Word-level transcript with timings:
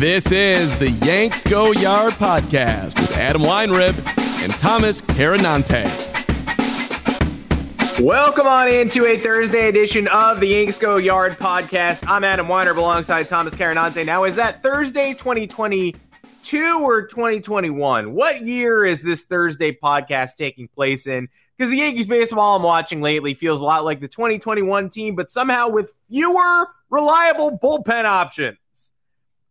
This 0.00 0.32
is 0.32 0.76
the 0.78 0.90
Yanks 1.04 1.44
Go 1.44 1.72
Yard 1.72 2.12
podcast 2.14 2.98
with 2.98 3.12
Adam 3.12 3.42
Weinrib 3.42 3.94
and 4.42 4.52
Thomas 4.52 5.02
Carannante. 5.02 5.84
Welcome 8.00 8.46
on 8.46 8.68
into 8.68 9.04
a 9.04 9.18
Thursday 9.18 9.68
edition 9.68 10.08
of 10.08 10.40
the 10.40 10.46
Yanks 10.46 10.78
Go 10.78 10.96
Yard 10.96 11.38
podcast. 11.38 12.06
I'm 12.08 12.24
Adam 12.24 12.46
Weinrib 12.46 12.78
alongside 12.78 13.28
Thomas 13.28 13.54
Carannante. 13.54 14.06
Now, 14.06 14.24
is 14.24 14.36
that 14.36 14.62
Thursday 14.62 15.12
2022 16.50 16.82
or 16.82 17.02
2021? 17.06 18.12
What 18.12 18.44
year 18.44 18.84
is 18.84 19.02
this 19.02 19.22
Thursday 19.22 19.70
podcast 19.70 20.34
taking 20.34 20.66
place 20.66 21.06
in? 21.06 21.28
Because 21.56 21.70
the 21.70 21.76
Yankees 21.76 22.08
baseball 22.08 22.56
I'm 22.56 22.64
watching 22.64 23.00
lately 23.00 23.34
feels 23.34 23.60
a 23.60 23.64
lot 23.64 23.84
like 23.84 24.00
the 24.00 24.08
2021 24.08 24.90
team, 24.90 25.14
but 25.14 25.30
somehow 25.30 25.68
with 25.68 25.92
fewer 26.10 26.66
reliable 26.88 27.56
bullpen 27.56 28.04
options. 28.04 28.58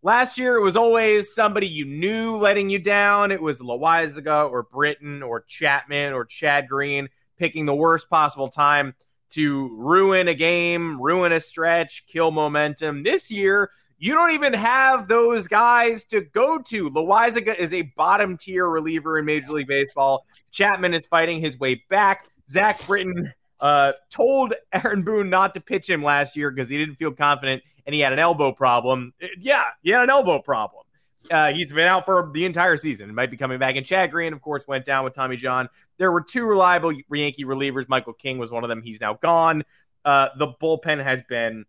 Last 0.03 0.37
year, 0.37 0.57
it 0.57 0.61
was 0.61 0.75
always 0.75 1.33
somebody 1.33 1.67
you 1.67 1.85
knew 1.85 2.35
letting 2.35 2.69
you 2.69 2.79
down. 2.79 3.31
It 3.31 3.41
was 3.41 3.59
Loaisiga 3.59 4.49
or 4.51 4.63
Britton 4.63 5.23
or 5.23 5.45
Chapman 5.47 6.11
or 6.11 6.25
Chad 6.25 6.67
Green 6.67 7.07
picking 7.37 7.65
the 7.65 7.75
worst 7.75 8.09
possible 8.09 8.49
time 8.49 8.93
to 9.29 9.73
ruin 9.77 10.27
a 10.27 10.33
game, 10.33 11.01
ruin 11.01 11.31
a 11.31 11.39
stretch, 11.39 12.05
kill 12.07 12.31
momentum. 12.31 13.03
This 13.03 13.31
year, 13.31 13.71
you 13.99 14.13
don't 14.13 14.31
even 14.31 14.53
have 14.53 15.07
those 15.07 15.47
guys 15.47 16.05
to 16.05 16.21
go 16.21 16.57
to. 16.59 16.89
Loaisiga 16.89 17.55
is 17.55 17.73
a 17.73 17.81
bottom 17.97 18.37
tier 18.37 18.67
reliever 18.67 19.19
in 19.19 19.25
Major 19.25 19.51
League 19.51 19.67
Baseball. 19.67 20.25
Chapman 20.51 20.93
is 20.93 21.05
fighting 21.05 21.41
his 21.41 21.59
way 21.59 21.83
back. 21.89 22.25
Zach 22.49 22.79
Britton 22.87 23.33
uh, 23.59 23.91
told 24.09 24.53
Aaron 24.73 25.03
Boone 25.03 25.29
not 25.29 25.53
to 25.53 25.59
pitch 25.59 25.89
him 25.89 26.01
last 26.01 26.37
year 26.37 26.49
because 26.49 26.69
he 26.69 26.77
didn't 26.77 26.95
feel 26.95 27.11
confident 27.11 27.61
and 27.85 27.93
he 27.93 28.01
had 28.01 28.13
an 28.13 28.19
elbow 28.19 28.51
problem. 28.51 29.13
Uh, 29.21 29.27
yeah, 29.39 29.63
he 29.83 29.89
had 29.89 30.03
an 30.03 30.09
elbow 30.09 30.39
problem. 30.39 30.83
Uh, 31.29 31.51
he's 31.51 31.71
been 31.71 31.87
out 31.87 32.05
for 32.05 32.31
the 32.33 32.45
entire 32.45 32.77
season. 32.77 33.13
Might 33.13 33.29
be 33.29 33.37
coming 33.37 33.59
back. 33.59 33.75
And 33.75 33.85
Chad 33.85 34.11
Green, 34.11 34.31
of 34.31 34.41
course, 34.41 34.65
went 34.67 34.85
down 34.85 35.03
with 35.03 35.13
Tommy 35.13 35.35
John. 35.35 35.67
There 35.97 36.11
were 36.11 36.21
two 36.21 36.45
reliable 36.45 36.93
Yankee 37.11 37.43
relievers. 37.43 37.89
Michael 37.89 38.13
King 38.13 38.37
was 38.37 38.49
one 38.49 38.63
of 38.63 38.69
them. 38.69 38.81
He's 38.81 39.01
now 39.01 39.15
gone. 39.15 39.63
Uh, 40.05 40.29
the 40.37 40.47
bullpen 40.47 41.03
has 41.03 41.21
been 41.27 41.65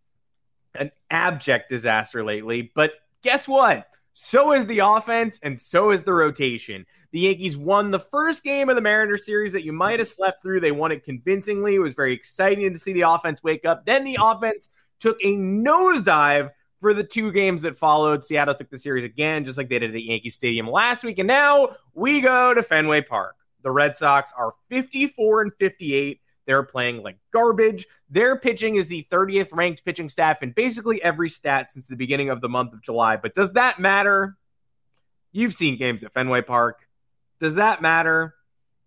an 0.74 0.90
abject 1.10 1.68
disaster 1.68 2.24
lately. 2.24 2.70
But 2.74 2.92
guess 3.22 3.48
what? 3.48 3.86
So 4.12 4.52
is 4.52 4.66
the 4.66 4.80
offense, 4.80 5.38
and 5.42 5.60
so 5.60 5.90
is 5.90 6.02
the 6.02 6.12
rotation. 6.12 6.84
The 7.12 7.20
Yankees 7.20 7.56
won 7.56 7.90
the 7.90 7.98
first 7.98 8.44
game 8.44 8.68
of 8.68 8.76
the 8.76 8.82
Mariners 8.82 9.26
series 9.26 9.52
that 9.52 9.64
you 9.64 9.72
might 9.72 9.98
have 9.98 10.08
slept 10.08 10.42
through. 10.42 10.60
They 10.60 10.72
won 10.72 10.92
it 10.92 11.04
convincingly. 11.04 11.74
It 11.74 11.80
was 11.80 11.94
very 11.94 12.12
exciting 12.12 12.72
to 12.72 12.78
see 12.78 12.92
the 12.92 13.08
offense 13.08 13.42
wake 13.42 13.64
up. 13.64 13.84
Then 13.84 14.04
the 14.04 14.18
offense 14.20 14.70
took 15.00 15.16
a 15.22 15.36
nosedive 15.36 16.50
for 16.80 16.94
the 16.94 17.04
two 17.04 17.32
games 17.32 17.62
that 17.62 17.76
followed. 17.76 18.24
Seattle 18.24 18.54
took 18.54 18.70
the 18.70 18.78
series 18.78 19.04
again, 19.04 19.44
just 19.44 19.58
like 19.58 19.68
they 19.68 19.78
did 19.78 19.94
at 19.94 20.02
Yankee 20.02 20.30
Stadium 20.30 20.68
last 20.68 21.02
week. 21.02 21.18
And 21.18 21.26
now 21.26 21.76
we 21.94 22.20
go 22.20 22.54
to 22.54 22.62
Fenway 22.62 23.02
Park. 23.02 23.36
The 23.62 23.70
Red 23.70 23.96
Sox 23.96 24.32
are 24.36 24.54
54 24.70 25.42
and 25.42 25.52
58. 25.58 26.20
They're 26.50 26.64
playing 26.64 27.04
like 27.04 27.16
garbage. 27.32 27.86
Their 28.08 28.36
pitching 28.36 28.74
is 28.74 28.88
the 28.88 29.06
30th 29.08 29.50
ranked 29.52 29.84
pitching 29.84 30.08
staff 30.08 30.42
in 30.42 30.50
basically 30.50 31.00
every 31.00 31.28
stat 31.28 31.70
since 31.70 31.86
the 31.86 31.94
beginning 31.94 32.28
of 32.28 32.40
the 32.40 32.48
month 32.48 32.72
of 32.72 32.82
July. 32.82 33.14
But 33.14 33.36
does 33.36 33.52
that 33.52 33.78
matter? 33.78 34.36
You've 35.30 35.54
seen 35.54 35.78
games 35.78 36.02
at 36.02 36.12
Fenway 36.12 36.42
Park. 36.42 36.88
Does 37.38 37.54
that 37.54 37.82
matter? 37.82 38.34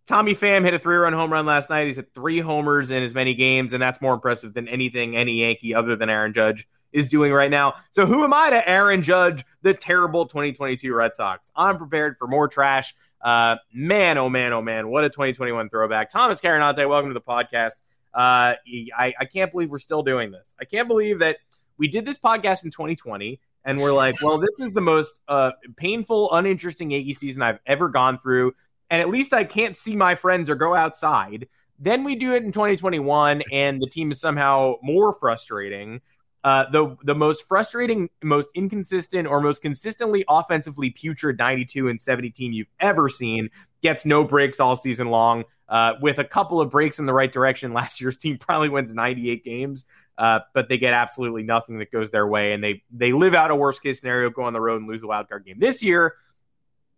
Tommy 0.08 0.36
Pham 0.36 0.66
hit 0.66 0.74
a 0.74 0.80
three 0.80 0.98
run 0.98 1.14
home 1.14 1.32
run 1.32 1.46
last 1.46 1.70
night. 1.70 1.88
He's 1.88 1.96
hit 1.96 2.14
three 2.14 2.42
homers 2.42 2.92
in 2.92 3.02
as 3.02 3.14
many 3.14 3.34
games, 3.34 3.72
and 3.72 3.82
that's 3.82 4.02
more 4.02 4.14
impressive 4.14 4.54
than 4.54 4.68
anything 4.68 5.16
any 5.16 5.40
Yankee 5.40 5.74
other 5.74 5.96
than 5.96 6.10
Aaron 6.10 6.34
Judge 6.34 6.68
is 6.92 7.08
doing 7.08 7.32
right 7.32 7.50
now. 7.50 7.76
So, 7.92 8.06
who 8.06 8.26
am 8.26 8.34
I 8.34 8.50
to 8.50 8.70
Aaron 8.70 9.02
Judge 9.02 9.46
the 9.62 9.74
terrible 9.74 10.26
2022 10.26 10.94
Red 10.94 11.16
Sox? 11.16 11.50
I'm 11.56 11.78
prepared 11.78 12.18
for 12.20 12.28
more 12.28 12.50
trash. 12.50 12.94
Uh, 13.24 13.56
man, 13.74 14.18
oh 14.18 14.30
man, 14.30 14.52
oh 14.54 14.62
man, 14.62 14.90
what 14.90 15.04
a 15.06 15.10
2021 15.10 15.70
throwback. 15.70 16.10
Thomas 16.10 16.42
Carannante, 16.42 16.88
welcome 16.88 17.10
to 17.10 17.14
the 17.14 17.22
podcast. 17.22 17.72
Uh, 18.14 18.56
I, 18.98 19.14
I 19.18 19.26
can't 19.26 19.52
believe 19.52 19.70
we're 19.70 19.80
still 19.80 20.04
doing 20.04 20.32
this. 20.32 20.54
I 20.60 20.66
can't 20.66 20.88
believe 20.88 21.20
that 21.20 21.38
we 21.78 21.88
did 21.88 22.06
this 22.06 22.18
podcast 22.18 22.66
in 22.66 22.72
2020 22.72 23.40
and 23.66 23.80
we're 23.80 23.94
like, 23.94 24.22
well, 24.22 24.38
this 24.38 24.60
is 24.60 24.74
the 24.74 24.82
most 24.82 25.22
uh, 25.28 25.52
painful, 25.78 26.32
uninteresting 26.34 26.92
Yankee 26.92 27.14
season 27.14 27.42
I've 27.42 27.60
ever 27.66 27.90
gone 27.90 28.20
through. 28.20 28.54
And 28.90 29.02
at 29.02 29.10
least 29.10 29.34
I 29.34 29.46
can't 29.46 29.76
see 29.76 29.96
my 29.96 30.16
friends 30.16 30.50
or 30.50 30.56
go 30.56 30.76
outside. 30.76 31.48
Then 31.80 32.04
we 32.04 32.16
do 32.16 32.34
it 32.34 32.44
in 32.44 32.52
2021, 32.52 33.42
and 33.52 33.82
the 33.82 33.90
team 33.90 34.12
is 34.12 34.20
somehow 34.22 34.76
more 34.84 35.14
frustrating. 35.14 36.02
Uh, 36.44 36.70
the 36.72 36.98
the 37.04 37.16
most 37.16 37.48
frustrating, 37.48 38.10
most 38.22 38.50
inconsistent, 38.54 39.28
or 39.28 39.40
most 39.40 39.62
consistently 39.62 40.26
offensively 40.28 40.90
putrid 40.90 41.38
92 41.38 41.88
and 41.88 42.02
70 42.02 42.32
team 42.32 42.52
you've 42.52 42.68
ever 42.82 43.08
seen 43.08 43.50
gets 43.82 44.06
no 44.06 44.24
breaks 44.26 44.60
all 44.60 44.76
season 44.76 45.10
long. 45.10 45.46
Uh, 45.70 45.94
with 46.02 46.20
a 46.20 46.24
couple 46.24 46.60
of 46.60 46.70
breaks 46.70 47.00
in 47.00 47.06
the 47.06 47.14
right 47.14 47.32
direction, 47.32 47.72
last 47.74 48.02
year's 48.02 48.18
team 48.18 48.38
probably 48.38 48.68
wins 48.68 48.94
98 48.94 49.46
games, 49.46 49.86
uh, 50.18 50.40
but 50.54 50.68
they 50.68 50.78
get 50.78 50.94
absolutely 50.94 51.44
nothing 51.44 51.80
that 51.80 51.92
goes 51.92 52.10
their 52.12 52.28
way, 52.28 52.52
and 52.52 52.62
they 52.62 52.84
they 52.92 53.14
live 53.14 53.34
out 53.34 53.50
a 53.50 53.56
worst 53.56 53.82
case 53.82 54.02
scenario, 54.02 54.30
go 54.30 54.44
on 54.44 54.52
the 54.52 54.62
road 54.62 54.82
and 54.82 54.90
lose 54.90 55.00
the 55.00 55.08
wild 55.08 55.30
card 55.30 55.46
game. 55.46 55.60
This 55.60 55.82
year, 55.82 56.16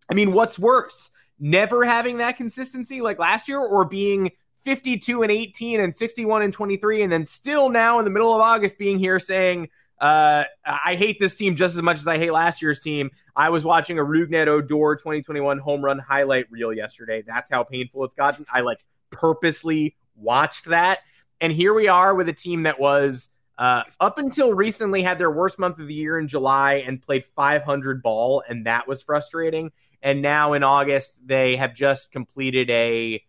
I 0.10 0.16
mean, 0.16 0.32
what's 0.32 0.58
worse? 0.58 1.12
Never 1.38 1.86
having 1.86 2.18
that 2.18 2.38
consistency 2.38 3.02
like 3.02 3.20
last 3.20 3.48
year, 3.48 3.60
or 3.60 3.86
being 3.86 4.32
52 4.66 5.22
and 5.22 5.32
18 5.32 5.80
and 5.80 5.96
61 5.96 6.42
and 6.42 6.52
23 6.52 7.04
and 7.04 7.12
then 7.12 7.26
still 7.26 7.70
now 7.70 8.00
in 8.00 8.06
the 8.06 8.12
middle 8.12 8.34
of 8.36 8.42
August 8.42 8.78
being 8.78 9.00
here 9.00 9.20
saying 9.20 9.70
Uh, 10.00 10.44
I 10.66 10.96
hate 10.96 11.20
this 11.20 11.36
team 11.36 11.56
just 11.56 11.76
as 11.76 11.82
much 11.82 12.00
as 12.00 12.08
I 12.08 12.18
hate 12.18 12.32
last 12.32 12.62
year's 12.62 12.82
team. 12.82 13.12
I 13.34 13.50
was 13.50 13.64
watching 13.64 13.98
a 13.98 14.04
Rougned 14.04 14.48
Odor 14.48 14.96
2021 14.96 15.58
home 15.60 15.82
run 15.82 16.00
highlight 16.00 16.52
reel 16.52 16.74
yesterday. 16.74 17.24
That's 17.26 17.50
how 17.50 17.64
painful 17.64 18.04
it's 18.04 18.14
gotten. 18.14 18.46
I 18.52 18.60
like 18.60 18.84
purposely 19.10 19.96
watched 20.18 20.66
that. 20.66 21.00
And 21.40 21.54
here 21.54 21.74
we 21.74 21.88
are 21.88 22.14
with 22.14 22.28
a 22.28 22.34
team 22.34 22.64
that 22.64 22.78
was 22.78 23.30
uh, 23.58 23.84
up 24.02 24.18
until 24.18 24.54
recently 24.54 25.02
had 25.02 25.18
their 25.18 25.32
worst 25.32 25.60
month 25.60 25.80
of 25.80 25.88
the 25.88 25.94
year 25.94 26.20
in 26.20 26.28
July 26.28 26.84
and 26.86 27.02
played 27.02 27.24
500 27.36 28.04
ball, 28.04 28.44
and 28.50 28.66
that 28.66 28.88
was 28.90 29.02
frustrating. 29.02 29.72
And 30.04 30.22
now 30.22 30.54
in 30.54 30.64
August, 30.64 31.26
they 31.26 31.56
have 31.56 31.74
just 31.74 32.12
completed 32.12 32.70
a 32.70 33.24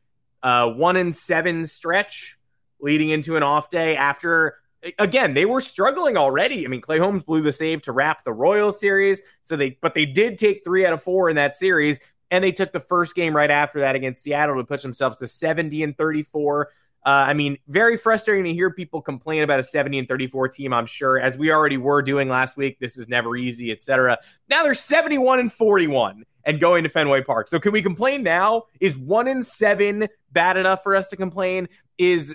uh, 0.46 0.68
one 0.68 0.96
in 0.96 1.10
seven 1.10 1.66
stretch 1.66 2.38
leading 2.80 3.10
into 3.10 3.36
an 3.36 3.42
off 3.42 3.68
day 3.68 3.96
after 3.96 4.58
again, 4.96 5.34
they 5.34 5.44
were 5.44 5.60
struggling 5.60 6.16
already. 6.16 6.64
I 6.64 6.68
mean, 6.68 6.80
Clay 6.80 6.98
Holmes 6.98 7.24
blew 7.24 7.40
the 7.40 7.50
save 7.50 7.82
to 7.82 7.92
wrap 7.92 8.22
the 8.22 8.32
royal 8.32 8.70
series. 8.70 9.20
So 9.42 9.56
they, 9.56 9.70
but 9.80 9.94
they 9.94 10.06
did 10.06 10.38
take 10.38 10.62
three 10.62 10.86
out 10.86 10.92
of 10.92 11.02
four 11.02 11.28
in 11.28 11.34
that 11.34 11.56
series. 11.56 11.98
And 12.30 12.44
they 12.44 12.52
took 12.52 12.70
the 12.70 12.78
first 12.78 13.16
game 13.16 13.34
right 13.34 13.50
after 13.50 13.80
that 13.80 13.96
against 13.96 14.22
Seattle 14.22 14.56
to 14.56 14.62
push 14.62 14.82
themselves 14.82 15.18
to 15.18 15.26
70 15.26 15.82
and 15.82 15.98
34. 15.98 16.68
Uh, 17.04 17.08
I 17.08 17.34
mean, 17.34 17.58
very 17.66 17.96
frustrating 17.96 18.44
to 18.44 18.52
hear 18.52 18.70
people 18.70 19.02
complain 19.02 19.42
about 19.42 19.58
a 19.58 19.64
70 19.64 19.98
and 19.98 20.08
34 20.08 20.48
team, 20.50 20.72
I'm 20.72 20.86
sure, 20.86 21.18
as 21.18 21.36
we 21.36 21.50
already 21.50 21.76
were 21.76 22.02
doing 22.02 22.28
last 22.28 22.56
week. 22.56 22.78
This 22.78 22.96
is 22.96 23.08
never 23.08 23.36
easy, 23.36 23.72
etc. 23.72 24.18
Now 24.48 24.62
they're 24.62 24.74
71 24.74 25.40
and 25.40 25.52
41 25.52 26.24
and 26.46 26.60
going 26.60 26.84
to 26.84 26.88
Fenway 26.88 27.22
Park. 27.22 27.48
So 27.48 27.60
can 27.60 27.72
we 27.72 27.82
complain 27.82 28.22
now? 28.22 28.62
Is 28.80 28.96
one 28.96 29.28
in 29.28 29.42
seven 29.42 30.08
bad 30.32 30.56
enough 30.56 30.82
for 30.82 30.96
us 30.96 31.08
to 31.08 31.16
complain? 31.16 31.68
Is 31.98 32.34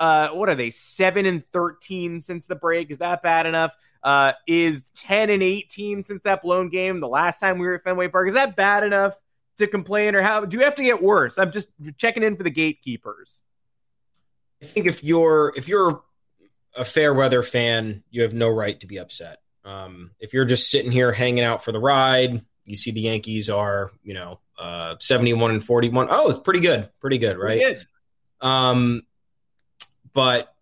uh, 0.00 0.28
what 0.28 0.48
are 0.48 0.54
they? 0.54 0.70
Seven 0.70 1.26
and 1.26 1.44
thirteen 1.52 2.20
since 2.20 2.46
the 2.46 2.54
break. 2.54 2.90
Is 2.90 2.98
that 2.98 3.22
bad 3.22 3.44
enough? 3.44 3.74
Uh, 4.02 4.32
is 4.46 4.88
ten 4.90 5.28
and 5.28 5.42
eighteen 5.42 6.04
since 6.04 6.22
that 6.22 6.40
blown 6.42 6.70
game 6.70 7.00
the 7.00 7.08
last 7.08 7.40
time 7.40 7.58
we 7.58 7.66
were 7.66 7.74
at 7.74 7.84
Fenway 7.84 8.08
Park? 8.08 8.28
Is 8.28 8.34
that 8.34 8.54
bad 8.54 8.84
enough 8.84 9.14
to 9.58 9.66
complain, 9.66 10.14
or 10.14 10.22
how 10.22 10.44
do 10.44 10.56
you 10.56 10.62
have 10.62 10.76
to 10.76 10.84
get 10.84 11.02
worse? 11.02 11.36
I'm 11.36 11.50
just 11.50 11.68
checking 11.96 12.22
in 12.22 12.36
for 12.36 12.44
the 12.44 12.50
gatekeepers. 12.50 13.42
I 14.62 14.66
think 14.66 14.86
if 14.86 15.02
you're 15.02 15.52
if 15.56 15.66
you're 15.66 16.02
a 16.76 16.84
fair 16.84 17.12
weather 17.12 17.42
fan, 17.42 18.04
you 18.08 18.22
have 18.22 18.34
no 18.34 18.48
right 18.48 18.78
to 18.78 18.86
be 18.86 18.98
upset. 18.98 19.38
Um, 19.64 20.12
if 20.20 20.32
you're 20.32 20.44
just 20.44 20.70
sitting 20.70 20.92
here 20.92 21.10
hanging 21.10 21.42
out 21.42 21.64
for 21.64 21.72
the 21.72 21.80
ride, 21.80 22.40
you 22.68 22.76
see 22.76 22.90
the 22.90 23.00
Yankees 23.00 23.50
are, 23.50 23.90
you 24.02 24.14
know, 24.14 24.40
uh, 24.58 24.96
71 25.00 25.52
and 25.52 25.64
41. 25.64 26.08
Oh, 26.10 26.30
it's 26.30 26.40
pretty 26.40 26.60
good. 26.60 26.88
Pretty 27.00 27.18
good, 27.18 27.38
right? 27.38 27.60
Pretty 27.60 27.74
good. 27.74 28.46
Um, 28.46 29.02
but 30.12 30.54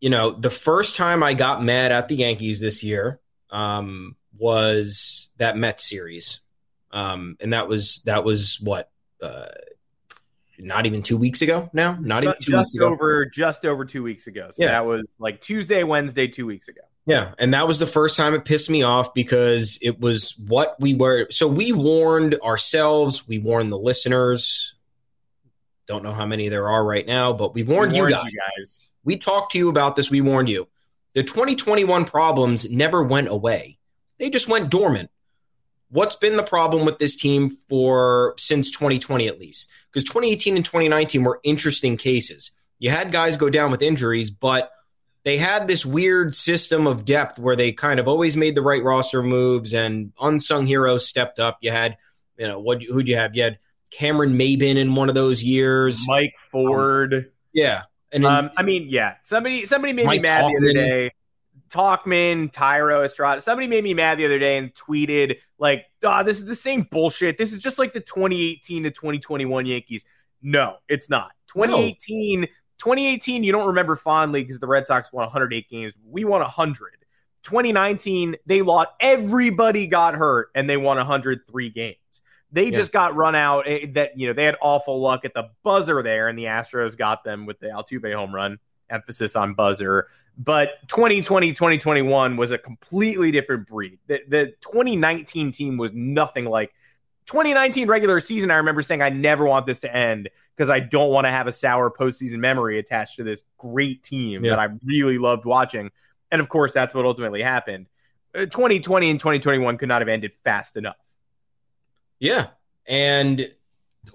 you 0.00 0.10
know, 0.10 0.30
the 0.30 0.50
first 0.50 0.96
time 0.96 1.22
I 1.22 1.34
got 1.34 1.62
mad 1.62 1.92
at 1.92 2.08
the 2.08 2.16
Yankees 2.16 2.60
this 2.60 2.84
year 2.84 3.20
um, 3.50 4.16
was 4.38 5.30
that 5.38 5.56
Mets 5.56 5.88
series, 5.88 6.40
um, 6.90 7.36
and 7.40 7.52
that 7.52 7.68
was 7.68 8.02
that 8.06 8.24
was 8.24 8.58
what. 8.62 8.90
Uh, 9.22 9.46
not 10.58 10.86
even 10.86 11.02
two 11.02 11.18
weeks 11.18 11.42
ago 11.42 11.68
now. 11.74 11.98
Not 12.00 12.22
even 12.22 12.34
two 12.40 12.52
just 12.52 12.68
weeks 12.70 12.74
ago. 12.76 12.86
over 12.86 13.26
just 13.26 13.66
over 13.66 13.84
two 13.84 14.02
weeks 14.02 14.26
ago. 14.26 14.48
So 14.50 14.64
yeah. 14.64 14.70
that 14.70 14.86
was 14.86 15.14
like 15.18 15.42
Tuesday, 15.42 15.84
Wednesday, 15.84 16.28
two 16.28 16.46
weeks 16.46 16.68
ago. 16.68 16.80
Yeah, 17.06 17.32
and 17.38 17.54
that 17.54 17.68
was 17.68 17.78
the 17.78 17.86
first 17.86 18.16
time 18.16 18.34
it 18.34 18.44
pissed 18.44 18.68
me 18.68 18.82
off 18.82 19.14
because 19.14 19.78
it 19.80 20.00
was 20.00 20.34
what 20.38 20.78
we 20.80 20.92
were. 20.92 21.28
So 21.30 21.46
we 21.46 21.70
warned 21.70 22.34
ourselves, 22.42 23.28
we 23.28 23.38
warned 23.38 23.70
the 23.70 23.78
listeners. 23.78 24.74
Don't 25.86 26.02
know 26.02 26.12
how 26.12 26.26
many 26.26 26.48
there 26.48 26.68
are 26.68 26.84
right 26.84 27.06
now, 27.06 27.32
but 27.32 27.54
we 27.54 27.62
warned, 27.62 27.92
we 27.92 27.98
warned 27.98 28.10
you, 28.10 28.16
guys. 28.16 28.32
you 28.32 28.40
guys. 28.58 28.88
We 29.04 29.16
talked 29.16 29.52
to 29.52 29.58
you 29.58 29.68
about 29.68 29.94
this. 29.94 30.10
We 30.10 30.20
warned 30.20 30.48
you. 30.48 30.66
The 31.14 31.22
2021 31.22 32.06
problems 32.06 32.68
never 32.68 33.04
went 33.04 33.28
away. 33.28 33.78
They 34.18 34.28
just 34.28 34.48
went 34.48 34.68
dormant. 34.68 35.08
What's 35.90 36.16
been 36.16 36.36
the 36.36 36.42
problem 36.42 36.84
with 36.84 36.98
this 36.98 37.16
team 37.16 37.50
for 37.68 38.34
since 38.36 38.72
2020 38.72 39.28
at 39.28 39.38
least? 39.38 39.70
Because 39.92 40.02
2018 40.08 40.56
and 40.56 40.64
2019 40.64 41.22
were 41.22 41.38
interesting 41.44 41.96
cases. 41.96 42.50
You 42.80 42.90
had 42.90 43.12
guys 43.12 43.36
go 43.36 43.48
down 43.48 43.70
with 43.70 43.80
injuries, 43.80 44.28
but 44.28 44.72
they 45.26 45.38
had 45.38 45.66
this 45.66 45.84
weird 45.84 46.36
system 46.36 46.86
of 46.86 47.04
depth 47.04 47.36
where 47.40 47.56
they 47.56 47.72
kind 47.72 47.98
of 47.98 48.06
always 48.06 48.36
made 48.36 48.54
the 48.54 48.62
right 48.62 48.84
roster 48.84 49.24
moves 49.24 49.74
and 49.74 50.12
unsung 50.20 50.66
heroes 50.66 51.08
stepped 51.08 51.40
up. 51.40 51.58
You 51.62 51.72
had, 51.72 51.96
you 52.38 52.46
know, 52.46 52.60
what 52.60 52.80
who'd 52.80 53.08
you 53.08 53.16
have? 53.16 53.34
You 53.34 53.42
had 53.42 53.58
Cameron 53.90 54.38
Maybin 54.38 54.76
in 54.76 54.94
one 54.94 55.08
of 55.08 55.16
those 55.16 55.42
years. 55.42 56.04
Mike 56.06 56.34
Ford. 56.52 57.12
Um, 57.12 57.26
yeah. 57.52 57.82
And 58.12 58.24
then, 58.24 58.32
um, 58.32 58.50
I 58.56 58.62
mean, 58.62 58.86
yeah, 58.88 59.14
somebody 59.24 59.64
somebody 59.64 59.92
made 59.92 60.06
Mike 60.06 60.20
me 60.20 60.28
mad 60.28 60.44
Tauchman. 60.44 60.60
the 60.60 60.70
other 60.70 60.72
day. 60.72 61.10
Tauchman, 61.70 62.52
Thairo 62.52 63.04
Estrada. 63.04 63.40
Somebody 63.40 63.66
made 63.66 63.82
me 63.82 63.94
mad 63.94 64.18
the 64.18 64.26
other 64.26 64.38
day 64.38 64.58
and 64.58 64.72
tweeted 64.74 65.38
like, 65.58 65.86
"Ah, 66.04 66.20
oh, 66.20 66.22
this 66.22 66.38
is 66.38 66.44
the 66.44 66.54
same 66.54 66.86
bullshit. 66.88 67.36
This 67.36 67.52
is 67.52 67.58
just 67.58 67.80
like 67.80 67.92
the 67.92 68.00
2018 68.00 68.84
to 68.84 68.92
2021 68.92 69.66
Yankees." 69.66 70.04
No, 70.40 70.76
it's 70.88 71.10
not. 71.10 71.32
2018, 71.48 72.42
no. 72.42 72.46
2018, 72.78 73.44
you 73.44 73.52
don't 73.52 73.68
remember 73.68 73.96
fondly 73.96 74.42
because 74.42 74.58
the 74.58 74.66
Red 74.66 74.86
Sox 74.86 75.12
won 75.12 75.24
108 75.24 75.68
games. 75.68 75.92
We 76.04 76.24
won 76.24 76.40
100. 76.40 76.92
2019, 77.42 78.36
they 78.46 78.62
lost. 78.62 78.88
Everybody 79.00 79.86
got 79.86 80.14
hurt 80.14 80.50
and 80.54 80.68
they 80.68 80.76
won 80.76 80.96
103 80.96 81.70
games. 81.70 81.96
They 82.52 82.66
yeah. 82.66 82.70
just 82.70 82.92
got 82.92 83.14
run 83.14 83.34
out. 83.34 83.66
Eh, 83.66 83.86
that 83.92 84.18
you 84.18 84.26
know 84.26 84.32
they 84.32 84.44
had 84.44 84.56
awful 84.60 85.00
luck 85.00 85.24
at 85.24 85.34
the 85.34 85.50
buzzer 85.62 86.02
there, 86.02 86.28
and 86.28 86.38
the 86.38 86.44
Astros 86.44 86.96
got 86.96 87.24
them 87.24 87.46
with 87.46 87.58
the 87.60 87.66
Altuve 87.66 88.14
home 88.14 88.34
run. 88.34 88.58
Emphasis 88.88 89.36
on 89.36 89.54
buzzer. 89.54 90.06
But 90.38 90.86
2020, 90.88 91.52
2021 91.52 92.36
was 92.36 92.52
a 92.52 92.58
completely 92.58 93.30
different 93.30 93.66
breed. 93.66 93.98
The, 94.06 94.22
the 94.28 94.46
2019 94.60 95.50
team 95.50 95.76
was 95.76 95.92
nothing 95.92 96.44
like 96.44 96.72
2019 97.26 97.88
regular 97.88 98.20
season. 98.20 98.50
I 98.50 98.56
remember 98.56 98.82
saying 98.82 99.02
I 99.02 99.08
never 99.08 99.44
want 99.44 99.66
this 99.66 99.80
to 99.80 99.94
end 99.94 100.28
because 100.56 100.70
I 100.70 100.80
don't 100.80 101.10
want 101.10 101.26
to 101.26 101.30
have 101.30 101.46
a 101.46 101.52
sour 101.52 101.90
postseason 101.90 102.38
memory 102.38 102.78
attached 102.78 103.16
to 103.16 103.24
this 103.24 103.42
great 103.58 104.02
team 104.02 104.44
yeah. 104.44 104.50
that 104.50 104.58
I 104.58 104.68
really 104.84 105.18
loved 105.18 105.44
watching. 105.44 105.90
And 106.30 106.40
of 106.40 106.48
course, 106.48 106.72
that's 106.72 106.94
what 106.94 107.04
ultimately 107.04 107.42
happened. 107.42 107.86
2020 108.34 109.06
uh, 109.06 109.10
and 109.10 109.20
2021 109.20 109.78
could 109.78 109.88
not 109.88 110.00
have 110.00 110.08
ended 110.08 110.32
fast 110.44 110.76
enough. 110.76 110.96
Yeah. 112.18 112.48
And 112.86 113.50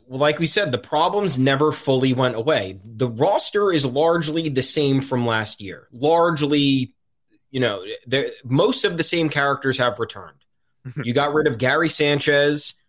like 0.07 0.39
we 0.39 0.47
said, 0.47 0.71
the 0.71 0.77
problems 0.77 1.37
never 1.37 1.71
fully 1.71 2.13
went 2.13 2.35
away. 2.35 2.79
The 2.83 3.09
roster 3.09 3.71
is 3.71 3.85
largely 3.85 4.49
the 4.49 4.63
same 4.63 5.01
from 5.01 5.25
last 5.25 5.61
year. 5.61 5.87
Largely, 5.91 6.93
you 7.49 7.59
know, 7.59 7.83
most 8.43 8.85
of 8.85 8.97
the 8.97 9.03
same 9.03 9.29
characters 9.29 9.77
have 9.77 9.99
returned. 9.99 10.37
you 11.03 11.13
got 11.13 11.33
rid 11.33 11.47
of 11.47 11.57
Gary 11.57 11.89
Sanchez 11.89 12.80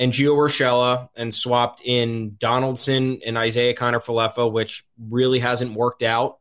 and 0.00 0.12
Gio 0.12 0.34
Urshela 0.34 1.10
and 1.14 1.32
swapped 1.32 1.80
in 1.84 2.34
Donaldson 2.38 3.20
and 3.24 3.36
Isiah 3.36 3.74
Kiner-Falefa, 3.74 4.50
which 4.50 4.82
really 4.98 5.38
hasn't 5.38 5.76
worked 5.76 6.02
out. 6.02 6.38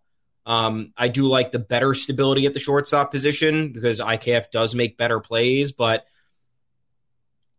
Um, 0.47 0.93
I 0.97 1.09
do 1.09 1.27
like 1.27 1.51
the 1.51 1.59
better 1.59 1.93
stability 1.93 2.47
at 2.47 2.55
the 2.55 2.59
shortstop 2.59 3.11
position 3.11 3.71
because 3.71 3.99
IKF 3.99 4.49
does 4.49 4.73
make 4.73 4.97
better 4.97 5.19
plays, 5.19 5.71
but– 5.73 6.07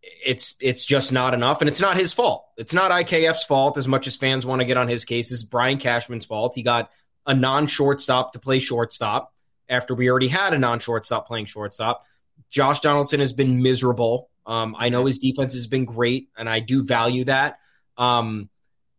it's 0.02 0.56
it's 0.60 0.84
just 0.84 1.12
not 1.12 1.34
enough, 1.34 1.60
and 1.60 1.68
it's 1.68 1.80
not 1.80 1.96
his 1.96 2.12
fault. 2.12 2.46
It's 2.56 2.74
not 2.74 2.90
IKF's 2.90 3.44
fault 3.44 3.76
as 3.76 3.86
much 3.86 4.06
as 4.06 4.16
fans 4.16 4.46
want 4.46 4.60
to 4.60 4.66
get 4.66 4.76
on 4.76 4.88
his 4.88 5.04
case. 5.04 5.30
It's 5.32 5.42
Brian 5.42 5.78
Cashman's 5.78 6.24
fault. 6.24 6.54
He 6.54 6.62
got 6.62 6.90
a 7.26 7.34
non-shortstop 7.34 8.32
to 8.32 8.38
play 8.38 8.58
shortstop 8.58 9.32
after 9.68 9.94
we 9.94 10.10
already 10.10 10.28
had 10.28 10.54
a 10.54 10.58
non-shortstop 10.58 11.26
playing 11.26 11.46
shortstop. 11.46 12.04
Josh 12.48 12.80
Donaldson 12.80 13.20
has 13.20 13.32
been 13.32 13.62
miserable. 13.62 14.30
Um, 14.50 14.74
I 14.76 14.88
know 14.88 15.06
his 15.06 15.20
defense 15.20 15.54
has 15.54 15.68
been 15.68 15.84
great, 15.84 16.28
and 16.36 16.48
I 16.48 16.58
do 16.58 16.84
value 16.84 17.22
that. 17.24 17.60
Um, 17.96 18.50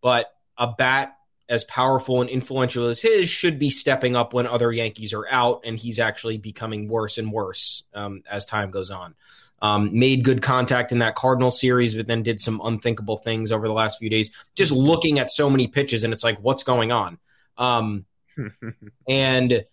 but 0.01 0.34
a 0.58 0.67
bat 0.72 1.17
as 1.50 1.65
powerful 1.65 2.22
and 2.22 2.29
influential 2.29 2.86
as 2.86 3.01
his 3.01 3.29
should 3.29 3.60
be 3.60 3.70
stepping 3.70 4.15
up 4.15 4.34
when 4.34 4.48
other 4.48 4.72
Yankees 4.72 5.13
are 5.13 5.27
out, 5.29 5.63
and 5.65 5.77
he's 5.77 6.00
actually 6.00 6.38
becoming 6.38 6.88
worse 6.88 7.17
and 7.17 7.34
worse 7.34 7.84
um, 7.93 8.24
as 8.31 8.46
time 8.46 8.72
goes 8.72 8.91
on. 8.91 9.13
Um, 9.62 10.00
made 10.00 10.24
good 10.24 10.41
contact 10.41 10.93
in 10.93 11.00
that 11.00 11.15
Cardinal 11.15 11.51
series, 11.51 11.96
but 11.96 12.08
then 12.08 12.24
did 12.24 12.39
some 12.39 12.62
unthinkable 12.63 13.17
things 13.17 13.51
over 13.51 13.67
the 13.67 13.74
last 13.74 14.00
few 14.00 14.10
days. 14.10 14.34
Just 14.55 14.72
looking 14.72 15.20
at 15.20 15.29
so 15.29 15.50
many 15.50 15.67
pitches, 15.67 16.05
and 16.05 16.13
it's 16.13 16.24
like, 16.24 16.39
what's 16.39 16.63
going 16.63 16.93
on? 16.93 17.20
Um, 17.58 18.05
and 19.10 19.65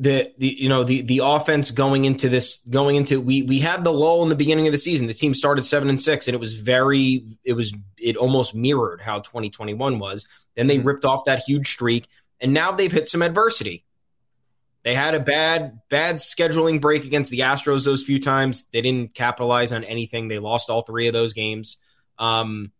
the 0.00 0.32
the 0.38 0.48
you 0.48 0.68
know 0.68 0.82
the 0.82 1.02
the 1.02 1.20
offense 1.22 1.70
going 1.70 2.06
into 2.06 2.30
this 2.30 2.64
going 2.70 2.96
into 2.96 3.20
we 3.20 3.42
we 3.42 3.60
had 3.60 3.84
the 3.84 3.92
lull 3.92 4.22
in 4.22 4.30
the 4.30 4.34
beginning 4.34 4.66
of 4.66 4.72
the 4.72 4.78
season. 4.78 5.06
The 5.06 5.14
team 5.14 5.34
started 5.34 5.62
seven 5.64 5.90
and 5.90 6.00
six, 6.00 6.26
and 6.26 6.34
it 6.34 6.40
was 6.40 6.58
very 6.58 7.26
it 7.44 7.52
was 7.52 7.74
it 7.98 8.16
almost 8.16 8.54
mirrored 8.54 9.02
how 9.02 9.18
2021 9.18 9.98
was. 9.98 10.26
Then 10.56 10.66
they 10.66 10.78
mm-hmm. 10.78 10.86
ripped 10.86 11.04
off 11.04 11.26
that 11.26 11.42
huge 11.46 11.70
streak, 11.70 12.08
and 12.40 12.54
now 12.54 12.72
they've 12.72 12.90
hit 12.90 13.10
some 13.10 13.20
adversity. 13.20 13.84
They 14.82 14.94
had 14.94 15.14
a 15.14 15.20
bad, 15.20 15.80
bad 15.90 16.16
scheduling 16.16 16.80
break 16.80 17.04
against 17.04 17.30
the 17.30 17.40
Astros 17.40 17.84
those 17.84 18.02
few 18.02 18.18
times. 18.18 18.68
They 18.70 18.80
didn't 18.80 19.14
capitalize 19.14 19.74
on 19.74 19.84
anything. 19.84 20.28
They 20.28 20.38
lost 20.38 20.70
all 20.70 20.80
three 20.80 21.06
of 21.06 21.12
those 21.12 21.34
games. 21.34 21.76
Um, 22.18 22.72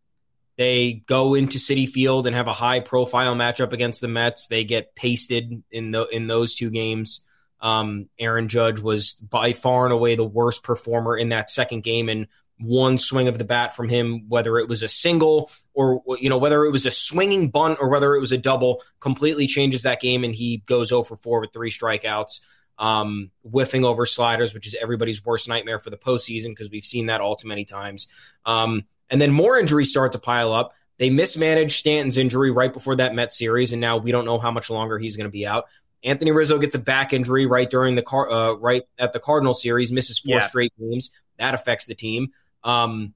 they 0.61 1.03
go 1.07 1.33
into 1.33 1.57
Citi 1.57 1.89
Field 1.89 2.27
and 2.27 2.37
have 2.37 2.47
a 2.47 2.53
high 2.53 2.81
profile 2.81 3.35
matchup 3.35 3.73
against 3.73 4.03
the 4.03 4.09
Mets. 4.09 4.47
They 4.47 4.63
get 4.63 4.95
pasted 4.95 5.63
in 5.71 5.91
the 5.91 6.07
in 6.09 6.27
those 6.27 6.55
two 6.55 6.69
games. 6.69 7.25
Um, 7.63 8.11
Aaron 8.19 8.47
Judge 8.47 8.79
was 8.79 9.15
by 9.15 9.55
far 9.55 9.87
and 9.87 9.93
away 9.95 10.17
the 10.17 10.25
worst 10.25 10.63
performer 10.63 11.17
in 11.17 11.31
that 11.31 11.49
second 11.49 11.83
game, 11.83 12.11
and 12.11 12.27
one 12.59 12.99
swing 12.99 13.27
of 13.27 13.39
the 13.39 13.45
bat 13.47 13.75
from 13.75 13.89
him, 13.89 14.29
whether 14.29 14.59
it 14.59 14.69
was 14.69 14.83
a 14.83 14.89
single 14.89 15.51
or 15.73 16.03
you 16.21 16.29
know 16.29 16.37
whether 16.37 16.67
it 16.67 16.73
was 16.73 16.85
a 16.85 16.91
swinging 16.91 17.49
bunt 17.49 17.79
or 17.81 17.89
whether 17.89 18.15
it 18.15 18.21
was 18.21 18.33
a 18.33 18.37
double, 18.37 18.83
completely 19.01 19.47
changes 19.47 19.85
that 19.85 20.03
game, 20.03 20.25
and 20.25 20.35
he 20.35 20.59
goes 20.67 20.91
0 20.91 21.05
for 21.05 21.17
4 21.17 21.41
with 21.41 21.55
three 21.55 21.71
strikeouts, 21.71 22.41
um, 22.79 23.31
whiffing 23.45 23.87
over 23.87 24.05
sliders, 24.05 24.53
which 24.53 24.67
is 24.67 24.77
everybody's 24.79 25.25
worst 25.25 25.49
nightmare 25.49 25.79
for 25.79 25.89
the 25.89 25.97
postseason 25.97 26.49
because 26.49 26.71
we've 26.71 26.85
seen 26.85 27.07
that 27.07 27.23
all 27.23 27.35
too 27.35 27.49
many 27.49 27.65
times. 27.65 28.09
Um, 28.45 28.85
and 29.11 29.21
then 29.21 29.33
more 29.33 29.59
injuries 29.59 29.91
start 29.91 30.13
to 30.13 30.19
pile 30.19 30.53
up. 30.53 30.75
They 30.99 31.11
mismanaged 31.11 31.73
Stanton's 31.73 32.19
injury 32.19 32.51
right 32.51 32.73
before 32.73 32.97
that 32.97 33.15
Met 33.15 33.33
series, 33.33 33.73
and 33.73 33.81
now 33.81 33.97
we 33.97 34.13
don't 34.13 34.25
know 34.25 34.39
how 34.39 34.51
much 34.51 34.71
longer 34.71 34.99
he's 34.99 35.17
going 35.17 35.27
to 35.27 35.31
be 35.31 35.47
out. 35.47 35.65
Anthony 36.03 36.31
Rizzo 36.31 36.59
gets 36.59 36.75
a 36.75 36.79
back 36.79 37.13
injury 37.13 37.47
right 37.47 37.69
during 37.69 37.95
the 37.95 38.03
car, 38.03 38.31
uh, 38.31 38.53
right 38.55 38.83
at 38.99 39.13
the 39.13 39.21
Cardinal 39.21 39.55
series, 39.55 39.93
misses 39.93 40.19
four 40.19 40.37
yeah. 40.37 40.49
straight 40.49 40.73
games. 40.79 41.11
That 41.39 41.55
affects 41.55 41.87
the 41.87 41.95
team. 41.95 42.33
Um, 42.65 43.15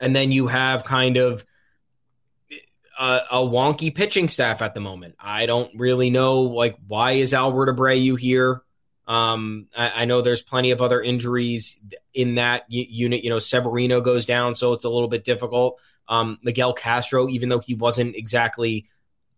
and 0.00 0.14
then 0.14 0.32
you 0.32 0.46
have 0.46 0.84
kind 0.84 1.16
of 1.16 1.44
a, 2.98 3.20
a, 3.30 3.38
wonky 3.38 3.94
pitching 3.94 4.28
staff 4.28 4.62
at 4.62 4.74
the 4.74 4.80
moment. 4.80 5.16
I 5.18 5.46
don't 5.46 5.70
really 5.78 6.10
know, 6.10 6.42
like, 6.42 6.76
why 6.86 7.12
is 7.12 7.34
Albert 7.34 7.74
Abreu 7.74 8.18
here? 8.18 8.62
Um, 9.08 9.68
I, 9.76 10.02
I, 10.02 10.04
know 10.04 10.20
there's 10.20 10.42
plenty 10.42 10.70
of 10.70 10.82
other 10.82 11.00
injuries 11.00 11.80
in 12.12 12.34
that 12.34 12.66
unit. 12.68 13.24
You 13.24 13.30
know, 13.30 13.38
Severino 13.38 14.02
goes 14.02 14.26
down, 14.26 14.54
so 14.54 14.74
it's 14.74 14.84
a 14.84 14.90
little 14.90 15.08
bit 15.08 15.24
difficult. 15.24 15.80
Um, 16.08 16.38
Miguel 16.42 16.74
Castro, 16.74 17.26
even 17.26 17.48
though 17.48 17.58
he 17.58 17.74
wasn't 17.74 18.16
exactly 18.16 18.86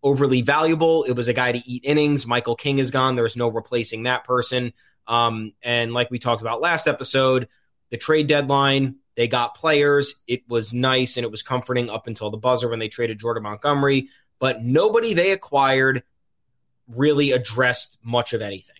overly 0.02 0.42
valuable, 0.42 1.04
it 1.04 1.12
was 1.12 1.28
a 1.28 1.32
guy 1.32 1.52
to 1.52 1.70
eat 1.70 1.84
innings. 1.84 2.26
Michael 2.26 2.56
King 2.56 2.78
is 2.78 2.90
gone. 2.90 3.14
There's 3.14 3.36
no 3.36 3.46
replacing 3.46 4.02
that 4.02 4.24
person. 4.24 4.72
Um, 5.06 5.52
and 5.62 5.92
like 5.92 6.10
we 6.10 6.18
talked 6.18 6.42
about 6.42 6.60
last 6.60 6.88
episode, 6.88 7.48
the 7.90 7.96
trade 7.96 8.26
deadline, 8.26 8.96
they 9.14 9.28
got 9.28 9.54
players. 9.54 10.22
It 10.26 10.48
was 10.48 10.74
nice 10.74 11.16
and 11.16 11.24
it 11.24 11.30
was 11.30 11.44
comforting 11.44 11.90
up 11.90 12.08
until 12.08 12.30
the 12.30 12.38
buzzer 12.38 12.68
when 12.68 12.80
they 12.80 12.88
traded 12.88 13.20
Jordan 13.20 13.44
Montgomery, 13.44 14.08
but 14.40 14.62
nobody 14.62 15.14
they 15.14 15.30
acquired 15.30 16.02
really 16.88 17.30
addressed 17.30 17.98
much 18.02 18.32
of 18.32 18.42
anything. 18.42 18.79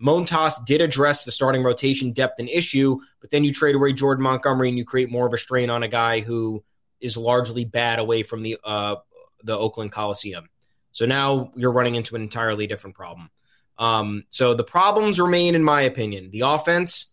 Montas 0.00 0.64
did 0.66 0.80
address 0.80 1.24
the 1.24 1.30
starting 1.30 1.62
rotation 1.62 2.12
depth 2.12 2.38
and 2.38 2.48
issue, 2.48 2.98
but 3.20 3.30
then 3.30 3.44
you 3.44 3.52
trade 3.52 3.74
away 3.74 3.92
Jordan 3.92 4.24
Montgomery 4.24 4.68
and 4.68 4.78
you 4.78 4.84
create 4.84 5.10
more 5.10 5.26
of 5.26 5.32
a 5.32 5.38
strain 5.38 5.70
on 5.70 5.82
a 5.82 5.88
guy 5.88 6.20
who 6.20 6.64
is 7.00 7.16
largely 7.16 7.64
bad 7.64 7.98
away 7.98 8.22
from 8.22 8.42
the 8.42 8.58
uh, 8.64 8.96
the 9.42 9.56
Oakland 9.56 9.92
Coliseum. 9.92 10.48
So 10.92 11.06
now 11.06 11.52
you're 11.54 11.72
running 11.72 11.94
into 11.96 12.16
an 12.16 12.22
entirely 12.22 12.66
different 12.66 12.96
problem. 12.96 13.30
Um, 13.78 14.24
so 14.30 14.54
the 14.54 14.64
problems 14.64 15.20
remain, 15.20 15.54
in 15.54 15.64
my 15.64 15.82
opinion, 15.82 16.30
the 16.30 16.42
offense 16.42 17.12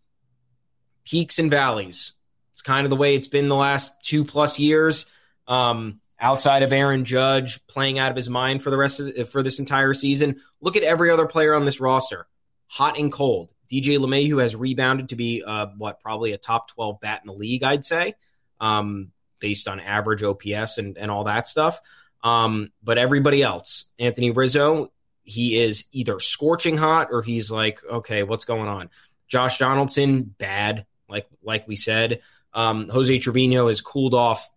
peaks 1.03 1.39
and 1.39 1.49
valleys. 1.49 2.13
It's 2.51 2.61
kind 2.61 2.85
of 2.85 2.89
the 2.89 2.95
way 2.95 3.15
it's 3.15 3.27
been 3.27 3.47
the 3.47 3.55
last 3.55 4.05
two 4.05 4.23
plus 4.23 4.59
years. 4.59 5.11
Um, 5.47 5.99
outside 6.19 6.61
of 6.61 6.71
Aaron 6.71 7.03
Judge 7.03 7.65
playing 7.65 7.97
out 7.97 8.11
of 8.11 8.15
his 8.15 8.29
mind 8.29 8.61
for 8.61 8.69
the 8.69 8.77
rest 8.77 8.99
of 8.99 9.07
the, 9.07 9.25
for 9.25 9.41
this 9.41 9.59
entire 9.59 9.93
season, 9.93 10.39
look 10.61 10.77
at 10.77 10.83
every 10.83 11.09
other 11.09 11.25
player 11.25 11.55
on 11.55 11.65
this 11.65 11.81
roster, 11.81 12.27
hot 12.71 12.97
and 12.97 13.11
cold. 13.11 13.49
DJ 13.69 13.97
LeMahieu 13.97 14.41
has 14.41 14.55
rebounded 14.55 15.09
to 15.09 15.15
be 15.15 15.43
uh, 15.45 15.67
what 15.77 15.99
probably 15.99 16.31
a 16.31 16.37
top 16.37 16.69
twelve 16.69 16.99
bat 17.01 17.21
in 17.21 17.27
the 17.27 17.33
league, 17.33 17.63
I'd 17.63 17.85
say. 17.85 18.13
Um, 18.59 19.11
based 19.39 19.67
on 19.67 19.79
average 19.79 20.23
OPS 20.23 20.77
and, 20.77 20.97
and 20.97 21.11
all 21.11 21.25
that 21.25 21.47
stuff. 21.47 21.81
Um, 22.23 22.71
but 22.83 22.97
everybody 22.97 23.41
else, 23.41 23.91
Anthony 23.97 24.29
Rizzo, 24.29 24.91
he 25.23 25.57
is 25.57 25.85
either 25.91 26.19
scorching 26.19 26.77
hot 26.77 27.09
or 27.11 27.23
he's 27.23 27.49
like, 27.49 27.83
okay, 27.83 28.23
what's 28.23 28.45
going 28.45 28.67
on? 28.67 28.89
Josh 29.27 29.57
Donaldson, 29.57 30.23
bad, 30.23 30.85
like 31.09 31.27
like 31.43 31.67
we 31.67 31.75
said. 31.75 32.21
Um, 32.53 32.89
Jose 32.89 33.17
Trevino 33.19 33.67
has 33.67 33.81
cooled 33.81 34.13
off 34.13 34.49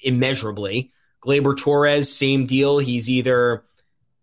immeasurably. 0.00 0.92
Gleyber 1.20 1.56
Torres, 1.56 2.14
same 2.14 2.46
deal. 2.46 2.78
He's 2.78 3.10
either 3.10 3.64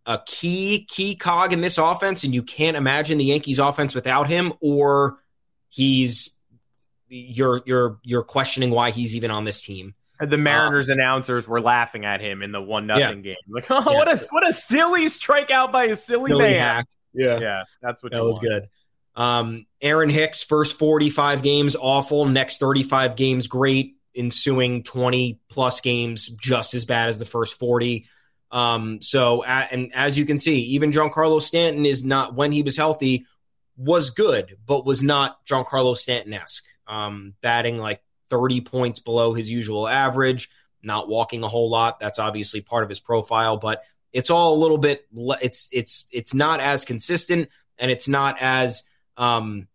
a 0.06 0.22
key 0.26 0.86
key 0.90 1.16
cog 1.16 1.54
in 1.54 1.62
this 1.62 1.78
offense, 1.78 2.24
and 2.24 2.34
you 2.34 2.44
can't 2.44 2.78
imagine 2.78 3.18
the 3.18 3.26
Yankees 3.26 3.60
offense 3.60 3.96
without 3.96 4.28
him, 4.28 4.54
or 4.62 5.20
he's 5.70 6.38
you're 7.08 7.62
you're 7.66 8.00
you're 8.04 8.24
questioning 8.24 8.72
why 8.72 8.92
he's 8.92 9.16
even 9.16 9.32
on 9.32 9.46
this 9.46 9.62
team. 9.62 9.96
The 10.20 10.38
Mariners 10.38 10.90
um, 10.90 10.94
announcers 10.94 11.48
were 11.48 11.60
laughing 11.60 12.06
at 12.06 12.22
him 12.22 12.42
in 12.42 12.54
the 12.54 12.62
one 12.62 12.88
nothing 12.88 13.18
yeah. 13.18 13.34
game. 13.34 13.36
Like, 13.50 13.66
oh, 13.70 13.84
yeah. 13.92 13.98
what 13.98 14.08
a 14.08 14.26
what 14.32 14.48
a 14.48 14.54
silly 14.54 15.06
strikeout 15.06 15.72
by 15.72 15.86
a 15.86 15.96
silly, 15.96 16.30
silly 16.30 16.44
man. 16.44 16.60
Hack. 16.60 16.88
Yeah, 17.14 17.40
yeah, 17.40 17.64
that's 17.82 18.04
what 18.04 18.12
that 18.12 18.24
was 18.24 18.36
want. 18.38 18.48
good. 18.48 18.70
Um, 19.16 19.66
Aaron 19.82 20.10
Hicks 20.10 20.44
first 20.44 20.78
45 20.78 21.42
games 21.42 21.76
awful, 21.80 22.26
next 22.26 22.60
35 22.60 23.16
games 23.16 23.48
great, 23.48 23.96
ensuing 24.14 24.84
20 24.84 25.40
plus 25.50 25.80
games 25.80 26.28
just 26.30 26.74
as 26.74 26.84
bad 26.84 27.08
as 27.08 27.18
the 27.18 27.26
first 27.26 27.58
40. 27.58 28.08
Um, 28.52 29.02
so 29.02 29.44
and 29.44 29.94
as 29.94 30.18
you 30.18 30.26
can 30.26 30.40
see, 30.40 30.60
even 30.62 30.92
Giancarlo 30.92 31.42
Stanton 31.42 31.86
is 31.86 32.06
not 32.06 32.36
when 32.36 32.52
he 32.52 32.62
was 32.62 32.78
healthy 32.78 33.26
was 33.78 34.10
good, 34.12 34.58
but 34.66 34.86
was 34.86 35.04
not 35.04 35.46
Giancarlo 35.46 35.98
Stanton 35.98 36.34
esque 36.34 36.66
um, 36.88 37.34
batting 37.42 37.78
like 37.78 38.02
30 38.30 38.62
points 38.62 39.00
below 39.00 39.34
his 39.34 39.52
usual 39.52 39.88
average, 39.88 40.50
not 40.82 41.10
walking 41.10 41.44
a 41.44 41.48
whole 41.48 41.70
lot. 41.70 42.00
That's 42.00 42.20
obviously 42.20 42.62
part 42.62 42.84
of 42.84 42.90
his 42.90 43.00
profile, 43.00 43.58
but 43.58 43.84
it's 44.14 44.30
all 44.30 44.54
a 44.54 44.62
little 44.62 44.78
bit. 44.78 45.06
It's 45.14 45.70
it's 45.74 46.08
it's 46.12 46.34
not 46.34 46.60
as 46.60 46.86
consistent, 46.86 47.50
and 47.78 47.92
it's 47.92 48.08
not 48.08 48.38
as 48.40 48.84
um, 49.18 49.68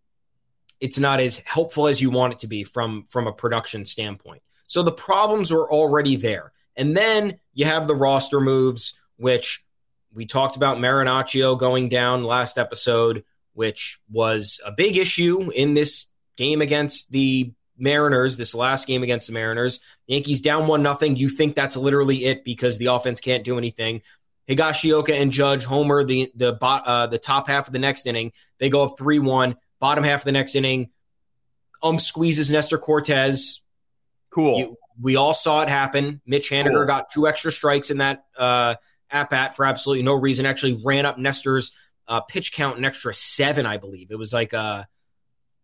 it's 0.80 0.98
not 0.98 1.20
as 1.20 1.38
helpful 1.38 1.86
as 1.86 2.00
you 2.00 2.10
want 2.10 2.34
it 2.34 2.38
to 2.40 2.46
be 2.46 2.64
from 2.64 3.04
from 3.08 3.26
a 3.26 3.32
production 3.32 3.84
standpoint. 3.84 4.42
So 4.66 4.82
the 4.82 4.92
problems 4.92 5.52
were 5.52 5.70
already 5.70 6.16
there, 6.16 6.52
and 6.80 6.96
then 6.96 7.38
you 7.52 7.66
have 7.66 7.86
the 7.86 7.94
roster 7.94 8.40
moves, 8.40 8.98
which 9.18 9.64
we 10.14 10.24
talked 10.24 10.56
about 10.56 10.78
Marinaccio 10.78 11.58
going 11.58 11.90
down 11.90 12.24
last 12.24 12.56
episode, 12.56 13.22
which 13.52 13.98
was 14.10 14.60
a 14.66 14.72
big 14.72 14.96
issue 14.96 15.50
in 15.54 15.74
this 15.74 16.06
game 16.36 16.62
against 16.62 17.12
the 17.12 17.52
Mariners, 17.76 18.38
this 18.38 18.54
last 18.54 18.86
game 18.86 19.02
against 19.02 19.26
the 19.26 19.34
Mariners. 19.34 19.80
Yankees 20.06 20.40
down 20.40 20.66
one 20.66 20.82
nothing. 20.82 21.16
You 21.16 21.28
think 21.28 21.54
that's 21.54 21.76
literally 21.76 22.24
it 22.24 22.44
because 22.44 22.78
the 22.78 22.86
offense 22.86 23.20
can't 23.20 23.44
do 23.44 23.58
anything. 23.58 24.00
Higashioka 24.48 25.10
and 25.10 25.32
Judge 25.32 25.64
Homer 25.64 26.02
the 26.02 26.32
the 26.34 26.56
uh, 26.62 27.06
the 27.08 27.18
top 27.18 27.46
half 27.46 27.66
of 27.66 27.74
the 27.74 27.78
next 27.78 28.06
inning. 28.06 28.32
They 28.58 28.70
go 28.70 28.82
up 28.84 28.98
three 28.98 29.18
one. 29.18 29.56
Bottom 29.78 30.02
half 30.02 30.20
of 30.20 30.24
the 30.24 30.32
next 30.32 30.54
inning, 30.54 30.90
um 31.82 31.98
squeezes 31.98 32.50
Nestor 32.50 32.78
Cortes. 32.78 33.60
Cool. 34.30 34.58
You, 34.58 34.76
we 35.00 35.16
all 35.16 35.34
saw 35.34 35.62
it 35.62 35.68
happen. 35.68 36.20
Mitch 36.26 36.50
Haniger 36.50 36.86
got 36.86 37.10
two 37.10 37.26
extra 37.26 37.50
strikes 37.50 37.90
in 37.90 37.98
that 37.98 38.24
uh, 38.36 38.74
at 39.10 39.30
bat 39.30 39.56
for 39.56 39.64
absolutely 39.64 40.02
no 40.02 40.14
reason. 40.14 40.46
Actually 40.46 40.80
ran 40.84 41.06
up 41.06 41.18
Nestor's 41.18 41.72
uh, 42.08 42.20
pitch 42.20 42.52
count 42.52 42.78
an 42.78 42.84
extra 42.84 43.14
seven, 43.14 43.66
I 43.66 43.76
believe. 43.76 44.10
It 44.10 44.18
was 44.18 44.32
like 44.32 44.52
a 44.52 44.86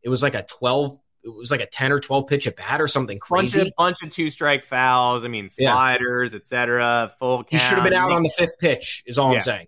it 0.02 0.08
was 0.08 0.22
like 0.22 0.34
a 0.34 0.44
12 0.44 0.98
it 1.24 1.34
was 1.34 1.50
like 1.50 1.60
a 1.60 1.66
10 1.66 1.90
or 1.90 1.98
12 1.98 2.26
pitch 2.28 2.46
at 2.46 2.56
bat 2.56 2.80
or 2.80 2.86
something 2.86 3.18
crazy. 3.18 3.58
Bunch 3.58 3.68
of, 3.68 3.74
bunch 3.76 3.96
of 4.04 4.10
two 4.10 4.30
strike 4.30 4.64
fouls. 4.64 5.24
I 5.24 5.28
mean, 5.28 5.50
sliders, 5.50 6.32
yeah. 6.32 6.38
etc. 6.38 7.12
Full. 7.18 7.38
Count. 7.38 7.48
He 7.50 7.58
should 7.58 7.74
have 7.74 7.84
been 7.84 7.94
out 7.94 8.12
on 8.12 8.22
the 8.22 8.30
fifth 8.30 8.58
pitch. 8.60 9.02
Is 9.06 9.18
all 9.18 9.30
yeah. 9.30 9.34
I'm 9.34 9.40
saying. 9.40 9.66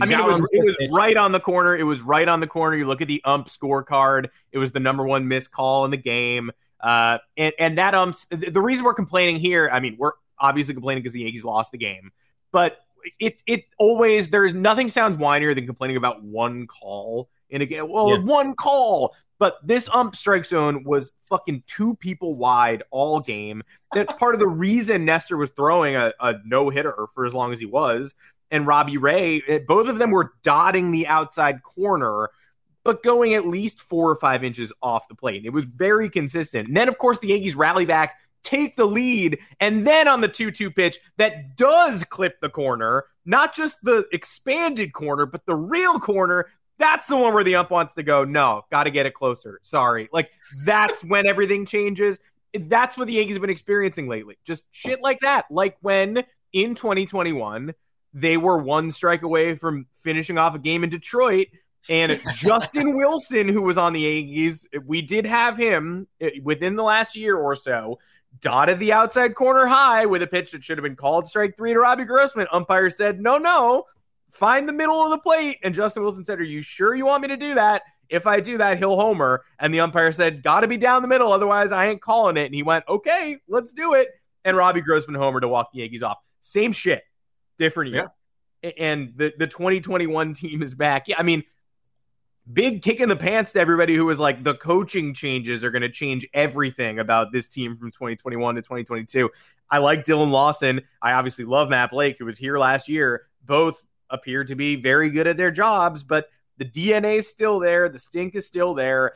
I 0.00 0.06
mean, 0.06 0.20
it 0.20 0.24
was, 0.24 0.48
it 0.52 0.78
was 0.80 0.88
right 0.92 1.16
on 1.16 1.32
the 1.32 1.40
corner. 1.40 1.74
It 1.74 1.82
was 1.82 2.02
right 2.02 2.28
on 2.28 2.40
the 2.40 2.46
corner. 2.46 2.76
You 2.76 2.86
look 2.86 3.00
at 3.00 3.08
the 3.08 3.22
ump 3.24 3.48
scorecard. 3.48 4.28
It 4.52 4.58
was 4.58 4.70
the 4.70 4.80
number 4.80 5.04
one 5.04 5.26
missed 5.26 5.50
call 5.50 5.86
in 5.86 5.90
the 5.90 5.96
game. 5.96 6.52
Uh, 6.80 7.18
and 7.36 7.52
and 7.58 7.78
that 7.78 7.94
umps. 7.94 8.26
The 8.26 8.60
reason 8.60 8.84
we're 8.84 8.94
complaining 8.94 9.40
here, 9.40 9.68
I 9.72 9.80
mean, 9.80 9.96
we're 9.98 10.12
obviously 10.38 10.74
complaining 10.74 11.02
because 11.02 11.14
the 11.14 11.22
Yankees 11.22 11.44
lost 11.44 11.72
the 11.72 11.78
game, 11.78 12.12
but 12.52 12.78
it 13.18 13.42
it 13.46 13.64
always 13.78 14.30
there's 14.30 14.54
nothing 14.54 14.88
sounds 14.88 15.16
whinier 15.16 15.54
than 15.54 15.66
complaining 15.66 15.96
about 15.96 16.22
one 16.22 16.66
call 16.66 17.28
in 17.50 17.62
a 17.62 17.66
game. 17.66 17.88
Well, 17.88 18.10
yeah. 18.10 18.22
one 18.22 18.54
call. 18.54 19.14
But 19.38 19.64
this 19.64 19.88
ump 19.92 20.16
strike 20.16 20.44
zone 20.44 20.82
was 20.82 21.12
fucking 21.28 21.62
two 21.68 21.94
people 21.94 22.34
wide 22.34 22.82
all 22.90 23.20
game. 23.20 23.62
That's 23.92 24.12
part 24.12 24.34
of 24.34 24.40
the 24.40 24.48
reason 24.48 25.04
Nestor 25.04 25.36
was 25.36 25.50
throwing 25.50 25.94
a, 25.94 26.12
a 26.18 26.34
no 26.44 26.70
hitter 26.70 27.06
for 27.14 27.24
as 27.24 27.34
long 27.34 27.52
as 27.52 27.60
he 27.60 27.66
was. 27.66 28.16
And 28.50 28.66
Robbie 28.66 28.96
Ray, 28.96 29.36
it, 29.46 29.66
both 29.66 29.88
of 29.88 29.98
them 29.98 30.10
were 30.10 30.32
dotting 30.42 30.90
the 30.90 31.06
outside 31.06 31.62
corner, 31.62 32.30
but 32.88 33.02
going 33.02 33.34
at 33.34 33.46
least 33.46 33.82
four 33.82 34.10
or 34.10 34.16
five 34.16 34.42
inches 34.42 34.72
off 34.82 35.08
the 35.08 35.14
plate. 35.14 35.44
It 35.44 35.52
was 35.52 35.64
very 35.64 36.08
consistent. 36.08 36.68
And 36.68 36.74
then, 36.74 36.88
of 36.88 36.96
course, 36.96 37.18
the 37.18 37.28
Yankees 37.28 37.54
rally 37.54 37.84
back, 37.84 38.16
take 38.42 38.76
the 38.76 38.86
lead, 38.86 39.40
and 39.60 39.86
then 39.86 40.08
on 40.08 40.22
the 40.22 40.28
2 40.28 40.50
2 40.50 40.70
pitch 40.70 40.98
that 41.18 41.54
does 41.54 42.02
clip 42.04 42.40
the 42.40 42.48
corner, 42.48 43.04
not 43.26 43.54
just 43.54 43.76
the 43.82 44.06
expanded 44.10 44.94
corner, 44.94 45.26
but 45.26 45.44
the 45.44 45.54
real 45.54 46.00
corner 46.00 46.46
that's 46.78 47.08
the 47.08 47.16
one 47.16 47.34
where 47.34 47.44
the 47.44 47.56
ump 47.56 47.70
wants 47.70 47.92
to 47.94 48.02
go, 48.02 48.24
no, 48.24 48.62
got 48.70 48.84
to 48.84 48.90
get 48.90 49.04
it 49.04 49.12
closer. 49.12 49.58
Sorry. 49.64 50.08
Like, 50.12 50.30
that's 50.64 51.02
when 51.02 51.26
everything 51.26 51.66
changes. 51.66 52.20
That's 52.54 52.96
what 52.96 53.08
the 53.08 53.14
Yankees 53.14 53.34
have 53.34 53.40
been 53.42 53.50
experiencing 53.50 54.08
lately. 54.08 54.38
Just 54.44 54.64
shit 54.70 55.02
like 55.02 55.18
that. 55.20 55.46
Like 55.50 55.76
when 55.82 56.22
in 56.52 56.76
2021, 56.76 57.74
they 58.14 58.36
were 58.36 58.58
one 58.58 58.92
strike 58.92 59.22
away 59.22 59.56
from 59.56 59.86
finishing 60.02 60.38
off 60.38 60.54
a 60.54 60.58
game 60.60 60.84
in 60.84 60.90
Detroit 60.90 61.48
And 61.88 62.20
Justin 62.34 62.96
Wilson, 62.96 63.48
who 63.48 63.62
was 63.62 63.78
on 63.78 63.92
the 63.92 64.04
Aggies, 64.04 64.66
we 64.84 65.02
did 65.02 65.26
have 65.26 65.56
him 65.56 66.06
eh, 66.20 66.30
within 66.42 66.76
the 66.76 66.82
last 66.82 67.16
year 67.16 67.36
or 67.36 67.54
so, 67.54 67.98
dotted 68.40 68.78
the 68.78 68.92
outside 68.92 69.34
corner 69.34 69.66
high 69.66 70.06
with 70.06 70.22
a 70.22 70.26
pitch 70.26 70.52
that 70.52 70.62
should 70.62 70.78
have 70.78 70.82
been 70.82 70.96
called 70.96 71.26
strike 71.28 71.56
three 71.56 71.72
to 71.72 71.80
Robbie 71.80 72.04
Grossman. 72.04 72.46
Umpire 72.52 72.90
said, 72.90 73.20
no, 73.20 73.38
no, 73.38 73.84
find 74.38 74.68
the 74.68 74.72
middle 74.72 75.02
of 75.02 75.10
the 75.10 75.18
plate. 75.18 75.58
And 75.62 75.74
Justin 75.74 76.02
Wilson 76.02 76.24
said, 76.24 76.40
Are 76.40 76.44
you 76.44 76.62
sure 76.62 76.94
you 76.94 77.06
want 77.06 77.22
me 77.22 77.28
to 77.28 77.36
do 77.36 77.54
that? 77.54 77.82
If 78.08 78.26
I 78.26 78.40
do 78.40 78.56
that, 78.58 78.78
he'll 78.78 78.96
homer. 78.96 79.44
And 79.58 79.72
the 79.72 79.80
umpire 79.80 80.12
said, 80.12 80.42
Got 80.42 80.60
to 80.60 80.68
be 80.68 80.76
down 80.76 81.02
the 81.02 81.08
middle. 81.08 81.32
Otherwise, 81.32 81.72
I 81.72 81.88
ain't 81.88 82.00
calling 82.00 82.36
it. 82.36 82.46
And 82.46 82.54
he 82.54 82.62
went, 82.62 82.84
Okay, 82.88 83.38
let's 83.48 83.72
do 83.72 83.94
it. 83.94 84.08
And 84.44 84.56
Robbie 84.56 84.80
Grossman 84.80 85.16
homer 85.16 85.40
to 85.40 85.48
walk 85.48 85.72
the 85.72 85.80
Yankees 85.80 86.02
off. 86.02 86.18
Same 86.40 86.72
shit, 86.72 87.02
different 87.58 87.92
year. 87.92 88.08
Yeah. 88.62 88.70
And 88.78 89.12
the, 89.16 89.32
the 89.38 89.46
2021 89.46 90.34
team 90.34 90.62
is 90.62 90.74
back. 90.74 91.06
Yeah, 91.06 91.16
I 91.18 91.22
mean, 91.22 91.44
big 92.52 92.82
kick 92.82 93.00
in 93.00 93.08
the 93.08 93.16
pants 93.16 93.52
to 93.52 93.60
everybody 93.60 93.94
who 93.94 94.06
was 94.06 94.18
like, 94.18 94.44
the 94.44 94.54
coaching 94.54 95.14
changes 95.14 95.62
are 95.62 95.70
going 95.70 95.82
to 95.82 95.90
change 95.90 96.26
everything 96.34 96.98
about 96.98 97.32
this 97.32 97.48
team 97.48 97.76
from 97.76 97.90
2021 97.90 98.54
to 98.54 98.62
2022. 98.62 99.30
I 99.70 99.78
like 99.78 100.04
Dillon 100.04 100.30
Lawson. 100.30 100.80
I 101.02 101.12
obviously 101.12 101.44
love 101.44 101.68
Matt 101.68 101.90
Blake, 101.90 102.16
who 102.18 102.24
was 102.24 102.38
here 102.38 102.58
last 102.58 102.88
year. 102.88 103.26
Both 103.44 103.84
appear 104.10 104.44
to 104.44 104.54
be 104.54 104.76
very 104.76 105.10
good 105.10 105.26
at 105.26 105.36
their 105.36 105.50
jobs, 105.50 106.02
but 106.02 106.28
the 106.56 106.64
DNA 106.64 107.18
is 107.18 107.28
still 107.28 107.58
there. 107.58 107.88
The 107.88 107.98
stink 107.98 108.34
is 108.34 108.46
still 108.46 108.74
there. 108.74 109.12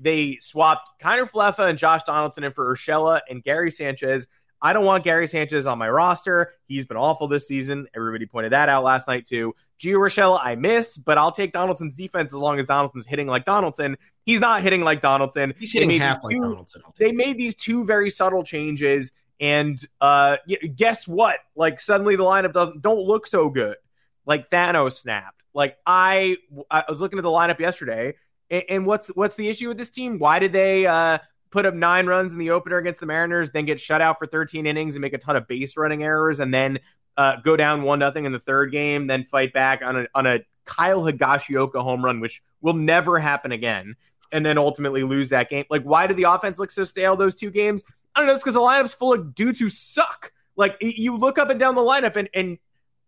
They 0.00 0.38
swapped 0.40 1.00
Kiner 1.00 1.28
Falefa 1.28 1.70
and 1.70 1.78
Josh 1.78 2.02
Donaldson 2.02 2.44
in 2.44 2.52
for 2.52 2.74
Urshela 2.74 3.20
and 3.30 3.42
Gary 3.42 3.70
Sanchez. 3.70 4.26
I 4.66 4.72
don't 4.72 4.84
want 4.84 5.04
Gary 5.04 5.28
Sanchez 5.28 5.64
on 5.64 5.78
my 5.78 5.88
roster. 5.88 6.52
He's 6.66 6.86
been 6.86 6.96
awful 6.96 7.28
this 7.28 7.46
season. 7.46 7.86
Everybody 7.94 8.26
pointed 8.26 8.50
that 8.50 8.68
out 8.68 8.82
last 8.82 9.06
night 9.06 9.24
too. 9.24 9.54
Gio 9.78 9.94
Urshela, 9.98 10.40
I 10.42 10.56
miss, 10.56 10.96
but 10.96 11.18
I'll 11.18 11.30
take 11.30 11.52
Donaldson's 11.52 11.94
defense 11.94 12.32
as 12.32 12.38
long 12.40 12.58
as 12.58 12.64
Donaldson's 12.64 13.06
hitting 13.06 13.28
like 13.28 13.44
Donaldson. 13.44 13.96
He's 14.24 14.40
not 14.40 14.62
hitting 14.62 14.80
like 14.80 15.00
Donaldson. 15.00 15.54
He's 15.56 15.72
hitting 15.72 16.00
half 16.00 16.24
like 16.24 16.34
two, 16.34 16.42
Donaldson. 16.42 16.82
They 16.98 17.12
made 17.12 17.38
these 17.38 17.54
two 17.54 17.84
very 17.84 18.10
subtle 18.10 18.42
changes, 18.42 19.12
and 19.38 19.78
uh, 20.00 20.38
guess 20.74 21.06
what? 21.06 21.36
Like 21.54 21.78
suddenly 21.78 22.16
the 22.16 22.24
lineup 22.24 22.52
doesn't 22.52 22.82
don't 22.82 23.06
look 23.06 23.28
so 23.28 23.48
good 23.50 23.76
like 24.24 24.50
Thanos 24.50 24.94
snapped. 24.94 25.44
Like 25.54 25.76
I, 25.86 26.38
I 26.68 26.82
was 26.88 27.00
looking 27.00 27.20
at 27.20 27.22
the 27.22 27.28
lineup 27.28 27.60
yesterday, 27.60 28.14
and, 28.50 28.64
and 28.68 28.86
what's 28.86 29.08
what's 29.08 29.36
the 29.36 29.48
issue 29.48 29.68
with 29.68 29.78
this 29.78 29.90
team? 29.90 30.18
Why 30.18 30.40
did 30.40 30.52
they 30.52 30.88
uh, 30.88 31.18
put 31.50 31.66
up 31.66 31.74
nine 31.74 32.06
runs 32.06 32.32
in 32.32 32.38
the 32.38 32.50
opener 32.50 32.78
against 32.78 33.00
the 33.00 33.06
Mariners, 33.06 33.50
then 33.50 33.64
get 33.64 33.80
shut 33.80 34.00
out 34.00 34.18
for 34.18 34.26
13 34.26 34.66
innings 34.66 34.94
and 34.94 35.00
make 35.00 35.12
a 35.12 35.18
ton 35.18 35.36
of 35.36 35.46
base 35.46 35.76
running 35.76 36.02
errors, 36.02 36.38
and 36.38 36.52
then 36.52 36.78
uh, 37.16 37.36
go 37.36 37.56
down 37.56 37.82
one 37.82 37.98
nothing 37.98 38.24
in 38.24 38.32
the 38.32 38.38
third 38.38 38.72
game, 38.72 39.06
then 39.06 39.24
fight 39.24 39.52
back 39.52 39.82
on 39.82 40.00
a 40.00 40.06
on 40.14 40.26
a 40.26 40.40
Kyle 40.64 41.02
Higashioka 41.02 41.82
home 41.82 42.04
run, 42.04 42.20
which 42.20 42.42
will 42.60 42.74
never 42.74 43.18
happen 43.18 43.52
again, 43.52 43.96
and 44.32 44.44
then 44.44 44.58
ultimately 44.58 45.02
lose 45.02 45.30
that 45.30 45.48
game. 45.48 45.64
Like, 45.70 45.82
why 45.82 46.06
did 46.06 46.16
the 46.16 46.24
offense 46.24 46.58
look 46.58 46.70
so 46.70 46.84
stale 46.84 47.16
those 47.16 47.34
two 47.34 47.50
games? 47.50 47.82
I 48.14 48.20
don't 48.20 48.26
know. 48.26 48.34
It's 48.34 48.42
because 48.42 48.54
the 48.54 48.60
lineup's 48.60 48.94
full 48.94 49.12
of 49.12 49.34
dudes 49.34 49.60
who 49.60 49.68
suck. 49.68 50.32
Like 50.56 50.76
you 50.80 51.16
look 51.16 51.38
up 51.38 51.50
and 51.50 51.60
down 51.60 51.74
the 51.74 51.82
lineup, 51.82 52.16
and 52.16 52.28
and 52.34 52.58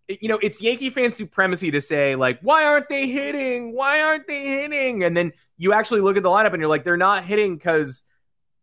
you 0.08 0.28
know, 0.28 0.38
it's 0.42 0.60
Yankee 0.60 0.90
fan 0.90 1.12
supremacy 1.12 1.70
to 1.70 1.80
say, 1.80 2.14
like, 2.14 2.40
why 2.40 2.64
aren't 2.64 2.88
they 2.88 3.08
hitting? 3.08 3.74
Why 3.74 4.02
aren't 4.02 4.26
they 4.26 4.42
hitting? 4.42 5.04
And 5.04 5.16
then 5.16 5.32
you 5.58 5.72
actually 5.74 6.00
look 6.00 6.16
at 6.16 6.22
the 6.22 6.30
lineup 6.30 6.52
and 6.52 6.60
you're 6.60 6.68
like, 6.68 6.84
they're 6.84 6.96
not 6.96 7.24
hitting 7.24 7.56
because 7.56 8.04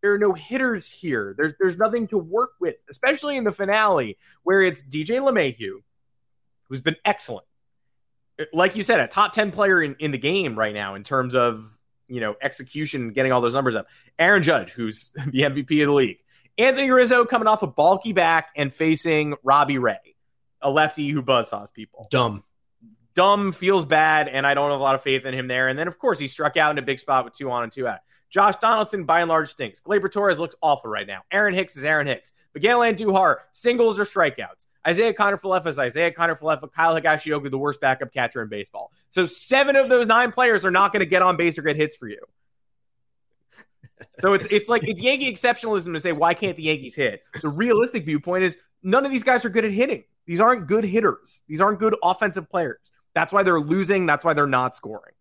there 0.05 0.13
are 0.13 0.19
no 0.19 0.33
hitters 0.33 0.87
here. 0.87 1.33
There's 1.35 1.53
there's 1.59 1.77
nothing 1.77 2.07
to 2.09 2.17
work 2.19 2.51
with, 2.59 2.75
especially 2.91 3.37
in 3.37 3.43
the 3.43 3.51
finale 3.51 4.19
where 4.43 4.61
it's 4.61 4.83
DJ 4.83 5.19
LeMahieu, 5.19 5.79
who's 6.69 6.79
been 6.79 6.95
excellent. 7.03 7.47
Like 8.53 8.75
you 8.75 8.83
said, 8.83 8.99
a 8.99 9.07
top 9.07 9.33
10 9.33 9.49
player 9.49 9.81
in, 9.81 9.95
in 9.97 10.11
the 10.11 10.19
game 10.19 10.59
right 10.59 10.75
now 10.75 10.93
in 10.93 11.03
terms 11.03 11.33
of, 11.33 11.67
you 12.07 12.21
know, 12.21 12.35
execution, 12.39 13.13
getting 13.13 13.31
all 13.31 13.41
those 13.41 13.55
numbers 13.55 13.73
up. 13.73 13.87
Aaron 14.19 14.43
Judge, 14.43 14.69
who's 14.73 15.11
the 15.31 15.41
MVP 15.41 15.81
of 15.81 15.87
the 15.87 15.93
league. 15.93 16.19
Anthony 16.55 16.91
Rizzo 16.91 17.25
coming 17.25 17.47
off 17.47 17.63
a 17.63 17.67
bulky 17.67 18.13
back 18.13 18.49
and 18.55 18.71
facing 18.71 19.33
Robbie 19.41 19.79
Ray 19.79 19.97
a 20.61 20.69
lefty 20.69 21.09
who 21.09 21.23
buzzsaws 21.23 21.73
people. 21.73 22.07
Dumb. 22.11 22.43
Dumb 23.15 23.53
feels 23.53 23.85
bad, 23.85 24.27
and 24.27 24.45
I 24.45 24.53
don't 24.53 24.69
have 24.69 24.79
a 24.79 24.83
lot 24.83 24.93
of 24.93 25.01
faith 25.01 25.25
in 25.25 25.33
him 25.33 25.47
there. 25.47 25.67
And 25.67 25.79
then, 25.79 25.87
of 25.87 25.97
course, 25.97 26.19
he 26.19 26.27
struck 26.27 26.57
out 26.57 26.73
in 26.73 26.77
a 26.77 26.83
big 26.83 26.99
spot 26.99 27.25
with 27.25 27.33
two 27.33 27.49
on 27.49 27.63
and 27.63 27.71
two 27.71 27.87
out. 27.87 28.01
Josh 28.35 28.57
Donaldson, 28.57 29.05
by 29.05 29.21
and 29.21 29.29
large, 29.29 29.49
stinks. 29.49 29.79
Gleyber 29.79 30.11
Torres 30.11 30.39
looks 30.39 30.57
awful 30.61 30.91
right 30.91 31.07
now. 31.07 31.21
Aaron 31.31 31.53
Hicks 31.53 31.77
is 31.77 31.85
Aaron 31.85 32.05
Hicks. 32.05 32.33
Miguel 32.53 32.81
Andujar, 32.81 33.37
singles 33.53 33.97
or 33.97 34.03
strikeouts. 34.03 34.67
Isiah 34.85 35.13
Kiner 35.13 35.39
Falefa 35.39 35.67
is 35.67 35.79
Isiah 35.79 36.11
Kiner 36.11 36.37
Falefa. 36.37 36.69
Kyle 36.69 36.99
Higashioka, 36.99 37.49
the 37.49 37.57
worst 37.57 37.79
backup 37.79 38.11
catcher 38.11 38.41
in 38.41 38.49
baseball. 38.49 38.91
So 39.09 39.25
seven 39.25 39.77
of 39.77 39.87
those 39.87 40.05
nine 40.07 40.33
players 40.33 40.65
are 40.65 40.71
not 40.71 40.91
going 40.91 40.99
to 40.99 41.05
get 41.05 41.21
on 41.21 41.37
base 41.37 41.57
or 41.57 41.61
get 41.61 41.77
hits 41.77 41.95
for 41.95 42.09
you. 42.09 42.19
So 44.19 44.33
it's 44.33 44.45
it's 44.51 44.67
like 44.67 44.85
it's 44.85 44.99
Yankee 44.99 45.33
exceptionalism 45.33 45.93
to 45.93 45.99
say 46.01 46.11
why 46.11 46.33
can't 46.33 46.57
the 46.57 46.63
Yankees 46.63 46.93
hit? 46.93 47.23
The 47.41 47.47
realistic 47.47 48.03
viewpoint 48.03 48.43
is 48.43 48.57
none 48.83 49.05
of 49.05 49.11
these 49.11 49.23
guys 49.23 49.45
are 49.45 49.49
good 49.49 49.63
at 49.63 49.71
hitting. 49.71 50.03
These 50.25 50.41
aren't 50.41 50.67
good 50.67 50.83
hitters. 50.83 51.41
These 51.47 51.61
aren't 51.61 51.79
good 51.79 51.95
offensive 52.03 52.49
players. 52.49 52.91
That's 53.13 53.31
why 53.31 53.43
they're 53.43 53.61
losing. 53.61 54.05
That's 54.05 54.25
why 54.25 54.33
they're 54.33 54.45
not 54.45 54.75
scoring. 54.75 55.13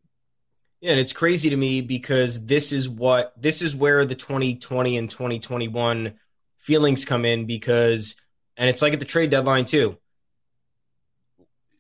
Yeah, 0.84 0.90
and 0.90 1.00
it's 1.00 1.14
crazy 1.14 1.48
to 1.48 1.56
me 1.56 1.80
because 1.80 2.44
this 2.44 2.70
is 2.70 2.90
what 2.90 3.32
this 3.40 3.62
is 3.62 3.74
where 3.74 4.04
the 4.04 4.14
2020 4.14 4.98
and 4.98 5.10
2021 5.10 6.12
feelings 6.58 7.06
come 7.06 7.24
in 7.24 7.46
because 7.46 8.16
and 8.58 8.68
it's 8.68 8.82
like 8.82 8.92
at 8.92 8.98
the 8.98 9.06
trade 9.06 9.30
deadline 9.30 9.64
too. 9.64 9.96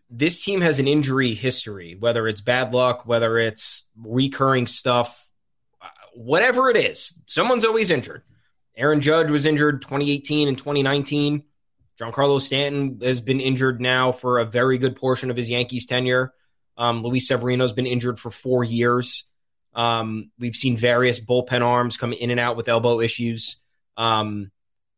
This 0.08 0.42
team 0.42 0.62
has 0.62 0.78
an 0.78 0.88
injury 0.88 1.34
history, 1.34 1.98
whether 2.00 2.26
it's 2.26 2.40
bad 2.40 2.72
luck, 2.72 3.06
whether 3.06 3.36
it's 3.36 3.90
recurring 3.94 4.66
stuff, 4.66 5.30
whatever 6.14 6.70
it 6.70 6.78
is. 6.78 7.20
Someone's 7.26 7.66
always 7.66 7.90
injured. 7.90 8.22
Aaron 8.74 9.02
Judge 9.02 9.30
was 9.30 9.44
injured 9.44 9.82
2018 9.82 10.48
and 10.48 10.56
2019. 10.56 11.44
Giancarlo 12.00 12.40
Stanton 12.40 13.00
has 13.02 13.20
been 13.20 13.40
injured 13.40 13.82
now 13.82 14.12
for 14.12 14.38
a 14.38 14.46
very 14.46 14.78
good 14.78 14.96
portion 14.96 15.30
of 15.30 15.36
his 15.36 15.50
Yankees 15.50 15.84
tenure. 15.84 16.32
Um, 16.76 17.02
Luis 17.02 17.28
Severino's 17.28 17.72
been 17.72 17.86
injured 17.86 18.18
for 18.18 18.30
four 18.30 18.64
years. 18.64 19.24
Um, 19.74 20.30
we've 20.38 20.56
seen 20.56 20.76
various 20.76 21.20
bullpen 21.20 21.62
arms 21.62 21.96
come 21.96 22.12
in 22.12 22.30
and 22.30 22.40
out 22.40 22.56
with 22.56 22.68
elbow 22.68 23.00
issues. 23.00 23.56
Um, 23.96 24.50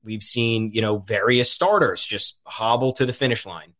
we've 0.05 0.23
seen, 0.23 0.71
you 0.73 0.83
know, 0.83 0.99
various 0.99 1.51
starters 1.51 2.05
just 2.05 2.41
hobble 2.47 2.93
to 2.93 3.07
the 3.07 3.13
finish 3.13 3.47
line. 3.47 3.75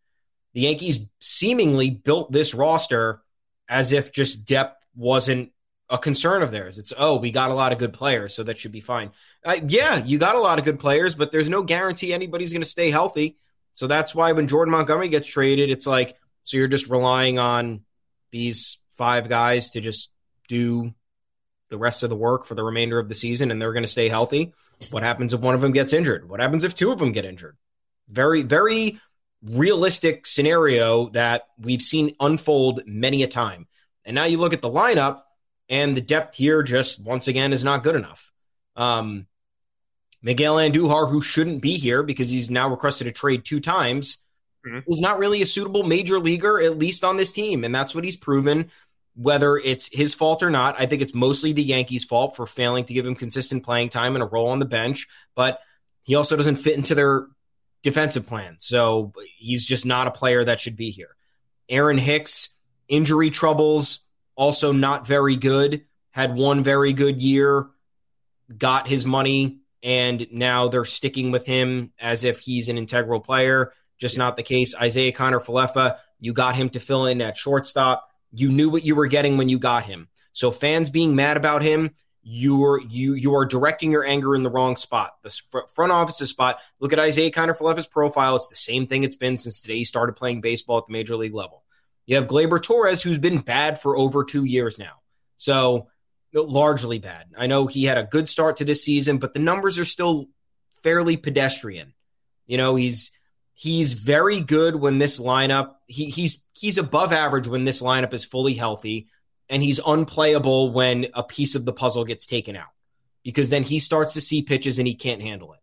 The 0.55 0.63
Yankees 0.63 1.09
seemingly 1.21 1.91
built 1.91 2.33
this 2.33 2.55
roster 2.55 3.23
as 3.69 3.93
if 3.93 4.13
just 4.13 4.47
depth 4.47 4.85
wasn't 4.95 5.53
a 5.89 5.99
concern 5.99 6.43
of 6.43 6.51
theirs. 6.51 6.79
It's 6.79 6.93
oh, 6.97 7.17
we 7.17 7.31
got 7.31 7.51
a 7.51 7.55
lot 7.55 7.73
of 7.73 7.79
good 7.79 7.93
players, 7.93 8.35
so 8.35 8.43
that 8.43 8.59
should 8.59 8.73
be 8.73 8.81
fine. 8.81 9.11
Uh, 9.45 9.59
yeah, 9.69 10.03
you 10.03 10.19
got 10.19 10.37
a 10.37 10.41
lot 10.41 10.59
of 10.59 10.65
good 10.65 10.79
players, 10.81 11.15
but 11.15 11.31
there's 11.31 11.49
no 11.49 11.63
guarantee 11.63 12.13
anybody's 12.13 12.53
going 12.53 12.63
to 12.63 12.69
stay 12.69 12.91
healthy. 12.91 13.37
So 13.73 13.87
that's 13.87 14.15
why 14.15 14.33
when 14.33 14.49
Jordan 14.49 14.73
Montgomery 14.73 15.09
gets 15.09 15.29
traded, 15.29 15.71
it's 15.71 15.87
like 15.87 16.17
so 16.43 16.57
you're 16.57 16.69
just 16.69 16.89
relying 16.89 17.39
on 17.39 17.83
these 18.37 18.79
five 18.93 19.29
guys 19.29 19.71
to 19.71 19.81
just 19.81 20.13
do 20.49 20.93
the 21.71 21.79
rest 21.79 22.03
of 22.03 22.11
the 22.11 22.17
work 22.17 22.45
for 22.45 22.55
the 22.55 22.63
remainder 22.63 22.99
of 22.99 23.09
the 23.09 23.15
season, 23.15 23.51
and 23.51 23.61
they're 23.61 23.73
going 23.73 23.83
to 23.83 23.89
stay 23.89 24.09
healthy. 24.09 24.53
What 24.91 25.03
happens 25.03 25.33
if 25.33 25.41
one 25.41 25.55
of 25.55 25.61
them 25.61 25.73
gets 25.73 25.93
injured? 25.93 26.29
What 26.29 26.41
happens 26.41 26.63
if 26.63 26.75
two 26.75 26.93
of 26.93 26.99
them 26.99 27.13
get 27.13 27.25
injured? 27.25 27.57
Very, 28.09 28.43
very 28.43 29.01
realistic 29.43 30.27
scenario 30.27 31.09
that 31.11 31.49
we've 31.59 31.83
seen 31.83 32.15
unfold 32.21 32.83
many 32.87 33.23
a 33.23 33.27
time. 33.27 33.67
And 34.05 34.15
now 34.15 34.25
you 34.25 34.39
look 34.39 34.53
at 34.53 34.63
the 34.63 34.71
lineup 34.71 35.23
and 35.69 35.97
the 35.97 36.01
depth 36.01 36.37
here 36.37 36.63
just 36.63 37.05
once 37.05 37.27
again 37.27 37.53
is 37.53 37.65
not 37.65 37.83
good 37.83 37.97
enough. 37.97 38.31
Um, 38.77 39.27
Miguel 40.23 40.57
Andujar, 40.57 41.11
who 41.11 41.23
shouldn't 41.23 41.63
be 41.63 41.77
here 41.77 42.03
because 42.03 42.31
he's 42.31 42.51
now 42.51 42.69
requested 42.69 43.07
a 43.07 43.13
trade 43.13 43.45
two 43.45 43.61
times, 43.61 44.26
mm-hmm. 44.67 44.79
is 44.87 45.01
not 45.01 45.19
really 45.19 45.43
a 45.43 45.47
suitable 45.47 45.83
major 45.83 46.19
leaguer, 46.19 46.61
at 46.61 46.79
least 46.79 47.05
on 47.05 47.17
this 47.17 47.33
team, 47.33 47.65
and 47.65 47.75
that's 47.75 47.95
what 47.95 48.05
he's 48.05 48.17
proven. 48.17 48.71
Whether 49.15 49.57
it's 49.57 49.95
his 49.97 50.13
fault 50.13 50.43
or 50.43 50.51
not, 50.51 50.79
I 50.79 50.87
think 50.87 51.01
it's 51.01 51.15
mostly 51.15 51.53
the 51.53 51.63
Yankees' 51.63 52.05
fault 52.05 52.37
for 52.37 52.47
failing 52.47 52.85
to 52.85 52.95
give 52.95 53.07
him 53.07 53.15
consistent 53.15 53.65
playing 53.65 53.89
time 53.89 54.15
and 54.15 54.23
a 54.23 54.27
role 54.27 54.49
on 54.49 54.59
the 54.59 54.67
bench. 54.67 55.09
But 55.35 55.61
he 56.03 56.15
also 56.15 56.37
doesn't 56.37 56.57
fit 56.57 56.77
into 56.77 56.95
their 56.95 57.27
defensive 57.83 58.27
plan, 58.27 58.57
so 58.59 59.13
he's 59.39 59.65
just 59.65 59.87
not 59.87 60.07
a 60.07 60.11
player 60.11 60.45
that 60.45 60.61
should 60.61 60.77
be 60.77 60.91
here. 60.91 61.17
Aaron 61.69 61.99
Hicks, 61.99 62.59
injury 62.89 63.31
troubles, 63.31 64.07
also 64.37 64.73
not 64.73 65.07
very 65.07 65.37
good. 65.37 65.85
Had 66.11 66.35
one 66.35 66.63
very 66.63 66.93
good 66.93 67.23
year, 67.23 67.67
got 68.57 68.89
his 68.89 69.05
money, 69.05 69.61
and 69.83 70.27
now 70.31 70.69
they're 70.69 70.85
sticking 70.85 71.31
with 71.31 71.47
him 71.47 71.93
as 71.99 72.25
if 72.25 72.41
he's 72.41 72.69
an 72.69 72.79
integral 72.79 73.21
player. 73.21 73.73
Just 73.99 74.19
not 74.19 74.37
the 74.37 74.43
case. 74.43 74.75
Isiah 74.81 75.13
Kiner 75.13 75.43
Falefa, 75.43 75.99
you 76.21 76.33
got 76.33 76.57
him 76.57 76.69
to 76.71 76.81
fill 76.81 77.07
in 77.07 77.21
at 77.21 77.37
shortstop. 77.37 78.09
You 78.31 78.51
knew 78.51 78.69
what 78.69 78.85
you 78.85 78.95
were 78.95 79.07
getting 79.07 79.37
when 79.37 79.49
you 79.49 79.59
got 79.59 79.85
him. 79.85 80.09
So 80.33 80.51
fans 80.51 80.91
being 80.91 81.15
mad 81.15 81.37
about 81.37 81.63
him, 81.63 81.93
you're 82.29 82.81
you 82.81 83.15
you 83.15 83.35
are 83.37 83.47
directing 83.47 83.93
your 83.93 84.05
anger 84.05 84.35
in 84.35 84.43
the 84.43 84.51
wrong 84.51 84.75
spot. 84.75 85.17
The 85.23 85.41
front 85.75 85.93
office's 85.93 86.31
spot. 86.31 86.59
Look 86.81 86.93
at 86.93 86.99
Isiah 86.99 87.31
Kiner 87.31 87.57
Falefa's 87.57 87.87
profile. 87.87 88.35
It's 88.37 88.49
the 88.49 88.57
same 88.57 88.87
thing 88.87 89.05
it's 89.05 89.17
been 89.17 89.37
since 89.37 89.61
today 89.61 89.77
he 89.77 89.85
started 89.85 90.17
playing 90.17 90.41
baseball 90.41 90.79
at 90.79 90.87
the 90.89 90.93
major 90.93 91.17
league 91.17 91.35
level. 91.35 91.63
You 92.05 92.17
have 92.17 92.27
Gleyber 92.27 92.63
Torres, 92.63 93.03
who's 93.03 93.19
been 93.19 93.39
bad 93.39 93.81
for 93.81 93.97
over 93.97 94.25
two 94.25 94.45
years 94.45 94.79
now. 94.79 95.01
So 95.37 95.89
largely 96.33 96.99
bad. 96.99 97.27
I 97.39 97.47
know 97.47 97.67
he 97.67 97.85
had 97.85 97.99
a 97.99 98.05
good 98.05 98.29
start 98.29 98.57
to 98.59 98.65
this 98.65 98.85
season, 98.85 99.19
but 99.19 99.33
the 99.33 99.41
numbers 99.41 99.79
are 99.79 99.85
still 99.85 100.27
fairly 100.83 101.17
pedestrian. 101.17 101.95
You 102.47 102.57
know, 102.57 102.77
he's 102.77 103.13
he's 103.57 103.95
very 103.95 104.41
good 104.41 104.77
when 104.77 104.99
this 104.99 105.19
lineup 105.19 105.77
he, 105.87 106.11
he's 106.11 106.45
he's 106.53 106.79
above 106.79 107.13
average 107.13 107.49
when 107.49 107.65
this 107.65 107.83
lineup 107.83 108.13
is 108.13 108.25
fully 108.25 108.55
healthy, 108.55 109.09
and 109.49 109.63
he's 109.63 109.81
unplayable 109.85 110.71
when 110.71 111.09
a 111.15 111.25
piece 111.25 111.57
of 111.57 111.65
the 111.65 111.73
puzzle 111.73 112.05
gets 112.05 112.27
taken 112.27 112.55
out 112.55 112.71
because 113.25 113.51
then 113.51 113.65
he 113.65 113.81
starts 113.81 114.13
to 114.13 114.21
see 114.21 114.43
pitches 114.43 114.79
and 114.79 114.87
he 114.87 114.95
can't 114.95 115.23
handle 115.23 115.55
it. 115.55 115.61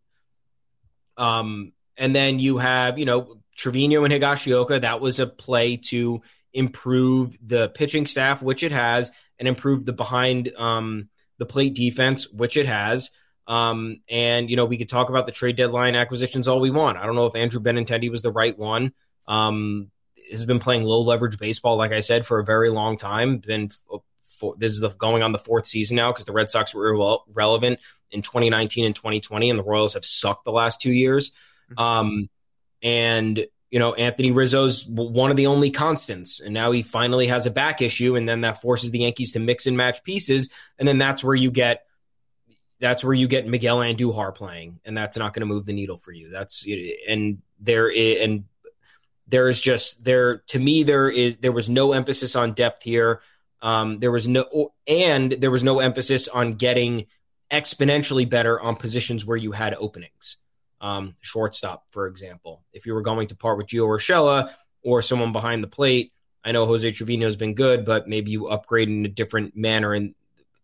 Um, 1.21 1.71
and 1.95 2.13
then 2.13 2.39
you 2.39 2.57
have 2.57 2.99
you 2.99 3.05
know 3.05 3.37
Trevino 3.55 4.03
and 4.03 4.13
Higashioka. 4.13 4.81
That 4.81 4.99
was 4.99 5.19
a 5.19 5.27
play 5.27 5.77
to 5.77 6.21
improve 6.51 7.37
the 7.41 7.69
pitching 7.69 8.07
staff, 8.07 8.41
which 8.41 8.63
it 8.63 8.71
has, 8.71 9.11
and 9.39 9.47
improve 9.47 9.85
the 9.85 9.93
behind 9.93 10.51
um, 10.57 11.09
the 11.37 11.45
plate 11.45 11.75
defense, 11.75 12.31
which 12.31 12.57
it 12.57 12.65
has. 12.65 13.11
Um, 13.47 14.01
and 14.09 14.49
you 14.49 14.55
know, 14.55 14.65
we 14.65 14.77
could 14.77 14.89
talk 14.89 15.09
about 15.09 15.25
the 15.25 15.31
trade 15.31 15.55
deadline 15.55 15.95
acquisitions 15.95 16.47
all 16.47 16.61
we 16.61 16.71
want. 16.71 16.97
I 16.97 17.05
don't 17.05 17.15
know 17.15 17.25
if 17.25 17.35
Andrew 17.35 17.61
Benintendi 17.61 18.09
was 18.09 18.21
the 18.21 18.31
right 18.31 18.57
one. 18.57 18.93
Um, 19.27 19.91
has 20.31 20.45
been 20.45 20.59
playing 20.59 20.83
low 20.83 21.01
leverage 21.01 21.37
baseball, 21.37 21.77
like 21.77 21.91
I 21.91 21.99
said, 21.99 22.25
for 22.25 22.39
a 22.39 22.45
very 22.45 22.69
long 22.69 22.97
time. 22.97 23.37
Been 23.37 23.69
for, 24.25 24.55
this 24.57 24.71
is 24.71 24.81
the, 24.81 24.89
going 24.89 25.23
on 25.23 25.31
the 25.31 25.39
fourth 25.39 25.65
season 25.65 25.95
now 25.95 26.11
because 26.11 26.25
the 26.25 26.31
Red 26.31 26.49
Sox 26.49 26.73
were 26.73 26.87
irrelevant 26.87 27.79
in 28.11 28.21
2019 28.21 28.85
and 28.85 28.95
2020, 28.95 29.49
and 29.49 29.59
the 29.59 29.63
Royals 29.63 29.93
have 29.93 30.05
sucked 30.05 30.45
the 30.45 30.51
last 30.51 30.81
two 30.81 30.91
years. 30.91 31.31
Mm-hmm. 31.71 31.79
Um, 31.79 32.29
and 32.81 33.45
you 33.69 33.79
know, 33.79 33.95
Anthony 33.95 34.31
Rizzo's 34.31 34.85
one 34.87 35.31
of 35.31 35.37
the 35.37 35.47
only 35.47 35.71
constants, 35.71 36.39
and 36.39 36.53
now 36.53 36.71
he 36.71 36.83
finally 36.83 37.27
has 37.27 37.47
a 37.47 37.51
back 37.51 37.81
issue, 37.81 38.15
and 38.15 38.29
then 38.29 38.41
that 38.41 38.61
forces 38.61 38.91
the 38.91 38.99
Yankees 38.99 39.31
to 39.31 39.39
mix 39.39 39.65
and 39.65 39.75
match 39.75 40.03
pieces, 40.03 40.53
and 40.77 40.87
then 40.87 40.99
that's 40.99 41.23
where 41.23 41.33
you 41.33 41.49
get 41.49 41.83
that's 42.79 43.03
where 43.03 43.13
you 43.13 43.27
get 43.27 43.47
Miguel 43.47 43.79
Andujar 43.79 44.35
playing, 44.35 44.79
and 44.85 44.97
that's 44.97 45.17
not 45.17 45.33
going 45.33 45.41
to 45.41 45.45
move 45.45 45.65
the 45.65 45.73
needle 45.73 45.97
for 45.97 46.11
you. 46.11 46.29
That's 46.29 46.65
and 47.07 47.41
there 47.59 47.91
and 47.95 48.45
there 49.27 49.47
is 49.47 49.59
just 49.59 50.03
there 50.03 50.39
to 50.47 50.59
me 50.59 50.83
there 50.83 51.09
is 51.09 51.37
there 51.37 51.51
was 51.51 51.69
no 51.69 51.93
emphasis 51.93 52.35
on 52.35 52.53
depth 52.53 52.83
here. 52.83 53.21
Um, 53.61 53.99
there 53.99 54.11
was 54.11 54.27
no 54.27 54.73
and 54.87 55.31
there 55.31 55.51
was 55.51 55.63
no 55.63 55.79
emphasis 55.79 56.27
on 56.27 56.53
getting 56.53 57.05
exponentially 57.51 58.29
better 58.29 58.59
on 58.59 58.75
positions 58.75 59.25
where 59.25 59.37
you 59.37 59.51
had 59.51 59.73
openings. 59.75 60.37
Um, 60.81 61.15
shortstop, 61.21 61.85
for 61.91 62.07
example, 62.07 62.63
if 62.73 62.85
you 62.85 62.93
were 62.93 63.01
going 63.01 63.27
to 63.27 63.35
part 63.35 63.57
with 63.57 63.67
Gio 63.67 63.87
Urshela 63.87 64.51
or 64.83 65.01
someone 65.01 65.31
behind 65.31 65.63
the 65.63 65.67
plate, 65.67 66.11
I 66.43 66.51
know 66.51 66.65
Jose 66.65 66.91
Trevino 66.91 67.25
has 67.25 67.37
been 67.37 67.53
good, 67.53 67.85
but 67.85 68.09
maybe 68.09 68.31
you 68.31 68.47
upgrade 68.47 68.89
in 68.89 69.05
a 69.05 69.09
different 69.09 69.55
manner 69.55 69.95
in 69.95 70.13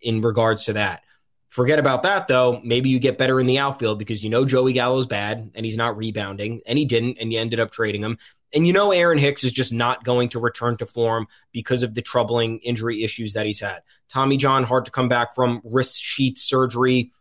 in 0.02 0.22
regards 0.22 0.66
to 0.66 0.74
that. 0.74 1.04
Forget 1.50 1.80
about 1.80 2.04
that 2.04 2.28
though. 2.28 2.62
Maybe 2.64 2.90
you 2.90 3.00
get 3.00 3.18
better 3.18 3.40
in 3.40 3.48
the 3.48 3.58
outfield 3.58 3.98
because 3.98 4.24
you 4.24 4.30
know 4.30 4.46
Joey 4.46 4.72
Gallo's 4.72 5.08
bad 5.08 5.52
and 5.56 5.66
he's 5.66 5.78
not 5.78 5.98
rebounding, 5.98 6.62
and 6.68 6.78
he 6.78 6.86
didn't, 6.86 7.18
and 7.20 7.34
you 7.34 7.40
ended 7.40 7.60
up 7.60 7.72
trading 7.72 8.04
him. 8.04 8.20
And 8.54 8.68
you 8.68 8.74
know 8.74 8.92
Aaron 8.92 9.18
Hicks 9.18 9.44
is 9.44 9.52
just 9.52 9.74
not 9.74 10.04
going 10.04 10.30
to 10.30 10.40
return 10.40 10.78
to 10.78 10.86
form 10.86 11.28
because 11.52 11.82
of 11.82 11.96
the 11.96 12.04
troubling 12.04 12.60
injury 12.60 13.04
issues 13.04 13.34
that 13.34 13.48
he's 13.48 13.60
had. 13.60 13.82
Tommy 14.10 14.38
John 14.38 14.64
hard 14.64 14.86
to 14.86 14.92
come 14.92 15.10
back 15.10 15.34
from 15.34 15.62
wrist 15.64 16.00
sheath 16.02 16.38
surgery, 16.38 17.12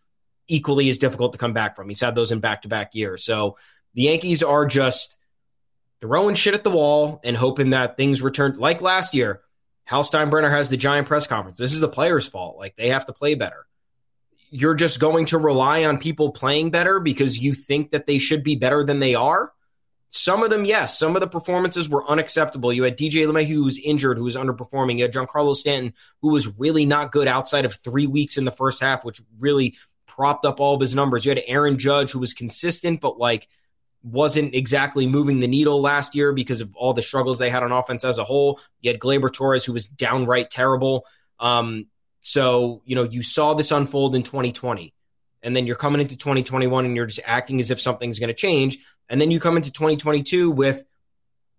equally 0.47 0.91
as 0.91 0.99
difficult 0.99 1.33
to 1.33 1.39
come 1.39 1.55
back 1.55 1.75
from. 1.75 1.89
He's 1.89 2.01
had 2.01 2.15
those 2.15 2.33
in 2.33 2.41
back 2.41 2.63
to 2.63 2.69
back 2.69 2.95
years. 2.95 3.25
So 3.25 3.57
the 3.95 4.03
Yankees 4.03 4.43
are 4.43 4.67
just 4.67 5.17
throwing 6.03 6.35
shit 6.35 6.55
at 6.55 6.65
the 6.65 6.71
wall 6.71 7.21
and 7.25 7.37
hoping 7.37 7.71
that 7.71 7.97
things 7.97 8.21
return 8.21 8.59
like 8.59 8.83
last 8.83 9.15
year. 9.15 9.41
Hal 9.85 10.03
Steinbrenner 10.03 10.51
has 10.51 10.69
the 10.69 10.77
giant 10.77 11.09
press 11.09 11.27
conference. 11.27 11.57
This 11.57 11.73
is 11.73 11.81
the 11.81 11.89
players' 11.89 12.29
fault. 12.29 12.59
Like 12.59 12.77
they 12.77 12.91
have 12.91 13.07
to 13.07 13.15
play 13.15 13.35
better 13.35 13.68
you're 14.51 14.75
just 14.75 15.01
going 15.01 15.27
to 15.27 15.39
rely 15.39 15.85
on 15.85 15.99
people 15.99 16.33
playing 16.33 16.71
better 16.71 17.01
because 17.01 17.39
you 17.39 17.55
think 17.55 17.91
that 17.91 18.07
they 18.07 18.19
should 18.19 18.43
be 18.43 18.57
better 18.57 18.85
than 18.85 19.01
they 19.01 19.15
are? 19.15 19.53
Some 20.11 20.43
of 20.43 20.51
them, 20.51 20.65
yes. 20.65 20.99
Some 20.99 21.17
of 21.17 21.21
the 21.21 21.29
performances 21.29 21.89
were 21.89 22.09
unacceptable. 22.09 22.73
You 22.73 22.85
had 22.85 22.97
DJ 22.97 23.27
LeMahieu 23.27 23.55
who 23.55 23.65
was 23.65 23.79
injured, 23.79 24.17
who 24.17 24.25
was 24.25 24.37
underperforming. 24.37 24.97
You 24.97 25.03
had 25.03 25.13
Giancarlo 25.13 25.55
Stanton, 25.55 25.93
who 26.23 26.29
was 26.29 26.59
really 26.59 26.87
not 26.87 27.13
good 27.13 27.29
outside 27.29 27.67
of 27.67 27.75
three 27.75 28.07
weeks 28.07 28.39
in 28.39 28.47
the 28.47 28.51
first 28.51 28.81
half, 28.81 29.05
which 29.05 29.21
really 29.39 29.77
propped 30.07 30.47
up 30.47 30.61
all 30.61 30.75
of 30.75 30.81
his 30.81 30.95
numbers. 30.95 31.25
You 31.25 31.31
had 31.31 31.43
Aaron 31.47 31.79
Judge, 31.79 32.11
who 32.11 32.19
was 32.19 32.33
consistent, 32.33 33.01
but 33.01 33.19
like 33.19 33.49
wasn't 34.03 34.55
exactly 34.55 35.07
moving 35.07 35.41
the 35.41 35.49
needle 35.49 35.81
last 35.81 36.15
year 36.15 36.33
because 36.33 36.61
of 36.61 36.75
all 36.75 36.95
the 36.95 37.03
struggles 37.03 37.39
they 37.39 37.51
had 37.51 37.63
on 37.63 37.73
offense 37.73 38.05
as 38.05 38.17
a 38.19 38.25
whole. 38.25 38.61
You 38.81 38.91
had 38.91 39.01
Gleyber 39.01 39.33
Torres, 39.33 39.65
who 39.65 39.73
was 39.73 39.89
downright 39.89 40.51
terrible. 40.51 41.05
Um, 41.39 41.87
so, 42.21 42.83
you 42.85 42.97
know, 42.97 43.05
you 43.05 43.23
saw 43.23 43.55
this 43.55 43.73
unfold 43.73 44.15
in 44.15 44.23
2020, 44.23 44.93
and 45.43 45.55
then 45.55 45.67
you're 45.67 45.77
coming 45.77 46.01
into 46.01 46.17
2021 46.17 46.85
and 46.85 46.97
you're 46.97 47.07
just 47.07 47.21
acting 47.25 47.61
as 47.61 47.71
if 47.71 47.81
something's 47.81 48.19
going 48.19 48.29
to 48.29 48.35
change. 48.35 48.79
And 49.09 49.21
then 49.21 49.31
you 49.31 49.41
come 49.41 49.57
into 49.57 49.73
2022 49.73 50.51
with 50.51 50.85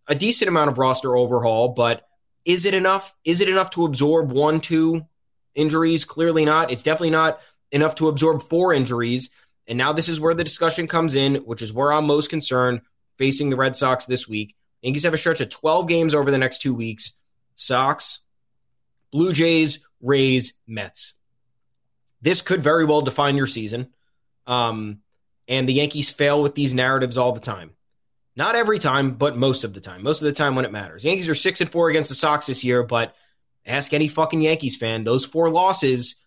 a 0.07 0.15
decent 0.15 0.49
amount 0.49 0.69
of 0.69 0.77
roster 0.77 1.15
overhaul, 1.15 1.69
but 1.69 2.07
is 2.45 2.65
it 2.65 2.73
enough? 2.73 3.15
Is 3.23 3.41
it 3.41 3.49
enough 3.49 3.71
to 3.71 3.85
absorb 3.85 4.31
one, 4.31 4.59
two 4.59 5.05
injuries? 5.55 6.05
Clearly 6.05 6.45
not. 6.45 6.71
It's 6.71 6.83
definitely 6.83 7.11
not 7.11 7.39
enough 7.71 7.95
to 7.95 8.09
absorb 8.09 8.41
four 8.41 8.73
injuries. 8.73 9.29
And 9.67 9.77
now 9.77 9.93
this 9.93 10.09
is 10.09 10.19
where 10.19 10.33
the 10.33 10.43
discussion 10.43 10.87
comes 10.87 11.15
in, 11.15 11.35
which 11.35 11.61
is 11.61 11.73
where 11.73 11.93
I'm 11.93 12.07
most 12.07 12.29
concerned 12.29 12.81
facing 13.17 13.49
the 13.49 13.55
Red 13.55 13.75
Sox 13.75 14.05
this 14.05 14.27
week. 14.27 14.55
Yankees 14.81 15.03
have 15.03 15.13
a 15.13 15.17
stretch 15.17 15.41
of 15.41 15.49
12 15.49 15.87
games 15.87 16.15
over 16.15 16.31
the 16.31 16.37
next 16.37 16.61
two 16.61 16.73
weeks. 16.73 17.19
Sox, 17.55 18.19
Blue 19.11 19.33
Jays, 19.33 19.85
Rays, 20.01 20.53
Mets. 20.67 21.13
This 22.21 22.41
could 22.41 22.61
very 22.61 22.85
well 22.85 23.01
define 23.01 23.37
your 23.37 23.47
season. 23.47 23.93
Um, 24.47 24.99
and 25.47 25.67
the 25.67 25.73
Yankees 25.73 26.09
fail 26.09 26.41
with 26.41 26.55
these 26.55 26.73
narratives 26.73 27.17
all 27.17 27.31
the 27.31 27.39
time. 27.39 27.71
Not 28.35 28.55
every 28.55 28.79
time, 28.79 29.11
but 29.11 29.35
most 29.35 29.63
of 29.63 29.73
the 29.73 29.79
time. 29.79 30.03
Most 30.03 30.21
of 30.21 30.25
the 30.25 30.33
time 30.33 30.55
when 30.55 30.65
it 30.65 30.71
matters. 30.71 31.03
Yankees 31.03 31.29
are 31.29 31.35
six 31.35 31.61
and 31.61 31.69
four 31.69 31.89
against 31.89 32.09
the 32.09 32.15
Sox 32.15 32.47
this 32.47 32.63
year, 32.63 32.83
but 32.83 33.15
ask 33.65 33.93
any 33.93 34.07
fucking 34.07 34.41
Yankees 34.41 34.77
fan, 34.77 35.03
those 35.03 35.25
four 35.25 35.49
losses 35.49 36.23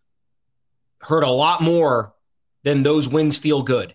hurt 1.00 1.24
a 1.24 1.30
lot 1.30 1.60
more 1.60 2.14
than 2.64 2.82
those 2.82 3.08
wins 3.08 3.38
feel 3.38 3.62
good. 3.62 3.94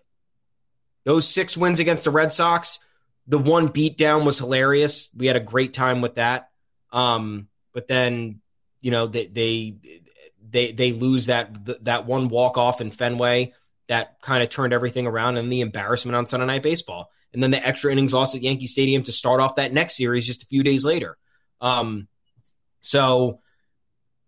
Those 1.04 1.28
six 1.28 1.56
wins 1.56 1.80
against 1.80 2.04
the 2.04 2.12
Red 2.12 2.34
Sox, 2.34 2.80
the 3.28 3.40
one 3.40 3.70
beatdown 3.70 4.26
was 4.26 4.40
hilarious. 4.40 5.10
We 5.16 5.28
had 5.28 5.36
a 5.36 5.42
great 5.42 5.74
time 5.74 6.02
with 6.02 6.16
that. 6.16 6.50
Um, 6.92 7.48
but 7.74 7.88
then 7.88 8.42
you 8.82 8.92
know 8.92 9.08
they 9.08 9.28
they 9.28 9.76
they, 10.50 10.72
they 10.72 10.92
lose 10.94 11.26
that 11.28 11.84
that 11.86 12.06
one 12.06 12.30
walk 12.30 12.58
off 12.58 12.82
in 12.82 12.92
Fenway 12.92 13.54
that 13.88 14.22
kind 14.22 14.44
of 14.44 14.50
turned 14.50 14.74
everything 14.74 15.08
around 15.08 15.38
and 15.38 15.52
the 15.52 15.62
embarrassment 15.62 16.16
on 16.16 16.26
Sunday 16.26 16.46
Night 16.46 16.64
Baseball, 16.64 17.10
and 17.34 17.42
then 17.42 17.52
the 17.52 17.66
extra 17.66 17.92
innings 17.92 18.14
loss 18.14 18.36
at 18.36 18.42
Yankee 18.42 18.68
Stadium 18.68 19.04
to 19.04 19.12
start 19.12 19.40
off 19.42 19.56
that 19.56 19.74
next 19.74 19.96
series 19.96 20.26
just 20.26 20.44
a 20.44 20.48
few 20.48 20.64
days 20.64 20.84
later. 20.84 21.18
Um, 21.62 22.08
so 22.82 23.42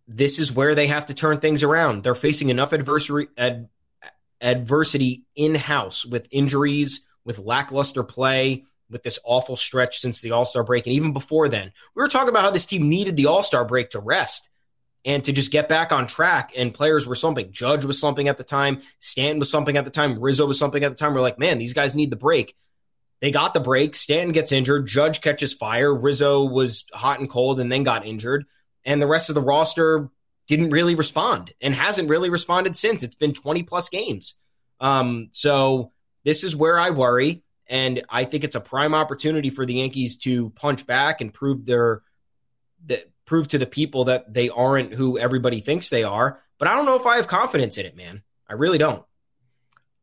this 0.08 0.40
is 0.40 0.56
where 0.56 0.76
they 0.76 0.88
have 0.88 1.06
to 1.08 1.14
turn 1.14 1.40
things 1.40 1.62
around. 1.62 2.04
They're 2.04 2.16
facing 2.16 2.50
enough 2.50 2.74
adversary 2.74 3.28
ad, 3.38 3.70
adversity 4.42 5.24
in 5.36 5.56
house 5.56 6.06
with 6.06 6.28
injuries, 6.32 7.08
with 7.24 7.40
lackluster 7.40 8.04
play, 8.04 8.66
with 8.89 9.04
this 9.04 9.19
awful 9.23 9.56
stretch 9.56 9.99
since 9.99 10.21
the 10.21 10.32
All 10.32 10.45
Star 10.45 10.63
break, 10.63 10.86
and 10.86 10.95
even 10.95 11.13
before 11.13 11.47
then, 11.47 11.71
we 11.95 12.02
were 12.02 12.08
talking 12.08 12.30
about 12.30 12.43
how 12.43 12.52
this 12.52 12.65
team 12.65 12.89
needed 12.89 13.15
the 13.15 13.28
All 13.28 13.43
Star 13.43 13.65
break 13.65 13.91
to 13.91 13.99
rest 13.99 14.49
and 15.06 15.23
to 15.23 15.32
just 15.32 15.52
get 15.52 15.69
back 15.69 15.91
on 15.91 16.08
track. 16.08 16.52
And 16.58 16.73
players 16.73 17.08
were 17.08 17.15
slumping. 17.15 17.52
Judge 17.52 17.86
was 17.86 17.99
slumping 17.99 18.28
at 18.28 18.38
the 18.38 18.43
time. 18.43 18.82
Stanton 18.99 19.39
was 19.39 19.49
slumping 19.49 19.78
at 19.78 19.86
the 19.86 19.91
time. 19.91 20.19
Rizzo 20.19 20.45
was 20.45 20.60
slumping 20.60 20.84
at 20.84 20.89
the 20.89 20.97
time. 20.97 21.13
We're 21.13 21.21
like, 21.21 21.39
man, 21.39 21.58
these 21.58 21.73
guys 21.73 21.95
need 21.95 22.10
the 22.10 22.17
break. 22.17 22.56
They 23.21 23.32
got 23.32 23.54
the 23.54 23.60
break. 23.60 23.95
Stanton 23.95 24.32
gets 24.32 24.52
injured. 24.52 24.88
Judge 24.88 25.21
catches 25.21 25.54
fire. 25.54 25.93
Rizzo 25.93 26.43
was 26.43 26.86
hot 26.93 27.19
and 27.19 27.30
cold 27.30 27.60
and 27.60 27.71
then 27.71 27.84
got 27.84 28.06
injured. 28.06 28.45
And 28.86 29.02
the 29.02 29.08
rest 29.08 29.30
of 29.30 29.36
the 29.36 29.41
roster 29.41 30.10
didn't 30.47 30.69
really 30.71 30.95
respond 30.95 31.54
and 31.62 31.75
hasn't 31.75 32.10
really 32.10 32.30
responded 32.30 32.75
since. 32.75 33.04
It's 33.04 33.15
been 33.15 33.34
20 33.34 33.63
plus 33.63 33.89
games. 33.89 34.36
Um, 34.80 35.30
so 35.32 35.91
this 36.23 36.43
is 36.43 36.56
where 36.56 36.80
I 36.80 36.89
worry. 36.91 37.43
And 37.70 38.04
I 38.10 38.24
think 38.24 38.44
it's 38.44 38.56
a 38.56 38.62
prime 38.62 38.96
opportunity 38.96 39.50
for 39.50 39.66
the 39.66 39.76
Yankees 39.76 40.18
to 40.20 40.50
punch 40.52 40.88
back 40.88 41.22
and 41.22 41.34
prove 41.34 41.66
their 41.66 42.02
that 42.86 43.10
prove 43.26 43.48
to 43.50 43.60
the 43.60 43.68
people 43.68 44.06
that 44.06 44.34
they 44.34 44.50
aren't 44.50 44.94
who 44.94 45.20
everybody 45.20 45.60
thinks 45.60 45.90
they 45.90 46.04
are. 46.04 46.42
But 46.58 46.68
I 46.68 46.76
don't 46.76 46.86
know 46.86 46.96
if 46.96 47.06
I 47.06 47.18
have 47.18 47.28
confidence 47.28 47.78
in 47.78 47.86
it, 47.86 47.96
man. 47.96 48.24
I 48.50 48.54
really 48.54 48.80
don't. 48.80 49.06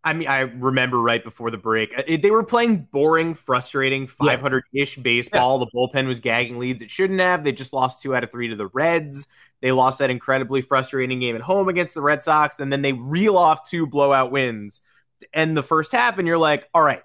I 0.06 0.12
mean, 0.12 0.28
I 0.28 0.40
remember 0.42 1.00
right 1.00 1.22
before 1.22 1.50
the 1.50 1.58
break, 1.58 1.90
uh, 1.98 2.02
they 2.06 2.30
were 2.30 2.44
playing 2.44 2.86
boring, 2.92 3.34
frustrating, 3.34 4.06
500 4.06 4.62
ish 4.72 4.94
baseball. 4.96 5.58
Yeah. 5.58 5.64
The 5.64 5.70
bullpen 5.76 6.06
was 6.06 6.20
gagging 6.20 6.60
leads 6.60 6.80
it 6.80 6.90
shouldn't 6.90 7.18
have. 7.18 7.42
They 7.42 7.50
just 7.50 7.72
lost 7.72 8.02
two 8.02 8.14
out 8.14 8.22
of 8.22 8.30
three 8.30 8.46
to 8.46 8.54
the 8.54 8.68
Reds. 8.68 9.26
They 9.60 9.72
lost 9.72 9.98
that 9.98 10.10
incredibly 10.10 10.62
frustrating 10.62 11.18
game 11.18 11.34
at 11.34 11.42
home 11.42 11.68
against 11.68 11.94
the 11.94 12.02
Red 12.02 12.22
Sox. 12.22 12.60
And 12.60 12.72
then 12.72 12.82
they 12.82 12.92
reel 12.92 13.36
off 13.36 13.68
two 13.68 13.88
blowout 13.88 14.30
wins 14.30 14.80
to 15.22 15.26
end 15.36 15.56
the 15.56 15.64
first 15.64 15.90
half. 15.90 16.18
And 16.18 16.28
you're 16.28 16.38
like, 16.38 16.68
all 16.72 16.82
right, 16.82 17.02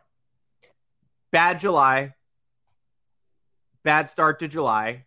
bad 1.32 1.60
July, 1.60 2.14
bad 3.84 4.10
start 4.10 4.40
to 4.40 4.48
July. 4.48 5.06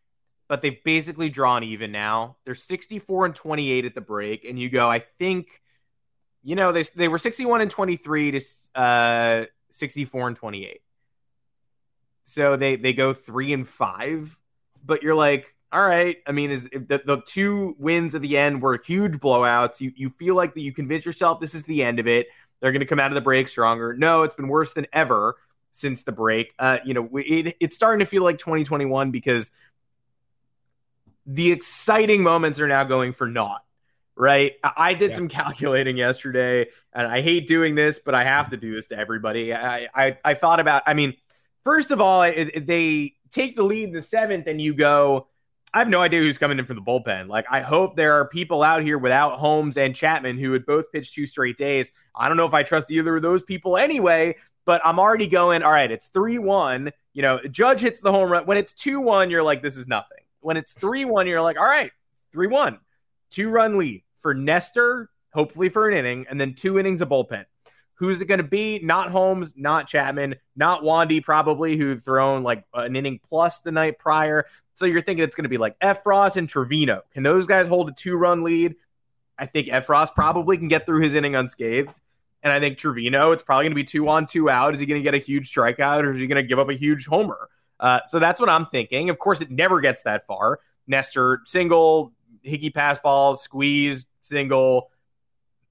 but 0.48 0.62
they've 0.62 0.82
basically 0.84 1.30
drawn 1.30 1.64
even 1.64 1.90
now. 1.90 2.36
They're 2.44 2.54
64 2.54 3.26
and 3.26 3.34
28 3.34 3.84
at 3.86 3.94
the 3.94 4.00
break, 4.00 4.44
and 4.44 4.58
you 4.58 4.68
go, 4.68 4.90
I 4.90 4.98
think, 5.00 5.48
you 6.42 6.54
know, 6.54 6.72
they 6.72 6.82
they 6.94 7.08
were 7.08 7.18
61 7.18 7.62
and 7.62 7.70
23 7.70 8.32
to 8.32 8.40
uh, 8.74 9.44
64 9.70 10.28
and 10.28 10.36
28. 10.36 10.80
So 12.24 12.56
they 12.56 12.76
they 12.76 12.92
go 12.92 13.14
three 13.14 13.52
and 13.52 13.66
five, 13.66 14.36
but 14.84 15.02
you're 15.02 15.14
like, 15.14 15.54
all 15.72 15.82
right. 15.86 16.18
I 16.26 16.32
mean, 16.32 16.50
is 16.50 16.62
the, 16.62 17.02
the 17.04 17.22
two 17.26 17.74
wins 17.78 18.14
at 18.14 18.22
the 18.22 18.36
end 18.36 18.62
were 18.62 18.80
huge 18.84 19.14
blowouts. 19.14 19.80
You 19.80 19.92
you 19.96 20.10
feel 20.10 20.34
like 20.34 20.54
that 20.54 20.60
you 20.60 20.72
convince 20.72 21.04
yourself 21.06 21.40
this 21.40 21.54
is 21.54 21.64
the 21.64 21.82
end 21.82 21.98
of 21.98 22.06
it. 22.06 22.28
They're 22.60 22.72
going 22.72 22.80
to 22.80 22.86
come 22.86 23.00
out 23.00 23.10
of 23.10 23.14
the 23.14 23.20
break 23.20 23.48
stronger. 23.48 23.94
No, 23.94 24.22
it's 24.22 24.34
been 24.34 24.48
worse 24.48 24.72
than 24.74 24.86
ever 24.92 25.36
since 25.74 26.04
the 26.04 26.12
break. 26.12 26.54
Uh, 26.56 26.78
you 26.84 26.94
know, 26.94 27.10
it, 27.14 27.56
it's 27.58 27.74
starting 27.74 27.98
to 27.98 28.06
feel 28.06 28.22
like 28.22 28.38
2021 28.38 29.10
because 29.10 29.50
the 31.26 31.50
exciting 31.50 32.22
moments 32.22 32.60
are 32.60 32.68
now 32.68 32.84
going 32.84 33.12
for 33.12 33.26
naught. 33.26 33.62
Right. 34.16 34.52
I 34.62 34.94
did 34.94 35.10
yeah. 35.10 35.16
some 35.16 35.28
calculating 35.28 35.96
yesterday, 35.96 36.68
and 36.92 37.08
I 37.08 37.20
hate 37.20 37.48
doing 37.48 37.74
this, 37.74 37.98
but 37.98 38.14
I 38.14 38.22
have 38.22 38.50
to 38.50 38.56
do 38.56 38.72
this 38.72 38.86
to 38.88 38.96
everybody. 38.96 39.52
I 39.52 39.88
I, 39.92 40.18
I 40.24 40.34
thought 40.34 40.60
about. 40.60 40.84
I 40.86 40.94
mean, 40.94 41.14
first 41.64 41.90
of 41.90 42.00
all, 42.00 42.22
it, 42.22 42.64
they 42.64 43.14
take 43.32 43.56
the 43.56 43.64
lead 43.64 43.88
in 43.88 43.92
the 43.92 44.02
seventh, 44.02 44.46
and 44.46 44.62
you 44.62 44.72
go. 44.72 45.26
I 45.72 45.78
have 45.78 45.88
no 45.88 46.00
idea 46.00 46.20
who's 46.20 46.38
coming 46.38 46.60
in 46.60 46.66
from 46.66 46.76
the 46.76 46.82
bullpen. 46.82 47.26
Like, 47.26 47.46
I 47.50 47.60
hope 47.60 47.96
there 47.96 48.20
are 48.20 48.28
people 48.28 48.62
out 48.62 48.84
here 48.84 48.96
without 48.96 49.40
Holmes 49.40 49.76
and 49.76 49.92
Chapman 49.92 50.38
who 50.38 50.52
had 50.52 50.64
both 50.64 50.92
pitched 50.92 51.14
two 51.14 51.26
straight 51.26 51.56
days. 51.56 51.90
I 52.14 52.28
don't 52.28 52.36
know 52.36 52.46
if 52.46 52.54
I 52.54 52.62
trust 52.62 52.92
either 52.92 53.16
of 53.16 53.22
those 53.22 53.42
people 53.42 53.76
anyway, 53.76 54.36
but 54.64 54.80
I'm 54.84 54.98
already 54.98 55.26
going, 55.26 55.62
all 55.62 55.72
right, 55.72 55.90
it's 55.90 56.08
3 56.08 56.38
1. 56.38 56.90
You 57.12 57.22
know, 57.22 57.40
Judge 57.50 57.80
hits 57.80 58.00
the 58.00 58.12
home 58.12 58.30
run. 58.30 58.46
When 58.46 58.58
it's 58.58 58.72
2 58.72 59.00
1, 59.00 59.30
you're 59.30 59.42
like, 59.42 59.62
this 59.62 59.76
is 59.76 59.86
nothing. 59.86 60.18
When 60.40 60.56
it's 60.56 60.72
3 60.72 61.04
1, 61.04 61.26
you're 61.26 61.42
like, 61.42 61.58
all 61.58 61.66
right, 61.66 61.90
3 62.32 62.46
1. 62.46 62.78
Two 63.30 63.50
run 63.50 63.78
lead 63.78 64.02
for 64.20 64.34
Nestor, 64.34 65.10
hopefully 65.32 65.68
for 65.68 65.88
an 65.88 65.96
inning, 65.96 66.26
and 66.28 66.40
then 66.40 66.54
two 66.54 66.78
innings 66.78 67.00
of 67.00 67.08
bullpen. 67.08 67.44
Who's 67.96 68.20
it 68.20 68.26
going 68.26 68.38
to 68.38 68.44
be? 68.44 68.80
Not 68.82 69.10
Holmes, 69.10 69.54
not 69.56 69.86
Chapman, 69.86 70.36
not 70.56 70.82
Wandy, 70.82 71.22
probably, 71.22 71.76
who'd 71.76 72.04
thrown 72.04 72.42
like 72.42 72.64
an 72.74 72.96
inning 72.96 73.20
plus 73.26 73.60
the 73.60 73.70
night 73.70 73.98
prior. 73.98 74.46
So 74.74 74.86
you're 74.86 75.00
thinking 75.00 75.24
it's 75.24 75.36
going 75.36 75.44
to 75.44 75.48
be 75.48 75.58
like 75.58 75.78
Effross 75.78 76.36
and 76.36 76.48
Trivino. 76.48 77.02
Can 77.12 77.22
those 77.22 77.46
guys 77.46 77.68
hold 77.68 77.88
a 77.88 77.92
two 77.92 78.16
run 78.16 78.42
lead? 78.42 78.74
I 79.38 79.46
think 79.46 79.68
Effross 79.68 80.12
probably 80.14 80.58
can 80.58 80.68
get 80.68 80.86
through 80.86 81.02
his 81.02 81.14
inning 81.14 81.36
unscathed. 81.36 81.94
And 82.44 82.52
I 82.52 82.60
think 82.60 82.78
Trivino, 82.78 83.32
it's 83.32 83.42
probably 83.42 83.64
going 83.64 83.72
to 83.72 83.76
be 83.76 83.84
two 83.84 84.08
on, 84.08 84.26
two 84.26 84.50
out. 84.50 84.74
Is 84.74 84.80
he 84.80 84.86
going 84.86 85.00
to 85.00 85.02
get 85.02 85.14
a 85.14 85.18
huge 85.18 85.52
strikeout 85.52 86.04
or 86.04 86.10
is 86.10 86.18
he 86.18 86.26
going 86.26 86.42
to 86.42 86.46
give 86.46 86.58
up 86.58 86.68
a 86.68 86.74
huge 86.74 87.06
homer? 87.06 87.48
Uh, 87.80 88.00
so 88.06 88.18
that's 88.18 88.38
what 88.38 88.50
I'm 88.50 88.66
thinking. 88.66 89.08
Of 89.08 89.18
course, 89.18 89.40
it 89.40 89.50
never 89.50 89.80
gets 89.80 90.02
that 90.02 90.26
far. 90.26 90.60
Nestor 90.86 91.40
single, 91.46 92.12
Hickey 92.42 92.70
pass 92.70 92.98
balls, 92.98 93.42
squeeze, 93.42 94.06
single. 94.20 94.90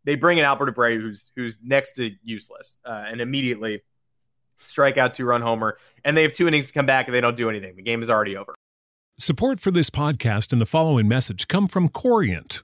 They 0.03 0.15
bring 0.15 0.39
in 0.39 0.43
Albert 0.43 0.75
Abreu, 0.75 0.99
who's 0.99 1.31
who's 1.36 1.57
next 1.63 1.93
to 1.93 2.12
useless, 2.23 2.75
uh, 2.83 3.05
and 3.07 3.21
immediately 3.21 3.83
strikeout 4.59 5.13
two 5.13 5.25
run 5.25 5.41
homer. 5.41 5.77
And 6.03 6.17
they 6.17 6.23
have 6.23 6.33
two 6.33 6.47
innings 6.47 6.67
to 6.67 6.73
come 6.73 6.86
back, 6.86 7.07
and 7.07 7.15
they 7.15 7.21
don't 7.21 7.38
do 7.38 7.49
anything. 7.49 7.75
The 7.75 7.83
game 7.83 8.01
is 8.01 8.09
already 8.09 8.36
over. 8.36 8.53
Support 9.19 9.59
for 9.59 9.69
this 9.69 9.91
podcast 9.91 10.51
and 10.51 10.59
the 10.59 10.65
following 10.65 11.07
message 11.07 11.47
come 11.47 11.67
from 11.67 11.88
Corient. 11.88 12.63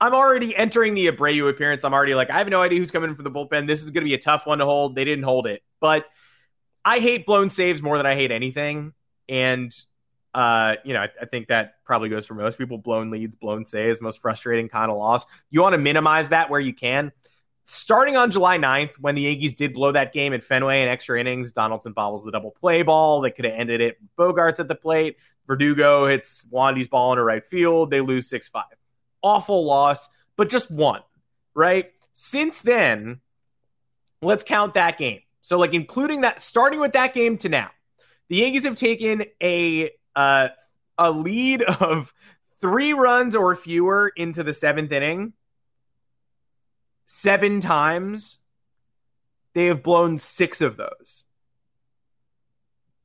I'm 0.00 0.14
already 0.14 0.54
entering 0.54 0.94
the 0.94 1.06
Abreu 1.06 1.48
appearance. 1.48 1.84
I'm 1.84 1.94
already 1.94 2.14
like, 2.14 2.30
I 2.30 2.38
have 2.38 2.48
no 2.48 2.60
idea 2.60 2.78
who's 2.78 2.90
coming 2.90 3.14
from 3.14 3.24
the 3.24 3.30
bullpen. 3.30 3.66
This 3.66 3.82
is 3.82 3.90
going 3.90 4.04
to 4.04 4.08
be 4.08 4.14
a 4.14 4.18
tough 4.18 4.46
one 4.46 4.58
to 4.58 4.64
hold. 4.64 4.94
They 4.94 5.04
didn't 5.04 5.24
hold 5.24 5.46
it, 5.46 5.62
but 5.80 6.06
I 6.84 6.98
hate 6.98 7.26
blown 7.26 7.50
saves 7.50 7.80
more 7.80 7.96
than 7.96 8.06
I 8.06 8.14
hate 8.14 8.30
anything. 8.30 8.92
And, 9.28 9.74
uh, 10.34 10.76
you 10.84 10.92
know, 10.92 11.00
I, 11.00 11.08
I 11.22 11.24
think 11.24 11.48
that 11.48 11.82
probably 11.84 12.10
goes 12.10 12.26
for 12.26 12.34
most 12.34 12.58
people. 12.58 12.78
Blown 12.78 13.10
leads, 13.10 13.36
blown 13.36 13.64
saves, 13.64 14.00
most 14.00 14.20
frustrating 14.20 14.68
kind 14.68 14.90
of 14.90 14.98
loss. 14.98 15.24
You 15.50 15.62
want 15.62 15.72
to 15.72 15.78
minimize 15.78 16.28
that 16.28 16.50
where 16.50 16.60
you 16.60 16.74
can. 16.74 17.10
Starting 17.64 18.16
on 18.16 18.30
July 18.30 18.58
9th, 18.58 18.92
when 19.00 19.16
the 19.16 19.22
Yankees 19.22 19.54
did 19.54 19.74
blow 19.74 19.90
that 19.90 20.12
game 20.12 20.32
at 20.32 20.44
Fenway 20.44 20.82
in 20.82 20.88
extra 20.88 21.18
innings, 21.18 21.50
Donaldson 21.50 21.92
bobbles 21.92 22.24
the 22.24 22.30
double 22.30 22.52
play 22.52 22.82
ball. 22.82 23.20
They 23.22 23.32
could 23.32 23.44
have 23.44 23.54
ended 23.54 23.80
it. 23.80 23.96
Bogaerts 24.16 24.60
at 24.60 24.68
the 24.68 24.76
plate. 24.76 25.16
Verdugo 25.48 26.06
hits 26.06 26.46
Wandy's 26.50 26.86
ball 26.86 27.12
in 27.12 27.18
into 27.18 27.24
right 27.24 27.44
field. 27.44 27.90
They 27.90 28.00
lose 28.00 28.28
6 28.28 28.46
5 28.48 28.64
awful 29.26 29.64
loss, 29.64 30.08
but 30.36 30.48
just 30.48 30.70
one, 30.70 31.02
right? 31.52 31.90
Since 32.12 32.62
then, 32.62 33.20
let's 34.22 34.44
count 34.44 34.74
that 34.74 34.98
game. 34.98 35.20
So, 35.42 35.58
like, 35.58 35.74
including 35.74 36.20
that, 36.20 36.40
starting 36.40 36.78
with 36.78 36.92
that 36.92 37.12
game 37.12 37.36
to 37.38 37.48
now, 37.48 37.70
the 38.28 38.36
Yankees 38.36 38.64
have 38.64 38.76
taken 38.76 39.24
a 39.42 39.90
uh, 40.14 40.48
a 40.96 41.10
lead 41.10 41.62
of 41.80 42.14
three 42.60 42.92
runs 42.92 43.34
or 43.34 43.54
fewer 43.56 44.12
into 44.16 44.42
the 44.42 44.52
seventh 44.52 44.92
inning 44.92 45.32
seven 47.04 47.60
times. 47.60 48.38
They 49.54 49.66
have 49.66 49.82
blown 49.82 50.18
six 50.18 50.60
of 50.60 50.76
those. 50.76 51.24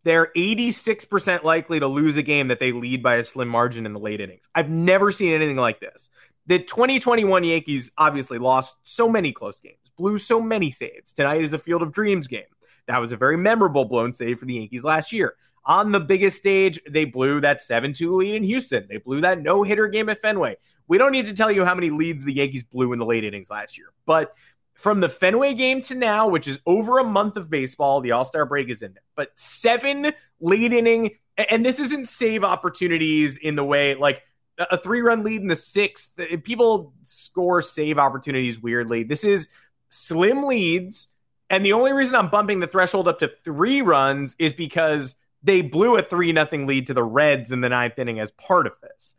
They're 0.04 0.32
86% 0.36 1.44
likely 1.44 1.80
to 1.80 1.88
lose 1.88 2.18
a 2.18 2.24
game 2.24 2.48
that 2.48 2.60
they 2.60 2.72
lead 2.72 3.04
by 3.04 3.18
a 3.18 3.24
slim 3.24 3.48
margin 3.48 3.86
in 3.86 3.94
the 3.94 4.00
late 4.00 4.20
innings. 4.20 4.50
I've 4.56 4.70
never 4.70 5.12
seen 5.12 5.34
anything 5.34 5.58
like 5.58 5.80
this. 5.80 6.10
The 6.48 6.60
2021 6.60 7.44
Yankees 7.44 7.92
obviously 7.98 8.40
lost 8.40 8.78
so 8.84 9.08
many 9.08 9.32
close 9.32 9.60
games, 9.60 9.78
blew 9.98 10.18
so 10.18 10.42
many 10.42 10.72
saves. 10.72 11.14
Tonight 11.14 11.42
is 11.42 11.54
a 11.54 11.60
Field 11.60 11.84
of 11.84 11.92
Dreams 11.92 12.28
game. 12.28 12.44
That 12.88 13.00
was 13.00 13.12
a 13.12 13.18
very 13.18 13.38
memorable 13.38 13.86
blown 13.86 14.12
save 14.12 14.40
for 14.40 14.46
the 14.46 14.56
Yankees 14.56 14.84
last 14.84 15.12
year. 15.12 15.36
On 15.66 15.92
the 15.92 16.00
biggest 16.00 16.38
stage, 16.38 16.80
they 16.90 17.06
blew 17.06 17.40
that 17.42 17.62
7 17.62 17.94
2 17.94 18.16
lead 18.16 18.36
in 18.36 18.44
Houston. 18.44 18.88
They 18.90 18.98
blew 18.98 19.22
that 19.22 19.42
no 19.42 19.62
hitter 19.62 19.88
game 19.88 20.10
at 20.10 20.20
Fenway. 20.20 20.58
We 20.88 20.98
don't 20.98 21.12
need 21.12 21.28
to 21.28 21.34
tell 21.34 21.52
you 21.52 21.64
how 21.64 21.76
many 21.76 21.92
leads 21.92 22.26
the 22.26 22.34
Yankees 22.34 22.64
blew 22.64 22.92
in 22.92 23.00
the 23.00 23.06
late 23.06 23.24
innings 23.24 23.50
last 23.50 23.78
year. 23.78 23.94
But 24.06 24.34
from 24.82 25.00
the 25.00 25.10
Fenway 25.10 25.54
game 25.54 25.82
to 25.84 25.96
now, 25.96 26.28
which 26.28 26.48
is 26.48 26.60
over 26.66 27.00
a 27.00 27.04
month 27.04 27.38
of 27.38 27.50
baseball, 27.50 28.02
the 28.02 28.12
All 28.12 28.26
Star 28.26 28.46
break 28.46 28.70
is 28.70 28.82
in 28.82 28.94
there. 28.94 29.04
But 29.16 29.32
seven 29.36 30.14
late 30.40 30.74
inning, 30.74 31.12
and 31.38 31.66
this 31.66 31.80
isn't 31.80 32.08
save 32.08 32.44
opportunities 32.44 33.38
in 33.38 33.56
the 33.56 33.64
way 33.64 33.96
like 33.96 34.24
a 34.58 34.78
three 34.78 35.02
run 35.02 35.24
lead 35.24 35.42
in 35.42 35.48
the 35.48 35.56
sixth. 35.56 36.20
People 36.44 36.94
score 37.04 37.62
save 37.62 37.98
opportunities 37.98 38.60
weirdly. 38.60 39.04
This 39.04 39.24
is 39.24 39.48
slim 39.90 40.44
leads. 40.44 41.08
And 41.50 41.66
the 41.66 41.74
only 41.74 41.92
reason 41.92 42.16
I'm 42.16 42.30
bumping 42.30 42.60
the 42.60 42.68
threshold 42.68 43.08
up 43.08 43.20
to 43.20 43.32
three 43.44 43.82
runs 43.82 44.36
is 44.40 44.54
because 44.54 45.16
they 45.44 45.62
blew 45.62 45.98
a 45.98 46.02
three 46.02 46.32
nothing 46.32 46.66
lead 46.66 46.88
to 46.88 46.94
the 46.94 47.04
Reds 47.04 47.52
in 47.52 47.62
the 47.62 47.70
ninth 47.70 48.00
inning 48.00 48.20
as 48.20 48.32
part 48.32 48.68
of 48.68 48.74
this. 48.82 49.16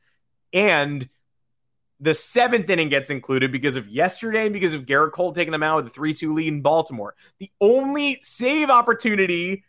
And 0.52 1.08
the 2.02 2.14
seventh 2.14 2.68
inning 2.68 2.88
gets 2.88 3.10
included 3.10 3.52
because 3.52 3.76
of 3.76 3.88
yesterday 3.88 4.44
and 4.44 4.52
because 4.52 4.74
of 4.74 4.86
Gerrit 4.86 5.12
Cole 5.12 5.32
taking 5.32 5.52
them 5.52 5.62
out 5.62 5.76
with 5.76 5.86
a 5.86 5.90
3 5.90 6.12
2 6.12 6.34
lead 6.34 6.48
in 6.48 6.60
Baltimore. 6.60 7.14
The 7.38 7.50
only 7.60 8.18
save 8.22 8.70
opportunity 8.70 9.64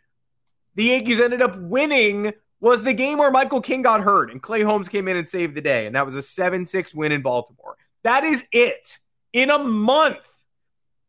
the 0.74 0.84
Yankees 0.84 1.20
ended 1.20 1.40
up 1.40 1.56
winning 1.56 2.32
was 2.60 2.82
the 2.82 2.92
game 2.92 3.18
where 3.18 3.30
Michael 3.30 3.60
King 3.60 3.82
got 3.82 4.00
hurt 4.00 4.32
and 4.32 4.42
Clay 4.42 4.62
Holmes 4.62 4.88
came 4.88 5.06
in 5.06 5.16
and 5.16 5.28
saved 5.28 5.54
the 5.54 5.60
day. 5.60 5.86
And 5.86 5.94
that 5.94 6.04
was 6.04 6.16
a 6.16 6.22
7 6.22 6.66
6 6.66 6.94
win 6.94 7.12
in 7.12 7.22
Baltimore. 7.22 7.76
That 8.02 8.24
is 8.24 8.44
it 8.50 8.98
in 9.32 9.50
a 9.50 9.58
month. 9.58 10.26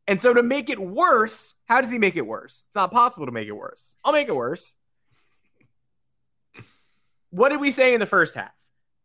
And 0.07 0.21
so 0.21 0.31
to 0.31 0.43
make 0.43 0.69
it 0.69 0.79
worse, 0.79 1.55
how 1.65 1.81
does 1.81 1.89
he 1.89 1.97
make 1.97 2.15
it 2.15 2.27
worse? 2.27 2.65
It's 2.67 2.75
not 2.75 2.91
possible 2.91 3.25
to 3.25 3.31
make 3.31 3.47
it 3.47 3.53
worse. 3.53 3.97
I'll 4.05 4.13
make 4.13 4.27
it 4.27 4.35
worse. 4.35 4.75
What 7.31 7.49
did 7.49 7.59
we 7.59 7.71
say 7.71 7.95
in 7.95 7.99
the 7.99 8.05
first 8.05 8.35
half? 8.35 8.53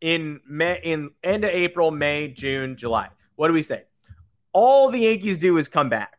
In 0.01 0.41
May, 0.47 0.79
in 0.83 1.11
end 1.23 1.43
of 1.43 1.51
April, 1.51 1.91
May, 1.91 2.27
June, 2.27 2.75
July. 2.75 3.09
What 3.35 3.47
do 3.47 3.53
we 3.53 3.61
say? 3.61 3.83
All 4.51 4.89
the 4.89 4.99
Yankees 4.99 5.37
do 5.37 5.57
is 5.57 5.67
come 5.67 5.89
back. 5.89 6.17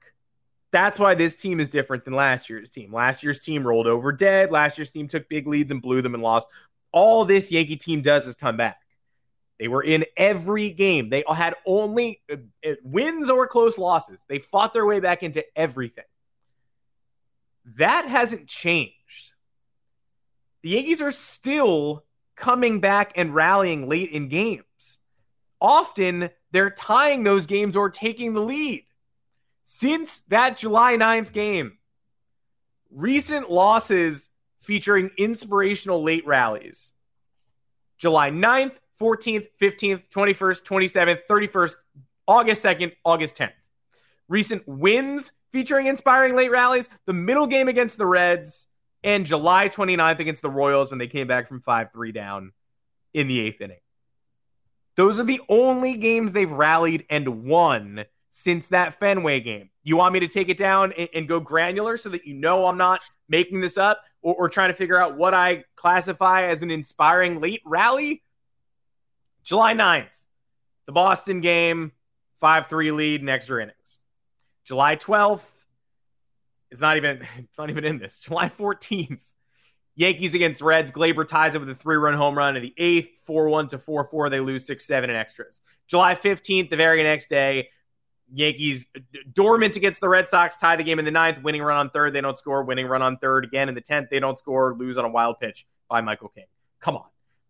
That's 0.71 0.99
why 0.99 1.15
this 1.15 1.35
team 1.35 1.61
is 1.61 1.69
different 1.69 2.05
than 2.05 2.15
last 2.15 2.49
year's 2.49 2.71
team. 2.71 2.93
Last 2.95 3.23
year's 3.23 3.41
team 3.41 3.67
rolled 3.67 3.87
over 3.87 4.11
dead. 4.11 4.51
Last 4.51 4.79
year's 4.79 4.91
team 4.91 5.07
took 5.07 5.29
big 5.29 5.47
leads 5.47 5.71
and 5.71 5.83
blew 5.83 6.01
them 6.01 6.15
and 6.15 6.23
lost. 6.23 6.49
All 6.93 7.27
this 7.27 7.53
Yankee 7.53 7.77
team 7.77 8.01
does 8.01 8.27
is 8.27 8.35
come 8.35 8.57
back. 8.57 8.79
They 9.59 9.69
were 9.69 9.83
in 9.83 10.07
every 10.17 10.71
game. 10.71 11.11
They 11.11 11.25
had 11.29 11.55
only 11.67 12.23
uh, 12.31 12.37
uh, 12.67 12.75
wins 12.83 13.29
or 13.29 13.47
close 13.47 13.77
losses. 13.77 14.25
They 14.29 14.39
fought 14.39 14.73
their 14.73 14.87
way 14.87 14.99
back 14.99 15.23
into 15.23 15.45
everything. 15.55 16.05
That 17.77 18.09
hasn't 18.09 18.49
changed. 18.49 18.95
The 20.63 20.71
Yankees 20.71 21.03
are 21.03 21.13
still 21.13 22.05
coming 22.43 22.81
back 22.81 23.13
and 23.15 23.33
rallying 23.33 23.89
late 23.89 24.11
in 24.11 24.29
games. 24.29 24.99
Often 25.61 26.31
they're 26.51 26.71
tying 26.71 27.23
those 27.23 27.47
games 27.47 27.77
or 27.77 27.89
taking 27.89 28.35
the 28.35 28.41
lead. 28.41 28.85
Since 29.63 30.23
that 30.23 30.59
July 30.59 30.97
9th 30.97 31.33
game, 31.33 31.79
recent 32.91 33.49
losses 33.49 34.29
featuring 34.61 35.13
inspirational 35.17 36.03
late 36.03 36.27
rallies. 36.27 36.91
July 37.97 38.31
9th, 38.31 38.75
14th, 39.01 39.47
15th, 39.61 40.03
21st, 40.13 40.65
27th, 40.65 41.21
31st, 41.31 41.75
August 42.27 42.65
2nd, 42.65 42.93
August 43.05 43.37
10th. 43.37 43.53
Recent 44.29 44.67
wins 44.67 45.31
featuring 45.53 45.87
inspiring 45.87 46.35
late 46.35 46.51
rallies, 46.51 46.91
the 47.07 47.13
middle 47.13 47.47
game 47.47 47.69
against 47.69 47.99
the 47.99 48.07
Reds, 48.07 48.67
and 49.05 49.27
July 49.27 49.69
29th 49.69 50.19
against 50.19 50.43
the 50.43 50.51
Royals 50.51 50.91
when 50.91 50.99
they 50.99 51.07
came 51.07 51.27
back 51.27 51.49
from 51.49 51.61
5 51.61 51.93
3 51.93 52.13
down 52.13 52.53
in 53.15 53.29
the 53.29 53.41
eighth 53.41 53.61
inning. 53.61 53.79
Those 54.97 55.19
are 55.19 55.25
the 55.25 55.41
only 55.49 55.97
games 55.97 56.33
they've 56.33 56.51
rallied 56.51 57.07
and 57.09 57.45
won 57.45 58.05
since 58.31 58.69
that 58.69 58.99
Fenway 58.99 59.41
game. 59.41 59.71
You 59.83 59.97
want 59.97 60.15
me 60.15 60.21
to 60.21 60.29
take 60.29 60.49
it 60.49 60.57
down 60.57 60.93
and, 60.93 61.09
and 61.15 61.29
go 61.29 61.41
granular 61.41 61.97
so 61.97 62.09
that 62.11 62.27
you 62.27 62.35
know 62.35 62.67
I'm 62.67 62.79
not 62.79 63.03
making 63.29 63.61
this 63.61 63.77
up 63.77 64.03
or, 64.23 64.35
or 64.35 64.49
trying 64.49 64.71
to 64.71 64.75
figure 64.75 64.99
out 64.99 65.17
what 65.17 65.35
I 65.35 65.65
classify 65.77 66.45
as 66.45 66.63
an 66.63 66.71
inspiring 66.71 67.41
late 67.41 67.63
rally? 67.65 68.23
July 69.45 69.75
9th, 69.75 70.07
the 70.87 70.93
Boston 70.93 71.41
game, 71.41 71.93
5 72.41 72.69
3 72.69 72.91
lead 72.93 73.21
in 73.21 73.29
extra 73.29 73.63
innings. 73.63 73.99
July 74.65 74.97
12th, 74.97 75.43
it's 76.73 76.81
not 76.81 76.97
even 76.97 77.25
it's 77.39 77.59
not 77.59 77.71
even 77.71 77.85
in 77.85 77.99
this. 77.99 78.19
July 78.19 78.49
14th. 78.49 79.21
Yankees 79.95 80.35
against 80.35 80.63
Reds. 80.63 80.91
Gleyber 80.91 81.29
ties 81.29 81.55
it 81.55 81.59
with 81.59 81.69
a 81.69 81.75
three-run 81.75 82.15
home 82.15 82.37
run 82.37 82.57
in 82.57 82.63
the 82.63 82.73
eighth, 82.79 83.11
4-1 83.29 83.69
to 83.69 83.79
4-4. 83.79 84.31
They 84.31 84.41
lose 84.41 84.67
6-7 84.67 85.05
in 85.05 85.11
extras. 85.11 85.61
July 85.87 86.15
15th, 86.15 86.71
the 86.71 86.77
very 86.77 87.03
next 87.03 87.29
day, 87.29 87.69
Yankees 88.33 88.87
dormant 89.35 89.77
against 89.77 90.01
the 90.01 90.09
Red 90.09 90.31
Sox, 90.31 90.57
tie 90.57 90.77
the 90.77 90.83
game 90.83 90.99
in 90.99 91.05
the 91.05 91.11
ninth, 91.11 91.43
winning 91.43 91.63
run 91.63 91.77
on 91.77 91.91
third. 91.91 92.15
They 92.15 92.23
don't 92.23 92.39
score, 92.39 92.65
winning 92.65 92.87
run 92.87 93.03
on 93.03 93.19
third 93.19 93.45
again 93.45 93.69
in 93.69 93.75
the 93.75 93.83
10th. 93.83 94.09
They 94.09 94.19
don't 94.19 94.39
score, 94.39 94.75
lose 94.75 94.97
on 94.97 95.05
a 95.05 95.11
wild 95.11 95.39
pitch 95.39 95.67
by 95.91 96.01
Michael 96.01 96.29
King. 96.29 96.47
Come 96.81 96.97
on. 96.97 97.05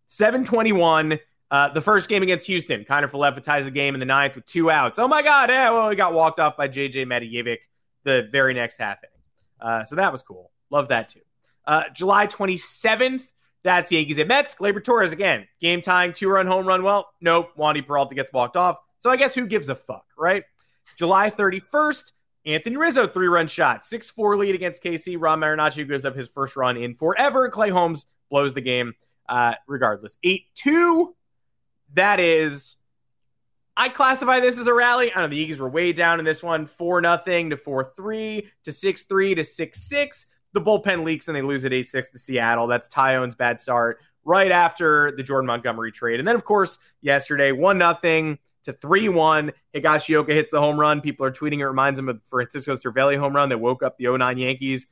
721. 0.07 1.19
Uh, 1.49 1.69
the 1.69 1.81
first 1.81 2.09
game 2.09 2.23
against 2.23 2.45
Houston, 2.47 2.83
Kiner 2.83 3.09
Falefa 3.09 3.41
ties 3.41 3.63
the 3.63 3.71
game 3.71 3.93
in 3.93 4.01
the 4.01 4.05
ninth 4.05 4.35
with 4.35 4.45
two 4.45 4.69
outs. 4.69 4.99
Oh 4.99 5.07
my 5.07 5.21
God. 5.21 5.49
Yeah, 5.49 5.69
well, 5.69 5.89
he 5.89 5.95
got 5.95 6.13
walked 6.13 6.41
off 6.41 6.57
by 6.57 6.67
JJ 6.67 7.05
Matijevic 7.05 7.59
the 8.03 8.27
very 8.31 8.53
next 8.53 8.77
half. 8.77 8.97
Uh, 9.63 9.83
so 9.85 9.95
that 9.95 10.11
was 10.11 10.21
cool. 10.21 10.51
Love 10.69 10.89
that 10.89 11.09
too. 11.09 11.21
Uh, 11.65 11.83
July 11.93 12.27
27th, 12.27 13.23
that's 13.63 13.91
Yankees 13.91 14.19
at 14.19 14.27
Mets. 14.27 14.55
Gleyber 14.55 14.83
Torres 14.83 15.13
again, 15.13 15.47
game 15.61 15.81
tying 15.81 16.11
two 16.11 16.29
run 16.29 16.45
home 16.45 16.67
run. 16.67 16.83
Well, 16.83 17.07
nope. 17.21 17.51
Wandy 17.57 17.85
Peralta 17.85 18.13
gets 18.13 18.31
walked 18.33 18.57
off. 18.57 18.77
So 18.99 19.09
I 19.09 19.15
guess 19.15 19.33
who 19.33 19.47
gives 19.47 19.69
a 19.69 19.75
fuck, 19.75 20.05
right? 20.17 20.43
July 20.97 21.29
31st, 21.29 22.11
Anthony 22.45 22.75
Rizzo 22.77 23.07
three 23.07 23.27
run 23.27 23.47
shot, 23.47 23.85
6 23.85 24.09
4 24.09 24.37
lead 24.37 24.55
against 24.55 24.83
KC. 24.83 25.15
Ron 25.17 25.39
Marinaccio 25.39 25.87
gives 25.87 26.05
up 26.05 26.15
his 26.15 26.27
first 26.27 26.55
run 26.55 26.75
in 26.75 26.95
forever. 26.95 27.49
Clay 27.49 27.69
Holmes 27.69 28.05
blows 28.29 28.53
the 28.53 28.61
game 28.61 28.93
uh, 29.29 29.53
regardless. 29.67 30.17
8 30.23 30.43
2. 30.55 31.15
That 31.93 32.19
is 32.19 32.75
I 33.75 33.89
classify 33.89 34.39
this 34.39 34.59
as 34.59 34.67
a 34.67 34.73
rally. 34.73 35.11
I 35.11 35.15
don't 35.15 35.23
know. 35.23 35.29
The 35.29 35.37
Yankees 35.37 35.57
were 35.57 35.69
way 35.69 35.93
down 35.93 36.19
in 36.19 36.25
this 36.25 36.43
one, 36.43 36.67
four 36.67 37.01
nothing 37.01 37.49
to 37.49 37.57
four 37.57 37.93
three 37.95 38.49
to 38.63 38.71
six 38.71 39.03
three 39.03 39.33
to 39.35 39.43
six 39.43 39.81
six. 39.81 40.27
The 40.53 40.61
bullpen 40.61 41.03
leaks 41.03 41.27
and 41.27 41.35
they 41.35 41.41
lose 41.41 41.65
at 41.65 41.73
eight 41.73 41.87
six 41.87 42.09
to 42.09 42.19
Seattle. 42.19 42.67
That's 42.67 42.87
Taillon's 42.87 43.35
bad 43.35 43.59
start 43.59 43.99
right 44.23 44.51
after 44.51 45.11
the 45.17 45.23
Jordan 45.23 45.47
Montgomery 45.47 45.91
trade, 45.91 46.19
and 46.19 46.27
then 46.27 46.35
of 46.35 46.45
course 46.45 46.77
yesterday 47.01 47.51
one 47.51 47.77
nothing 47.77 48.37
to 48.65 48.73
three 48.73 49.09
one. 49.09 49.51
Higashioka 49.73 50.29
hits 50.29 50.51
the 50.51 50.59
home 50.59 50.79
run. 50.79 51.01
People 51.01 51.25
are 51.25 51.31
tweeting 51.31 51.59
it 51.59 51.67
reminds 51.67 51.97
them 51.97 52.09
of 52.09 52.21
Francisco 52.29 52.75
Cervelli 52.75 53.17
home 53.17 53.35
run 53.35 53.49
that 53.49 53.57
woke 53.57 53.83
up 53.83 53.97
the 53.97 54.05
09 54.05 54.37
Yankees. 54.37 54.87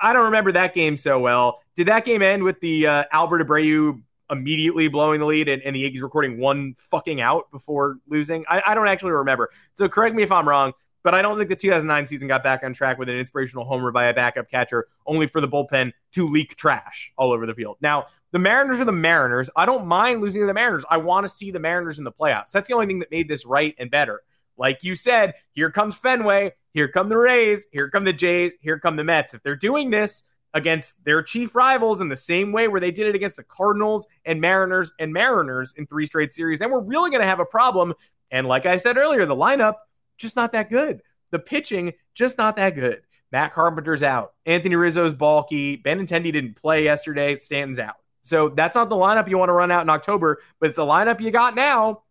I 0.00 0.12
don't 0.12 0.26
remember 0.26 0.52
that 0.52 0.74
game 0.74 0.96
so 0.96 1.18
well. 1.18 1.60
Did 1.74 1.88
that 1.88 2.04
game 2.04 2.22
end 2.22 2.42
with 2.42 2.60
the 2.60 2.86
uh, 2.86 3.04
Albert 3.12 3.46
Abreu 3.46 4.02
immediately 4.30 4.88
blowing 4.88 5.20
the 5.20 5.26
lead 5.26 5.48
and, 5.48 5.62
and 5.62 5.74
the 5.74 5.80
Yankees 5.80 6.02
recording 6.02 6.38
one 6.38 6.74
fucking 6.90 7.20
out 7.20 7.50
before 7.50 7.98
losing. 8.08 8.44
I, 8.48 8.62
I 8.66 8.74
don't 8.74 8.88
actually 8.88 9.12
remember. 9.12 9.50
So 9.74 9.88
correct 9.88 10.14
me 10.14 10.22
if 10.22 10.32
I'm 10.32 10.48
wrong, 10.48 10.72
but 11.02 11.14
I 11.14 11.22
don't 11.22 11.38
think 11.38 11.48
the 11.48 11.56
2009 11.56 12.06
season 12.06 12.28
got 12.28 12.42
back 12.42 12.62
on 12.64 12.72
track 12.72 12.98
with 12.98 13.08
an 13.08 13.16
inspirational 13.16 13.64
homer 13.64 13.92
by 13.92 14.06
a 14.06 14.14
backup 14.14 14.50
catcher, 14.50 14.88
only 15.06 15.26
for 15.26 15.40
the 15.40 15.48
bullpen 15.48 15.92
to 16.12 16.28
leak 16.28 16.56
trash 16.56 17.12
all 17.16 17.32
over 17.32 17.46
the 17.46 17.54
field. 17.54 17.76
Now, 17.80 18.06
the 18.32 18.38
Mariners 18.40 18.80
are 18.80 18.84
the 18.84 18.92
Mariners. 18.92 19.48
I 19.54 19.66
don't 19.66 19.86
mind 19.86 20.20
losing 20.20 20.40
to 20.40 20.46
the 20.46 20.54
Mariners. 20.54 20.84
I 20.90 20.96
want 20.96 21.24
to 21.24 21.28
see 21.28 21.50
the 21.50 21.60
Mariners 21.60 21.98
in 21.98 22.04
the 22.04 22.12
playoffs. 22.12 22.50
That's 22.50 22.68
the 22.68 22.74
only 22.74 22.86
thing 22.86 22.98
that 22.98 23.10
made 23.10 23.28
this 23.28 23.46
right 23.46 23.74
and 23.78 23.90
better. 23.90 24.22
Like 24.58 24.82
you 24.82 24.94
said, 24.94 25.34
here 25.52 25.70
comes 25.70 25.96
Fenway, 25.96 26.52
here 26.72 26.88
come 26.88 27.08
the 27.08 27.16
Rays, 27.16 27.66
here 27.70 27.88
come 27.88 28.04
the 28.04 28.12
Jays, 28.12 28.54
here 28.60 28.78
come 28.78 28.96
the 28.96 29.04
Mets. 29.04 29.34
If 29.34 29.42
they're 29.42 29.54
doing 29.54 29.90
this, 29.90 30.24
against 30.54 30.94
their 31.04 31.22
chief 31.22 31.54
rivals 31.54 32.00
in 32.00 32.08
the 32.08 32.16
same 32.16 32.52
way 32.52 32.68
where 32.68 32.80
they 32.80 32.90
did 32.90 33.06
it 33.06 33.14
against 33.14 33.36
the 33.36 33.42
Cardinals 33.42 34.06
and 34.24 34.40
Mariners 34.40 34.92
and 34.98 35.12
Mariners 35.12 35.74
in 35.76 35.86
three 35.86 36.06
straight 36.06 36.32
series, 36.32 36.58
then 36.58 36.70
we're 36.70 36.80
really 36.80 37.10
going 37.10 37.20
to 37.20 37.26
have 37.26 37.40
a 37.40 37.44
problem. 37.44 37.94
And 38.30 38.46
like 38.46 38.66
I 38.66 38.76
said 38.76 38.96
earlier, 38.96 39.26
the 39.26 39.36
lineup 39.36 39.74
just 40.18 40.36
not 40.36 40.52
that 40.52 40.70
good. 40.70 41.02
The 41.30 41.38
pitching 41.38 41.92
just 42.14 42.38
not 42.38 42.56
that 42.56 42.74
good. 42.74 43.02
Matt 43.32 43.52
Carpenter's 43.52 44.02
out. 44.02 44.34
Anthony 44.46 44.76
Rizzo's 44.76 45.12
bulky. 45.12 45.76
Benintendi 45.76 46.32
didn't 46.32 46.54
play 46.54 46.84
yesterday. 46.84 47.36
Stanton's 47.36 47.78
out. 47.78 47.96
So 48.22 48.48
that's 48.48 48.74
not 48.74 48.88
the 48.88 48.96
lineup 48.96 49.28
you 49.28 49.38
want 49.38 49.50
to 49.50 49.54
run 49.54 49.70
out 49.70 49.82
in 49.82 49.90
October, 49.90 50.42
but 50.58 50.68
it's 50.68 50.76
the 50.76 50.82
lineup 50.82 51.20
you 51.20 51.30
got 51.30 51.54
now. 51.54 52.02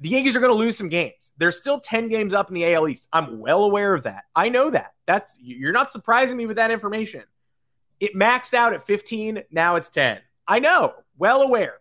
The 0.00 0.10
Yankees 0.10 0.36
are 0.36 0.40
going 0.40 0.52
to 0.52 0.58
lose 0.58 0.78
some 0.78 0.88
games. 0.88 1.32
They're 1.38 1.50
still 1.50 1.80
10 1.80 2.08
games 2.08 2.32
up 2.32 2.48
in 2.48 2.54
the 2.54 2.72
AL 2.72 2.88
East. 2.88 3.08
I'm 3.12 3.40
well 3.40 3.64
aware 3.64 3.94
of 3.94 4.04
that. 4.04 4.24
I 4.34 4.48
know 4.48 4.70
that. 4.70 4.94
That's 5.06 5.36
you're 5.40 5.72
not 5.72 5.90
surprising 5.90 6.36
me 6.36 6.46
with 6.46 6.56
that 6.56 6.70
information. 6.70 7.24
It 7.98 8.14
maxed 8.14 8.54
out 8.54 8.72
at 8.72 8.86
15, 8.86 9.42
now 9.50 9.76
it's 9.76 9.90
10. 9.90 10.20
I 10.46 10.60
know, 10.60 10.94
well 11.16 11.42
aware. 11.42 11.78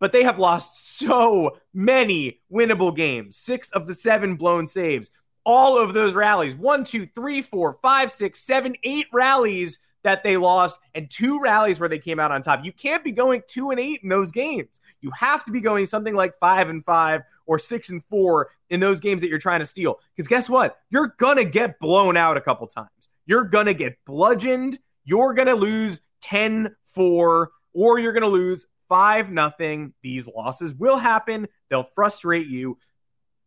But 0.00 0.10
they 0.12 0.24
have 0.24 0.38
lost 0.38 0.98
so 0.98 1.58
many 1.72 2.40
winnable 2.52 2.94
games. 2.94 3.36
Six 3.36 3.70
of 3.70 3.86
the 3.86 3.94
seven 3.94 4.34
blown 4.34 4.66
saves. 4.66 5.10
All 5.44 5.78
of 5.78 5.94
those 5.94 6.14
rallies. 6.14 6.56
One, 6.56 6.84
two, 6.84 7.06
three, 7.06 7.40
four, 7.40 7.78
five, 7.82 8.10
six, 8.10 8.40
seven, 8.40 8.74
eight 8.82 9.06
rallies 9.12 9.78
that 10.02 10.22
they 10.22 10.36
lost 10.36 10.78
and 10.94 11.10
two 11.10 11.40
rallies 11.40 11.80
where 11.80 11.88
they 11.88 11.98
came 11.98 12.20
out 12.20 12.30
on 12.30 12.42
top. 12.42 12.64
You 12.64 12.72
can't 12.72 13.02
be 13.02 13.12
going 13.12 13.42
two 13.48 13.70
and 13.70 13.80
eight 13.80 14.00
in 14.02 14.08
those 14.08 14.30
games. 14.30 14.80
You 15.00 15.10
have 15.16 15.44
to 15.46 15.50
be 15.50 15.60
going 15.60 15.86
something 15.86 16.14
like 16.14 16.38
five 16.38 16.68
and 16.68 16.84
five 16.84 17.22
or 17.46 17.58
six 17.58 17.90
and 17.90 18.02
four 18.10 18.48
in 18.70 18.80
those 18.80 19.00
games 19.00 19.20
that 19.20 19.28
you're 19.28 19.38
trying 19.38 19.60
to 19.60 19.66
steal. 19.66 19.98
Because 20.14 20.28
guess 20.28 20.48
what? 20.48 20.78
You're 20.90 21.14
gonna 21.18 21.44
get 21.44 21.78
blown 21.78 22.16
out 22.16 22.36
a 22.36 22.40
couple 22.40 22.66
times. 22.66 22.88
You're 23.26 23.44
gonna 23.44 23.74
get 23.74 23.96
bludgeoned. 24.06 24.78
You're 25.04 25.34
gonna 25.34 25.54
lose 25.54 26.00
10-4, 26.24 27.48
or 27.74 27.98
you're 27.98 28.12
gonna 28.12 28.26
lose 28.26 28.66
five 28.88 29.30
nothing. 29.30 29.92
These 30.02 30.28
losses 30.28 30.74
will 30.74 30.96
happen. 30.96 31.48
They'll 31.70 31.88
frustrate 31.94 32.46
you. 32.46 32.78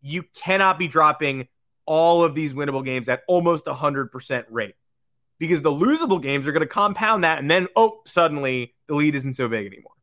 You 0.02 0.24
cannot 0.36 0.78
be 0.78 0.88
dropping 0.88 1.48
all 1.86 2.24
of 2.24 2.36
these 2.36 2.54
winnable 2.54 2.86
games 2.86 3.10
at 3.10 3.24
almost 3.28 3.66
100% 3.66 4.46
rate 4.50 4.76
because 5.40 5.62
the 5.62 5.72
losable 5.72 6.22
games 6.22 6.48
are 6.48 6.52
going 6.52 6.62
to 6.62 6.68
compound 6.68 7.24
that. 7.24 7.40
And 7.40 7.50
then, 7.50 7.68
oh, 7.76 8.02
suddenly 8.06 8.76
the 8.88 8.96
lead 8.96 9.16
isn't 9.16 9.36
so 9.36 9.48
big 9.48 9.66
anymore. 9.66 9.94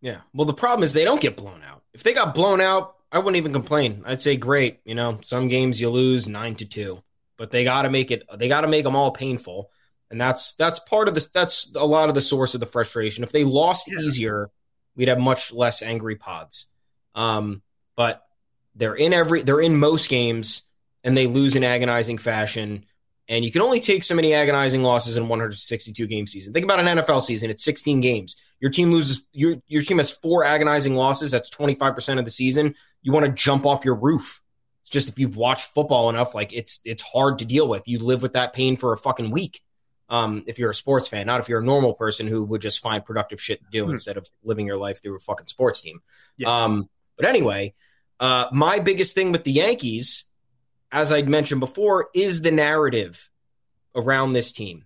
Yeah. 0.00 0.18
Well, 0.34 0.44
the 0.44 0.54
problem 0.54 0.82
is 0.82 0.92
they 0.92 1.04
don't 1.04 1.20
get 1.20 1.36
blown 1.36 1.62
out. 1.62 1.82
If 1.94 2.02
they 2.02 2.12
got 2.12 2.34
blown 2.34 2.60
out, 2.60 2.96
I 3.14 3.18
wouldn't 3.18 3.36
even 3.36 3.52
complain. 3.52 4.02
I'd 4.04 4.20
say, 4.20 4.36
great. 4.36 4.80
You 4.84 4.96
know, 4.96 5.20
some 5.22 5.46
games 5.46 5.80
you 5.80 5.88
lose 5.88 6.28
nine 6.28 6.56
to 6.56 6.66
two, 6.66 7.00
but 7.38 7.52
they 7.52 7.62
got 7.62 7.82
to 7.82 7.90
make 7.90 8.10
it, 8.10 8.24
they 8.36 8.48
got 8.48 8.62
to 8.62 8.68
make 8.68 8.82
them 8.82 8.96
all 8.96 9.12
painful. 9.12 9.70
And 10.10 10.20
that's, 10.20 10.54
that's 10.54 10.80
part 10.80 11.06
of 11.06 11.14
this. 11.14 11.28
That's 11.30 11.72
a 11.76 11.86
lot 11.86 12.08
of 12.08 12.16
the 12.16 12.20
source 12.20 12.54
of 12.54 12.60
the 12.60 12.66
frustration. 12.66 13.22
If 13.22 13.30
they 13.30 13.44
lost 13.44 13.88
yeah. 13.88 14.00
easier, 14.00 14.50
we'd 14.96 15.08
have 15.08 15.20
much 15.20 15.52
less 15.52 15.80
angry 15.80 16.16
pods. 16.16 16.66
Um, 17.14 17.62
but 17.94 18.26
they're 18.74 18.96
in 18.96 19.12
every, 19.12 19.42
they're 19.42 19.60
in 19.60 19.76
most 19.76 20.10
games 20.10 20.62
and 21.04 21.16
they 21.16 21.28
lose 21.28 21.54
in 21.54 21.62
agonizing 21.62 22.18
fashion. 22.18 22.84
And 23.28 23.44
you 23.44 23.50
can 23.50 23.62
only 23.62 23.80
take 23.80 24.04
so 24.04 24.14
many 24.14 24.34
agonizing 24.34 24.82
losses 24.82 25.16
in 25.16 25.28
162 25.28 26.06
game 26.06 26.26
season. 26.26 26.52
Think 26.52 26.64
about 26.64 26.80
an 26.80 26.98
NFL 26.98 27.22
season; 27.22 27.50
it's 27.50 27.64
16 27.64 28.00
games. 28.00 28.36
Your 28.60 28.70
team 28.70 28.92
loses. 28.92 29.26
Your 29.32 29.56
your 29.66 29.82
team 29.82 29.98
has 29.98 30.10
four 30.10 30.44
agonizing 30.44 30.94
losses. 30.94 31.30
That's 31.30 31.50
25 31.50 31.94
percent 31.94 32.18
of 32.18 32.24
the 32.24 32.30
season. 32.30 32.74
You 33.02 33.12
want 33.12 33.26
to 33.26 33.32
jump 33.32 33.64
off 33.66 33.84
your 33.84 33.94
roof. 33.94 34.40
It's 34.82 34.90
just 34.90 35.08
if 35.08 35.18
you've 35.18 35.36
watched 35.36 35.70
football 35.70 36.10
enough, 36.10 36.34
like 36.34 36.52
it's 36.52 36.80
it's 36.84 37.02
hard 37.02 37.38
to 37.38 37.46
deal 37.46 37.66
with. 37.66 37.88
You 37.88 37.98
live 37.98 38.20
with 38.20 38.34
that 38.34 38.52
pain 38.52 38.76
for 38.76 38.92
a 38.92 38.96
fucking 38.98 39.30
week. 39.30 39.62
Um, 40.10 40.44
if 40.46 40.58
you're 40.58 40.70
a 40.70 40.74
sports 40.74 41.08
fan, 41.08 41.26
not 41.26 41.40
if 41.40 41.48
you're 41.48 41.60
a 41.60 41.64
normal 41.64 41.94
person 41.94 42.26
who 42.26 42.44
would 42.44 42.60
just 42.60 42.80
find 42.80 43.02
productive 43.04 43.40
shit 43.40 43.60
to 43.60 43.66
do 43.72 43.84
mm-hmm. 43.84 43.92
instead 43.92 44.18
of 44.18 44.28
living 44.42 44.66
your 44.66 44.76
life 44.76 45.02
through 45.02 45.16
a 45.16 45.20
fucking 45.20 45.46
sports 45.46 45.80
team. 45.80 46.00
Yeah. 46.36 46.64
Um, 46.64 46.90
but 47.16 47.26
anyway, 47.26 47.74
uh, 48.20 48.48
my 48.52 48.78
biggest 48.78 49.14
thing 49.14 49.32
with 49.32 49.44
the 49.44 49.52
Yankees 49.52 50.24
as 50.94 51.10
I'd 51.10 51.28
mentioned 51.28 51.58
before, 51.58 52.08
is 52.14 52.40
the 52.40 52.52
narrative 52.52 53.28
around 53.96 54.32
this 54.32 54.52
team. 54.52 54.84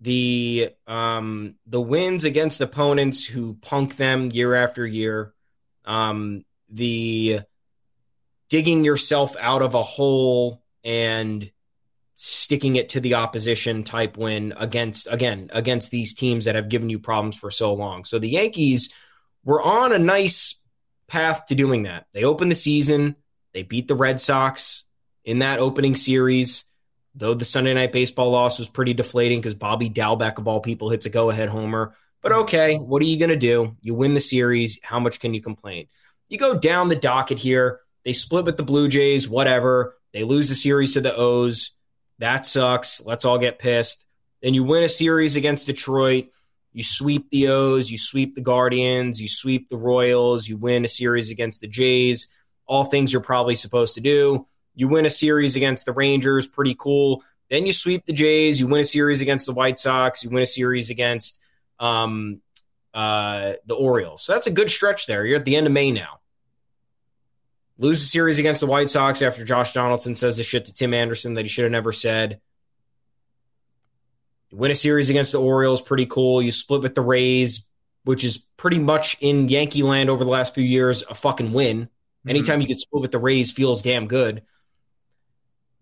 The 0.00 0.70
um, 0.86 1.54
the 1.64 1.80
wins 1.80 2.24
against 2.24 2.60
opponents 2.60 3.24
who 3.24 3.54
punk 3.54 3.96
them 3.96 4.30
year 4.32 4.54
after 4.54 4.84
year, 4.84 5.32
um, 5.84 6.44
the 6.68 7.40
digging 8.50 8.84
yourself 8.84 9.36
out 9.40 9.62
of 9.62 9.74
a 9.74 9.82
hole 9.82 10.60
and 10.84 11.50
sticking 12.16 12.76
it 12.76 12.90
to 12.90 13.00
the 13.00 13.14
opposition 13.14 13.84
type 13.84 14.16
win 14.16 14.54
against 14.56 15.06
again 15.10 15.50
against 15.52 15.92
these 15.92 16.14
teams 16.14 16.46
that 16.46 16.56
have 16.56 16.68
given 16.68 16.90
you 16.90 16.98
problems 16.98 17.36
for 17.36 17.52
so 17.52 17.74
long. 17.74 18.04
So 18.04 18.18
the 18.18 18.30
Yankees 18.30 18.92
were 19.44 19.62
on 19.62 19.92
a 19.92 19.98
nice 20.00 20.60
path 21.06 21.46
to 21.46 21.54
doing 21.54 21.84
that. 21.84 22.06
They 22.12 22.24
opened 22.24 22.50
the 22.50 22.56
season, 22.56 23.14
they 23.54 23.62
beat 23.62 23.86
the 23.86 23.94
Red 23.94 24.20
Sox, 24.20 24.85
in 25.26 25.40
that 25.40 25.58
opening 25.58 25.94
series. 25.94 26.64
Though 27.14 27.34
the 27.34 27.44
Sunday 27.44 27.74
night 27.74 27.92
baseball 27.92 28.30
loss 28.30 28.58
was 28.58 28.68
pretty 28.68 28.94
deflating 28.94 29.40
because 29.40 29.54
Bobby 29.54 29.90
Dalbec, 29.90 30.38
of 30.38 30.48
all 30.48 30.60
people, 30.60 30.88
hits 30.88 31.06
a 31.06 31.10
go 31.10 31.28
ahead 31.28 31.50
homer. 31.50 31.94
But 32.22 32.32
okay, 32.32 32.76
what 32.76 33.02
are 33.02 33.06
you 33.06 33.18
going 33.18 33.30
to 33.30 33.36
do? 33.36 33.76
You 33.82 33.94
win 33.94 34.14
the 34.14 34.20
series. 34.20 34.80
How 34.82 35.00
much 35.00 35.20
can 35.20 35.34
you 35.34 35.42
complain? 35.42 35.86
You 36.28 36.38
go 36.38 36.58
down 36.58 36.88
the 36.88 36.96
docket 36.96 37.38
here. 37.38 37.80
They 38.04 38.12
split 38.12 38.44
with 38.44 38.56
the 38.56 38.62
Blue 38.62 38.88
Jays, 38.88 39.28
whatever. 39.28 39.96
They 40.12 40.24
lose 40.24 40.48
the 40.48 40.54
series 40.54 40.94
to 40.94 41.00
the 41.00 41.14
O's. 41.14 41.72
That 42.18 42.46
sucks. 42.46 43.04
Let's 43.04 43.24
all 43.24 43.38
get 43.38 43.58
pissed. 43.58 44.06
Then 44.42 44.54
you 44.54 44.64
win 44.64 44.84
a 44.84 44.88
series 44.88 45.36
against 45.36 45.66
Detroit. 45.66 46.28
You 46.72 46.82
sweep 46.82 47.30
the 47.30 47.48
O's, 47.48 47.90
you 47.90 47.96
sweep 47.96 48.34
the 48.34 48.42
Guardians, 48.42 49.20
you 49.20 49.28
sweep 49.28 49.70
the 49.70 49.78
Royals, 49.78 50.46
you 50.46 50.58
win 50.58 50.84
a 50.84 50.88
series 50.88 51.30
against 51.30 51.62
the 51.62 51.68
Jays. 51.68 52.30
All 52.66 52.84
things 52.84 53.12
you're 53.12 53.22
probably 53.22 53.54
supposed 53.54 53.94
to 53.94 54.02
do. 54.02 54.46
You 54.76 54.88
win 54.88 55.06
a 55.06 55.10
series 55.10 55.56
against 55.56 55.86
the 55.86 55.92
Rangers, 55.92 56.46
pretty 56.46 56.76
cool. 56.78 57.24
Then 57.50 57.66
you 57.66 57.72
sweep 57.72 58.04
the 58.04 58.12
Jays. 58.12 58.60
You 58.60 58.66
win 58.66 58.82
a 58.82 58.84
series 58.84 59.22
against 59.22 59.46
the 59.46 59.54
White 59.54 59.78
Sox. 59.78 60.22
You 60.22 60.30
win 60.30 60.42
a 60.42 60.46
series 60.46 60.90
against 60.90 61.40
um, 61.80 62.42
uh, 62.92 63.54
the 63.64 63.74
Orioles. 63.74 64.22
So 64.22 64.34
that's 64.34 64.46
a 64.46 64.52
good 64.52 64.70
stretch 64.70 65.06
there. 65.06 65.24
You're 65.24 65.38
at 65.38 65.46
the 65.46 65.56
end 65.56 65.66
of 65.66 65.72
May 65.72 65.90
now. 65.92 66.20
Lose 67.78 68.02
a 68.02 68.06
series 68.06 68.38
against 68.38 68.60
the 68.60 68.66
White 68.66 68.90
Sox 68.90 69.22
after 69.22 69.44
Josh 69.44 69.72
Donaldson 69.72 70.14
says 70.14 70.36
the 70.36 70.42
shit 70.42 70.66
to 70.66 70.74
Tim 70.74 70.92
Anderson 70.92 71.34
that 71.34 71.42
he 71.42 71.48
should 71.48 71.64
have 71.64 71.72
never 71.72 71.92
said. 71.92 72.40
You 74.50 74.58
win 74.58 74.70
a 74.70 74.74
series 74.74 75.08
against 75.08 75.32
the 75.32 75.40
Orioles, 75.40 75.80
pretty 75.80 76.06
cool. 76.06 76.42
You 76.42 76.52
split 76.52 76.82
with 76.82 76.94
the 76.94 77.02
Rays, 77.02 77.66
which 78.04 78.24
is 78.24 78.38
pretty 78.56 78.78
much 78.78 79.16
in 79.20 79.48
Yankee 79.48 79.82
land 79.82 80.10
over 80.10 80.24
the 80.24 80.30
last 80.30 80.54
few 80.54 80.64
years 80.64 81.02
a 81.08 81.14
fucking 81.14 81.52
win. 81.52 81.82
Mm-hmm. 81.82 82.28
Anytime 82.28 82.60
you 82.60 82.66
get 82.66 82.80
split 82.80 83.02
with 83.02 83.12
the 83.12 83.18
Rays 83.18 83.50
feels 83.50 83.82
damn 83.82 84.06
good 84.06 84.42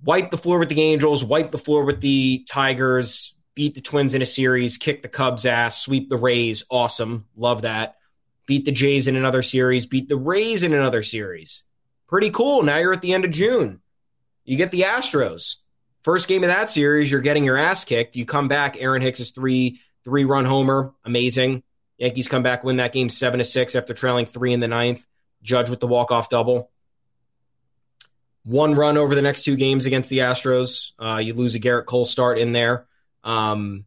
wipe 0.04 0.30
the 0.30 0.36
floor 0.36 0.58
with 0.58 0.68
the 0.68 0.80
Angels, 0.80 1.24
wipe 1.24 1.50
the 1.50 1.58
floor 1.58 1.84
with 1.84 2.00
the 2.00 2.44
Tigers, 2.48 3.34
beat 3.54 3.74
the 3.74 3.80
Twins 3.80 4.14
in 4.14 4.22
a 4.22 4.26
series, 4.26 4.76
kick 4.76 5.02
the 5.02 5.08
Cubs' 5.08 5.46
ass, 5.46 5.80
sweep 5.80 6.08
the 6.08 6.16
Rays. 6.16 6.64
Awesome. 6.70 7.26
Love 7.36 7.62
that. 7.62 7.96
Beat 8.46 8.66
the 8.66 8.72
Jays 8.72 9.08
in 9.08 9.16
another 9.16 9.42
series, 9.42 9.86
beat 9.86 10.08
the 10.08 10.16
Rays 10.16 10.62
in 10.62 10.74
another 10.74 11.02
series. 11.02 11.64
Pretty 12.06 12.30
cool. 12.30 12.62
Now 12.62 12.76
you're 12.76 12.92
at 12.92 13.00
the 13.00 13.14
end 13.14 13.24
of 13.24 13.30
June. 13.30 13.80
You 14.44 14.58
get 14.58 14.70
the 14.70 14.82
Astros. 14.82 15.56
First 16.02 16.28
game 16.28 16.44
of 16.44 16.48
that 16.48 16.68
series, 16.68 17.10
you're 17.10 17.22
getting 17.22 17.44
your 17.44 17.56
ass 17.56 17.86
kicked. 17.86 18.14
You 18.14 18.26
come 18.26 18.46
back, 18.46 18.76
Aaron 18.78 19.00
Hicks' 19.00 19.20
is 19.20 19.30
three 19.30 19.80
three 20.04 20.24
run 20.26 20.44
homer, 20.44 20.92
amazing. 21.04 21.62
Yankees 21.96 22.28
come 22.28 22.42
back, 22.42 22.62
win 22.62 22.76
that 22.76 22.92
game 22.92 23.08
seven 23.08 23.38
to 23.38 23.44
six 23.44 23.74
after 23.74 23.94
trailing 23.94 24.26
three 24.26 24.52
in 24.52 24.60
the 24.60 24.68
ninth. 24.68 25.06
Judge 25.42 25.70
with 25.70 25.80
the 25.80 25.86
walk 25.86 26.10
off 26.10 26.28
double 26.28 26.70
one 28.44 28.74
run 28.74 28.96
over 28.96 29.14
the 29.14 29.22
next 29.22 29.44
two 29.44 29.56
games 29.56 29.86
against 29.86 30.10
the 30.10 30.18
Astros. 30.18 30.92
Uh, 30.98 31.16
you 31.16 31.34
lose 31.34 31.54
a 31.54 31.60
Gerrit 31.60 31.86
Cole 31.86 32.06
start 32.06 32.38
in 32.38 32.52
there, 32.52 32.86
um, 33.24 33.86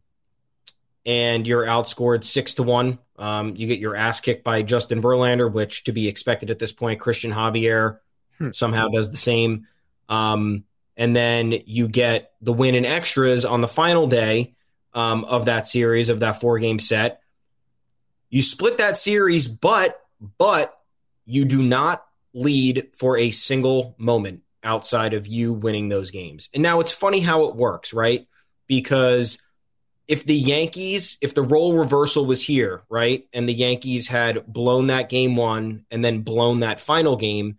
and 1.06 1.46
you're 1.46 1.64
outscored 1.64 2.24
six 2.24 2.54
to 2.54 2.64
one. 2.64 2.98
Um, 3.16 3.54
you 3.56 3.66
get 3.66 3.78
your 3.78 3.96
ass 3.96 4.20
kicked 4.20 4.44
by 4.44 4.62
Justin 4.62 5.00
Verlander, 5.00 5.50
which 5.50 5.84
to 5.84 5.92
be 5.92 6.08
expected 6.08 6.50
at 6.50 6.58
this 6.58 6.72
point. 6.72 7.00
Christian 7.00 7.32
Javier 7.32 7.98
hmm. 8.38 8.50
somehow 8.52 8.88
does 8.88 9.10
the 9.10 9.16
same, 9.16 9.66
um, 10.08 10.64
and 10.96 11.14
then 11.14 11.54
you 11.66 11.86
get 11.88 12.32
the 12.40 12.52
win 12.52 12.74
in 12.74 12.84
extras 12.84 13.44
on 13.44 13.60
the 13.60 13.68
final 13.68 14.08
day 14.08 14.54
um, 14.92 15.24
of 15.24 15.44
that 15.44 15.66
series 15.66 16.08
of 16.08 16.20
that 16.20 16.40
four 16.40 16.58
game 16.58 16.80
set. 16.80 17.22
You 18.28 18.42
split 18.42 18.78
that 18.78 18.96
series, 18.96 19.46
but 19.46 20.00
but 20.36 20.76
you 21.24 21.44
do 21.44 21.62
not 21.62 22.04
lead 22.34 22.88
for 22.92 23.16
a 23.16 23.30
single 23.30 23.94
moment 23.98 24.42
outside 24.62 25.14
of 25.14 25.26
you 25.26 25.52
winning 25.52 25.88
those 25.88 26.10
games. 26.10 26.50
And 26.52 26.62
now 26.62 26.80
it's 26.80 26.92
funny 26.92 27.20
how 27.20 27.44
it 27.44 27.56
works, 27.56 27.92
right? 27.92 28.26
Because 28.66 29.42
if 30.08 30.24
the 30.24 30.34
Yankees, 30.34 31.18
if 31.20 31.34
the 31.34 31.42
role 31.42 31.76
reversal 31.76 32.24
was 32.24 32.42
here, 32.42 32.82
right, 32.88 33.28
and 33.32 33.48
the 33.48 33.54
Yankees 33.54 34.08
had 34.08 34.46
blown 34.46 34.88
that 34.88 35.08
game 35.08 35.36
one 35.36 35.84
and 35.90 36.04
then 36.04 36.22
blown 36.22 36.60
that 36.60 36.80
final 36.80 37.16
game, 37.16 37.58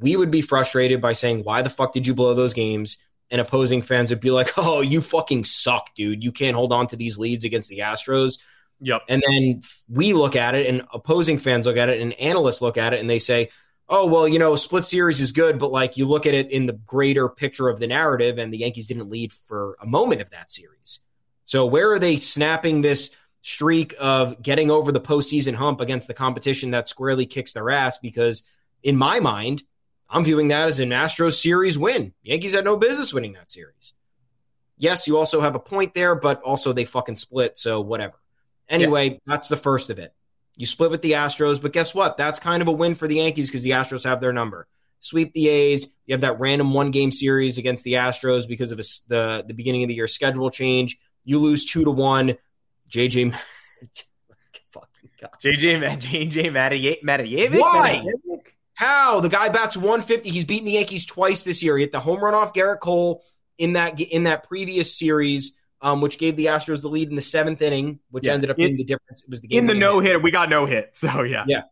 we 0.00 0.16
would 0.16 0.30
be 0.30 0.40
frustrated 0.40 1.00
by 1.00 1.12
saying, 1.12 1.44
why 1.44 1.62
the 1.62 1.70
fuck 1.70 1.92
did 1.92 2.06
you 2.06 2.14
blow 2.14 2.34
those 2.34 2.54
games? 2.54 3.02
And 3.30 3.40
opposing 3.40 3.82
fans 3.82 4.10
would 4.10 4.20
be 4.20 4.30
like, 4.30 4.50
oh, 4.56 4.80
you 4.80 5.00
fucking 5.00 5.44
suck, 5.44 5.94
dude. 5.94 6.24
You 6.24 6.32
can't 6.32 6.56
hold 6.56 6.72
on 6.72 6.86
to 6.88 6.96
these 6.96 7.18
leads 7.18 7.44
against 7.44 7.68
the 7.68 7.80
Astros. 7.80 8.38
Yep. 8.80 9.02
And 9.08 9.22
then 9.26 9.62
we 9.88 10.12
look 10.12 10.36
at 10.36 10.54
it, 10.54 10.66
and 10.66 10.82
opposing 10.94 11.38
fans 11.38 11.66
look 11.66 11.76
at 11.76 11.88
it, 11.88 12.00
and 12.00 12.12
analysts 12.14 12.62
look 12.62 12.76
at 12.76 12.94
it, 12.94 13.00
and 13.00 13.10
they 13.10 13.18
say, 13.18 13.50
oh 13.88 14.06
well 14.06 14.28
you 14.28 14.38
know 14.38 14.54
split 14.56 14.84
series 14.84 15.20
is 15.20 15.32
good 15.32 15.58
but 15.58 15.70
like 15.70 15.96
you 15.96 16.06
look 16.06 16.26
at 16.26 16.34
it 16.34 16.50
in 16.50 16.66
the 16.66 16.72
greater 16.72 17.28
picture 17.28 17.68
of 17.68 17.78
the 17.78 17.86
narrative 17.86 18.38
and 18.38 18.52
the 18.52 18.58
yankees 18.58 18.88
didn't 18.88 19.10
lead 19.10 19.32
for 19.32 19.76
a 19.80 19.86
moment 19.86 20.20
of 20.20 20.30
that 20.30 20.50
series. 20.50 21.00
So 21.44 21.64
where 21.64 21.92
are 21.92 21.98
they 21.98 22.18
snapping 22.18 22.82
this 22.82 23.10
streak 23.40 23.94
of 23.98 24.42
getting 24.42 24.70
over 24.70 24.92
the 24.92 25.00
postseason 25.00 25.54
hump 25.54 25.80
against 25.80 26.06
the 26.06 26.14
competition 26.14 26.72
that 26.72 26.88
squarely 26.88 27.24
kicks 27.24 27.54
their 27.54 27.70
ass? 27.70 27.98
Because 27.98 28.42
in 28.82 28.96
my 28.96 29.20
mind 29.20 29.62
i'm 30.10 30.24
viewing 30.24 30.48
that 30.48 30.68
as 30.68 30.80
an 30.80 30.90
astros 30.90 31.40
series 31.40 31.78
win. 31.78 32.12
Yankees 32.22 32.54
had 32.54 32.64
no 32.64 32.76
business 32.76 33.12
winning 33.12 33.32
that 33.34 33.50
series. 33.50 33.94
Yes 34.76 35.06
you 35.06 35.16
also 35.16 35.40
have 35.40 35.54
a 35.54 35.60
point 35.60 35.94
there 35.94 36.14
but 36.14 36.42
also 36.42 36.72
they 36.72 36.84
fucking 36.84 37.16
split 37.16 37.56
so 37.56 37.80
whatever. 37.80 38.20
Anyway 38.68 39.10
yeah. 39.10 39.18
that's 39.24 39.48
the 39.48 39.56
first 39.56 39.88
of 39.88 39.98
it 39.98 40.12
you 40.58 40.66
split 40.66 40.90
with 40.90 41.02
the 41.02 41.12
Astros, 41.12 41.62
but 41.62 41.72
guess 41.72 41.94
what? 41.94 42.16
That's 42.16 42.40
kind 42.40 42.60
of 42.60 42.68
a 42.68 42.72
win 42.72 42.96
for 42.96 43.06
the 43.06 43.14
Yankees 43.14 43.48
because 43.48 43.62
the 43.62 43.70
Astros 43.70 44.04
have 44.04 44.20
their 44.20 44.32
number. 44.32 44.66
Sweep 44.98 45.32
the 45.32 45.48
A's. 45.48 45.94
You 46.04 46.14
have 46.14 46.22
that 46.22 46.40
random 46.40 46.74
one 46.74 46.90
game 46.90 47.12
series 47.12 47.58
against 47.58 47.84
the 47.84 47.92
Astros 47.92 48.48
because 48.48 48.72
of 48.72 48.80
a, 48.80 48.82
the, 49.06 49.44
the 49.46 49.54
beginning 49.54 49.84
of 49.84 49.88
the 49.88 49.94
year 49.94 50.08
schedule 50.08 50.50
change. 50.50 50.98
You 51.24 51.38
lose 51.38 51.64
two 51.64 51.84
to 51.84 51.92
one. 51.92 52.34
JJ. 52.90 53.32
fucking 54.72 55.10
God. 55.20 55.30
JJ 55.40 55.80
JJ 56.00 57.02
Matijevic. 57.04 57.60
Why? 57.60 58.04
How 58.74 59.20
the 59.20 59.28
guy 59.28 59.48
bats 59.50 59.76
150? 59.76 60.28
He's 60.28 60.44
beaten 60.44 60.66
the 60.66 60.72
Yankees 60.72 61.06
twice 61.06 61.44
this 61.44 61.62
year. 61.62 61.76
He 61.76 61.84
hit 61.84 61.92
the 61.92 62.00
home 62.00 62.22
run 62.22 62.34
off 62.34 62.52
Gerrit 62.52 62.80
Cole 62.80 63.22
in 63.58 63.74
that 63.74 64.00
in 64.00 64.24
that 64.24 64.48
previous 64.48 64.96
series, 64.98 65.57
um, 65.80 66.00
which 66.00 66.18
gave 66.18 66.36
the 66.36 66.46
Astros 66.46 66.82
the 66.82 66.88
lead 66.88 67.08
in 67.08 67.14
the 67.14 67.22
seventh 67.22 67.62
inning, 67.62 68.00
which 68.10 68.26
yeah. 68.26 68.34
ended 68.34 68.50
up 68.50 68.56
being 68.56 68.76
the 68.76 68.84
difference. 68.84 69.22
It 69.22 69.30
was 69.30 69.40
the 69.40 69.48
game 69.48 69.60
in 69.60 69.66
the 69.66 69.74
no 69.74 70.00
hit. 70.00 70.22
We 70.22 70.30
got 70.30 70.48
no 70.48 70.66
hit, 70.66 70.90
so 70.96 71.22
yeah, 71.22 71.44
yeah. 71.46 71.62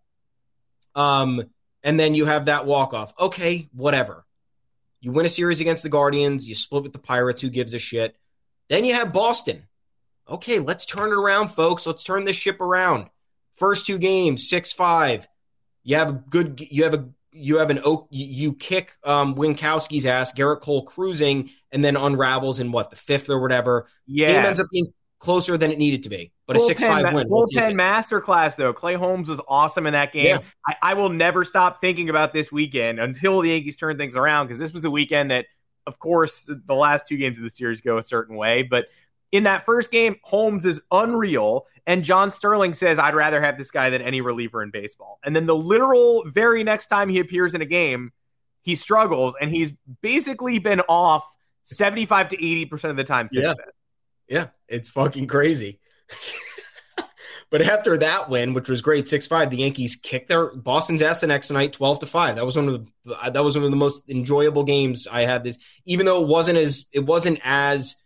Um, 0.94 1.42
and 1.82 1.98
then 1.98 2.14
you 2.14 2.26
have 2.26 2.46
that 2.46 2.66
walk 2.66 2.94
off. 2.94 3.12
Okay, 3.18 3.68
whatever. 3.72 4.24
You 5.00 5.12
win 5.12 5.26
a 5.26 5.28
series 5.28 5.60
against 5.60 5.82
the 5.82 5.88
Guardians. 5.88 6.48
You 6.48 6.54
split 6.54 6.82
with 6.82 6.92
the 6.92 6.98
Pirates. 6.98 7.40
Who 7.40 7.50
gives 7.50 7.74
a 7.74 7.78
shit? 7.78 8.16
Then 8.68 8.84
you 8.84 8.94
have 8.94 9.12
Boston. 9.12 9.66
Okay, 10.28 10.58
let's 10.58 10.86
turn 10.86 11.10
it 11.10 11.14
around, 11.14 11.48
folks. 11.48 11.86
Let's 11.86 12.02
turn 12.02 12.24
this 12.24 12.36
ship 12.36 12.60
around. 12.60 13.08
First 13.52 13.86
two 13.86 13.98
games, 13.98 14.48
six 14.48 14.72
five. 14.72 15.28
You 15.84 15.96
have 15.96 16.08
a 16.08 16.12
good. 16.12 16.60
You 16.60 16.84
have 16.84 16.94
a 16.94 17.08
you 17.36 17.58
have 17.58 17.70
an 17.70 17.80
oak 17.84 18.08
you 18.10 18.54
kick 18.54 18.96
um 19.04 19.34
Winckowski's 19.34 20.06
ass, 20.06 20.34
Gerrit 20.34 20.60
Cole 20.60 20.82
cruising, 20.84 21.50
and 21.70 21.84
then 21.84 21.96
unravels 21.96 22.60
in 22.60 22.72
what 22.72 22.90
the 22.90 22.96
fifth 22.96 23.30
or 23.30 23.40
whatever. 23.40 23.88
Yeah, 24.06 24.32
game 24.32 24.44
ends 24.46 24.60
up 24.60 24.68
being 24.72 24.92
closer 25.18 25.56
than 25.56 25.70
it 25.70 25.78
needed 25.78 26.02
to 26.02 26.08
be, 26.10 26.32
but 26.46 26.56
a 26.56 26.60
six 26.60 26.82
five 26.82 27.04
ma- 27.04 27.12
win. 27.12 27.28
Bullpen 27.28 27.74
masterclass 27.74 28.56
though. 28.56 28.72
Clay 28.72 28.94
Holmes 28.94 29.28
was 29.28 29.40
awesome 29.48 29.86
in 29.86 29.92
that 29.92 30.12
game. 30.12 30.26
Yeah. 30.26 30.38
I, 30.66 30.90
I 30.90 30.94
will 30.94 31.08
never 31.08 31.44
stop 31.44 31.80
thinking 31.80 32.10
about 32.10 32.32
this 32.32 32.52
weekend 32.52 33.00
until 33.00 33.40
the 33.40 33.50
Yankees 33.50 33.76
turn 33.76 33.98
things 33.98 34.16
around 34.16 34.46
because 34.46 34.58
this 34.58 34.72
was 34.72 34.84
a 34.84 34.90
weekend 34.90 35.30
that, 35.30 35.46
of 35.86 35.98
course, 35.98 36.44
the 36.48 36.74
last 36.74 37.08
two 37.08 37.16
games 37.16 37.38
of 37.38 37.44
the 37.44 37.50
series 37.50 37.80
go 37.80 37.98
a 37.98 38.02
certain 38.02 38.36
way, 38.36 38.62
but 38.62 38.86
in 39.32 39.44
that 39.44 39.64
first 39.64 39.90
game, 39.90 40.16
Holmes 40.22 40.64
is 40.64 40.80
unreal. 40.90 41.66
And 41.86 42.02
John 42.02 42.30
Sterling 42.30 42.74
says, 42.74 42.98
I'd 42.98 43.14
rather 43.14 43.40
have 43.40 43.56
this 43.56 43.70
guy 43.70 43.90
than 43.90 44.02
any 44.02 44.20
reliever 44.20 44.62
in 44.62 44.70
baseball. 44.70 45.20
And 45.24 45.36
then 45.36 45.46
the 45.46 45.54
literal 45.54 46.24
very 46.26 46.64
next 46.64 46.88
time 46.88 47.08
he 47.08 47.20
appears 47.20 47.54
in 47.54 47.62
a 47.62 47.66
game, 47.66 48.12
he 48.62 48.74
struggles 48.74 49.34
and 49.40 49.50
he's 49.50 49.72
basically 50.00 50.58
been 50.58 50.80
off 50.88 51.24
75 51.62 52.30
to 52.30 52.36
80% 52.36 52.90
of 52.90 52.96
the 52.96 53.04
time 53.04 53.28
since 53.28 53.44
yeah. 53.44 53.54
then. 53.56 53.66
Yeah, 54.28 54.46
it's 54.68 54.90
fucking 54.90 55.28
crazy. 55.28 55.78
but 57.50 57.62
after 57.62 57.96
that 57.98 58.28
win, 58.28 58.54
which 58.54 58.68
was 58.68 58.82
great, 58.82 59.06
six 59.06 59.26
five, 59.26 59.50
the 59.50 59.58
Yankees 59.58 59.96
kicked 59.96 60.28
their 60.28 60.54
Boston's 60.54 61.02
ass 61.02 61.20
the 61.20 61.28
next 61.28 61.50
night, 61.50 61.72
twelve 61.72 62.00
to 62.00 62.06
five. 62.06 62.36
That 62.36 62.46
was 62.46 62.56
one 62.56 62.68
of 62.68 62.86
the 63.04 63.30
that 63.30 63.44
was 63.44 63.56
one 63.56 63.64
of 63.64 63.70
the 63.70 63.76
most 63.76 64.10
enjoyable 64.10 64.64
games 64.64 65.06
I 65.06 65.22
had. 65.22 65.44
This, 65.44 65.58
even 65.84 66.06
though 66.06 66.22
it 66.22 66.28
wasn't 66.28 66.58
as 66.58 66.86
it 66.92 67.04
wasn't 67.06 67.40
as 67.44 67.96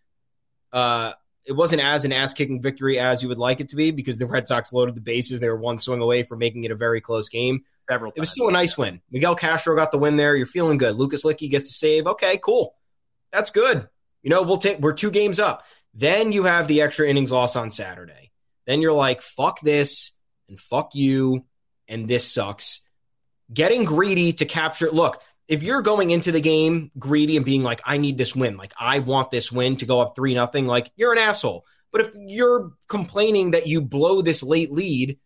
uh, 0.72 1.12
it 1.44 1.52
wasn't 1.52 1.82
as 1.82 2.04
an 2.04 2.12
ass 2.12 2.32
kicking 2.32 2.60
victory 2.60 2.98
as 2.98 3.22
you 3.22 3.28
would 3.28 3.38
like 3.38 3.60
it 3.60 3.70
to 3.70 3.76
be 3.76 3.90
because 3.90 4.18
the 4.18 4.26
Red 4.26 4.46
Sox 4.46 4.72
loaded 4.72 4.94
the 4.94 5.00
bases. 5.00 5.40
They 5.40 5.48
were 5.48 5.56
one 5.56 5.78
swing 5.78 6.00
away 6.00 6.22
from 6.22 6.38
making 6.38 6.64
it 6.64 6.70
a 6.70 6.76
very 6.76 7.00
close 7.00 7.28
game. 7.28 7.64
Several. 7.88 8.12
It 8.14 8.20
was 8.20 8.30
still 8.30 8.48
a 8.48 8.52
nice 8.52 8.78
win. 8.78 9.00
Miguel 9.10 9.34
Castro 9.34 9.74
got 9.74 9.90
the 9.90 9.98
win 9.98 10.16
there. 10.16 10.36
You're 10.36 10.46
feeling 10.46 10.78
good. 10.78 10.94
Lucas 10.94 11.24
Luetge 11.24 11.50
gets 11.50 11.68
to 11.68 11.74
save. 11.74 12.06
Okay, 12.06 12.38
cool. 12.38 12.76
That's 13.32 13.50
good. 13.50 13.88
You 14.22 14.30
know, 14.30 14.42
we'll 14.42 14.58
take. 14.58 14.78
We're 14.78 14.92
two 14.92 15.10
games 15.10 15.40
up. 15.40 15.64
Then 15.92 16.30
you 16.30 16.44
have 16.44 16.68
the 16.68 16.82
extra 16.82 17.08
innings 17.08 17.32
loss 17.32 17.56
on 17.56 17.70
Saturday. 17.70 18.30
Then 18.66 18.80
you're 18.80 18.92
like, 18.92 19.22
fuck 19.22 19.60
this 19.60 20.12
and 20.48 20.60
fuck 20.60 20.94
you, 20.94 21.44
and 21.88 22.06
this 22.06 22.30
sucks. 22.32 22.86
Getting 23.52 23.84
greedy 23.84 24.32
to 24.34 24.44
capture. 24.44 24.90
Look, 24.90 25.20
if 25.50 25.64
you're 25.64 25.82
going 25.82 26.10
into 26.10 26.30
the 26.30 26.40
game 26.40 26.92
greedy 26.96 27.36
and 27.36 27.44
being 27.44 27.64
like, 27.64 27.80
I 27.84 27.98
need 27.98 28.16
this 28.16 28.36
win, 28.36 28.56
like 28.56 28.72
I 28.78 29.00
want 29.00 29.32
this 29.32 29.50
win 29.50 29.76
to 29.78 29.84
go 29.84 30.00
up 30.00 30.14
three 30.14 30.32
nothing, 30.32 30.68
like 30.68 30.92
you're 30.96 31.12
an 31.12 31.18
asshole. 31.18 31.66
But 31.90 32.02
if 32.02 32.12
you're 32.14 32.70
complaining 32.86 33.50
that 33.50 33.66
you 33.66 33.82
blow 33.82 34.22
this 34.22 34.44
late 34.44 34.70
lead, 34.70 35.18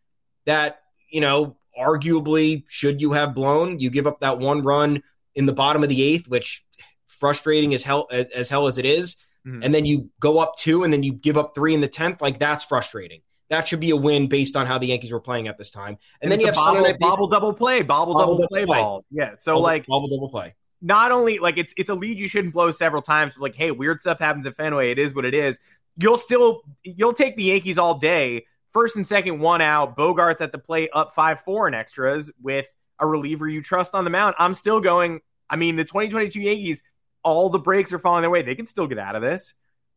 that 0.47 0.81
you 1.11 1.21
know, 1.21 1.59
arguably 1.79 2.65
should 2.69 3.03
you 3.03 3.13
have 3.13 3.35
blown, 3.35 3.79
you 3.79 3.91
give 3.91 4.07
up 4.07 4.21
that 4.21 4.39
one 4.39 4.63
run 4.63 5.03
in 5.35 5.45
the 5.45 5.53
bottom 5.53 5.83
of 5.83 5.91
the 5.91 6.03
eighth, 6.03 6.27
which 6.27 6.65
frustrating 7.07 7.75
as 7.75 7.83
hell 7.83 8.09
as 8.11 8.49
hell 8.49 8.67
as 8.67 8.79
it 8.79 8.87
is, 8.87 9.17
mm-hmm. 9.47 9.63
and 9.63 9.75
then 9.75 9.85
you 9.85 10.09
go 10.21 10.39
up 10.39 10.57
two 10.57 10.85
and 10.85 10.93
then 10.93 11.03
you 11.03 11.13
give 11.13 11.37
up 11.37 11.55
three 11.55 11.75
in 11.75 11.83
the 11.83 11.89
tenth, 11.89 12.23
like 12.23 12.39
that's 12.39 12.65
frustrating. 12.65 13.21
That 13.55 13.69
should 13.69 13.79
be 13.79 13.91
a 13.91 13.97
win 13.97 14.27
based 14.27 14.57
on 14.57 14.67
how 14.67 14.79
the 14.79 14.89
Yankees 14.89 15.13
were 15.13 15.21
playing 15.21 15.47
at 15.47 15.57
this 15.59 15.71
time. 15.71 15.97
And, 16.21 16.25
and 16.25 16.33
then 16.33 16.41
you 16.41 16.47
have 16.47 16.57
bobble, 16.57 16.93
bobble 16.99 17.27
double 17.29 17.55
play, 17.55 17.83
bobble, 17.83 18.15
bobble 18.15 18.35
double, 18.35 18.49
play, 18.49 18.65
play 18.65 18.81
ball. 18.81 19.05
Yeah. 19.13 19.35
So 19.39 19.53
bobble, 19.53 19.63
like 19.63 19.87
bobble 19.87 20.09
double 20.09 20.29
play. 20.29 20.55
Not 20.83 21.13
only 21.13 21.39
like 21.39 21.57
it's 21.57 21.73
it's 21.77 21.89
a 21.89 21.95
lead 21.95 22.19
you 22.19 22.27
shouldn't 22.27 22.53
blow 22.53 22.73
several 22.73 23.01
times, 23.01 23.35
but 23.35 23.43
like, 23.43 23.55
hey, 23.55 23.71
weird 23.71 24.01
stuff 24.01 24.19
happens 24.19 24.45
at 24.47 24.57
Fenway. 24.57 24.91
It 24.91 24.99
is 24.99 25.15
what 25.15 25.25
it 25.25 25.35
is. 25.35 25.61
You'll 25.97 26.19
still 26.19 26.63
you'll 26.83 27.13
take 27.13 27.37
the 27.37 27.45
Yankees 27.45 27.79
all 27.79 27.97
day. 27.97 28.47
First 28.73 28.97
and 28.97 29.07
second, 29.07 29.39
one 29.39 29.61
out. 29.61 29.97
Bogaerts 29.97 30.41
at 30.41 30.51
the 30.51 30.59
plate 30.59 30.91
up 30.93 31.15
five 31.15 31.41
four 31.43 31.69
in 31.69 31.75
extras 31.75 32.33
with 32.43 32.67
a 32.99 33.07
reliever 33.07 33.47
you 33.47 33.63
trust 33.63 33.95
on 33.95 34.03
the 34.03 34.11
mound. 34.11 34.35
I'm 34.37 34.55
still 34.55 34.81
going. 34.81 35.21
I 35.49 35.55
mean, 35.55 35.77
the 35.77 35.85
2022 35.85 36.41
Yankees, 36.41 36.83
all 37.23 37.51
the 37.51 37.61
breaks 37.61 37.93
are 37.93 38.01
falling 38.01 38.23
their 38.23 38.31
way. 38.31 38.43
They 38.43 38.57
can 38.57 38.67
still 38.67 38.89
get 38.89 38.99
out 38.99 39.15
of 39.15 39.23
this. 39.23 39.55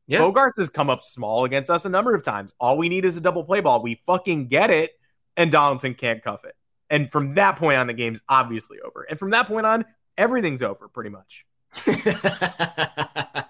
Yeah. 0.08 0.20
Bogaerts 0.20 0.58
has 0.58 0.70
come 0.70 0.90
up 0.90 1.04
small 1.04 1.44
against 1.44 1.70
us 1.70 1.86
a 1.86 1.90
number 1.90 2.16
of 2.16 2.24
times. 2.24 2.54
All 2.60 2.78
we 2.78 2.88
need 2.90 3.04
is 3.06 3.18
a 3.18 3.22
double 3.22 3.44
play 3.44 3.60
ball. 3.60 3.82
We 3.82 4.02
fucking 4.08 4.48
get 4.48 4.70
it, 4.70 4.92
and 5.36 5.52
Donaldson 5.52 5.96
can't 5.96 6.24
cuff 6.24 6.46
it. 6.46 6.56
And 6.90 7.12
from 7.12 7.36
that 7.36 7.58
point 7.58 7.78
on, 7.78 7.88
the 7.88 7.94
game's 7.94 8.22
obviously 8.30 8.78
over. 8.80 9.04
And 9.04 9.20
from 9.20 9.32
that 9.32 9.48
point 9.48 9.66
on, 9.66 9.84
everything's 10.18 10.64
over 10.64 10.88
pretty 10.88 11.10
much. 11.10 11.46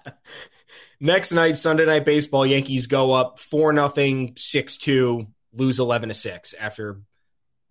Next 1.00 1.30
night, 1.30 1.56
Sunday 1.56 1.86
night 1.86 2.04
baseball, 2.04 2.44
Yankees 2.44 2.88
go 2.88 3.12
up 3.12 3.38
4 3.38 3.72
0, 3.94 4.32
6 4.36 4.78
2, 4.78 5.26
lose 5.52 5.78
11 5.78 6.08
to 6.08 6.14
6 6.14 6.54
after 6.54 7.00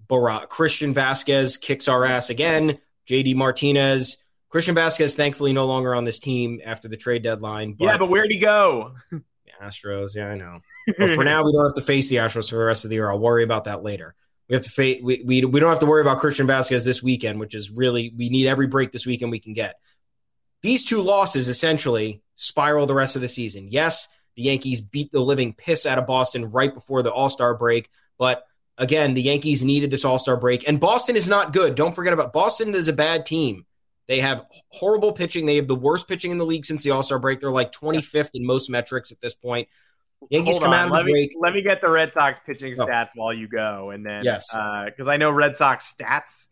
Barat. 0.07 0.47
Christian 0.47 0.93
Vázquez 0.93 1.59
kicks 1.59 1.89
our 1.89 2.05
ass 2.05 2.29
again. 2.29 2.79
JD 3.09 3.35
Martinez 3.35 4.23
Christian 4.49 4.75
Vázquez, 4.75 5.15
thankfully, 5.15 5.53
no 5.53 5.65
longer 5.65 5.93
on 5.93 6.05
this 6.05 6.19
team 6.19 6.61
after 6.63 6.87
the 6.87 6.97
trade 6.97 7.23
deadline. 7.23 7.73
But 7.73 7.85
yeah, 7.85 7.97
but 7.97 8.09
where'd 8.09 8.31
he 8.31 8.37
go? 8.37 8.93
Astros. 9.61 10.15
Yeah, 10.15 10.29
I 10.29 10.35
know. 10.35 10.61
But 10.97 11.15
for 11.15 11.23
now, 11.23 11.43
we 11.43 11.51
don't 11.51 11.65
have 11.65 11.73
to 11.73 11.81
face 11.81 12.09
the 12.09 12.17
Astros 12.17 12.49
for 12.49 12.57
the 12.57 12.63
rest 12.63 12.85
of 12.85 12.89
the 12.89 12.95
year. 12.95 13.09
I'll 13.09 13.19
worry 13.19 13.43
about 13.43 13.65
that 13.65 13.83
later. 13.83 14.15
We 14.47 14.55
have 14.55 14.63
to 14.63 14.69
face. 14.69 15.01
We, 15.03 15.23
we, 15.25 15.43
we 15.43 15.59
don't 15.59 15.69
have 15.69 15.79
to 15.79 15.85
worry 15.85 16.01
about 16.01 16.19
Christian 16.19 16.47
Vázquez 16.47 16.85
this 16.85 17.03
weekend, 17.03 17.39
which 17.39 17.53
is 17.53 17.71
really 17.71 18.13
we 18.15 18.29
need 18.29 18.47
every 18.47 18.67
break 18.67 18.91
this 18.91 19.05
weekend 19.05 19.31
we 19.31 19.39
can 19.39 19.53
get. 19.53 19.79
These 20.61 20.85
two 20.85 21.01
losses 21.01 21.49
essentially 21.49 22.21
spiral 22.35 22.85
the 22.85 22.93
rest 22.93 23.15
of 23.15 23.21
the 23.21 23.27
season. 23.27 23.67
Yes, 23.69 24.07
the 24.35 24.43
Yankees 24.43 24.79
beat 24.79 25.11
the 25.11 25.19
living 25.19 25.53
piss 25.53 25.85
out 25.85 25.97
of 25.97 26.07
Boston 26.07 26.51
right 26.51 26.73
before 26.73 27.03
the 27.03 27.11
All 27.11 27.29
Star 27.29 27.57
break, 27.57 27.89
but 28.17 28.45
again, 28.77 29.13
the 29.13 29.21
Yankees 29.21 29.63
needed 29.63 29.91
this 29.91 30.05
All 30.05 30.19
Star 30.19 30.37
break, 30.37 30.67
and 30.67 30.79
Boston 30.79 31.15
is 31.17 31.27
not 31.27 31.51
good. 31.51 31.75
Don't 31.75 31.95
forget 31.95 32.13
about 32.13 32.31
Boston 32.31 32.73
is 32.73 32.87
a 32.87 32.93
bad 32.93 33.25
team. 33.25 33.65
They 34.07 34.19
have 34.19 34.45
horrible 34.69 35.11
pitching. 35.11 35.45
They 35.45 35.57
have 35.57 35.67
the 35.67 35.75
worst 35.75 36.07
pitching 36.07 36.31
in 36.31 36.37
the 36.37 36.45
league 36.45 36.65
since 36.65 36.83
the 36.83 36.91
All 36.91 37.03
Star 37.03 37.19
break. 37.19 37.39
They're 37.39 37.51
like 37.51 37.71
25th 37.71 38.31
in 38.33 38.45
most 38.45 38.69
metrics 38.69 39.11
at 39.11 39.19
this 39.21 39.33
point. 39.33 39.67
Yankees 40.29 40.55
Hold 40.55 40.63
come 40.63 40.73
on. 40.73 40.79
out 40.79 40.85
of 40.87 40.91
let 40.91 41.05
the 41.05 41.11
break. 41.11 41.29
Me, 41.31 41.37
let 41.39 41.53
me 41.53 41.61
get 41.61 41.81
the 41.81 41.89
Red 41.89 42.13
Sox 42.13 42.39
pitching 42.45 42.75
oh. 42.79 42.85
stats 42.85 43.09
while 43.15 43.33
you 43.33 43.47
go, 43.47 43.91
and 43.91 44.05
then 44.05 44.23
yes, 44.23 44.51
because 44.51 45.07
uh, 45.07 45.11
I 45.11 45.17
know 45.17 45.29
Red 45.29 45.55
Sox 45.55 45.93
stats, 45.93 46.47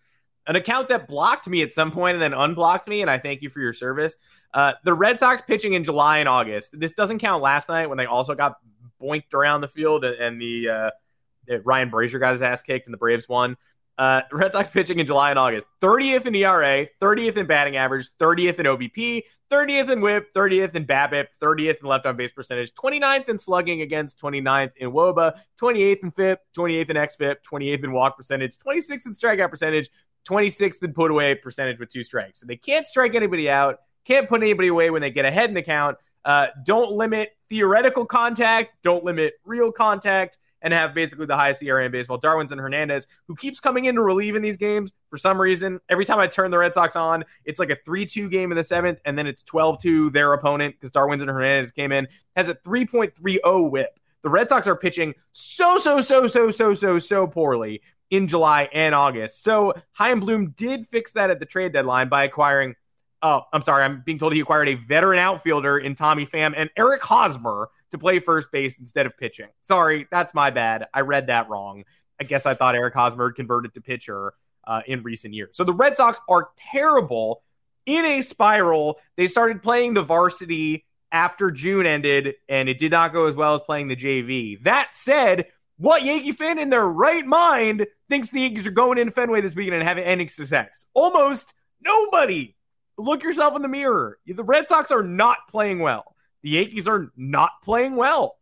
an 0.47 0.55
account 0.55 0.89
that 0.89 1.07
blocked 1.07 1.47
me 1.47 1.61
at 1.61 1.73
some 1.73 1.91
point 1.91 2.15
and 2.15 2.21
then 2.21 2.33
unblocked 2.33 2.87
me, 2.87 3.01
and 3.01 3.09
I 3.09 3.17
thank 3.17 3.41
you 3.41 3.49
for 3.49 3.59
your 3.59 3.73
service. 3.73 4.15
Uh, 4.53 4.73
the 4.83 4.93
Red 4.93 5.19
Sox 5.19 5.41
pitching 5.41 5.73
in 5.73 5.83
July 5.83 6.19
and 6.19 6.29
August. 6.29 6.79
This 6.79 6.91
doesn't 6.91 7.19
count 7.19 7.41
last 7.41 7.67
night 7.67 7.87
when 7.87 7.97
they 7.97 8.05
also 8.05 8.35
got 8.35 8.57
boinked 9.01 9.33
around 9.33 9.61
the 9.61 9.67
field, 9.67 10.05
and 10.05 10.39
the 10.39 10.69
uh, 10.69 11.59
Ryan 11.63 11.89
Brasier 11.89 12.19
got 12.19 12.33
his 12.33 12.41
ass 12.41 12.61
kicked, 12.61 12.87
and 12.87 12.93
the 12.93 12.97
Braves 12.97 13.27
won. 13.27 13.57
Uh, 13.97 14.21
Red 14.31 14.51
Sox 14.51 14.69
pitching 14.69 14.99
in 14.99 15.05
July 15.05 15.29
and 15.29 15.39
August 15.39 15.65
30th 15.81 16.25
in 16.25 16.35
ERA, 16.35 16.87
30th 17.01 17.37
in 17.37 17.45
batting 17.45 17.77
average, 17.77 18.09
30th 18.19 18.59
in 18.59 18.65
OBP, 18.65 19.23
30th 19.49 19.89
in 19.89 20.01
whip, 20.01 20.33
30th 20.33 20.75
in 20.75 20.85
BABIP, 20.85 21.27
30th 21.41 21.79
in 21.79 21.87
left 21.87 22.05
on 22.05 22.17
base 22.17 22.33
percentage, 22.33 22.73
29th 22.73 23.29
in 23.29 23.39
slugging 23.39 23.81
against, 23.81 24.19
29th 24.19 24.71
in 24.77 24.91
WOBA, 24.91 25.35
28th 25.61 26.03
in 26.03 26.11
FIP, 26.11 26.41
28th 26.57 26.89
in 26.89 26.97
XFIP, 26.97 27.35
28th 27.49 27.83
in 27.83 27.91
walk 27.93 28.17
percentage, 28.17 28.57
26th 28.57 29.05
in 29.05 29.13
strikeout 29.13 29.49
percentage, 29.49 29.89
26th 30.27 30.83
in 30.83 30.93
put 30.93 31.11
away 31.11 31.35
percentage 31.35 31.79
with 31.79 31.89
two 31.89 32.03
strikes. 32.03 32.39
So 32.41 32.47
they 32.47 32.57
can't 32.57 32.85
strike 32.85 33.15
anybody 33.15 33.49
out, 33.49 33.79
can't 34.03 34.27
put 34.27 34.41
anybody 34.41 34.67
away 34.69 34.89
when 34.89 35.01
they 35.01 35.11
get 35.11 35.25
ahead 35.25 35.49
in 35.49 35.55
the 35.55 35.61
count. 35.61 35.97
Uh, 36.25 36.47
don't 36.65 36.91
limit 36.91 37.37
theoretical 37.49 38.05
contact, 38.05 38.73
don't 38.83 39.05
limit 39.05 39.35
real 39.45 39.71
contact 39.71 40.39
and 40.65 40.73
have 40.73 40.95
basically 40.95 41.27
the 41.27 41.35
highest 41.35 41.61
ERA 41.61 41.85
in 41.85 41.91
baseball. 41.91 42.19
Darwinzon 42.19 42.59
Hernandez, 42.59 43.05
who 43.27 43.35
keeps 43.35 43.59
coming 43.59 43.85
in 43.85 43.95
to 43.95 44.01
relieve 44.01 44.35
in 44.35 44.41
these 44.41 44.57
games 44.57 44.91
for 45.11 45.17
some 45.17 45.39
reason. 45.39 45.79
Every 45.89 46.05
time 46.05 46.19
I 46.19 46.25
turn 46.25 46.49
the 46.49 46.57
Red 46.57 46.73
Sox 46.73 46.95
on, 46.95 47.23
it's 47.45 47.59
like 47.59 47.69
a 47.69 47.77
3 47.85 48.05
2 48.07 48.27
game 48.29 48.51
in 48.51 48.57
the 48.57 48.63
seventh, 48.63 48.99
and 49.05 49.17
then 49.17 49.27
it's 49.27 49.43
12 49.43 49.79
2 49.79 50.09
their 50.09 50.33
opponent 50.33 50.75
because 50.75 50.89
Darwinzon 50.89 51.27
Hernandez 51.27 51.71
came 51.71 51.91
in, 51.91 52.07
has 52.35 52.49
a 52.49 52.55
3.30 52.55 53.71
whip. 53.71 53.99
The 54.23 54.29
Red 54.29 54.49
Sox 54.49 54.67
are 54.67 54.75
pitching 54.75 55.13
so, 55.33 55.77
so, 55.77 56.01
so, 56.01 56.27
so, 56.27 56.49
so, 56.49 56.73
so, 56.73 56.97
so 56.97 57.27
poorly 57.27 57.83
in 58.09 58.27
July 58.27 58.67
and 58.73 58.95
August. 58.95 59.43
So 59.43 59.75
Chaim 59.91 60.19
Bloom 60.19 60.49
did 60.57 60.87
fix 60.87 61.13
that 61.13 61.29
at 61.29 61.39
the 61.39 61.45
trade 61.45 61.73
deadline 61.73 62.09
by 62.09 62.23
acquiring. 62.23 62.73
Oh, 63.21 63.43
I'm 63.53 63.61
sorry. 63.61 63.83
I'm 63.83 64.01
being 64.03 64.17
told 64.17 64.33
he 64.33 64.39
acquired 64.39 64.67
a 64.67 64.73
veteran 64.73 65.19
outfielder 65.19 65.77
in 65.77 65.93
Tommy 65.93 66.25
Pham 66.25 66.55
and 66.57 66.71
Eric 66.75 67.03
Hosmer 67.03 67.69
to 67.95 67.99
play 67.99 68.19
first 68.19 68.51
base 68.51 68.77
instead 68.77 69.05
of 69.05 69.17
pitching. 69.17 69.47
Sorry, 69.61 70.07
that's 70.11 70.33
my 70.33 70.49
bad. 70.49 70.85
I 70.93 71.01
read 71.01 71.27
that 71.27 71.49
wrong. 71.49 71.83
I 72.19 72.23
guess 72.23 72.45
I 72.45 72.53
thought 72.53 72.75
Eric 72.75 72.93
Hosmer 72.93 73.31
converted 73.31 73.73
to 73.73 73.81
pitcher 73.81 74.33
uh, 74.65 74.81
in 74.85 75.03
recent 75.03 75.33
years. 75.33 75.51
So 75.53 75.63
the 75.63 75.73
Red 75.73 75.97
Sox 75.97 76.19
are 76.29 76.49
terrible 76.57 77.43
in 77.85 78.05
a 78.05 78.21
spiral. 78.21 78.99
They 79.15 79.27
started 79.27 79.61
playing 79.61 79.93
the 79.93 80.03
varsity 80.03 80.85
after 81.11 81.51
June 81.51 81.85
ended, 81.85 82.35
and 82.49 82.67
it 82.67 82.77
did 82.77 82.91
not 82.91 83.13
go 83.13 83.25
as 83.25 83.35
well 83.35 83.55
as 83.55 83.61
playing 83.61 83.87
the 83.87 83.95
JV. 83.95 84.61
That 84.63 84.89
said, 84.93 85.47
what 85.77 86.03
Yankee 86.03 86.31
fan 86.31 86.59
in 86.59 86.69
their 86.69 86.87
right 86.87 87.25
mind 87.25 87.85
thinks 88.09 88.29
the 88.29 88.41
Yankees 88.41 88.67
are 88.67 88.71
going 88.71 88.97
into 88.97 89.11
Fenway 89.11 89.41
this 89.41 89.55
weekend 89.55 89.75
and 89.75 89.83
having 89.83 90.03
any 90.03 90.27
success? 90.27 90.85
Almost 90.93 91.53
nobody. 91.81 92.55
Look 92.97 93.23
yourself 93.23 93.55
in 93.55 93.61
the 93.61 93.67
mirror. 93.67 94.17
The 94.25 94.43
Red 94.43 94.69
Sox 94.69 94.89
are 94.89 95.03
not 95.03 95.37
playing 95.49 95.79
well. 95.79 96.14
The 96.45 96.51
Yankees 96.51 96.87
are 96.87 97.11
not 97.17 97.63
playing 97.63 97.95
well. 97.95 98.37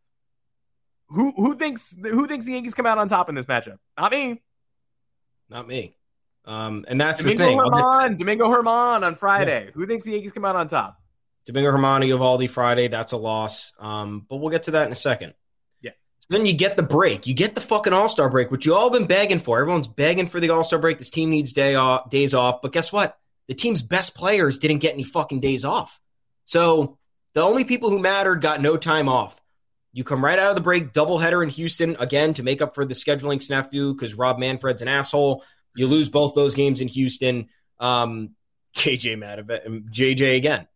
Who 1.07 1.31
who 1.37 1.55
thinks 1.55 1.95
who 2.03 2.27
thinks 2.27 2.45
the 2.45 2.51
Yankees 2.51 2.73
come 2.73 2.85
out 2.85 2.97
on 2.97 3.07
top 3.07 3.29
in 3.29 3.35
this 3.35 3.45
matchup? 3.45 3.77
Not 3.97 4.11
me. 4.11 4.43
Not 5.49 5.69
me. 5.69 5.95
Um, 6.43 6.83
and 6.89 6.99
that's 6.99 7.23
Domingo 7.23 7.45
the 7.45 7.47
thing. 7.47 7.59
German, 7.59 8.17
Domingo 8.17 8.53
German 8.53 9.05
on 9.05 9.15
Friday. 9.15 9.67
Yeah. 9.67 9.71
Who 9.73 9.85
thinks 9.85 10.03
the 10.03 10.11
Yankees 10.11 10.33
come 10.33 10.43
out 10.43 10.57
on 10.57 10.67
top? 10.67 11.01
Domingo 11.45 11.71
German, 11.71 12.01
Eovaldi 12.01 12.49
Friday. 12.49 12.89
That's 12.89 13.13
a 13.13 13.17
loss. 13.17 13.71
Um, 13.79 14.25
but 14.29 14.35
we'll 14.35 14.51
get 14.51 14.63
to 14.63 14.71
that 14.71 14.85
in 14.85 14.91
a 14.91 14.95
second. 14.95 15.33
Yeah. 15.79 15.91
So 16.19 16.35
then 16.35 16.45
you 16.45 16.57
get 16.57 16.75
the 16.75 16.83
break. 16.83 17.25
You 17.25 17.33
get 17.33 17.55
the 17.55 17.61
fucking 17.61 17.93
All 17.93 18.09
Star 18.09 18.29
break, 18.29 18.51
which 18.51 18.65
you 18.65 18.75
all 18.75 18.89
been 18.89 19.07
begging 19.07 19.39
for. 19.39 19.61
Everyone's 19.61 19.87
begging 19.87 20.27
for 20.27 20.41
the 20.41 20.49
All 20.49 20.65
Star 20.65 20.79
break. 20.79 20.97
This 20.97 21.09
team 21.09 21.29
needs 21.29 21.53
day 21.53 21.75
off, 21.75 22.09
days 22.09 22.33
off. 22.33 22.61
But 22.61 22.73
guess 22.73 22.91
what? 22.91 23.17
The 23.47 23.55
team's 23.55 23.81
best 23.81 24.13
players 24.13 24.57
didn't 24.57 24.79
get 24.79 24.93
any 24.93 25.03
fucking 25.03 25.39
days 25.39 25.63
off. 25.63 26.01
So 26.43 26.97
the 27.33 27.41
only 27.41 27.63
people 27.63 27.89
who 27.89 27.99
mattered 27.99 28.41
got 28.41 28.61
no 28.61 28.77
time 28.77 29.09
off. 29.09 29.41
You 29.91 30.03
come 30.03 30.23
right 30.23 30.39
out 30.39 30.49
of 30.49 30.55
the 30.55 30.61
break, 30.61 30.91
doubleheader 30.91 31.43
in 31.43 31.49
Houston 31.49 31.95
again 31.99 32.33
to 32.35 32.43
make 32.43 32.61
up 32.61 32.73
for 32.73 32.83
the 32.83 32.95
scheduling 32.95 33.37
snafu 33.37 33.93
because 33.93 34.15
Rob 34.15 34.39
Manfred's 34.39 34.81
an 34.81 34.87
asshole. 34.87 35.43
You 35.75 35.87
lose 35.87 36.09
both 36.09 36.33
those 36.33 36.55
games 36.55 36.81
in 36.81 36.87
Houston. 36.87 37.47
Um, 37.79 38.31
JJ 38.75 39.17
Matovic, 39.17 39.91
JJ 39.91 40.37
again. 40.37 40.67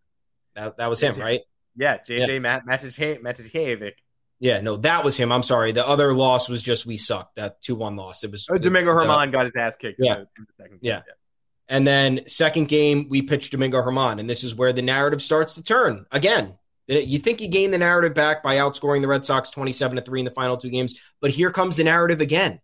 That, 0.56 0.78
that 0.78 0.90
was 0.90 1.02
him, 1.02 1.16
right? 1.16 1.42
Yeah, 1.76 1.98
JJ 1.98 2.28
yeah. 2.28 2.40
Mat- 2.40 2.66
Matijevic. 2.66 3.94
Yeah, 4.40 4.62
no, 4.62 4.78
that 4.78 5.04
was 5.04 5.18
him. 5.18 5.32
I'm 5.32 5.42
sorry. 5.42 5.72
The 5.72 5.88
other 5.88 6.14
loss 6.14 6.48
was 6.48 6.62
just 6.62 6.86
we 6.86 6.98
sucked. 6.98 7.38
That 7.38 7.60
two 7.62 7.76
one 7.76 7.96
loss. 7.96 8.24
It 8.24 8.32
was 8.32 8.48
oh, 8.52 8.58
Domingo 8.58 8.94
German 8.94 9.10
uh, 9.10 9.26
got 9.28 9.46
his 9.46 9.56
ass 9.56 9.76
kicked. 9.76 10.00
Yeah, 10.00 10.18
in 10.18 10.28
the 10.38 10.64
second 10.64 10.80
yeah. 10.82 11.02
yeah. 11.08 11.14
And 11.70 11.86
then 11.86 12.22
second 12.26 12.68
game, 12.68 13.08
we 13.10 13.22
pitched 13.22 13.52
Domingo 13.52 13.84
German. 13.84 14.20
and 14.20 14.30
this 14.30 14.44
is 14.44 14.56
where 14.56 14.72
the 14.72 14.82
narrative 14.82 15.22
starts 15.22 15.56
to 15.56 15.64
turn 15.64 16.06
again. 16.12 16.58
You 16.88 17.20
think 17.20 17.42
you 17.42 17.50
gained 17.50 17.74
the 17.74 17.78
narrative 17.78 18.14
back 18.14 18.42
by 18.42 18.56
outscoring 18.56 19.02
the 19.02 19.10
Red 19.10 19.26
Sox 19.26 19.50
27 19.50 19.98
to 19.98 20.02
3 20.02 20.20
in 20.22 20.26
the 20.26 20.32
final 20.32 20.56
two 20.56 20.70
games, 20.70 20.96
but 21.20 21.32
here 21.32 21.52
comes 21.52 21.76
the 21.76 21.84
narrative 21.84 22.22
again. 22.22 22.62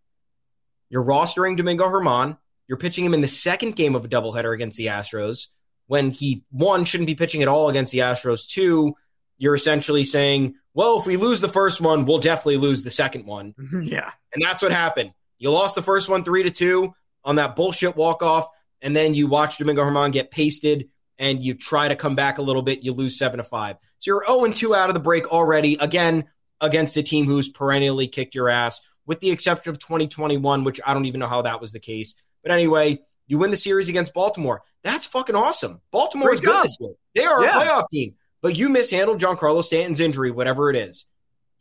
You're 0.89 1.04
rostering 1.04 1.58
Domingo 1.58 1.89
German. 1.89 2.38
You're 2.68 2.78
pitching 2.78 3.04
him 3.04 3.14
in 3.14 3.20
the 3.20 3.28
second 3.28 3.76
game 3.76 3.95
of 3.95 4.06
a 4.06 4.08
doubleheader 4.08 4.54
against 4.54 4.78
the 4.78 4.86
Astros 4.86 5.47
when 5.88 6.12
he, 6.12 6.45
one, 6.51 6.86
shouldn't 6.86 7.08
be 7.08 7.16
pitching 7.16 7.41
at 7.41 7.49
all 7.49 7.68
against 7.68 7.91
the 7.91 7.99
Astros. 7.99 8.47
Two, 8.47 8.95
you're 9.38 9.56
essentially 9.56 10.06
saying, 10.06 10.56
well, 10.74 10.99
if 10.99 11.06
we 11.06 11.18
lose 11.18 11.41
the 11.41 11.49
first 11.49 11.82
one, 11.82 12.06
we'll 12.06 12.20
definitely 12.20 12.58
lose 12.58 12.84
the 12.84 12.89
second 12.89 13.26
one. 13.26 13.54
yeah. 13.84 14.12
And 14.34 14.41
that's 14.41 14.64
what 14.64 14.72
happened. 14.72 15.14
You 15.38 15.51
lost 15.51 15.76
the 15.76 15.82
first 15.82 16.10
one 16.10 16.24
three 16.24 16.43
to 16.43 16.51
two 16.51 16.95
on 17.26 17.36
that 17.36 17.56
bullshit 17.56 17.97
walk 17.97 18.24
off, 18.24 18.47
and 18.84 18.96
then 18.96 19.16
you 19.16 19.28
watch 19.28 19.58
Domingo 19.58 19.84
German 19.84 20.12
get 20.12 20.30
pasted 20.30 20.90
and 21.18 21.44
you 21.44 21.54
try 21.54 21.88
to 21.88 21.96
come 21.96 22.16
back 22.16 22.38
a 22.38 22.42
little 22.42 22.62
bit, 22.62 22.84
you 22.84 22.92
lose 22.92 23.18
seven 23.18 23.38
to 23.38 23.44
five. 23.44 23.78
So 24.00 24.12
you're 24.12 24.26
0 24.26 24.46
and 24.46 24.56
2 24.56 24.76
out 24.76 24.90
of 24.90 24.94
the 24.94 25.00
break 25.00 25.32
already, 25.32 25.78
again, 25.80 26.26
against 26.60 26.98
a 26.98 27.04
team 27.04 27.26
who's 27.26 27.50
perennially 27.50 28.08
kicked 28.08 28.36
your 28.36 28.50
ass, 28.50 28.82
with 29.06 29.22
the 29.22 29.32
exception 29.32 29.72
of 29.72 29.80
2021, 29.80 30.64
which 30.64 30.82
I 30.86 30.94
don't 30.94 31.06
even 31.06 31.20
know 31.20 31.28
how 31.28 31.42
that 31.44 31.62
was 31.62 31.72
the 31.72 31.80
case. 31.80 32.16
But 32.42 32.52
anyway, 32.52 33.00
you 33.28 33.38
win 33.38 33.52
the 33.52 33.58
series 33.58 33.90
against 33.90 34.14
Baltimore. 34.14 34.64
That's 34.84 35.08
fucking 35.08 35.36
awesome. 35.36 35.82
Baltimore 35.92 36.30
Great 36.30 36.36
is 36.36 36.42
good 36.42 36.64
this 36.66 36.78
year. 36.80 36.94
They 37.16 37.24
are 37.24 37.44
yeah. 37.44 37.62
a 37.62 37.66
playoff 37.66 37.86
team, 37.90 38.16
but 38.42 38.58
you 38.58 38.68
mishandled 38.68 39.22
Giancarlo 39.22 39.64
Stanton's 39.64 40.02
injury, 40.02 40.32
whatever 40.32 40.70
it 40.70 40.76
is. 40.76 41.06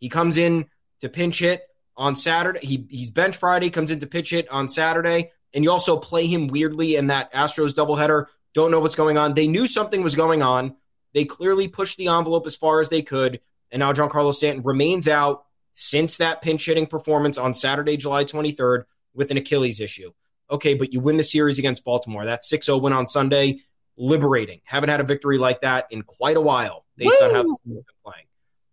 He 0.01 0.09
comes 0.09 0.37
in 0.37 0.66
to 1.01 1.09
pinch 1.09 1.39
hit 1.39 1.62
on 1.97 2.16
Saturday. 2.16 2.66
He, 2.66 2.87
he's 2.91 3.11
bench 3.11 3.37
Friday, 3.37 3.70
comes 3.70 3.93
in 3.93 4.01
to 4.01 4.07
pitch 4.09 4.31
hit 4.31 4.51
on 4.51 4.68
Saturday. 4.68 5.31
And 5.55 5.64
you 5.64 5.70
also 5.70 5.98
play 5.98 6.26
him 6.26 6.48
weirdly 6.48 6.96
in 6.96 7.09
that 7.09 7.32
Astros 7.32 7.74
doubleheader 7.74 8.26
don't 8.55 8.70
know 8.70 8.80
what's 8.80 8.94
going 8.94 9.18
on. 9.18 9.34
They 9.34 9.48
knew 9.48 9.66
something 9.66 10.03
was 10.03 10.16
going 10.16 10.42
on. 10.42 10.76
They 11.14 11.24
clearly 11.24 11.68
pushed 11.68 11.98
the 11.98 12.09
envelope 12.09 12.46
as 12.46 12.57
far 12.57 12.80
as 12.80 12.88
they 12.88 13.03
could. 13.03 13.40
And 13.70 13.80
now 13.80 13.92
Giancarlo 13.92 14.34
Stanton 14.34 14.62
remains 14.62 15.09
out 15.09 15.44
since 15.72 16.18
that 16.18 16.42
pinch 16.42 16.66
hitting 16.66 16.86
performance 16.86 17.38
on 17.38 17.55
Saturday, 17.55 17.96
July 17.96 18.24
23rd, 18.24 18.84
with 19.14 19.30
an 19.30 19.38
Achilles 19.38 19.80
issue. 19.80 20.12
Okay, 20.50 20.74
but 20.74 20.92
you 20.92 21.00
win 21.00 21.16
the 21.16 21.24
series 21.24 21.59
against 21.59 21.84
Baltimore. 21.84 22.26
That 22.26 22.44
6 22.44 22.66
0 22.66 22.78
win 22.78 22.92
on 22.92 23.07
Sunday, 23.07 23.61
liberating. 23.96 24.61
Haven't 24.64 24.90
had 24.90 25.00
a 25.00 25.05
victory 25.05 25.38
like 25.38 25.62
that 25.62 25.86
in 25.90 26.03
quite 26.03 26.36
a 26.36 26.40
while 26.40 26.84
based 26.96 27.16
Woo! 27.20 27.28
on 27.28 27.34
how 27.34 27.42
the 27.42 27.59
team 27.64 27.74
has 27.76 27.84
been 27.84 28.03
playing. 28.05 28.26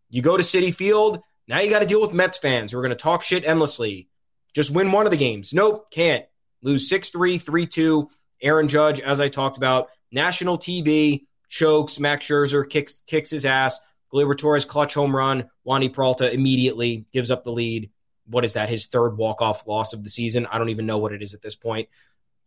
You 0.10 0.22
go 0.22 0.36
to 0.36 0.44
Citi 0.44 0.74
Field, 0.74 1.22
now 1.48 1.60
you 1.62 1.70
got 1.70 1.80
to 1.80 1.86
deal 1.86 2.02
with 2.02 2.14
Mets 2.14 2.38
fans 2.38 2.72
who 2.72 2.80
are 2.80 2.82
going 2.82 2.96
to 2.96 2.96
talk 2.96 3.24
shit 3.24 3.48
endlessly. 3.48 4.10
Just 4.54 4.74
win 4.74 4.92
one 4.92 5.06
of 5.06 5.12
the 5.12 5.18
games. 5.18 5.54
Nope, 5.54 5.90
can't. 5.92 6.26
Lose 6.62 6.90
6 6.90 7.12
3, 7.12 7.38
3 7.38 7.66
2. 7.66 8.10
Aaron 8.42 8.68
Judge, 8.68 9.00
as 9.00 9.20
I 9.20 9.30
talked 9.30 9.58
about, 9.58 9.90
national 10.12 10.58
TV 10.58 11.26
chokes. 11.50 12.00
Max 12.00 12.26
Scherzer 12.26 12.68
kicks 12.70 13.02
kicks 13.02 13.30
his 13.30 13.46
ass. 13.46 13.82
Gleyber 14.14 14.38
Torres 14.38 14.66
clutch 14.66 14.94
home 14.94 15.16
run. 15.16 15.50
Wandy 15.66 15.94
Peralta 15.94 16.34
immediately 16.34 17.06
gives 17.12 17.30
up 17.32 17.44
the 17.44 17.52
lead. 17.52 17.92
What 18.26 18.46
is 18.46 18.54
that? 18.54 18.70
His 18.70 18.86
third 18.86 19.18
walk 19.18 19.42
off 19.42 19.68
loss 19.68 19.94
of 19.94 20.04
the 20.04 20.10
season. 20.10 20.48
I 20.48 20.58
don't 20.58 20.70
even 20.70 20.86
know 20.86 20.98
what 20.98 21.14
it 21.14 21.22
is 21.22 21.34
at 21.34 21.42
this 21.42 21.56
point. 21.56 21.90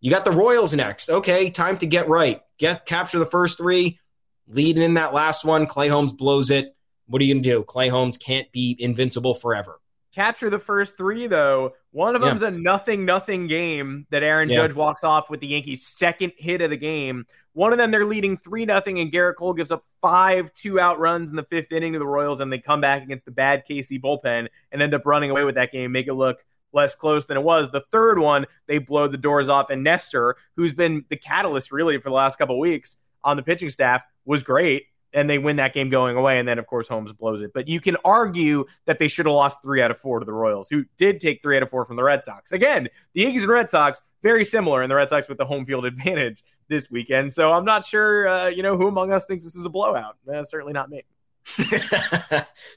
You 0.01 0.11
got 0.11 0.25
the 0.25 0.33
Royals 0.33 0.75
next. 0.75 1.11
Okay, 1.11 1.51
time 1.51 1.79
to 1.79 1.87
get 1.87 2.09
right. 2.09 2.41
Get 2.59 2.87
capture 2.87 3.19
the 3.19 3.27
first 3.27 3.59
three. 3.59 4.01
Leading 4.49 4.83
in 4.83 4.95
that 4.95 5.15
last 5.15 5.45
one, 5.45 5.67
Clay 5.67 5.89
Holmes 5.89 6.13
blows 6.13 6.51
it. 6.51 6.75
What 7.07 7.23
are 7.23 7.25
you 7.25 7.35
gonna 7.35 7.43
do? 7.43 7.63
Clay 7.63 7.89
Holmes 7.89 8.17
can't 8.17 8.51
be 8.51 8.77
invincible 8.79 9.35
forever 9.35 9.81
capture 10.13 10.51
the 10.51 10.59
first 10.59 10.97
three 10.97 11.27
though. 11.27 11.75
One 11.91 12.15
of 12.15 12.23
yeah. 12.23 12.29
them's 12.29 12.43
a 12.43 12.51
nothing 12.51 13.05
nothing 13.05 13.47
game 13.47 14.07
that 14.11 14.23
Aaron 14.23 14.49
yeah. 14.49 14.57
Judge 14.57 14.75
walks 14.75 15.05
off 15.05 15.31
with 15.31 15.41
the 15.41 15.49
Yankees' 15.49 15.87
second 15.87 16.33
hit 16.37 16.63
of 16.63 16.71
the 16.71 16.77
game. 16.77 17.27
One 17.55 17.73
of 17.73 17.79
them 17.79 17.91
they're 17.91 18.07
leading 18.07 18.37
three 18.37 18.65
nothing, 18.65 18.99
and 18.99 19.13
Gerrit 19.13 19.37
Cole 19.37 19.55
gives 19.55 19.71
up 19.71 19.85
five 20.01 20.53
two 20.55 20.79
out 20.81 20.99
runs 20.99 21.31
in 21.31 21.37
the 21.37 21.45
fifth 21.45 21.73
inning 21.73 21.93
to 21.95 21.99
the 21.99 22.07
Royals, 22.07 22.41
and 22.41 22.53
they 22.53 22.59
come 22.59 22.81
back 22.81 23.03
against 23.03 23.25
the 23.25 23.31
bad 23.31 23.65
KC 23.69 24.01
bullpen 24.01 24.49
and 24.71 24.83
end 24.83 24.95
up 24.95 25.05
running 25.05 25.31
away 25.31 25.45
with 25.45 25.57
that 25.57 25.73
game, 25.73 25.93
make 25.93 26.07
it 26.07 26.15
look 26.15 26.45
less 26.73 26.95
close 26.95 27.27
than 27.27 27.37
it 27.37 27.43
was. 27.43 27.71
The 27.71 27.85
third 27.91 28.19
one 28.19 28.47
they 28.67 28.79
blow 28.79 29.09
the 29.09 29.19
doors 29.19 29.49
off, 29.49 29.71
and 29.71 29.83
Nestor, 29.83 30.37
who's 30.57 30.73
been 30.73 31.05
the 31.09 31.17
catalyst 31.17 31.73
really 31.73 31.99
for 31.99 32.09
the 32.09 32.15
last 32.15 32.39
couple 32.39 32.59
weeks 32.59 32.97
on 33.25 33.37
the 33.37 33.43
pitching 33.43 33.71
staff, 33.71 34.03
was 34.25 34.43
great 34.43 34.87
and 35.15 35.29
they 35.29 35.39
win 35.39 35.57
that 35.57 35.75
game 35.75 35.91
going 35.91 36.17
away. 36.17 36.39
And 36.39 36.49
then, 36.49 36.59
of 36.59 36.67
course, 36.67 36.89
Holmes 36.89 37.13
blows 37.13 37.43
it. 37.43 37.53
But 37.53 37.69
you 37.69 37.81
can 37.81 37.97
argue 38.05 38.65
that 38.87 38.99
they 38.99 39.09
should 39.09 39.27
have 39.27 39.35
lost 39.35 39.63
three 39.63 39.83
out 39.83 39.91
of 39.91 39.99
four 39.99 40.19
to 40.19 40.25
the 40.25 40.33
Royals, 40.33 40.69
who 40.69 40.85
did 40.97 41.21
take 41.21 41.43
three 41.43 41.57
out 41.57 41.63
of 41.63 41.71
four 41.71 41.85
from 41.85 41.97
the 41.97 42.03
Red 42.03 42.25
Sox. 42.25 42.53
Again, 42.53 42.89
the 43.15 43.23
Yankees 43.23 43.43
and 43.43 43.53
Red 43.53 43.71
Sox, 43.71 44.01
very 44.23 44.45
similar, 44.45 44.83
and 44.83 44.91
the 44.91 44.97
Red 44.97 45.09
Sox 45.09 45.29
with 45.29 45.39
the 45.39 45.45
home 45.45 45.67
field 45.67 45.85
advantage 45.93 46.45
this 46.69 46.91
weekend. 46.91 47.35
So 47.35 47.53
I'm 47.53 47.65
not 47.65 47.85
sure, 47.85 48.27
uh, 48.27 48.47
you 48.49 48.63
know, 48.63 48.77
who 48.77 48.89
among 48.89 49.13
us 49.13 49.25
thinks 49.27 49.45
this 49.45 49.57
is 49.57 49.67
a 49.67 49.71
blowout. 49.71 50.17
Uh, 50.33 50.45
certainly 50.45 50.73
not 50.73 50.91
me. 50.91 51.03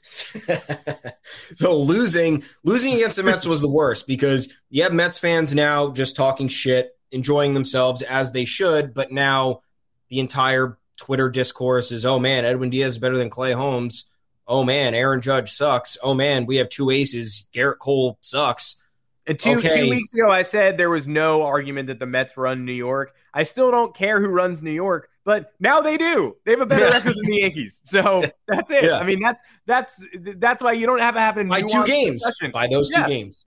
so 0.02 1.78
losing 1.78 2.42
losing 2.64 2.94
against 2.94 3.16
the 3.16 3.22
Mets 3.22 3.46
was 3.46 3.60
the 3.60 3.68
worst 3.68 4.08
because 4.08 4.52
you 4.70 4.82
have 4.82 4.92
Mets 4.92 5.18
fans 5.18 5.54
now 5.54 5.92
just 5.92 6.16
talking 6.16 6.48
shit, 6.48 6.98
enjoying 7.12 7.54
themselves 7.54 8.02
as 8.02 8.32
they 8.32 8.44
should, 8.44 8.92
but 8.92 9.12
now 9.12 9.60
the 10.08 10.18
entire 10.18 10.78
Twitter 10.96 11.28
discourse 11.28 11.92
is, 11.92 12.04
oh 12.04 12.18
man, 12.18 12.44
Edwin 12.44 12.70
Diaz 12.70 12.94
is 12.94 12.98
better 12.98 13.18
than 13.18 13.30
Clay 13.30 13.52
Holmes. 13.52 14.10
Oh 14.48 14.64
man, 14.64 14.94
Aaron 14.94 15.20
Judge 15.20 15.50
sucks. 15.50 15.98
Oh 16.02 16.14
man, 16.14 16.46
we 16.46 16.56
have 16.56 16.68
two 16.68 16.90
aces. 16.90 17.46
Gerrit 17.52 17.78
Cole 17.78 18.18
sucks. 18.20 18.82
And 19.26 19.38
two, 19.38 19.58
okay. 19.58 19.80
two 19.80 19.90
weeks 19.90 20.14
ago, 20.14 20.30
I 20.30 20.42
said 20.42 20.78
there 20.78 20.90
was 20.90 21.08
no 21.08 21.42
argument 21.42 21.88
that 21.88 21.98
the 21.98 22.06
Mets 22.06 22.36
run 22.36 22.64
New 22.64 22.72
York. 22.72 23.12
I 23.34 23.42
still 23.42 23.72
don't 23.72 23.94
care 23.94 24.20
who 24.20 24.28
runs 24.28 24.62
New 24.62 24.70
York, 24.70 25.10
but 25.24 25.52
now 25.58 25.80
they 25.80 25.96
do. 25.96 26.36
They 26.44 26.52
have 26.52 26.60
a 26.60 26.66
better 26.66 26.84
record 26.84 27.14
than 27.16 27.24
the 27.24 27.40
Yankees. 27.40 27.80
So 27.86 28.22
that's 28.46 28.70
it. 28.70 28.84
Yeah. 28.84 28.98
I 28.98 29.04
mean, 29.04 29.20
that's 29.20 29.42
that's 29.66 30.04
that's 30.14 30.62
why 30.62 30.72
you 30.72 30.86
don't 30.86 31.00
have 31.00 31.14
to 31.14 31.20
have 31.20 31.36
a 31.38 31.44
by 31.44 31.62
two 31.62 31.84
games. 31.84 32.22
Discussion. 32.22 32.52
By 32.52 32.68
those 32.68 32.90
yeah. 32.90 33.02
two 33.02 33.08
games. 33.08 33.46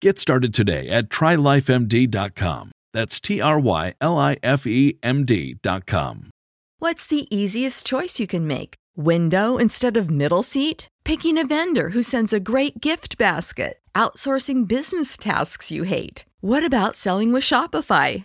Get 0.00 0.18
started 0.18 0.52
today 0.52 0.88
at 0.88 1.08
trylifemd.com. 1.08 2.72
That's 2.92 3.20
T 3.20 3.40
R 3.40 3.58
Y 3.58 3.94
L 4.00 4.18
I 4.18 4.36
F 4.42 4.66
E 4.66 4.98
M 5.02 5.24
D.com. 5.24 6.30
What's 6.78 7.06
the 7.06 7.26
easiest 7.34 7.86
choice 7.86 8.20
you 8.20 8.26
can 8.26 8.46
make? 8.46 8.74
Window 8.96 9.56
instead 9.56 9.96
of 9.96 10.10
middle 10.10 10.42
seat? 10.42 10.88
Picking 11.04 11.38
a 11.38 11.46
vendor 11.46 11.90
who 11.90 12.02
sends 12.02 12.32
a 12.32 12.40
great 12.40 12.80
gift 12.80 13.18
basket? 13.18 13.78
Outsourcing 13.94 14.68
business 14.68 15.16
tasks 15.16 15.70
you 15.70 15.84
hate? 15.84 16.24
What 16.40 16.64
about 16.64 16.94
selling 16.96 17.32
with 17.32 17.42
Shopify? 17.42 18.24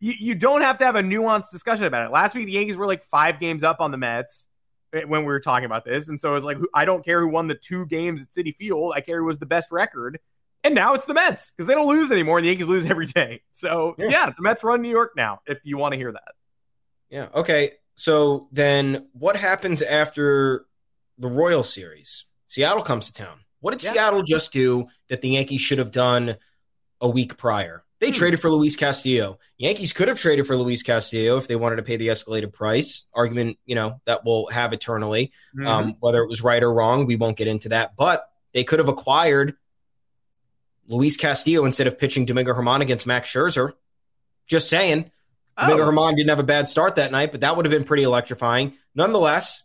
You, 0.00 0.14
you 0.18 0.34
don't 0.34 0.60
have 0.60 0.78
to 0.78 0.84
have 0.84 0.96
a 0.96 1.02
nuanced 1.02 1.50
discussion 1.50 1.84
about 1.84 2.06
it. 2.06 2.10
Last 2.10 2.34
week, 2.34 2.46
the 2.46 2.52
Yankees 2.52 2.76
were 2.76 2.86
like 2.86 3.02
five 3.04 3.40
games 3.40 3.64
up 3.64 3.80
on 3.80 3.90
the 3.90 3.96
Mets 3.96 4.46
eh, 4.92 5.02
when 5.04 5.22
we 5.22 5.26
were 5.26 5.40
talking 5.40 5.64
about 5.64 5.84
this. 5.84 6.08
And 6.08 6.20
so 6.20 6.30
it 6.30 6.34
was 6.34 6.44
like, 6.44 6.58
I 6.74 6.84
don't 6.84 7.04
care 7.04 7.20
who 7.20 7.28
won 7.28 7.46
the 7.46 7.54
two 7.54 7.86
games 7.86 8.22
at 8.22 8.30
Citi 8.30 8.54
Field. 8.56 8.92
I 8.94 9.00
care 9.00 9.18
who 9.18 9.24
was 9.24 9.38
the 9.38 9.46
best 9.46 9.68
record. 9.70 10.18
And 10.64 10.74
now 10.74 10.94
it's 10.94 11.04
the 11.04 11.14
Mets 11.14 11.52
because 11.52 11.66
they 11.66 11.74
don't 11.74 11.86
lose 11.86 12.10
anymore. 12.10 12.38
And 12.38 12.44
the 12.44 12.48
Yankees 12.48 12.66
lose 12.66 12.86
every 12.90 13.06
day. 13.06 13.42
So 13.52 13.94
yeah, 13.98 14.06
yeah 14.08 14.26
the 14.26 14.42
Mets 14.42 14.62
run 14.64 14.82
New 14.82 14.90
York 14.90 15.12
now, 15.16 15.40
if 15.46 15.58
you 15.64 15.78
want 15.78 15.92
to 15.92 15.96
hear 15.98 16.12
that. 16.12 16.34
Yeah. 17.08 17.28
Okay. 17.34 17.72
So 17.94 18.48
then 18.52 19.08
what 19.12 19.36
happens 19.36 19.80
after 19.80 20.66
the 21.18 21.28
Royal 21.28 21.62
Series? 21.62 22.26
Seattle 22.46 22.82
comes 22.82 23.10
to 23.10 23.14
town. 23.14 23.40
What 23.60 23.72
did 23.72 23.82
yeah. 23.82 23.92
Seattle 23.92 24.22
just 24.22 24.52
do 24.52 24.88
that 25.08 25.22
the 25.22 25.30
Yankees 25.30 25.60
should 25.60 25.78
have 25.78 25.90
done 25.90 26.36
a 27.00 27.08
week 27.08 27.36
prior? 27.36 27.82
They 27.98 28.08
hmm. 28.08 28.14
traded 28.14 28.40
for 28.40 28.50
Luis 28.50 28.76
Castillo. 28.76 29.38
Yankees 29.58 29.92
could 29.92 30.08
have 30.08 30.18
traded 30.18 30.46
for 30.46 30.56
Luis 30.56 30.82
Castillo 30.82 31.38
if 31.38 31.48
they 31.48 31.56
wanted 31.56 31.76
to 31.76 31.82
pay 31.82 31.96
the 31.96 32.08
escalated 32.08 32.52
price. 32.52 33.06
Argument, 33.14 33.58
you 33.64 33.74
know, 33.74 34.00
that 34.04 34.24
we'll 34.24 34.46
have 34.48 34.72
eternally. 34.72 35.32
Mm-hmm. 35.56 35.66
Um, 35.66 35.96
whether 36.00 36.22
it 36.22 36.28
was 36.28 36.42
right 36.42 36.62
or 36.62 36.72
wrong, 36.72 37.06
we 37.06 37.16
won't 37.16 37.36
get 37.36 37.48
into 37.48 37.70
that. 37.70 37.96
But 37.96 38.28
they 38.52 38.64
could 38.64 38.78
have 38.78 38.88
acquired 38.88 39.54
Luis 40.88 41.16
Castillo 41.16 41.64
instead 41.64 41.86
of 41.86 41.98
pitching 41.98 42.26
Domingo 42.26 42.54
German 42.54 42.82
against 42.82 43.06
Max 43.06 43.32
Scherzer. 43.32 43.72
Just 44.46 44.68
saying. 44.68 45.10
Oh. 45.56 45.62
Domingo 45.62 45.86
German 45.86 46.16
didn't 46.16 46.30
have 46.30 46.38
a 46.38 46.44
bad 46.44 46.68
start 46.68 46.96
that 46.96 47.10
night, 47.10 47.32
but 47.32 47.40
that 47.40 47.56
would 47.56 47.64
have 47.64 47.72
been 47.72 47.84
pretty 47.84 48.02
electrifying. 48.02 48.74
Nonetheless, 48.94 49.64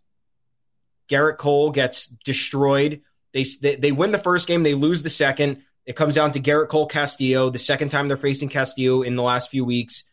Gerrit 1.10 1.38
Cole 1.38 1.72
gets 1.72 2.08
destroyed. 2.08 3.02
They, 3.34 3.46
they, 3.62 3.76
they 3.76 3.92
win 3.92 4.12
the 4.12 4.18
first 4.18 4.48
game, 4.48 4.64
they 4.64 4.74
lose 4.74 5.04
the 5.04 5.10
second. 5.10 5.64
It 5.92 5.98
comes 5.98 6.16
down 6.16 6.32
to 6.32 6.39
Gerrit 6.39 6.70
Cole 6.70 6.88
Castillo, 6.88 7.50
the 7.50 7.60
second 7.60 7.89
time 7.89 8.08
they're 8.08 8.16
facing 8.16 8.48
Castillo 8.48 9.02
in 9.02 9.18
the 9.18 9.24
last 9.24 9.52
few 9.52 9.66
weeks. 9.66 10.10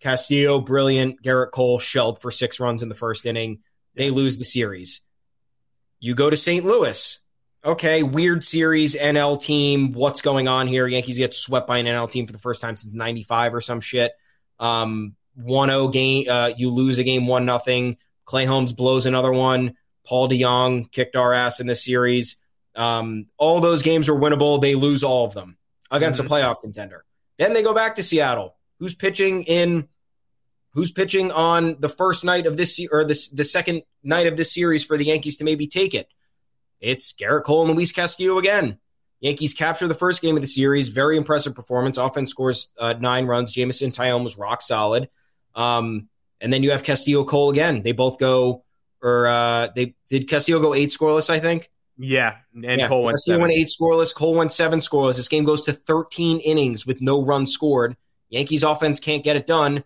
Castillo, 0.00 0.58
brilliant. 0.58 1.22
Gerrit 1.22 1.52
Cole 1.52 1.78
shelled 1.78 2.20
for 2.20 2.32
six 2.32 2.58
runs 2.58 2.82
in 2.82 2.88
the 2.88 2.96
first 2.96 3.24
inning. 3.24 3.60
They 3.94 4.10
lose 4.10 4.38
the 4.38 4.44
series. 4.44 5.02
You 6.00 6.16
go 6.16 6.28
to 6.28 6.36
St. 6.36 6.64
Louis. 6.64 7.20
Okay, 7.64 8.02
weird 8.02 8.42
series, 8.42 8.96
NL 8.96 9.40
team. 9.40 9.92
What's 9.92 10.22
going 10.22 10.48
on 10.48 10.66
here? 10.66 10.88
Yankees 10.88 11.18
get 11.18 11.34
swept 11.34 11.68
by 11.68 11.78
an 11.78 11.86
NL 11.86 12.10
team 12.10 12.26
for 12.26 12.32
the 12.32 12.38
first 12.40 12.60
time 12.60 12.74
since 12.74 12.92
95 12.92 13.54
or 13.54 13.60
some 13.60 13.80
shit. 13.80 14.10
Um, 14.58 15.14
1-0 15.38 15.92
game, 15.92 16.26
uh, 16.28 16.50
you 16.56 16.68
lose 16.70 16.98
a 16.98 17.04
game 17.04 17.28
1 17.28 17.44
nothing. 17.44 17.96
Clay 18.24 18.44
Holmes 18.44 18.72
blows 18.72 19.06
another 19.06 19.30
one. 19.30 19.76
Paul 20.04 20.28
DeJong 20.28 20.90
kicked 20.90 21.14
our 21.14 21.32
ass 21.32 21.60
in 21.60 21.68
this 21.68 21.84
series. 21.84 22.41
Um, 22.74 23.26
all 23.36 23.60
those 23.60 23.82
games 23.82 24.08
are 24.08 24.14
winnable. 24.14 24.60
They 24.60 24.74
lose 24.74 25.04
all 25.04 25.26
of 25.26 25.34
them 25.34 25.58
against 25.90 26.20
mm-hmm. 26.20 26.32
a 26.32 26.36
playoff 26.36 26.60
contender. 26.60 27.04
Then 27.38 27.52
they 27.52 27.62
go 27.62 27.74
back 27.74 27.96
to 27.96 28.02
Seattle. 28.02 28.56
Who's 28.78 28.94
pitching 28.94 29.44
in? 29.44 29.88
Who's 30.70 30.90
pitching 30.90 31.30
on 31.32 31.76
the 31.80 31.88
first 31.88 32.24
night 32.24 32.46
of 32.46 32.56
this 32.56 32.80
or 32.90 33.04
this 33.04 33.28
the 33.28 33.44
second 33.44 33.82
night 34.02 34.26
of 34.26 34.36
this 34.36 34.54
series 34.54 34.84
for 34.84 34.96
the 34.96 35.04
Yankees 35.04 35.36
to 35.38 35.44
maybe 35.44 35.66
take 35.66 35.94
it? 35.94 36.08
It's 36.80 37.12
Gerrit 37.12 37.44
Cole 37.44 37.66
and 37.66 37.76
Luis 37.76 37.92
Castillo 37.92 38.38
again. 38.38 38.78
Yankees 39.20 39.54
capture 39.54 39.86
the 39.86 39.94
first 39.94 40.20
game 40.20 40.34
of 40.34 40.42
the 40.42 40.48
series. 40.48 40.88
Very 40.88 41.16
impressive 41.16 41.54
performance. 41.54 41.96
Offense 41.96 42.30
scores 42.30 42.72
uh, 42.76 42.94
nine 42.98 43.26
runs. 43.26 43.52
Jameson 43.52 43.92
Taillon 43.92 44.24
was 44.24 44.36
rock 44.36 44.62
solid. 44.62 45.08
Um, 45.54 46.08
and 46.40 46.52
then 46.52 46.64
you 46.64 46.72
have 46.72 46.82
Castillo 46.82 47.24
Cole 47.24 47.50
again. 47.50 47.82
They 47.82 47.92
both 47.92 48.18
go, 48.18 48.64
or 49.00 49.28
uh, 49.28 49.68
they 49.76 49.94
did 50.08 50.28
Castillo 50.28 50.58
go 50.60 50.74
eight 50.74 50.90
scoreless, 50.90 51.30
I 51.30 51.38
think. 51.38 51.70
Yeah, 52.02 52.36
and 52.54 52.80
yeah. 52.80 52.88
Cole 52.88 53.04
went 53.04 53.20
seven. 53.20 53.42
went 53.42 53.52
eight 53.52 53.68
scoreless. 53.68 54.14
Cole 54.14 54.34
went 54.34 54.50
seven 54.50 54.80
scoreless. 54.80 55.16
This 55.16 55.28
game 55.28 55.44
goes 55.44 55.62
to 55.64 55.72
13 55.72 56.40
innings 56.40 56.84
with 56.84 57.00
no 57.00 57.24
runs 57.24 57.52
scored. 57.52 57.96
Yankees 58.28 58.62
offense 58.62 58.98
can't 58.98 59.22
get 59.22 59.36
it 59.36 59.46
done. 59.46 59.84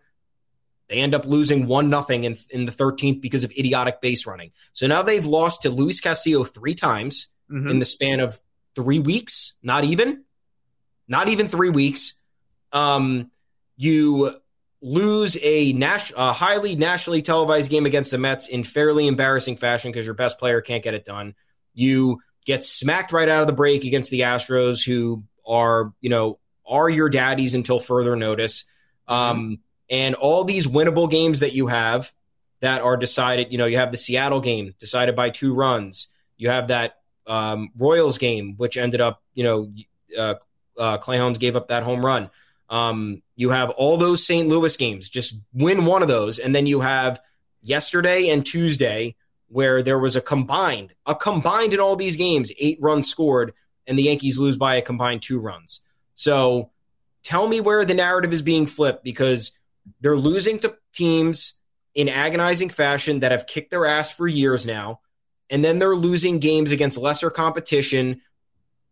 They 0.89 0.99
end 0.99 1.15
up 1.15 1.27
losing 1.27 1.67
one 1.67 1.91
nothing 1.91 2.25
in, 2.25 2.35
in 2.51 2.65
the 2.65 2.73
13th 2.73 3.21
because 3.21 3.45
of 3.45 3.51
idiotic 3.51 4.01
base 4.01 4.27
running. 4.27 4.53
So 4.73 4.87
now 4.87 5.03
they've 5.03 5.27
lost 5.27 5.63
to 5.63 5.71
Luis 5.71 6.01
Castillo 6.01 6.45
three 6.45 6.75
times 6.75 7.29
mm-hmm. 7.51 7.69
in 7.69 7.81
the 7.81 7.85
span 7.85 8.21
of 8.21 8.41
three 8.75 9.01
weeks. 9.01 9.57
Not 9.63 9.85
even, 9.85 10.25
not 11.09 11.29
even 11.29 11.49
three 11.49 11.71
weeks. 11.71 12.23
Um, 12.73 13.31
you 13.77 14.39
lose 14.81 15.37
a, 15.43 15.73
nas- 15.73 16.13
a 16.17 16.33
highly 16.33 16.77
nationally 16.77 17.21
televised 17.21 17.71
game 17.71 17.85
against 17.85 18.13
the 18.13 18.19
Mets 18.19 18.49
in 18.49 18.63
fairly 18.63 19.07
embarrassing 19.07 19.57
fashion 19.57 19.91
because 19.91 20.07
your 20.07 20.15
best 20.15 20.39
player 20.39 20.61
can't 20.61 20.85
get 20.85 20.95
it 20.95 21.05
done. 21.05 21.35
You 21.77 22.21
get 22.45 22.65
smacked 22.65 23.13
right 23.13 23.29
out 23.29 23.43
of 23.43 23.47
the 23.47 23.53
break 23.53 23.85
against 23.85 24.11
the 24.11 24.21
Astros, 24.21 24.85
who 24.85 25.23
are, 25.47 25.93
you 26.01 26.11
know, 26.11 26.41
are 26.67 26.89
your 26.89 27.09
daddies 27.09 27.55
until 27.55 27.79
further 27.79 28.17
notice. 28.17 28.65
Um, 29.07 29.61
and 29.89 30.17
all 30.17 30.43
these 30.43 30.67
winnable 30.67 31.09
games 31.09 31.41
that 31.41 31.53
you 31.55 31.69
have 31.69 32.13
that 32.61 32.83
are 32.83 32.97
decided, 32.97 33.53
you 33.53 33.59
know, 33.59 33.67
you 33.67 33.77
have 33.77 33.93
the 33.93 33.99
Seattle 33.99 34.41
game 34.41 34.75
decided 34.79 35.15
by 35.15 35.31
two 35.31 35.55
runs. 35.55 36.09
You 36.37 36.51
have 36.51 36.69
that 36.69 36.97
um, 37.27 37.71
Royals 37.77 38.19
game, 38.19 38.55
which 38.57 38.77
ended 38.77 39.01
up, 39.01 39.23
you 39.35 39.45
know, 39.45 39.73
uh, 40.19 40.35
uh, 40.79 40.99
Clay 40.99 41.19
Holmes 41.19 41.39
gave 41.39 41.57
up 41.57 41.69
that 41.69 41.83
home 41.83 42.05
run. 42.05 42.31
Um, 42.69 43.23
you 43.37 43.51
have 43.51 43.71
all 43.71 43.97
those 43.97 44.27
St. 44.27 44.49
Louis 44.49 44.77
games. 44.77 45.09
Just 45.09 45.41
win 45.53 45.87
one 45.87 46.03
of 46.03 46.09
those, 46.09 46.39
and 46.39 46.55
then 46.55 46.67
you 46.67 46.81
have 46.81 47.21
yesterday 47.63 48.29
and 48.29 48.45
Tuesday 48.45 49.15
where 49.49 49.83
there 49.83 49.99
was 49.99 50.17
a 50.17 50.21
combined, 50.21 50.93
a 51.07 51.15
combined 51.15 51.73
in 51.73 51.81
all 51.81 51.97
these 51.97 52.17
games, 52.17 52.53
eight 52.59 52.79
runs 52.81 53.09
scored, 53.09 53.53
and 53.87 53.99
the 53.99 54.05
Yankees 54.05 54.39
lose 54.39 54.57
by 54.57 54.77
a 54.77 54.83
combined 54.83 55.23
two 55.23 55.39
runs. 55.39 55.83
So 56.15 56.71
tell 57.23 57.49
me 57.49 57.61
where 57.61 57.85
the 57.85 57.95
narrative 57.95 58.33
is 58.33 58.43
being 58.43 58.67
flipped 58.67 59.05
because 59.05 59.59
they're 60.01 60.17
losing 60.17 60.59
to 60.61 60.77
teams 60.93 61.55
in 61.95 62.09
agonizing 62.09 62.69
fashion 62.69 63.21
that 63.21 63.33
have 63.33 63.47
kicked 63.47 63.71
their 63.71 63.87
ass 63.87 64.13
for 64.13 64.27
years 64.27 64.67
now. 64.67 65.01
And 65.49 65.65
then 65.65 65.79
they're 65.79 65.95
losing 65.95 66.41
games 66.41 66.73
against 66.73 66.99
lesser 66.99 67.31
competition 67.31 68.21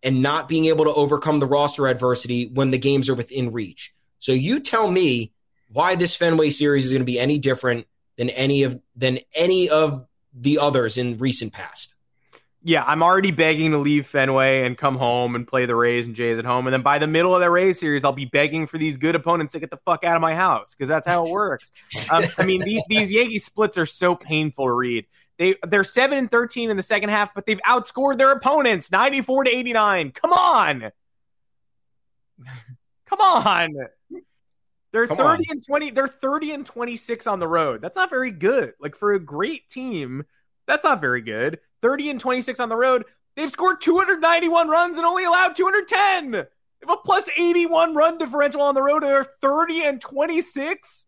and 0.02 0.22
not 0.22 0.48
being 0.48 0.66
able 0.66 0.84
to 0.84 0.94
overcome 0.94 1.40
the 1.40 1.46
roster 1.46 1.88
adversity 1.88 2.48
when 2.52 2.70
the 2.70 2.78
games 2.78 3.08
are 3.08 3.14
within 3.14 3.50
reach. 3.50 3.94
So 4.20 4.32
you 4.32 4.60
tell 4.60 4.88
me 4.88 5.32
why 5.72 5.96
this 5.96 6.16
Fenway 6.16 6.50
series 6.50 6.86
is 6.86 6.92
going 6.92 7.02
to 7.02 7.06
be 7.06 7.18
any 7.18 7.38
different 7.38 7.86
than 8.16 8.30
any 8.30 8.62
of 8.62 8.80
than 8.94 9.18
any 9.34 9.68
of 9.68 10.06
the 10.34 10.58
others 10.58 10.98
in 10.98 11.16
recent 11.18 11.52
past. 11.52 11.94
yeah, 12.62 12.82
I'm 12.86 13.02
already 13.02 13.30
begging 13.30 13.72
to 13.72 13.78
leave 13.78 14.06
Fenway 14.06 14.64
and 14.64 14.76
come 14.76 14.96
home 14.96 15.34
and 15.36 15.46
play 15.46 15.66
the 15.66 15.76
Rays 15.76 16.06
and 16.06 16.14
Jays 16.14 16.38
at 16.38 16.44
home. 16.46 16.66
And 16.66 16.72
then 16.72 16.82
by 16.82 16.98
the 16.98 17.06
middle 17.06 17.34
of 17.34 17.40
the 17.40 17.50
Rays 17.50 17.78
series, 17.78 18.04
I'll 18.04 18.12
be 18.12 18.24
begging 18.24 18.66
for 18.66 18.78
these 18.78 18.96
good 18.96 19.14
opponents 19.14 19.52
to 19.52 19.60
get 19.60 19.70
the 19.70 19.76
fuck 19.84 20.02
out 20.02 20.16
of 20.16 20.22
my 20.22 20.34
house 20.34 20.74
because 20.74 20.88
that's 20.88 21.06
how 21.06 21.26
it 21.26 21.30
works. 21.30 21.70
um, 22.10 22.24
I 22.38 22.46
mean, 22.46 22.62
these 22.62 22.82
these 22.88 23.12
Yankee 23.12 23.38
splits 23.38 23.76
are 23.78 23.86
so 23.86 24.14
painful 24.16 24.64
to 24.66 24.72
read. 24.72 25.06
They 25.38 25.56
they're 25.66 25.84
seven 25.84 26.16
and 26.16 26.30
thirteen 26.30 26.70
in 26.70 26.76
the 26.76 26.82
second 26.82 27.10
half, 27.10 27.34
but 27.34 27.44
they've 27.44 27.60
outscored 27.66 28.18
their 28.18 28.32
opponents 28.32 28.90
94 28.90 29.44
to 29.44 29.50
89. 29.50 30.12
Come 30.12 30.32
on. 30.32 30.90
Come 33.06 33.20
on. 33.20 33.76
They're 34.94 35.08
Come 35.08 35.16
30 35.16 35.26
on. 35.26 35.44
and 35.50 35.66
20. 35.66 35.90
They're 35.90 36.06
30 36.06 36.52
and 36.52 36.64
26 36.64 37.26
on 37.26 37.40
the 37.40 37.48
road. 37.48 37.82
That's 37.82 37.96
not 37.96 38.10
very 38.10 38.30
good. 38.30 38.74
Like 38.78 38.94
for 38.94 39.12
a 39.12 39.18
great 39.18 39.68
team, 39.68 40.22
that's 40.68 40.84
not 40.84 41.00
very 41.00 41.20
good. 41.20 41.58
30 41.82 42.10
and 42.10 42.20
26 42.20 42.60
on 42.60 42.68
the 42.68 42.76
road. 42.76 43.04
They've 43.34 43.50
scored 43.50 43.80
291 43.80 44.68
runs 44.68 44.96
and 44.96 45.04
only 45.04 45.24
allowed 45.24 45.56
210. 45.56 46.30
They 46.30 46.38
have 46.38 46.90
a 46.90 46.96
plus 46.98 47.28
81 47.36 47.96
run 47.96 48.18
differential 48.18 48.62
on 48.62 48.76
the 48.76 48.82
road. 48.82 49.02
and 49.02 49.10
They're 49.10 49.26
30 49.40 49.82
and 49.82 50.00
26. 50.00 51.04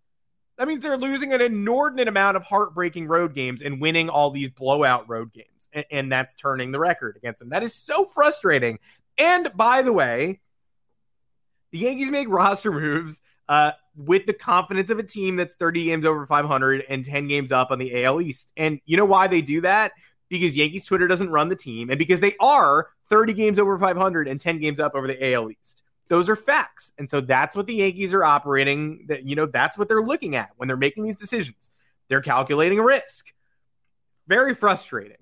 That 0.59 0.67
means 0.67 0.83
they're 0.83 0.99
losing 0.99 1.33
an 1.33 1.41
inordinate 1.41 2.09
amount 2.09 2.37
of 2.37 2.43
heartbreaking 2.43 3.07
road 3.07 3.35
games 3.35 3.63
and 3.63 3.81
winning 3.81 4.09
all 4.09 4.31
these 4.33 4.49
blowout 4.49 5.09
road 5.09 5.33
games. 5.33 5.69
And, 5.73 5.85
and 5.93 6.11
that's 6.13 6.35
turning 6.35 6.73
the 6.73 6.81
record 6.81 7.17
against 7.17 7.39
them. 7.39 7.51
That 7.51 7.63
is 7.63 7.73
so 7.73 8.07
frustrating. 8.07 8.81
And 9.17 9.53
by 9.55 9.83
the 9.83 9.93
way, 9.93 10.41
the 11.71 11.79
Yankees 11.79 12.11
make 12.11 12.29
roster 12.29 12.73
moves 12.81 13.21
uh, 13.49 13.73
with 13.97 14.27
the 14.27 14.33
confidence 14.33 14.91
of 14.91 14.99
a 14.99 15.03
team 15.03 15.37
that's 15.37 15.55
30 15.55 15.85
games 15.85 16.05
over 16.05 16.27
500 16.27 16.85
and 16.89 17.05
10 17.05 17.29
games 17.29 17.53
up 17.53 17.71
on 17.71 17.79
the 17.79 18.05
AL 18.05 18.21
East. 18.21 18.51
And 18.57 18.81
you 18.85 18.97
know 18.97 19.05
why 19.05 19.27
they 19.27 19.41
do 19.41 19.61
that? 19.63 19.93
Because 20.29 20.57
Yankees 20.57 20.85
Twitter 20.85 21.07
doesn't 21.07 21.31
run 21.31 21.49
the 21.49 21.57
team 21.57 21.91
and 21.91 21.99
because 21.99 22.21
they 22.21 22.35
are 22.41 22.89
30 23.09 23.33
games 23.33 23.59
over 23.59 23.79
500 23.79 24.29
and 24.29 24.41
10 24.41 24.59
games 24.59 24.81
up 24.81 24.95
over 24.95 25.07
the 25.07 25.33
AL 25.33 25.51
East. 25.51 25.83
Those 26.09 26.29
are 26.29 26.37
facts. 26.37 26.93
And 26.99 27.09
so 27.09 27.21
that's 27.21 27.57
what 27.57 27.67
the 27.67 27.75
Yankees 27.75 28.13
are 28.13 28.25
operating 28.25 29.07
that 29.09 29.25
you 29.25 29.35
know 29.35 29.47
that's 29.47 29.77
what 29.79 29.89
they're 29.89 30.03
looking 30.03 30.37
at 30.37 30.51
when 30.57 30.69
they're 30.69 30.77
making 30.77 31.05
these 31.05 31.17
decisions. 31.17 31.71
They're 32.09 32.21
calculating 32.21 32.79
a 32.79 32.83
risk. 32.83 33.27
Very 34.29 34.55
frustrating 34.55 35.17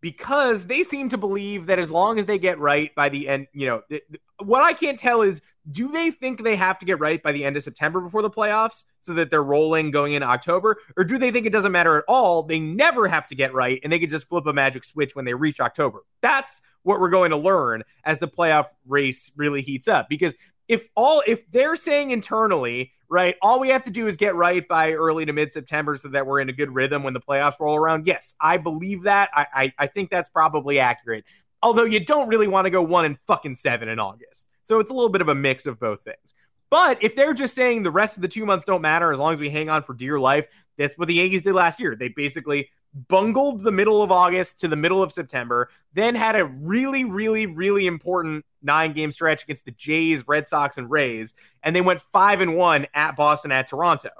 because 0.00 0.66
they 0.66 0.82
seem 0.84 1.08
to 1.08 1.18
believe 1.18 1.66
that 1.66 1.78
as 1.78 1.90
long 1.90 2.18
as 2.18 2.26
they 2.26 2.38
get 2.38 2.58
right 2.58 2.94
by 2.94 3.08
the 3.08 3.28
end, 3.28 3.46
you 3.52 3.66
know, 3.66 3.82
th- 3.88 4.02
th- 4.08 4.20
what 4.38 4.62
I 4.62 4.72
can't 4.72 4.98
tell 4.98 5.22
is 5.22 5.40
do 5.70 5.88
they 5.88 6.10
think 6.10 6.42
they 6.42 6.56
have 6.56 6.78
to 6.78 6.86
get 6.86 7.00
right 7.00 7.22
by 7.22 7.32
the 7.32 7.44
end 7.44 7.56
of 7.56 7.62
September 7.62 8.00
before 8.00 8.22
the 8.22 8.30
playoffs 8.30 8.84
so 9.00 9.14
that 9.14 9.30
they're 9.30 9.42
rolling 9.42 9.90
going 9.90 10.12
into 10.12 10.26
October? 10.26 10.76
Or 10.96 11.04
do 11.04 11.18
they 11.18 11.30
think 11.30 11.46
it 11.46 11.52
doesn't 11.52 11.72
matter 11.72 11.98
at 11.98 12.04
all? 12.06 12.42
They 12.42 12.60
never 12.60 13.08
have 13.08 13.26
to 13.28 13.34
get 13.34 13.52
right 13.52 13.80
and 13.82 13.92
they 13.92 13.98
can 13.98 14.10
just 14.10 14.28
flip 14.28 14.46
a 14.46 14.52
magic 14.52 14.84
switch 14.84 15.16
when 15.16 15.24
they 15.24 15.34
reach 15.34 15.60
October. 15.60 16.04
That's 16.20 16.62
what 16.82 17.00
we're 17.00 17.10
going 17.10 17.30
to 17.30 17.36
learn 17.36 17.82
as 18.04 18.18
the 18.18 18.28
playoff 18.28 18.66
race 18.86 19.30
really 19.36 19.62
heats 19.62 19.88
up. 19.88 20.08
Because 20.08 20.36
if 20.68 20.88
all 20.96 21.22
if 21.26 21.48
they're 21.50 21.76
saying 21.76 22.10
internally, 22.10 22.92
right, 23.08 23.36
all 23.42 23.60
we 23.60 23.68
have 23.68 23.84
to 23.84 23.90
do 23.90 24.06
is 24.06 24.16
get 24.16 24.34
right 24.34 24.66
by 24.66 24.92
early 24.92 25.24
to 25.24 25.32
mid 25.32 25.52
September 25.52 25.96
so 25.96 26.08
that 26.08 26.26
we're 26.26 26.40
in 26.40 26.48
a 26.48 26.52
good 26.52 26.74
rhythm 26.74 27.02
when 27.02 27.14
the 27.14 27.20
playoffs 27.20 27.60
roll 27.60 27.76
around. 27.76 28.06
Yes, 28.06 28.34
I 28.40 28.56
believe 28.56 29.02
that. 29.04 29.30
I, 29.34 29.46
I 29.54 29.72
I 29.78 29.86
think 29.86 30.10
that's 30.10 30.28
probably 30.28 30.78
accurate. 30.78 31.24
Although 31.62 31.84
you 31.84 32.04
don't 32.04 32.28
really 32.28 32.48
want 32.48 32.66
to 32.66 32.70
go 32.70 32.82
one 32.82 33.04
and 33.04 33.18
fucking 33.26 33.54
seven 33.56 33.88
in 33.88 33.98
August. 33.98 34.46
So 34.66 34.80
it's 34.80 34.90
a 34.90 34.94
little 34.94 35.08
bit 35.08 35.20
of 35.20 35.28
a 35.28 35.34
mix 35.34 35.66
of 35.66 35.78
both 35.78 36.02
things. 36.02 36.34
But 36.70 37.02
if 37.02 37.14
they're 37.14 37.34
just 37.34 37.54
saying 37.54 37.84
the 37.84 37.90
rest 37.90 38.16
of 38.16 38.22
the 38.22 38.28
two 38.28 38.44
months 38.44 38.64
don't 38.64 38.82
matter 38.82 39.12
as 39.12 39.20
long 39.20 39.32
as 39.32 39.38
we 39.38 39.48
hang 39.48 39.70
on 39.70 39.82
for 39.82 39.94
dear 39.94 40.18
life, 40.18 40.48
that's 40.76 40.98
what 40.98 41.08
the 41.08 41.14
Yankees 41.14 41.42
did 41.42 41.54
last 41.54 41.78
year. 41.78 41.94
They 41.94 42.08
basically 42.08 42.68
bungled 43.08 43.62
the 43.62 43.70
middle 43.70 44.02
of 44.02 44.10
August 44.10 44.60
to 44.60 44.68
the 44.68 44.76
middle 44.76 45.02
of 45.02 45.12
September, 45.12 45.70
then 45.92 46.14
had 46.14 46.34
a 46.34 46.44
really, 46.44 47.04
really, 47.04 47.46
really 47.46 47.86
important 47.86 48.44
nine 48.62 48.92
game 48.92 49.10
stretch 49.10 49.44
against 49.44 49.64
the 49.64 49.70
Jays, 49.70 50.26
Red 50.26 50.48
Sox, 50.48 50.78
and 50.78 50.90
Rays. 50.90 51.34
And 51.62 51.76
they 51.76 51.80
went 51.80 52.02
five 52.12 52.40
and 52.40 52.56
one 52.56 52.86
at 52.92 53.14
Boston, 53.14 53.52
at 53.52 53.68
Toronto. 53.68 54.10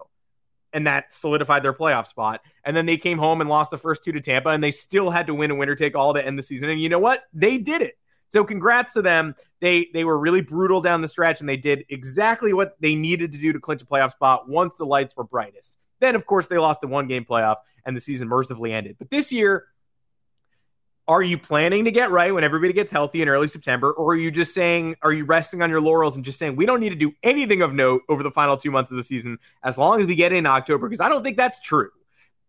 And 0.73 0.87
that 0.87 1.13
solidified 1.13 1.63
their 1.63 1.73
playoff 1.73 2.07
spot. 2.07 2.43
And 2.63 2.77
then 2.77 2.87
they 2.87 2.99
came 2.99 3.19
home 3.19 3.41
and 3.41 3.51
lost 3.51 3.71
the 3.71 3.79
first 3.79 4.05
two 4.05 4.13
to 4.13 4.21
Tampa, 4.21 4.51
and 4.51 4.63
they 4.63 4.71
still 4.71 5.11
had 5.11 5.27
to 5.27 5.35
win 5.35 5.51
a 5.51 5.55
winner 5.55 5.75
take 5.75 5.97
all 5.97 6.15
to 6.15 6.25
end 6.25 6.39
the 6.39 6.43
season. 6.43 6.69
And 6.69 6.81
you 6.81 6.89
know 6.89 6.99
what? 6.99 7.25
They 7.33 7.59
did 7.59 7.83
it. 7.83 7.99
So 8.31 8.45
congrats 8.45 8.95
to 8.95 9.03
them. 9.03 9.35
They 9.61 9.89
they 9.93 10.05
were 10.05 10.19
really 10.19 10.43
brutal 10.43 10.81
down 10.81 11.01
the 11.01 11.09
stretch, 11.09 11.41
and 11.41 11.49
they 11.49 11.57
did 11.57 11.85
exactly 11.89 12.53
what 12.53 12.77
they 12.81 12.95
needed 12.95 13.33
to 13.33 13.39
do 13.39 13.53
to 13.53 13.61
clinch 13.61 13.83
a 13.83 13.87
playoff 13.87 14.13
spot 14.13 14.49
once 14.49 14.77
the 14.77 14.87
lights 14.87 15.17
were 15.17 15.25
brightest. 15.25 15.79
Then, 16.01 16.15
of 16.15 16.27
course, 16.27 16.47
they 16.47 16.59
lost 16.59 16.81
the 16.81 16.89
one 16.89 17.07
game 17.07 17.25
playoff, 17.25 17.57
and 17.85 17.97
the 17.97 18.01
season 18.01 18.29
mercifully 18.29 18.73
ended. 18.73 18.97
But 18.99 19.11
this 19.11 19.33
year, 19.33 19.67
are 21.09 21.23
you 21.23 21.39
planning 21.39 21.85
to 21.85 21.91
get 21.91 22.11
right 22.11 22.35
when 22.35 22.43
everybody 22.43 22.73
gets 22.73 22.91
healthy 22.91 23.23
in 23.23 23.29
early 23.29 23.47
September, 23.47 23.93
or 23.93 24.13
are 24.13 24.17
you 24.17 24.31
just 24.31 24.53
saying, 24.53 24.97
are 25.03 25.13
you 25.13 25.25
resting 25.25 25.63
on 25.63 25.71
your 25.71 25.81
laurels 25.81 26.17
and 26.17 26.25
just 26.25 26.39
saying 26.39 26.57
we 26.57 26.67
don't 26.67 26.81
need 26.81 26.91
to 26.91 26.97
do 26.97 27.13
anything 27.23 27.63
of 27.63 27.73
note 27.73 28.03
over 28.09 28.23
the 28.23 28.31
final 28.31 28.57
two 28.57 28.71
months 28.71 28.91
of 28.91 28.97
the 28.97 29.05
season 29.05 29.39
as 29.63 29.79
long 29.79 30.01
as 30.01 30.07
we 30.07 30.17
get 30.17 30.33
in 30.33 30.47
October? 30.47 30.89
Because 30.89 31.01
I 31.01 31.09
don't 31.09 31.23
think 31.23 31.37
that's 31.37 31.61
true. 31.61 31.91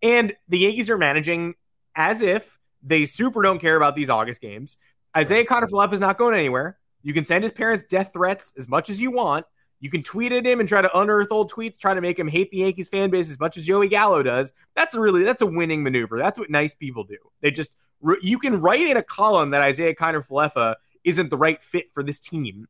And 0.02 0.34
the 0.50 0.58
Yankees 0.60 0.90
are 0.90 0.98
managing 0.98 1.54
as 1.96 2.22
if 2.22 2.58
they 2.82 3.06
super 3.06 3.42
don't 3.44 3.60
care 3.60 3.76
about 3.76 3.96
these 3.96 4.10
August 4.10 4.42
games. 4.42 4.78
Isiah 5.18 5.46
Kiner 5.46 5.70
Falefa 5.70 5.94
is 5.94 6.00
not 6.00 6.18
going 6.18 6.36
anywhere. 6.36 6.78
You 7.02 7.14
can 7.14 7.26
send 7.26 7.44
his 7.44 7.54
parents 7.54 7.86
death 7.90 8.12
threats 8.14 8.54
as 8.58 8.68
much 8.68 8.90
as 8.90 9.02
you 9.02 9.12
want. 9.12 9.46
You 9.80 9.90
can 9.92 10.02
tweet 10.04 10.32
at 10.32 10.46
him 10.46 10.60
and 10.60 10.68
try 10.68 10.82
to 10.82 11.00
unearth 11.00 11.32
old 11.32 11.52
tweets, 11.52 11.78
try 11.78 11.94
to 11.94 12.02
make 12.02 12.18
him 12.18 12.28
hate 12.28 12.52
the 12.52 12.58
Yankees 12.58 12.90
fan 12.90 13.10
base 13.10 13.30
as 13.30 13.40
much 13.40 13.58
as 13.58 13.66
Joey 13.66 13.88
Gallo 13.88 14.24
does. 14.24 14.52
That's 14.76 14.96
really 14.96 15.24
that's 15.24 15.42
a 15.42 15.46
winning 15.46 15.84
maneuver. 15.84 16.18
That's 16.18 16.40
what 16.40 16.50
nice 16.50 16.74
people 16.74 17.04
do. 17.04 17.18
They 17.42 17.52
just 17.52 17.72
you 18.22 18.40
can 18.40 18.60
write 18.60 18.88
in 18.88 18.98
a 18.98 19.04
column 19.04 19.52
that 19.52 19.68
Isiah 19.70 19.96
Kiner 19.96 20.26
Falefa 20.26 20.76
isn't 21.04 21.30
the 21.30 21.38
right 21.38 21.64
fit 21.64 21.94
for 21.94 22.04
this 22.04 22.20
team. 22.20 22.68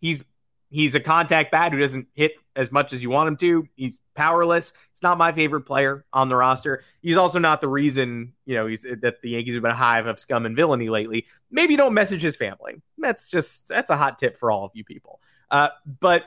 He's 0.00 0.24
he's 0.72 0.94
a 0.94 1.00
contact 1.00 1.52
bat 1.52 1.70
who 1.70 1.78
doesn't 1.78 2.08
hit 2.14 2.32
as 2.56 2.72
much 2.72 2.92
as 2.92 3.02
you 3.02 3.10
want 3.10 3.28
him 3.28 3.36
to. 3.36 3.68
He's 3.76 4.00
powerless. 4.14 4.72
He's 4.90 5.02
not 5.02 5.18
my 5.18 5.30
favorite 5.30 5.62
player 5.62 6.04
on 6.12 6.28
the 6.28 6.36
roster. 6.36 6.82
He's 7.02 7.18
also 7.18 7.38
not 7.38 7.60
the 7.60 7.68
reason, 7.68 8.32
you 8.46 8.54
know, 8.54 8.66
he's 8.66 8.82
that 9.02 9.20
the 9.22 9.30
Yankees 9.30 9.54
have 9.54 9.62
been 9.62 9.72
a 9.72 9.76
hive 9.76 10.06
of 10.06 10.18
scum 10.18 10.46
and 10.46 10.56
villainy 10.56 10.88
lately. 10.88 11.26
Maybe 11.50 11.76
don't 11.76 11.94
message 11.94 12.22
his 12.22 12.36
family. 12.36 12.80
That's 12.98 13.28
just 13.28 13.68
that's 13.68 13.90
a 13.90 13.96
hot 13.96 14.18
tip 14.18 14.38
for 14.38 14.50
all 14.50 14.64
of 14.64 14.70
you 14.74 14.82
people. 14.82 15.20
Uh, 15.50 15.68
but 16.00 16.24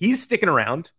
he's 0.00 0.22
sticking 0.22 0.48
around. 0.48 0.90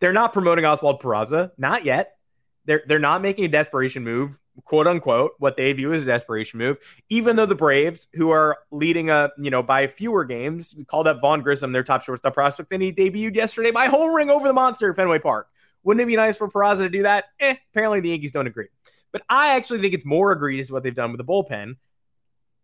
They're 0.00 0.14
not 0.14 0.32
promoting 0.32 0.64
Oswald 0.64 1.02
Peraza, 1.02 1.50
not 1.58 1.84
yet. 1.84 2.16
They're 2.64 2.82
they're 2.86 2.98
not 2.98 3.20
making 3.20 3.44
a 3.44 3.48
desperation 3.48 4.04
move, 4.04 4.38
quote 4.64 4.86
unquote, 4.86 5.32
what 5.38 5.56
they 5.56 5.72
view 5.72 5.92
as 5.92 6.02
a 6.02 6.06
desperation 6.06 6.58
move. 6.58 6.78
Even 7.08 7.36
though 7.36 7.46
the 7.46 7.54
Braves, 7.54 8.08
who 8.14 8.30
are 8.30 8.58
leading 8.70 9.10
a 9.10 9.30
you 9.38 9.50
know 9.50 9.62
by 9.62 9.86
fewer 9.86 10.24
games, 10.24 10.74
called 10.86 11.06
up 11.06 11.20
Vaughn 11.20 11.42
Grissom 11.42 11.72
their 11.72 11.84
top 11.84 12.02
shortstop 12.02 12.34
prospect, 12.34 12.72
and 12.72 12.82
he 12.82 12.92
debuted 12.92 13.36
yesterday 13.36 13.70
by 13.70 13.86
home 13.86 14.14
ring 14.14 14.30
over 14.30 14.46
the 14.46 14.54
monster 14.54 14.90
at 14.90 14.96
Fenway 14.96 15.18
Park. 15.18 15.48
Wouldn't 15.82 16.02
it 16.02 16.06
be 16.06 16.16
nice 16.16 16.36
for 16.36 16.48
Peraza 16.48 16.78
to 16.78 16.88
do 16.90 17.02
that? 17.04 17.26
Eh, 17.40 17.56
apparently 17.72 18.00
the 18.00 18.10
Yankees 18.10 18.32
don't 18.32 18.46
agree. 18.46 18.68
But 19.12 19.22
I 19.28 19.56
actually 19.56 19.80
think 19.80 19.94
it's 19.94 20.04
more 20.04 20.32
egregious 20.32 20.70
what 20.70 20.82
they've 20.82 20.94
done 20.94 21.10
with 21.12 21.18
the 21.18 21.24
bullpen. 21.24 21.76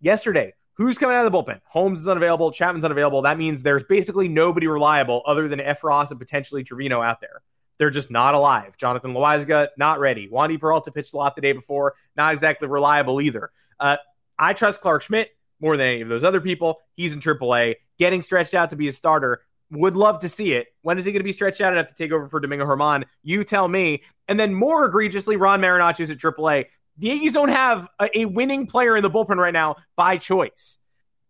Yesterday, 0.00 0.52
Who's 0.76 0.98
coming 0.98 1.16
out 1.16 1.24
of 1.24 1.32
the 1.32 1.38
bullpen? 1.38 1.60
Holmes 1.64 2.02
is 2.02 2.08
unavailable. 2.08 2.52
Chapman's 2.52 2.84
unavailable. 2.84 3.22
That 3.22 3.38
means 3.38 3.62
there's 3.62 3.84
basically 3.84 4.28
nobody 4.28 4.66
reliable 4.66 5.22
other 5.24 5.48
than 5.48 5.58
F. 5.58 5.82
Ross 5.82 6.10
and 6.10 6.20
potentially 6.20 6.64
Trivino 6.64 7.04
out 7.04 7.22
there. 7.22 7.42
They're 7.78 7.90
just 7.90 8.10
not 8.10 8.34
alive. 8.34 8.76
Jonathan 8.76 9.12
Loaisiga, 9.12 9.68
not 9.76 10.00
ready. 10.00 10.28
Wandy 10.28 10.58
Peralta 10.58 10.90
pitched 10.90 11.12
a 11.12 11.16
lot 11.16 11.34
the 11.34 11.42
day 11.42 11.52
before, 11.52 11.94
not 12.16 12.32
exactly 12.32 12.68
reliable 12.68 13.20
either. 13.20 13.50
Uh, 13.78 13.96
I 14.38 14.52
trust 14.52 14.80
Clarke 14.80 15.02
Schmidt 15.02 15.30
more 15.60 15.76
than 15.76 15.86
any 15.86 16.00
of 16.00 16.08
those 16.08 16.24
other 16.24 16.40
people. 16.40 16.80
He's 16.94 17.12
in 17.12 17.20
AAA, 17.20 17.76
getting 17.98 18.22
stretched 18.22 18.54
out 18.54 18.70
to 18.70 18.76
be 18.76 18.88
a 18.88 18.92
starter. 18.92 19.42
Would 19.70 19.96
love 19.96 20.20
to 20.20 20.28
see 20.28 20.52
it. 20.52 20.68
When 20.82 20.98
is 20.98 21.04
he 21.04 21.12
going 21.12 21.20
to 21.20 21.24
be 21.24 21.32
stretched 21.32 21.60
out 21.60 21.72
enough 21.72 21.88
to 21.88 21.94
take 21.94 22.12
over 22.12 22.28
for 22.28 22.40
Domingo 22.40 22.66
German? 22.66 23.04
You 23.22 23.44
tell 23.44 23.66
me. 23.66 24.02
And 24.28 24.38
then 24.38 24.54
more 24.54 24.84
egregiously, 24.86 25.36
Ron 25.36 25.60
Marinacci's 25.60 26.10
at 26.10 26.18
AAA. 26.18 26.66
The 26.98 27.08
Yankees 27.08 27.32
don't 27.32 27.48
have 27.48 27.88
a, 27.98 28.20
a, 28.20 28.24
winning 28.24 28.66
player 28.66 28.96
in 28.96 29.02
the 29.02 29.10
bullpen 29.10 29.36
right 29.36 29.52
now 29.52 29.76
by 29.96 30.16
choice. 30.16 30.78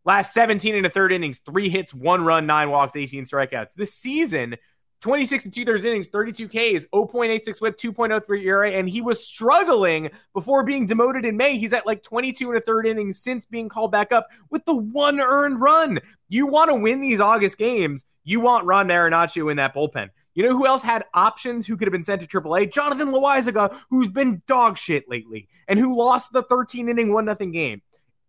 Last 0.05 0.33
17 0.35 0.77
and 0.77 0.87
a 0.87 0.91
third 0.91 1.13
innings, 1.13 1.41
three 1.41 1.69
hits, 1.69 1.93
one 1.93 2.25
run, 2.25 2.47
nine 2.47 2.71
walks, 2.71 2.95
18 2.95 3.25
strikeouts. 3.25 3.75
This 3.75 3.93
season, 3.93 4.57
26 5.01 5.45
and 5.45 5.55
two 5.55 5.65
thirds 5.65 5.85
innings, 5.85 6.09
32 6.09 6.49
Ks, 6.49 6.87
0.86 6.87 7.61
whip, 7.61 7.79
2.03 7.79 8.45
ERA, 8.45 8.71
and 8.71 8.89
he 8.89 9.01
was 9.01 9.25
struggling 9.25 10.11
before 10.33 10.65
being 10.65 10.87
demoted 10.87 11.25
in 11.25 11.37
May. 11.37 11.59
He's 11.59 11.73
at 11.73 11.87
like 11.87 12.03
22 12.03 12.49
and 12.51 12.59
a 12.59 12.61
third 12.61 12.87
innings 12.87 13.19
since 13.19 13.45
being 13.45 13.69
called 13.69 13.93
back 13.93 14.13
up 14.13 14.29
with 14.51 14.65
the 14.65 14.75
one 14.75 15.21
earned 15.21 15.61
run. 15.61 16.01
You 16.29 16.47
want 16.47 16.71
to 16.71 16.75
win 16.75 17.01
these 17.01 17.21
August 17.21 17.59
games, 17.59 18.05
you 18.25 18.41
want 18.41 18.65
Ron 18.65 18.89
Marinaccio 18.89 19.51
in 19.51 19.57
that 19.59 19.75
bullpen. 19.75 20.09
You 20.35 20.43
know 20.43 20.57
who 20.57 20.67
else 20.67 20.83
had 20.83 21.05
options 21.15 21.67
who 21.67 21.79
could 21.79 21.89
have 21.89 21.93
been 21.93 22.03
sent 22.03 22.21
to 22.21 22.29
AAA? 22.29 22.71
Jonathan 22.71 23.11
Loaisiga, 23.11 23.75
who's 23.89 24.11
been 24.11 24.43
dog 24.47 24.77
shit 24.77 25.09
lately 25.09 25.49
and 25.67 25.79
who 25.79 25.97
lost 25.97 26.33
the 26.33 26.43
13 26.43 26.91
inning 26.91 27.13
1 27.13 27.25
nothing 27.25 27.53
game. 27.53 27.81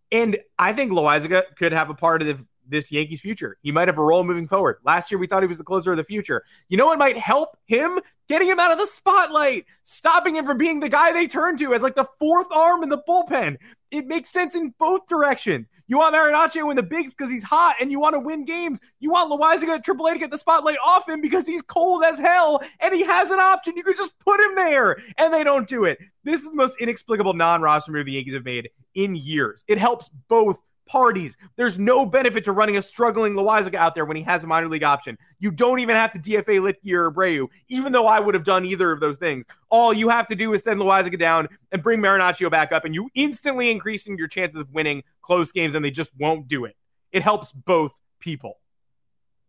And 0.10 0.38
I 0.58 0.72
think 0.72 0.92
Loaisiga 0.92 1.44
could 1.58 1.74
have 1.74 1.90
a 1.90 1.94
part 1.94 2.22
of 2.22 2.46
this 2.70 2.92
Yankees 2.92 3.22
future. 3.22 3.58
He 3.62 3.72
might 3.72 3.88
have 3.88 3.98
a 3.98 4.04
role 4.04 4.24
moving 4.24 4.48
forward. 4.48 4.78
Last 4.84 5.12
year, 5.12 5.18
we 5.18 5.28
thought 5.28 5.44
he 5.44 5.48
was 5.48 5.58
the 5.58 5.64
closer 5.64 5.92
of 5.92 5.98
the 5.98 6.04
future. 6.04 6.44
You 6.70 6.78
know 6.78 6.88
what 6.88 7.00
might 7.00 7.18
help 7.18 7.58
him? 7.66 8.00
Getting 8.30 8.50
him 8.50 8.60
out 8.60 8.72
of 8.72 8.78
the 8.78 8.86
spotlight, 8.86 9.66
stopping 9.84 10.36
him 10.36 10.46
from 10.46 10.58
being 10.58 10.80
the 10.80 10.90
guy 10.90 11.14
they 11.14 11.28
turn 11.28 11.58
to 11.58 11.74
as 11.74 11.82
like 11.82 11.96
the 11.96 12.08
fourth 12.20 12.48
arm 12.52 12.84
in 12.84 12.90
the 12.90 13.02
bullpen. 13.08 13.58
It 13.92 14.06
makes 14.06 14.30
sense 14.30 14.56
in 14.56 14.74
both 14.80 15.08
directions. 15.08 15.68
You 15.90 16.00
want 16.00 16.14
Marinaccio 16.14 16.70
in 16.70 16.76
the 16.76 16.84
bigs 16.84 17.14
because 17.14 17.32
he's 17.32 17.44
hot 17.44 17.78
and 17.80 17.90
you 17.90 18.00
want 18.00 18.14
to 18.14 18.20
win 18.20 18.44
games. 18.44 18.82
You 19.00 19.10
want 19.12 19.32
Loaisiga 19.32 19.78
at 19.78 19.86
AAA 19.86 20.14
to 20.14 20.20
get 20.20 20.32
the 20.32 20.38
spotlight 20.38 20.78
off 20.84 21.08
him 21.08 21.22
because 21.22 21.48
he's 21.48 21.62
cold 21.62 22.04
as 22.04 22.20
hell 22.20 22.62
and 22.82 22.94
he 22.94 23.04
has 23.04 23.32
an 23.32 23.40
option. 23.40 23.78
You 23.78 23.84
could 23.84 23.96
just 23.96 24.18
put 24.20 24.40
him 24.42 24.56
there 24.56 24.98
and 25.18 25.34
they 25.34 25.46
don't 25.46 25.68
do 25.68 25.86
it. 25.86 26.00
This 26.26 26.42
is 26.42 26.50
the 26.50 26.56
most 26.56 26.76
inexplicable 26.82 27.34
non 27.34 27.62
roster 27.62 27.94
move 27.94 28.06
the 28.06 28.14
Yankees 28.14 28.34
have 28.34 28.44
made 28.44 28.70
in 28.96 29.16
years. 29.16 29.64
It 29.68 29.78
helps 29.78 30.10
both 30.28 30.60
parties. 30.88 31.38
There's 31.56 31.78
no 31.78 32.06
benefit 32.06 32.44
to 32.46 32.52
running 32.52 32.78
a 32.78 32.82
struggling 32.82 33.34
Loaisiga 33.34 33.76
out 33.76 33.96
there 33.96 34.06
when 34.06 34.18
he 34.18 34.24
has 34.24 34.44
a 34.44 34.48
minor 34.48 34.68
league 34.68 34.84
option. 34.84 35.18
You 35.40 35.52
don't 35.52 35.80
even 35.80 35.96
have 35.96 36.12
to 36.14 36.20
DFA 36.20 36.60
Luetge 36.60 36.92
or 36.92 37.12
Abreu, 37.12 37.48
even 37.70 37.92
though 37.92 38.08
I 38.08 38.20
would 38.20 38.36
have 38.36 38.44
done 38.44 38.66
either 38.66 38.92
of 38.92 39.00
those 39.00 39.18
things. 39.18 39.46
All 39.70 39.94
you 39.94 40.10
have 40.10 40.28
to 40.28 40.36
do 40.36 40.54
is 40.54 40.64
send 40.64 40.80
Loaisiga 40.80 41.20
down 41.20 41.48
and 41.72 41.84
bring 41.84 42.00
Marinaccio 42.00 42.50
back 42.50 42.72
up, 42.72 42.86
and 42.86 42.96
you 42.96 43.10
instantly 43.16 43.70
increasing 43.70 44.18
your 44.18 44.28
chances 44.28 44.60
of 44.60 44.72
winning 44.72 45.04
close 45.22 45.52
games, 45.52 45.76
and 45.76 45.84
they 45.84 45.92
just 45.92 46.12
won't 46.18 46.48
do 46.48 46.66
it. 46.66 46.76
It 47.12 47.24
helps 47.24 47.52
both 47.52 47.92
people. 48.20 48.60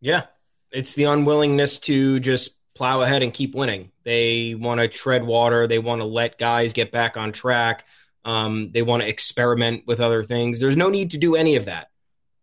Yeah. 0.00 0.24
It's 0.70 0.94
the 0.94 1.04
unwillingness 1.04 1.78
to 1.80 2.20
just 2.20 2.56
plow 2.74 3.00
ahead 3.00 3.22
and 3.22 3.32
keep 3.32 3.54
winning. 3.54 3.90
They 4.04 4.54
want 4.54 4.80
to 4.80 4.88
tread 4.88 5.24
water. 5.24 5.66
They 5.66 5.78
want 5.78 6.00
to 6.00 6.04
let 6.04 6.38
guys 6.38 6.72
get 6.72 6.92
back 6.92 7.16
on 7.16 7.32
track. 7.32 7.86
Um, 8.28 8.72
they 8.72 8.82
want 8.82 9.02
to 9.02 9.08
experiment 9.08 9.84
with 9.86 10.00
other 10.00 10.22
things. 10.22 10.60
There's 10.60 10.76
no 10.76 10.90
need 10.90 11.12
to 11.12 11.18
do 11.18 11.34
any 11.34 11.56
of 11.56 11.64
that. 11.64 11.88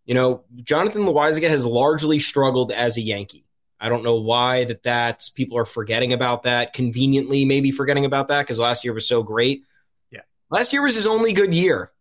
You 0.06 0.16
know, 0.16 0.44
Jonathan 0.64 1.04
Loaisiga 1.04 1.48
has 1.48 1.64
largely 1.64 2.18
struggled 2.18 2.72
as 2.72 2.98
a 2.98 3.02
Yankee. 3.02 3.46
I 3.80 3.90
don't 3.90 4.04
know 4.04 4.16
why 4.16 4.66
that 4.66 4.82
that's 4.82 5.30
people 5.30 5.60
are 5.60 5.66
forgetting 5.66 6.12
about 6.12 6.42
that. 6.42 6.74
Conveniently, 6.74 7.46
maybe 7.46 7.70
forgetting 7.70 8.04
about 8.04 8.30
that 8.30 8.42
because 8.42 8.58
last 8.58 8.84
year 8.84 8.94
was 8.94 9.08
so 9.08 9.22
great. 9.22 9.62
Yeah, 10.10 10.22
last 10.50 10.74
year 10.74 10.82
was 10.82 10.96
his 10.96 11.06
only 11.06 11.34
good 11.34 11.54
year. 11.54 11.92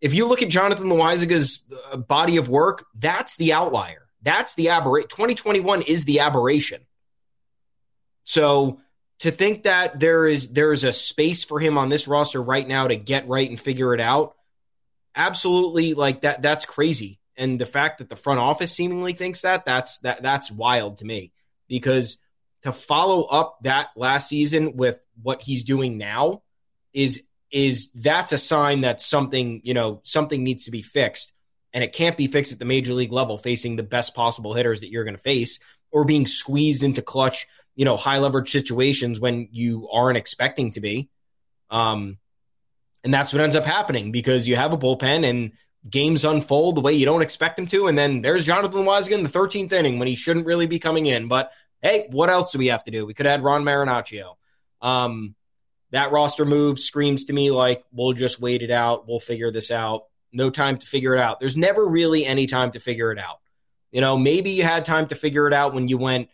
If 0.00 0.14
you 0.14 0.26
look 0.26 0.42
at 0.42 0.48
Jonathan 0.48 0.88
Loaisiga's 0.88 1.64
uh, 1.92 1.96
body 1.96 2.38
of 2.38 2.48
work, 2.48 2.86
that's 2.96 3.36
the 3.36 3.52
outlier. 3.52 4.08
That's 4.20 4.56
the 4.56 4.70
aberration. 4.70 5.10
2021 5.10 5.82
is 5.82 6.06
the 6.06 6.18
aberration. 6.18 6.80
So 8.24 8.80
to 9.20 9.30
think 9.30 9.64
that 9.64 9.98
there 9.98 10.26
is 10.26 10.52
there 10.52 10.72
is 10.72 10.84
a 10.84 10.92
space 10.92 11.44
for 11.44 11.58
him 11.60 11.76
on 11.76 11.88
this 11.88 12.08
roster 12.08 12.42
right 12.42 12.66
now 12.66 12.88
to 12.88 12.96
get 12.96 13.28
right 13.28 13.48
and 13.48 13.60
figure 13.60 13.94
it 13.94 14.00
out 14.00 14.34
absolutely 15.18 15.92
like 15.92 16.22
that 16.22 16.40
that's 16.40 16.64
crazy. 16.64 17.18
And 17.36 17.60
the 17.60 17.66
fact 17.66 17.98
that 17.98 18.08
the 18.08 18.16
front 18.16 18.40
office 18.40 18.72
seemingly 18.72 19.12
thinks 19.12 19.42
that 19.42 19.66
that's 19.66 19.98
that 19.98 20.22
that's 20.22 20.50
wild 20.50 20.98
to 20.98 21.04
me. 21.04 21.32
Because 21.68 22.18
to 22.62 22.72
follow 22.72 23.24
up 23.24 23.58
that 23.62 23.88
last 23.96 24.28
season 24.28 24.76
with 24.76 25.02
what 25.22 25.42
he's 25.42 25.64
doing 25.64 25.98
now 25.98 26.42
is 26.94 27.28
is 27.50 27.90
that's 27.92 28.32
a 28.32 28.38
sign 28.38 28.82
that 28.82 29.00
something 29.00 29.60
you 29.64 29.74
know 29.74 30.00
something 30.04 30.42
needs 30.42 30.64
to 30.64 30.70
be 30.70 30.82
fixed. 30.82 31.34
And 31.74 31.84
it 31.84 31.92
can't 31.92 32.16
be 32.16 32.28
fixed 32.28 32.52
at 32.52 32.58
the 32.58 32.64
major 32.64 32.94
league 32.94 33.12
level 33.12 33.36
facing 33.36 33.76
the 33.76 33.82
best 33.82 34.14
possible 34.14 34.54
hitters 34.54 34.80
that 34.80 34.90
you're 34.90 35.04
going 35.04 35.16
to 35.16 35.22
face 35.22 35.60
or 35.90 36.04
being 36.04 36.26
squeezed 36.26 36.82
into 36.82 37.02
clutch 37.02 37.46
you 37.78 37.84
know, 37.84 37.96
high 37.96 38.18
leverage 38.18 38.50
situations 38.50 39.20
when 39.20 39.48
you 39.52 39.88
aren't 39.92 40.18
expecting 40.18 40.72
to 40.72 40.80
be. 40.80 41.08
Um, 41.70 42.18
and 43.04 43.14
that's 43.14 43.32
what 43.32 43.40
ends 43.40 43.54
up 43.54 43.64
happening 43.64 44.10
because 44.10 44.48
you 44.48 44.56
have 44.56 44.72
a 44.72 44.76
bullpen 44.76 45.24
and 45.24 45.52
games 45.88 46.24
unfold 46.24 46.74
the 46.74 46.80
way 46.80 46.92
you 46.92 47.04
don't 47.04 47.22
expect 47.22 47.54
them 47.54 47.68
to. 47.68 47.86
And 47.86 47.96
then 47.96 48.20
there's 48.20 48.44
Jonathan 48.44 48.84
Loaisiga 48.84 49.12
in 49.12 49.22
the 49.22 49.28
13th 49.28 49.72
inning 49.72 50.00
when 50.00 50.08
he 50.08 50.16
shouldn't 50.16 50.44
really 50.44 50.66
be 50.66 50.80
coming 50.80 51.06
in. 51.06 51.28
But 51.28 51.52
hey, 51.80 52.08
what 52.10 52.30
else 52.30 52.50
do 52.50 52.58
we 52.58 52.66
have 52.66 52.82
to 52.82 52.90
do? 52.90 53.06
We 53.06 53.14
could 53.14 53.28
add 53.28 53.44
Ron 53.44 53.62
Marinaccio. 53.62 54.34
Um, 54.82 55.36
that 55.92 56.10
roster 56.10 56.44
move 56.44 56.80
screams 56.80 57.26
to 57.26 57.32
me 57.32 57.52
like 57.52 57.84
we'll 57.92 58.12
just 58.12 58.40
wait 58.40 58.60
it 58.60 58.72
out. 58.72 59.06
We'll 59.06 59.20
figure 59.20 59.52
this 59.52 59.70
out. 59.70 60.06
No 60.32 60.50
time 60.50 60.78
to 60.78 60.86
figure 60.86 61.14
it 61.14 61.20
out. 61.20 61.38
There's 61.38 61.56
never 61.56 61.86
really 61.86 62.26
any 62.26 62.48
time 62.48 62.72
to 62.72 62.80
figure 62.80 63.12
it 63.12 63.20
out. 63.20 63.38
You 63.92 64.00
know, 64.00 64.18
maybe 64.18 64.50
you 64.50 64.64
had 64.64 64.84
time 64.84 65.06
to 65.06 65.14
figure 65.14 65.46
it 65.46 65.54
out 65.54 65.74
when 65.74 65.86
you 65.86 65.96
went 65.96 66.28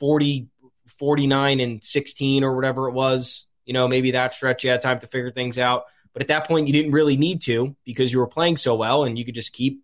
40 0.00 0.48
49 0.90 1.60
and 1.60 1.84
16 1.84 2.44
or 2.44 2.54
whatever 2.54 2.88
it 2.88 2.92
was. 2.92 3.48
You 3.64 3.74
know, 3.74 3.88
maybe 3.88 4.12
that 4.12 4.34
stretch 4.34 4.64
you 4.64 4.70
had 4.70 4.80
time 4.80 4.98
to 5.00 5.06
figure 5.06 5.30
things 5.30 5.58
out. 5.58 5.84
But 6.12 6.22
at 6.22 6.28
that 6.28 6.48
point, 6.48 6.66
you 6.66 6.72
didn't 6.72 6.92
really 6.92 7.16
need 7.16 7.42
to 7.42 7.76
because 7.84 8.12
you 8.12 8.18
were 8.18 8.26
playing 8.26 8.56
so 8.56 8.74
well 8.74 9.04
and 9.04 9.18
you 9.18 9.24
could 9.24 9.34
just 9.34 9.52
keep 9.52 9.82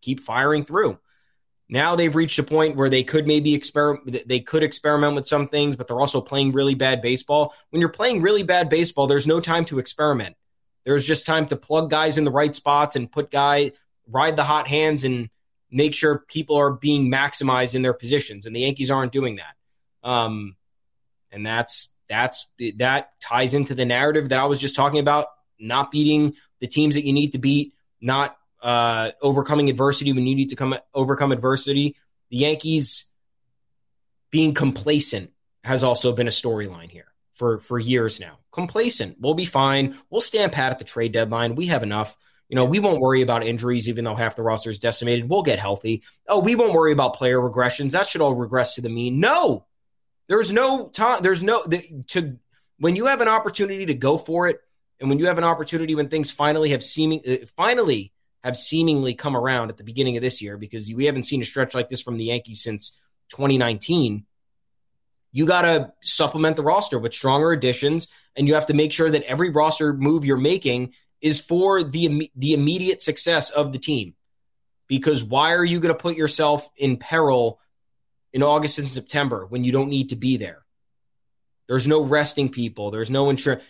keep 0.00 0.20
firing 0.20 0.64
through. 0.64 0.98
Now 1.68 1.96
they've 1.96 2.14
reached 2.14 2.38
a 2.38 2.42
point 2.42 2.76
where 2.76 2.88
they 2.88 3.04
could 3.04 3.26
maybe 3.26 3.54
experiment. 3.54 4.26
They 4.26 4.40
could 4.40 4.62
experiment 4.62 5.14
with 5.14 5.26
some 5.26 5.48
things, 5.48 5.76
but 5.76 5.86
they're 5.86 6.00
also 6.00 6.20
playing 6.20 6.52
really 6.52 6.74
bad 6.74 7.02
baseball. 7.02 7.54
When 7.70 7.80
you're 7.80 7.90
playing 7.90 8.22
really 8.22 8.42
bad 8.42 8.70
baseball, 8.70 9.06
there's 9.06 9.26
no 9.26 9.40
time 9.40 9.66
to 9.66 9.78
experiment. 9.78 10.36
There's 10.84 11.04
just 11.04 11.26
time 11.26 11.46
to 11.48 11.56
plug 11.56 11.90
guys 11.90 12.16
in 12.16 12.24
the 12.24 12.30
right 12.30 12.54
spots 12.54 12.96
and 12.96 13.12
put 13.12 13.30
guy 13.30 13.72
ride 14.10 14.36
the 14.36 14.44
hot 14.44 14.66
hands 14.66 15.04
and 15.04 15.28
make 15.70 15.94
sure 15.94 16.24
people 16.28 16.56
are 16.56 16.70
being 16.70 17.10
maximized 17.10 17.74
in 17.74 17.82
their 17.82 17.92
positions. 17.92 18.46
And 18.46 18.56
the 18.56 18.60
Yankees 18.60 18.90
aren't 18.90 19.12
doing 19.12 19.36
that. 19.36 19.54
Um, 20.02 20.56
and 21.30 21.46
that's 21.46 21.94
that's 22.08 22.48
that 22.76 23.10
ties 23.20 23.54
into 23.54 23.74
the 23.74 23.84
narrative 23.84 24.30
that 24.30 24.38
I 24.38 24.46
was 24.46 24.60
just 24.60 24.74
talking 24.74 25.00
about. 25.00 25.26
Not 25.60 25.90
beating 25.90 26.34
the 26.60 26.66
teams 26.66 26.94
that 26.94 27.04
you 27.04 27.12
need 27.12 27.32
to 27.32 27.38
beat, 27.38 27.74
not 28.00 28.36
uh, 28.62 29.10
overcoming 29.20 29.68
adversity 29.68 30.12
when 30.12 30.26
you 30.26 30.34
need 30.34 30.50
to 30.50 30.56
come 30.56 30.76
overcome 30.94 31.32
adversity. 31.32 31.96
The 32.30 32.38
Yankees 32.38 33.10
being 34.30 34.54
complacent 34.54 35.32
has 35.64 35.82
also 35.82 36.14
been 36.14 36.28
a 36.28 36.30
storyline 36.30 36.90
here 36.90 37.12
for 37.32 37.60
for 37.60 37.78
years 37.78 38.20
now. 38.20 38.38
Complacent, 38.52 39.16
we'll 39.20 39.34
be 39.34 39.44
fine. 39.44 39.96
We'll 40.10 40.20
stand 40.20 40.52
pat 40.52 40.72
at 40.72 40.78
the 40.78 40.84
trade 40.84 41.12
deadline. 41.12 41.54
We 41.54 41.66
have 41.66 41.82
enough. 41.82 42.16
You 42.48 42.56
know, 42.56 42.64
we 42.64 42.80
won't 42.80 43.00
worry 43.02 43.20
about 43.20 43.44
injuries, 43.44 43.90
even 43.90 44.04
though 44.04 44.14
half 44.14 44.34
the 44.34 44.42
roster 44.42 44.70
is 44.70 44.78
decimated. 44.78 45.28
We'll 45.28 45.42
get 45.42 45.58
healthy. 45.58 46.02
Oh, 46.26 46.38
we 46.38 46.54
won't 46.54 46.72
worry 46.72 46.92
about 46.92 47.14
player 47.14 47.38
regressions. 47.38 47.92
That 47.92 48.08
should 48.08 48.22
all 48.22 48.34
regress 48.34 48.76
to 48.76 48.80
the 48.80 48.88
mean. 48.88 49.20
No, 49.20 49.66
there's 50.28 50.52
no 50.52 50.88
time. 50.88 51.22
There's 51.22 51.42
no 51.42 51.62
the, 51.66 52.04
to 52.08 52.38
when 52.78 52.94
you 52.94 53.06
have 53.06 53.20
an 53.20 53.28
opportunity 53.28 53.86
to 53.86 53.94
go 53.94 54.18
for 54.18 54.46
it, 54.48 54.60
and 55.00 55.08
when 55.08 55.18
you 55.18 55.26
have 55.26 55.38
an 55.38 55.44
opportunity 55.44 55.94
when 55.94 56.08
things 56.08 56.30
finally 56.30 56.70
have 56.70 56.84
seeming 56.84 57.22
uh, 57.26 57.46
finally 57.56 58.12
have 58.44 58.56
seemingly 58.56 59.14
come 59.14 59.36
around 59.36 59.70
at 59.70 59.78
the 59.78 59.84
beginning 59.84 60.16
of 60.16 60.22
this 60.22 60.40
year, 60.40 60.56
because 60.56 60.92
we 60.94 61.06
haven't 61.06 61.24
seen 61.24 61.42
a 61.42 61.44
stretch 61.44 61.74
like 61.74 61.88
this 61.88 62.02
from 62.02 62.18
the 62.18 62.24
Yankees 62.24 62.62
since 62.62 62.98
2019. 63.30 64.26
You 65.32 65.46
got 65.46 65.62
to 65.62 65.92
supplement 66.02 66.56
the 66.56 66.62
roster 66.62 66.98
with 66.98 67.12
stronger 67.12 67.52
additions, 67.52 68.08
and 68.36 68.46
you 68.46 68.54
have 68.54 68.66
to 68.66 68.74
make 68.74 68.92
sure 68.92 69.10
that 69.10 69.24
every 69.24 69.50
roster 69.50 69.92
move 69.92 70.24
you're 70.24 70.36
making 70.36 70.92
is 71.20 71.40
for 71.40 71.82
the 71.82 72.30
the 72.36 72.52
immediate 72.52 73.00
success 73.00 73.50
of 73.50 73.72
the 73.72 73.78
team. 73.78 74.14
Because 74.86 75.24
why 75.24 75.52
are 75.52 75.64
you 75.64 75.80
going 75.80 75.94
to 75.94 76.00
put 76.00 76.16
yourself 76.16 76.70
in 76.76 76.96
peril 76.96 77.60
in 78.32 78.42
August 78.42 78.78
and 78.78 78.90
September 78.90 79.46
when 79.46 79.64
you 79.64 79.72
don't 79.72 79.88
need 79.88 80.10
to 80.10 80.16
be 80.16 80.36
there. 80.36 80.64
There's 81.66 81.86
no 81.86 82.02
resting 82.02 82.48
people. 82.48 82.90
There's 82.90 83.10
no 83.10 83.30
insurance. 83.30 83.62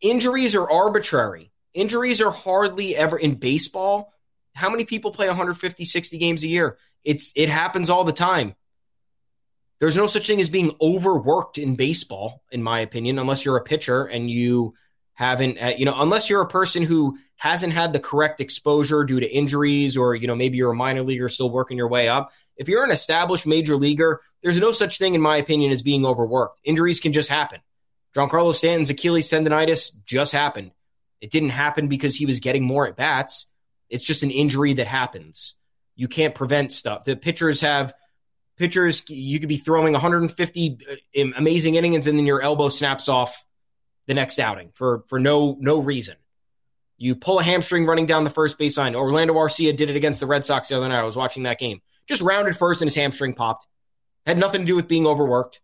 Injuries 0.00 0.54
are 0.54 0.70
arbitrary. 0.70 1.52
Injuries 1.74 2.20
are 2.20 2.30
hardly 2.30 2.96
ever 2.96 3.18
in 3.18 3.34
baseball. 3.34 4.12
How 4.54 4.70
many 4.70 4.84
people 4.84 5.10
play 5.10 5.26
150, 5.26 5.84
60 5.84 6.18
games 6.18 6.44
a 6.44 6.48
year? 6.48 6.78
It's 7.04 7.32
it 7.34 7.48
happens 7.48 7.90
all 7.90 8.04
the 8.04 8.12
time. 8.12 8.54
There's 9.80 9.96
no 9.96 10.06
such 10.06 10.28
thing 10.28 10.40
as 10.40 10.48
being 10.48 10.76
overworked 10.80 11.58
in 11.58 11.74
baseball, 11.74 12.44
in 12.52 12.62
my 12.62 12.80
opinion, 12.80 13.18
unless 13.18 13.44
you're 13.44 13.56
a 13.56 13.64
pitcher 13.64 14.04
and 14.04 14.30
you 14.30 14.74
haven't, 15.14 15.60
uh, 15.60 15.72
you 15.76 15.84
know, 15.84 15.94
unless 15.96 16.30
you're 16.30 16.42
a 16.42 16.48
person 16.48 16.84
who 16.84 17.18
hasn't 17.34 17.72
had 17.72 17.92
the 17.92 17.98
correct 17.98 18.40
exposure 18.40 19.02
due 19.02 19.18
to 19.18 19.28
injuries, 19.28 19.96
or 19.96 20.14
you 20.14 20.28
know, 20.28 20.36
maybe 20.36 20.56
you're 20.56 20.70
a 20.70 20.76
minor 20.76 21.02
leaguer 21.02 21.28
still 21.28 21.50
working 21.50 21.76
your 21.76 21.88
way 21.88 22.08
up. 22.08 22.30
If 22.62 22.68
you're 22.68 22.84
an 22.84 22.92
established 22.92 23.44
major 23.44 23.74
leaguer, 23.74 24.20
there's 24.40 24.60
no 24.60 24.70
such 24.70 24.96
thing, 24.96 25.16
in 25.16 25.20
my 25.20 25.36
opinion, 25.36 25.72
as 25.72 25.82
being 25.82 26.06
overworked. 26.06 26.60
Injuries 26.62 27.00
can 27.00 27.12
just 27.12 27.28
happen. 27.28 27.58
Giancarlo 28.14 28.54
Stanton's 28.54 28.88
Achilles 28.88 29.28
tendonitis 29.28 29.90
just 30.04 30.32
happened. 30.32 30.70
It 31.20 31.32
didn't 31.32 31.48
happen 31.48 31.88
because 31.88 32.14
he 32.14 32.24
was 32.24 32.38
getting 32.38 32.62
more 32.64 32.86
at 32.86 32.94
bats. 32.94 33.52
It's 33.90 34.04
just 34.04 34.22
an 34.22 34.30
injury 34.30 34.74
that 34.74 34.86
happens. 34.86 35.56
You 35.96 36.06
can't 36.06 36.36
prevent 36.36 36.70
stuff. 36.70 37.02
The 37.02 37.16
pitchers 37.16 37.62
have 37.62 37.94
pitchers. 38.56 39.10
You 39.10 39.40
could 39.40 39.48
be 39.48 39.56
throwing 39.56 39.92
150 39.92 40.78
uh, 40.88 41.22
amazing 41.36 41.74
innings, 41.74 42.06
and 42.06 42.16
then 42.16 42.26
your 42.26 42.42
elbow 42.42 42.68
snaps 42.68 43.08
off 43.08 43.44
the 44.06 44.14
next 44.14 44.38
outing 44.38 44.70
for 44.74 45.02
for 45.08 45.18
no 45.18 45.56
no 45.58 45.80
reason. 45.80 46.14
You 46.96 47.16
pull 47.16 47.40
a 47.40 47.42
hamstring 47.42 47.86
running 47.86 48.06
down 48.06 48.22
the 48.22 48.30
first 48.30 48.56
baseline. 48.56 48.94
Orlando 48.94 49.34
Arcia 49.34 49.76
did 49.76 49.90
it 49.90 49.96
against 49.96 50.20
the 50.20 50.26
Red 50.26 50.44
Sox 50.44 50.68
the 50.68 50.76
other 50.76 50.88
night. 50.88 51.00
I 51.00 51.02
was 51.02 51.16
watching 51.16 51.42
that 51.42 51.58
game 51.58 51.80
just 52.12 52.22
rounded 52.22 52.56
first 52.56 52.80
and 52.80 52.86
his 52.86 52.94
hamstring 52.94 53.34
popped. 53.34 53.66
Had 54.26 54.38
nothing 54.38 54.60
to 54.60 54.66
do 54.66 54.76
with 54.76 54.88
being 54.88 55.06
overworked. 55.06 55.60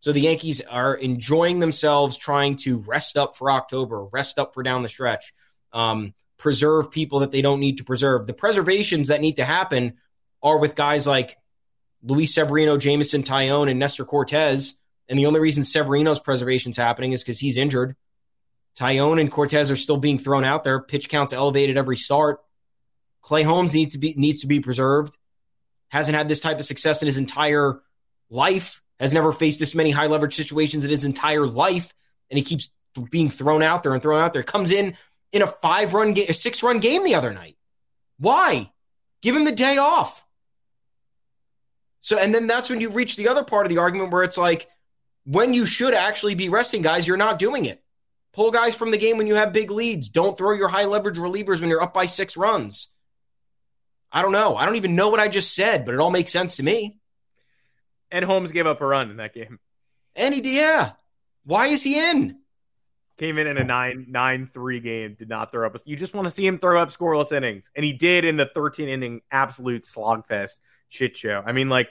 So 0.00 0.12
the 0.12 0.22
Yankees 0.22 0.62
are 0.62 0.94
enjoying 0.94 1.60
themselves 1.60 2.16
trying 2.16 2.56
to 2.56 2.78
rest 2.78 3.18
up 3.18 3.36
for 3.36 3.50
October, 3.50 4.04
rest 4.04 4.38
up 4.38 4.54
for 4.54 4.62
down 4.62 4.82
the 4.82 4.88
stretch, 4.88 5.34
um, 5.72 6.14
preserve 6.38 6.90
people 6.90 7.18
that 7.18 7.30
they 7.30 7.42
don't 7.42 7.60
need 7.60 7.78
to 7.78 7.84
preserve. 7.84 8.26
The 8.26 8.32
preservations 8.32 9.08
that 9.08 9.20
need 9.20 9.36
to 9.36 9.44
happen 9.44 9.98
are 10.42 10.58
with 10.58 10.74
guys 10.74 11.06
like 11.06 11.36
Luis 12.02 12.34
Severino, 12.34 12.78
Jameson 12.78 13.22
Taillon, 13.22 13.68
and 13.68 13.78
Nestor 13.78 14.06
Cortes. 14.06 14.80
And 15.08 15.18
the 15.18 15.26
only 15.26 15.40
reason 15.40 15.64
Severino's 15.64 16.20
preservation 16.20 16.70
is 16.70 16.78
happening 16.78 17.12
is 17.12 17.22
because 17.22 17.40
he's 17.40 17.58
injured. 17.58 17.94
Taillon 18.78 19.20
and 19.20 19.30
Cortes 19.30 19.70
are 19.70 19.76
still 19.76 19.98
being 19.98 20.18
thrown 20.18 20.44
out 20.44 20.64
there. 20.64 20.80
Pitch 20.80 21.10
counts 21.10 21.34
elevated 21.34 21.76
every 21.76 21.96
start. 21.96 22.40
Clay 23.20 23.42
Holmes 23.42 23.74
needs 23.74 23.94
to 23.94 23.98
be 23.98 24.14
needs 24.16 24.40
to 24.40 24.46
be 24.46 24.60
preserved. 24.60 25.16
Hasn't 25.90 26.16
had 26.16 26.28
this 26.28 26.40
type 26.40 26.58
of 26.58 26.64
success 26.64 27.02
in 27.02 27.06
his 27.06 27.18
entire 27.18 27.80
life. 28.30 28.82
Has 28.98 29.14
never 29.14 29.32
faced 29.32 29.60
this 29.60 29.74
many 29.74 29.90
high 29.90 30.06
leverage 30.06 30.34
situations 30.34 30.84
in 30.84 30.90
his 30.90 31.04
entire 31.04 31.46
life, 31.46 31.94
and 32.30 32.38
he 32.38 32.44
keeps 32.44 32.70
being 33.10 33.30
thrown 33.30 33.62
out 33.62 33.82
there 33.82 33.92
and 33.92 34.02
thrown 34.02 34.20
out 34.20 34.32
there. 34.32 34.42
Comes 34.42 34.72
in 34.72 34.96
in 35.32 35.42
a 35.42 35.46
five 35.46 35.94
run 35.94 36.14
game, 36.14 36.26
a 36.28 36.34
six 36.34 36.62
run 36.62 36.80
game 36.80 37.04
the 37.04 37.14
other 37.14 37.32
night. 37.32 37.56
Why? 38.18 38.70
Give 39.22 39.36
him 39.36 39.44
the 39.44 39.52
day 39.52 39.76
off. 39.78 40.24
So, 42.00 42.18
and 42.18 42.34
then 42.34 42.46
that's 42.46 42.70
when 42.70 42.80
you 42.80 42.90
reach 42.90 43.16
the 43.16 43.28
other 43.28 43.44
part 43.44 43.66
of 43.66 43.70
the 43.70 43.78
argument 43.78 44.12
where 44.12 44.22
it's 44.22 44.38
like, 44.38 44.68
when 45.24 45.54
you 45.54 45.66
should 45.66 45.94
actually 45.94 46.34
be 46.34 46.48
resting 46.48 46.82
guys, 46.82 47.06
you're 47.06 47.16
not 47.16 47.38
doing 47.38 47.66
it. 47.66 47.82
Pull 48.32 48.50
guys 48.50 48.74
from 48.74 48.90
the 48.90 48.98
game 48.98 49.18
when 49.18 49.26
you 49.26 49.34
have 49.34 49.52
big 49.52 49.70
leads. 49.70 50.08
Don't 50.08 50.36
throw 50.36 50.52
your 50.52 50.68
high 50.68 50.86
leverage 50.86 51.18
relievers 51.18 51.60
when 51.60 51.68
you're 51.68 51.82
up 51.82 51.92
by 51.92 52.06
six 52.06 52.36
runs. 52.36 52.88
I 54.12 54.22
don't 54.22 54.32
know. 54.32 54.56
I 54.56 54.66
don't 54.66 54.76
even 54.76 54.96
know 54.96 55.08
what 55.08 55.20
I 55.20 55.28
just 55.28 55.54
said, 55.54 55.84
but 55.84 55.94
it 55.94 56.00
all 56.00 56.10
makes 56.10 56.32
sense 56.32 56.56
to 56.56 56.62
me. 56.62 56.98
And 58.10 58.24
Holmes 58.24 58.52
gave 58.52 58.66
up 58.66 58.80
a 58.80 58.86
run 58.86 59.10
in 59.10 59.18
that 59.18 59.34
game. 59.34 59.58
And 60.16 60.34
he, 60.34 60.56
yeah. 60.56 60.92
Why 61.44 61.68
is 61.68 61.82
he 61.82 61.98
in? 61.98 62.38
Came 63.18 63.38
in 63.38 63.46
in 63.46 63.58
a 63.58 63.64
9 63.64 64.06
9 64.08 64.50
3 64.52 64.80
game, 64.80 65.14
did 65.18 65.28
not 65.28 65.52
throw 65.52 65.66
up. 65.66 65.76
A, 65.76 65.78
You 65.84 65.94
just 65.94 66.14
want 66.14 66.26
to 66.26 66.30
see 66.30 66.46
him 66.46 66.58
throw 66.58 66.80
up 66.80 66.90
scoreless 66.90 67.32
innings. 67.32 67.70
And 67.76 67.84
he 67.84 67.92
did 67.92 68.24
in 68.24 68.36
the 68.36 68.46
13 68.46 68.88
inning 68.88 69.20
absolute 69.30 69.84
slogfest 69.84 70.56
shit 70.88 71.16
show. 71.16 71.42
I 71.44 71.52
mean, 71.52 71.68
like, 71.68 71.90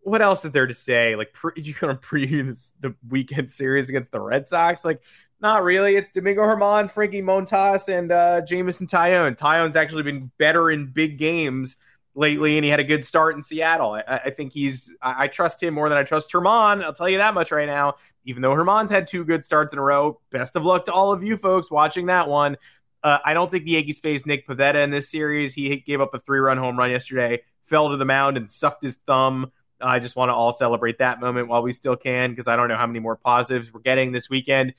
what 0.00 0.22
else 0.22 0.44
is 0.44 0.52
there 0.52 0.66
to 0.66 0.74
say? 0.74 1.16
Like, 1.16 1.32
pre- 1.32 1.52
you 1.56 1.74
going 1.74 1.96
to 1.96 2.00
preview 2.00 2.46
this, 2.46 2.74
the 2.80 2.94
weekend 3.08 3.50
series 3.50 3.88
against 3.88 4.12
the 4.12 4.20
Red 4.20 4.48
Sox? 4.48 4.84
Like, 4.84 5.02
not 5.40 5.62
really. 5.62 5.96
It's 5.96 6.10
Domingo 6.10 6.44
German, 6.44 6.88
Frankie 6.88 7.22
Montas, 7.22 7.88
and 7.88 8.10
uh, 8.10 8.40
Jameson 8.42 8.86
Taillon. 8.86 9.36
Taillon's 9.36 9.76
actually 9.76 10.02
been 10.02 10.30
better 10.38 10.70
in 10.70 10.86
big 10.86 11.18
games 11.18 11.76
lately, 12.14 12.58
and 12.58 12.64
he 12.64 12.70
had 12.70 12.80
a 12.80 12.84
good 12.84 13.04
start 13.04 13.36
in 13.36 13.42
Seattle. 13.42 13.92
I, 13.92 14.02
I 14.24 14.30
think 14.30 14.52
he's. 14.52 14.92
I, 15.00 15.24
I, 15.24 15.28
trust 15.28 15.62
him 15.62 15.74
more 15.74 15.88
than 15.88 15.96
I 15.96 16.02
trust 16.02 16.30
German. 16.30 16.82
I'll 16.82 16.92
tell 16.92 17.08
you 17.08 17.18
that 17.18 17.34
much 17.34 17.52
right 17.52 17.68
now. 17.68 17.94
Even 18.24 18.42
though 18.42 18.54
German's 18.54 18.90
had 18.90 19.06
two 19.06 19.24
good 19.24 19.44
starts 19.44 19.72
in 19.72 19.78
a 19.78 19.82
row, 19.82 20.20
best 20.30 20.56
of 20.56 20.64
luck 20.64 20.84
to 20.86 20.92
all 20.92 21.12
of 21.12 21.22
you 21.22 21.36
folks 21.36 21.70
watching 21.70 22.06
that 22.06 22.28
one. 22.28 22.56
Uh, 23.02 23.18
I 23.24 23.32
don't 23.32 23.50
think 23.50 23.64
the 23.64 23.70
Yankees 23.70 24.00
faced 24.00 24.26
Nick 24.26 24.46
Pivetta 24.46 24.82
in 24.82 24.90
this 24.90 25.08
series. 25.08 25.54
He 25.54 25.76
gave 25.76 26.00
up 26.00 26.12
a 26.14 26.18
three-run 26.18 26.58
home 26.58 26.76
run 26.76 26.90
yesterday, 26.90 27.42
fell 27.62 27.90
to 27.90 27.96
the 27.96 28.04
mound 28.04 28.36
and 28.36 28.50
sucked 28.50 28.82
his 28.82 28.98
thumb. 29.06 29.52
I 29.80 30.00
just 30.00 30.16
want 30.16 30.30
to 30.30 30.34
all 30.34 30.52
celebrate 30.52 30.98
that 30.98 31.20
moment 31.20 31.46
while 31.46 31.62
we 31.62 31.72
still 31.72 31.94
can 31.94 32.30
because 32.30 32.48
I 32.48 32.56
don't 32.56 32.68
know 32.68 32.76
how 32.76 32.88
many 32.88 32.98
more 32.98 33.14
positives 33.14 33.72
we're 33.72 33.80
getting 33.80 34.10
this 34.10 34.28
weekend 34.28 34.74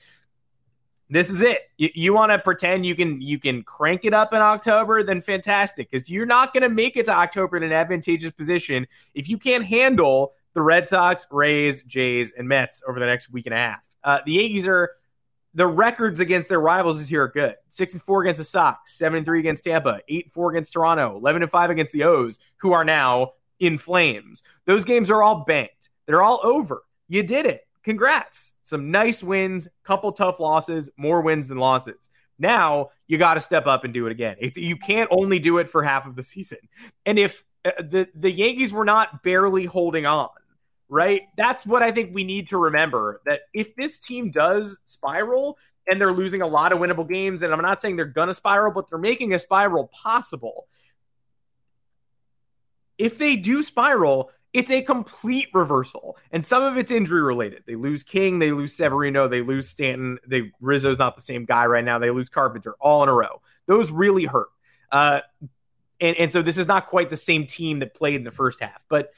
this 1.10 1.28
is 1.28 1.42
it. 1.42 1.70
You, 1.76 1.90
you 1.94 2.14
want 2.14 2.32
to 2.32 2.38
pretend 2.38 2.86
you 2.86 2.94
can 2.94 3.20
you 3.20 3.38
can 3.38 3.62
crank 3.62 4.04
it 4.04 4.14
up 4.14 4.32
in 4.32 4.40
October, 4.40 5.02
then 5.02 5.20
fantastic, 5.20 5.90
because 5.90 6.08
you're 6.08 6.26
not 6.26 6.54
going 6.54 6.62
to 6.62 6.68
make 6.68 6.96
it 6.96 7.06
to 7.06 7.12
October 7.12 7.56
in 7.56 7.62
an 7.62 7.72
advantageous 7.72 8.30
position 8.30 8.86
if 9.14 9.28
you 9.28 9.36
can't 9.36 9.64
handle 9.64 10.32
the 10.54 10.62
Red 10.62 10.88
Sox, 10.88 11.26
Rays, 11.30 11.82
Jays, 11.82 12.32
and 12.32 12.48
Mets 12.48 12.82
over 12.86 12.98
the 12.98 13.06
next 13.06 13.30
week 13.30 13.46
and 13.46 13.54
a 13.54 13.58
half. 13.58 13.80
Uh, 14.02 14.18
the 14.24 14.32
Yankees 14.32 14.66
are 14.66 14.92
the 15.54 15.66
records 15.66 16.20
against 16.20 16.48
their 16.48 16.60
rivals 16.60 17.00
this 17.00 17.10
year 17.10 17.24
are 17.24 17.28
good. 17.28 17.56
Six 17.68 17.92
and 17.92 18.02
four 18.02 18.22
against 18.22 18.38
the 18.38 18.44
Sox, 18.44 18.96
seven 18.96 19.18
and 19.18 19.26
three 19.26 19.40
against 19.40 19.64
Tampa, 19.64 20.00
eight 20.08 20.26
and 20.26 20.32
four 20.32 20.50
against 20.50 20.72
Toronto, 20.72 21.16
eleven 21.16 21.42
and 21.42 21.50
five 21.50 21.70
against 21.70 21.92
the 21.92 22.04
O's, 22.04 22.38
who 22.58 22.72
are 22.72 22.84
now 22.84 23.32
in 23.58 23.78
flames. 23.78 24.42
Those 24.64 24.84
games 24.84 25.10
are 25.10 25.22
all 25.22 25.44
banked. 25.44 25.90
They're 26.06 26.22
all 26.22 26.40
over. 26.44 26.82
You 27.08 27.22
did 27.22 27.46
it 27.46 27.66
congrats. 27.82 28.52
Some 28.62 28.90
nice 28.90 29.22
wins, 29.22 29.68
couple 29.84 30.12
tough 30.12 30.40
losses, 30.40 30.90
more 30.96 31.20
wins 31.20 31.48
than 31.48 31.58
losses. 31.58 32.10
Now 32.38 32.90
you 33.06 33.18
got 33.18 33.34
to 33.34 33.40
step 33.40 33.66
up 33.66 33.84
and 33.84 33.92
do 33.92 34.06
it 34.06 34.12
again. 34.12 34.36
It, 34.40 34.56
you 34.56 34.76
can't 34.76 35.08
only 35.12 35.38
do 35.38 35.58
it 35.58 35.68
for 35.68 35.82
half 35.82 36.06
of 36.06 36.16
the 36.16 36.22
season. 36.34 36.58
And 37.06 37.18
if 37.18 37.44
uh, 37.64 37.72
the 37.78 38.08
the 38.14 38.30
Yankees 38.30 38.72
were 38.72 38.84
not 38.84 39.22
barely 39.22 39.66
holding 39.66 40.06
on, 40.06 40.30
right? 40.88 41.22
That's 41.36 41.66
what 41.66 41.82
I 41.82 41.92
think 41.92 42.14
we 42.14 42.24
need 42.24 42.48
to 42.48 42.56
remember 42.56 43.20
that 43.26 43.42
if 43.52 43.76
this 43.76 43.98
team 43.98 44.30
does 44.30 44.78
spiral 44.84 45.58
and 45.86 46.00
they're 46.00 46.12
losing 46.12 46.40
a 46.40 46.46
lot 46.46 46.72
of 46.72 46.78
winnable 46.78 47.08
games 47.08 47.42
and 47.42 47.52
I'm 47.52 47.60
not 47.60 47.82
saying 47.82 47.96
they're 47.96 48.06
going 48.06 48.28
to 48.28 48.34
spiral, 48.34 48.72
but 48.72 48.88
they're 48.88 48.98
making 48.98 49.34
a 49.34 49.38
spiral 49.38 49.88
possible. 49.88 50.66
If 52.96 53.18
they 53.18 53.36
do 53.36 53.62
spiral, 53.62 54.30
it's 54.52 54.70
a 54.70 54.82
complete 54.82 55.48
reversal. 55.54 56.16
And 56.32 56.44
some 56.44 56.62
of 56.62 56.76
it's 56.76 56.90
injury 56.90 57.22
related. 57.22 57.62
They 57.66 57.76
lose 57.76 58.02
King, 58.02 58.38
they 58.38 58.52
lose 58.52 58.74
Severino, 58.74 59.28
they 59.28 59.42
lose 59.42 59.68
Stanton. 59.68 60.18
They 60.26 60.52
Rizzo's 60.60 60.98
not 60.98 61.16
the 61.16 61.22
same 61.22 61.44
guy 61.44 61.66
right 61.66 61.84
now. 61.84 61.98
They 61.98 62.10
lose 62.10 62.28
Carpenter 62.28 62.74
all 62.80 63.02
in 63.02 63.08
a 63.08 63.14
row. 63.14 63.42
Those 63.66 63.90
really 63.90 64.24
hurt. 64.24 64.48
Uh, 64.90 65.20
and, 66.00 66.16
and 66.16 66.32
so 66.32 66.42
this 66.42 66.58
is 66.58 66.66
not 66.66 66.88
quite 66.88 67.10
the 67.10 67.16
same 67.16 67.46
team 67.46 67.78
that 67.80 67.94
played 67.94 68.16
in 68.16 68.24
the 68.24 68.30
first 68.30 68.60
half, 68.60 68.82
but 68.88 69.12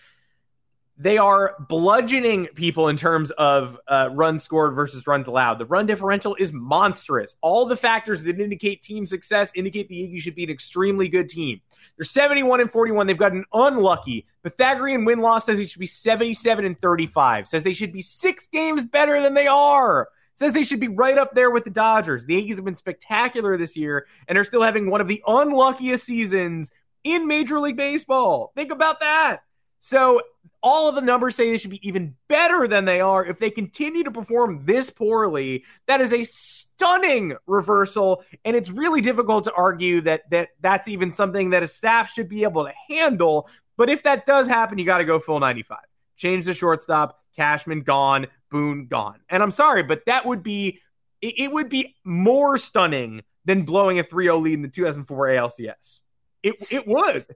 they 1.03 1.19
are 1.19 1.57
bludgeoning 1.69 2.47
people 2.55 2.89
in 2.89 2.97
terms 2.97 3.31
of 3.33 3.79
uh, 3.89 4.09
runs 4.13 4.45
scored 4.45 4.75
versus 4.75 5.07
runs 5.07 5.27
allowed. 5.27 5.59
The 5.59 5.67
run 5.67 5.87
differential 5.87 6.37
is 6.39 6.53
monstrous. 6.53 7.37
All 7.41 7.67
the 7.67 7.77
factors 7.77 8.23
that 8.23 8.39
indicate 8.39 8.83
team 8.83 9.05
success 9.07 9.51
indicate 9.55 9.89
the 9.89 9.97
Yankees 9.97 10.23
should 10.23 10.35
be 10.35 10.45
an 10.45 10.51
extremely 10.51 11.09
good 11.09 11.29
team. 11.29 11.61
They're 11.97 12.05
71 12.05 12.61
and 12.61 12.71
41. 12.71 13.07
They've 13.07 13.19
got 13.19 13.33
an 13.33 13.45
unlucky 13.53 14.27
Pythagorean 14.43 15.05
win 15.05 15.21
loss 15.21 15.47
says 15.47 15.59
they 15.59 15.67
should 15.67 15.81
be 15.81 15.87
77 15.87 16.65
and 16.65 16.81
35. 16.81 17.47
Says 17.47 17.65
they 17.65 17.75
should 17.75 17.93
be 17.93 18.03
six 18.03 18.47
games 18.47 18.85
better 18.85 19.21
than 19.21 19.35
they 19.35 19.47
are. 19.47 20.09
Says 20.35 20.53
they 20.53 20.65
should 20.65 20.81
be 20.81 20.89
right 20.89 21.19
up 21.19 21.35
there 21.35 21.51
with 21.51 21.65
the 21.65 21.71
Dodgers. 21.71 22.25
The 22.25 22.35
Yankees 22.35 22.57
have 22.57 22.65
been 22.65 22.77
spectacular 22.77 23.57
this 23.57 23.77
year 23.77 24.07
and 24.27 24.37
are 24.37 24.45
still 24.45 24.63
having 24.63 24.91
one 24.91 25.01
of 25.01 25.09
the 25.09 25.23
unluckiest 25.27 26.05
seasons 26.05 26.73
in 27.05 27.29
Major 27.29 27.61
League 27.61 27.77
Baseball. 27.77 28.53
Think 28.57 28.73
about 28.73 29.01
that. 29.01 29.43
So 29.85 30.23
all 30.63 30.89
of 30.89 30.95
the 30.95 31.01
numbers 31.01 31.35
say 31.35 31.51
they 31.51 31.59
should 31.59 31.73
be 31.73 31.87
even 31.87 32.15
better 32.29 32.69
than 32.69 32.85
they 32.85 33.01
are 33.01 33.27
if 33.27 33.41
they 33.41 33.51
continue 33.51 34.05
to 34.05 34.13
perform 34.13 34.65
this 34.65 34.91
poorly. 34.91 35.65
That 35.89 36.01
is 36.01 36.13
a 36.13 36.23
stunning 36.23 37.35
reversal, 37.49 38.23
and 38.45 38.55
it's 38.55 38.71
really 38.71 39.01
difficult 39.01 39.43
to 39.45 39.53
argue 39.55 40.01
that 40.03 40.31
that 40.31 40.51
that's 40.61 40.87
even 40.87 41.11
something 41.11 41.51
that 41.51 41.65
a 41.65 41.67
staff 41.67 42.13
should 42.13 42.29
be 42.29 42.45
able 42.45 42.65
to 42.65 42.73
handle. 42.89 43.49
But 43.77 43.91
if 43.91 44.05
that 44.05 44.25
does 44.25 44.47
happen, 44.47 44.79
you 44.79 44.85
got 44.85 44.99
to 44.99 45.05
go 45.05 45.19
full 45.19 45.41
95. 45.41 45.79
Change 46.15 46.45
the 46.45 46.55
shortstop. 46.55 47.21
Cashman 47.35 47.81
gone. 47.81 48.29
Boone 48.53 48.87
gone. 48.87 49.19
And 49.29 49.43
I'm 49.43 49.51
sorry, 49.51 49.83
but 49.83 50.07
that 50.07 50.25
would 50.25 50.45
be 50.45 50.79
it, 51.21 51.51
would 51.51 51.69
be 51.69 51.97
more 52.05 52.57
stunning 52.57 53.23
than 53.45 53.63
blowing 53.63 53.99
a 53.99 54.05
3-0 54.05 54.43
lead 54.43 54.55
in 54.55 54.63
the 54.63 54.69
2004 54.69 55.27
ALCS. 55.27 56.01
It 56.45 56.55
it 56.71 56.87
would. 56.87 57.27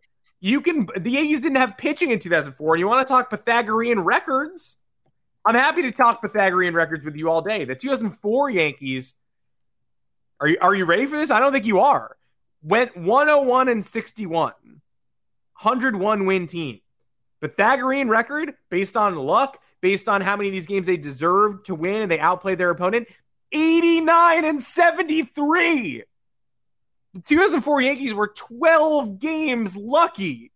You 0.41 0.61
can 0.61 0.89
the 0.97 1.11
Yankees 1.11 1.41
didn't 1.41 1.57
have 1.57 1.77
pitching 1.77 2.11
in 2.11 2.19
2004, 2.19 2.75
and 2.75 2.81
you 2.81 2.87
want 2.87 3.07
to 3.07 3.13
talk 3.13 3.31
Pythagorean 3.31 4.01
records? 4.01 4.77
I'm 5.45 5.55
happy 5.55 5.83
to 5.83 5.93
talk 5.93 6.21
Pythagorean 6.21 6.75
records 6.75 7.05
with 7.05 7.17
you 7.17 7.31
all 7.31 7.41
day. 7.41 7.65
The 7.65 7.75
2004 7.75 8.51
Yankees 8.51 9.15
are 10.41 10.49
you 10.49 10.59
are 10.61 10.75
you 10.75 10.85
ready 10.85 11.07
for 11.07 11.17
this? 11.17 11.31
I 11.31 11.41
don't 11.41 11.53
think 11.53 11.67
you 11.67 11.81
are. 11.81 12.17
Went 12.63 12.97
101 12.97 13.69
and 13.69 13.85
61. 13.85 14.53
101 15.63 16.27
win 16.27 16.47
team. 16.47 16.81
Pythagorean 17.41 18.09
record 18.09 18.55
based 18.71 18.97
on 18.97 19.17
luck, 19.17 19.61
based 19.81 20.09
on 20.09 20.21
how 20.21 20.37
many 20.37 20.49
of 20.49 20.53
these 20.53 20.67
games 20.67 20.87
they 20.87 20.97
deserved 20.97 21.67
to 21.67 21.75
win 21.75 22.03
and 22.03 22.11
they 22.11 22.19
outplayed 22.19 22.59
their 22.59 22.71
opponent. 22.71 23.09
89 23.53 24.45
and 24.45 24.63
73. 24.63 26.05
The 27.17 27.23
2004 27.23 27.81
Yankees 27.81 28.13
were 28.13 28.29
12 28.29 29.19
games 29.19 29.75
lucky. 29.75 30.53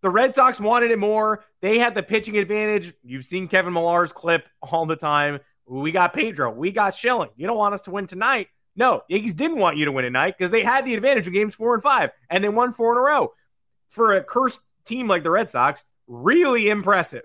The 0.00 0.08
Red 0.08 0.32
Sox 0.32 0.60
wanted 0.60 0.92
it 0.92 0.98
more. 1.00 1.42
They 1.60 1.80
had 1.80 1.96
the 1.96 2.04
pitching 2.04 2.38
advantage. 2.38 2.94
You've 3.02 3.24
seen 3.24 3.48
Kevin 3.48 3.72
Millar's 3.72 4.12
clip 4.12 4.46
all 4.62 4.86
the 4.86 4.94
time. 4.94 5.40
We 5.66 5.90
got 5.90 6.12
Pedro. 6.12 6.52
We 6.52 6.70
got 6.70 6.94
Schilling. 6.94 7.30
You 7.34 7.48
don't 7.48 7.56
want 7.56 7.74
us 7.74 7.82
to 7.82 7.90
win 7.90 8.06
tonight. 8.06 8.46
No, 8.76 9.02
Yankees 9.08 9.34
didn't 9.34 9.58
want 9.58 9.76
you 9.76 9.86
to 9.86 9.92
win 9.92 10.04
tonight 10.04 10.36
because 10.38 10.52
they 10.52 10.62
had 10.62 10.84
the 10.84 10.94
advantage 10.94 11.26
of 11.26 11.32
games 11.32 11.56
four 11.56 11.74
and 11.74 11.82
five, 11.82 12.12
and 12.30 12.44
they 12.44 12.48
won 12.48 12.72
four 12.72 12.92
in 12.92 12.98
a 12.98 13.00
row. 13.00 13.32
For 13.88 14.12
a 14.12 14.22
cursed 14.22 14.60
team 14.84 15.08
like 15.08 15.24
the 15.24 15.30
Red 15.30 15.50
Sox, 15.50 15.84
really 16.06 16.68
impressive. 16.68 17.24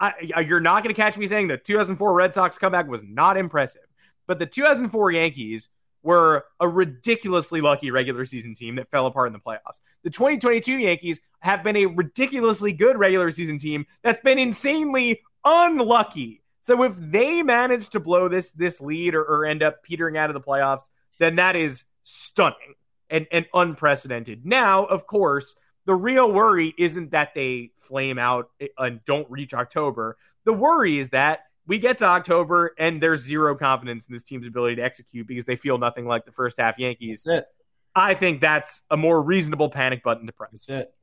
I, 0.00 0.32
you're 0.46 0.60
not 0.60 0.82
going 0.82 0.94
to 0.94 1.00
catch 1.00 1.18
me 1.18 1.26
saying 1.26 1.48
the 1.48 1.58
2004 1.58 2.14
Red 2.14 2.34
Sox 2.34 2.56
comeback 2.56 2.88
was 2.88 3.02
not 3.02 3.36
impressive, 3.36 3.84
but 4.26 4.38
the 4.38 4.46
2004 4.46 5.12
Yankees 5.12 5.68
were 6.04 6.44
a 6.60 6.68
ridiculously 6.68 7.60
lucky 7.60 7.90
regular 7.90 8.24
season 8.26 8.54
team 8.54 8.76
that 8.76 8.90
fell 8.90 9.06
apart 9.06 9.26
in 9.26 9.32
the 9.32 9.40
playoffs. 9.40 9.80
The 10.04 10.10
2022 10.10 10.78
Yankees 10.78 11.20
have 11.40 11.64
been 11.64 11.76
a 11.76 11.86
ridiculously 11.86 12.72
good 12.72 12.96
regular 12.96 13.30
season 13.32 13.58
team 13.58 13.86
that's 14.02 14.20
been 14.20 14.38
insanely 14.38 15.22
unlucky. 15.44 16.42
So 16.60 16.82
if 16.84 16.92
they 16.96 17.42
manage 17.42 17.88
to 17.90 18.00
blow 18.00 18.28
this 18.28 18.52
this 18.52 18.80
lead 18.80 19.14
or, 19.14 19.22
or 19.22 19.44
end 19.44 19.62
up 19.62 19.82
petering 19.82 20.16
out 20.16 20.30
of 20.30 20.34
the 20.34 20.40
playoffs, 20.40 20.90
then 21.18 21.36
that 21.36 21.56
is 21.56 21.84
stunning 22.02 22.74
and, 23.10 23.26
and 23.32 23.46
unprecedented. 23.52 24.46
Now, 24.46 24.84
of 24.84 25.06
course, 25.06 25.56
The 25.86 25.94
real 25.94 26.32
worry 26.32 26.74
isn't 26.78 27.10
that 27.10 27.34
they 27.34 27.72
flame 27.76 28.18
out 28.18 28.50
and 28.78 29.04
don't 29.04 29.30
reach 29.30 29.52
October. 29.52 30.16
The 30.44 30.52
worry 30.52 30.98
is 30.98 31.10
that 31.10 31.40
we 31.66 31.78
get 31.78 31.98
to 31.98 32.04
October 32.04 32.74
and 32.78 33.02
there's 33.02 33.22
zero 33.22 33.54
confidence 33.54 34.06
in 34.06 34.12
this 34.12 34.22
team's 34.22 34.46
ability 34.46 34.76
to 34.76 34.82
execute 34.82 35.26
because 35.26 35.44
they 35.44 35.56
feel 35.56 35.78
nothing 35.78 36.06
like 36.06 36.24
the 36.24 36.32
first 36.32 36.58
half 36.58 36.78
Yankees. 36.78 37.24
That's 37.24 37.42
it. 37.42 37.46
I 37.94 38.14
think 38.14 38.40
that's 38.40 38.82
a 38.90 38.96
more 38.96 39.22
reasonable 39.22 39.70
panic 39.70 40.02
button 40.02 40.26
to 40.26 40.32
press. 40.32 40.50
That's 40.50 40.68
it. 40.68 40.98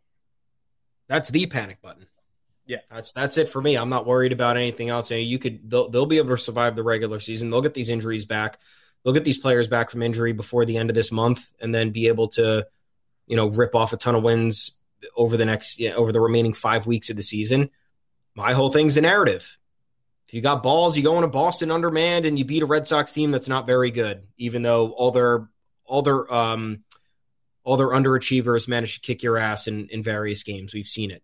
That's 1.08 1.30
the 1.30 1.46
panic 1.46 1.82
button. 1.82 2.08
Yeah, 2.66 2.80
that's 2.90 3.12
that's 3.12 3.38
it 3.38 3.50
for 3.50 3.62
me. 3.62 3.76
I'm 3.76 3.90
not 3.90 4.06
worried 4.06 4.32
about 4.32 4.56
anything 4.56 4.90
else. 4.90 5.12
You 5.12 5.40
could 5.40 5.70
they'll, 5.70 5.90
they'll 5.90 6.06
be 6.06 6.20
able 6.20 6.30
to 6.30 6.38
survive 6.38 6.76
the 6.76 6.84
regular 6.84 7.20
season. 7.20 7.50
They'll 7.50 7.62
get 7.62 7.74
these 7.74 7.90
injuries 7.90 8.26
back. 8.26 8.60
They'll 9.04 9.14
get 9.14 9.24
these 9.24 9.40
players 9.40 9.68
back 9.68 9.90
from 9.90 10.04
injury 10.04 10.32
before 10.32 10.64
the 10.64 10.78
end 10.78 10.90
of 10.90 10.96
this 10.96 11.12
month, 11.12 11.52
and 11.60 11.74
then 11.74 11.90
be 11.90 12.08
able 12.08 12.28
to, 12.30 12.68
you 13.28 13.36
know, 13.36 13.48
rip 13.48 13.76
off 13.76 13.94
a 13.94 13.98
ton 13.98 14.16
of 14.16 14.24
wins 14.24 14.78
over 15.16 15.38
the 15.38 15.46
next 15.46 15.80
you 15.80 15.90
know, 15.90 15.96
over 15.96 16.12
the 16.12 16.22
remaining 16.22 16.54
five 16.54 16.86
weeks 16.86 17.10
of 17.10 17.16
the 17.16 17.24
season. 17.24 17.72
My 18.36 18.54
whole 18.54 18.70
thing's 18.70 18.96
the 18.96 19.02
narrative. 19.02 19.58
If 20.32 20.36
you 20.36 20.42
got 20.42 20.64
balls, 20.64 20.96
you 20.96 21.04
go 21.04 21.16
into 21.18 21.28
Boston 21.28 21.72
undermanned 21.72 22.26
and 22.26 22.40
you 22.40 22.46
beat 22.46 22.64
a 22.64 22.66
Red 22.66 22.88
Sox 22.88 23.14
team 23.14 23.32
that's 23.32 23.50
not 23.50 23.68
very 23.68 23.92
good, 23.92 24.24
even 24.38 24.62
though 24.62 24.92
all 24.92 25.12
their 25.12 25.50
all 25.84 26.04
their 26.04 26.34
um 26.34 26.86
all 27.66 27.76
their 27.76 27.90
underachievers 27.90 28.66
managed 28.66 29.02
to 29.04 29.06
kick 29.06 29.24
your 29.24 29.38
ass 29.38 29.68
in, 29.68 29.90
in 29.90 30.02
various 30.02 30.44
games. 30.44 30.74
We've 30.74 30.88
seen 30.88 31.12
it. 31.12 31.22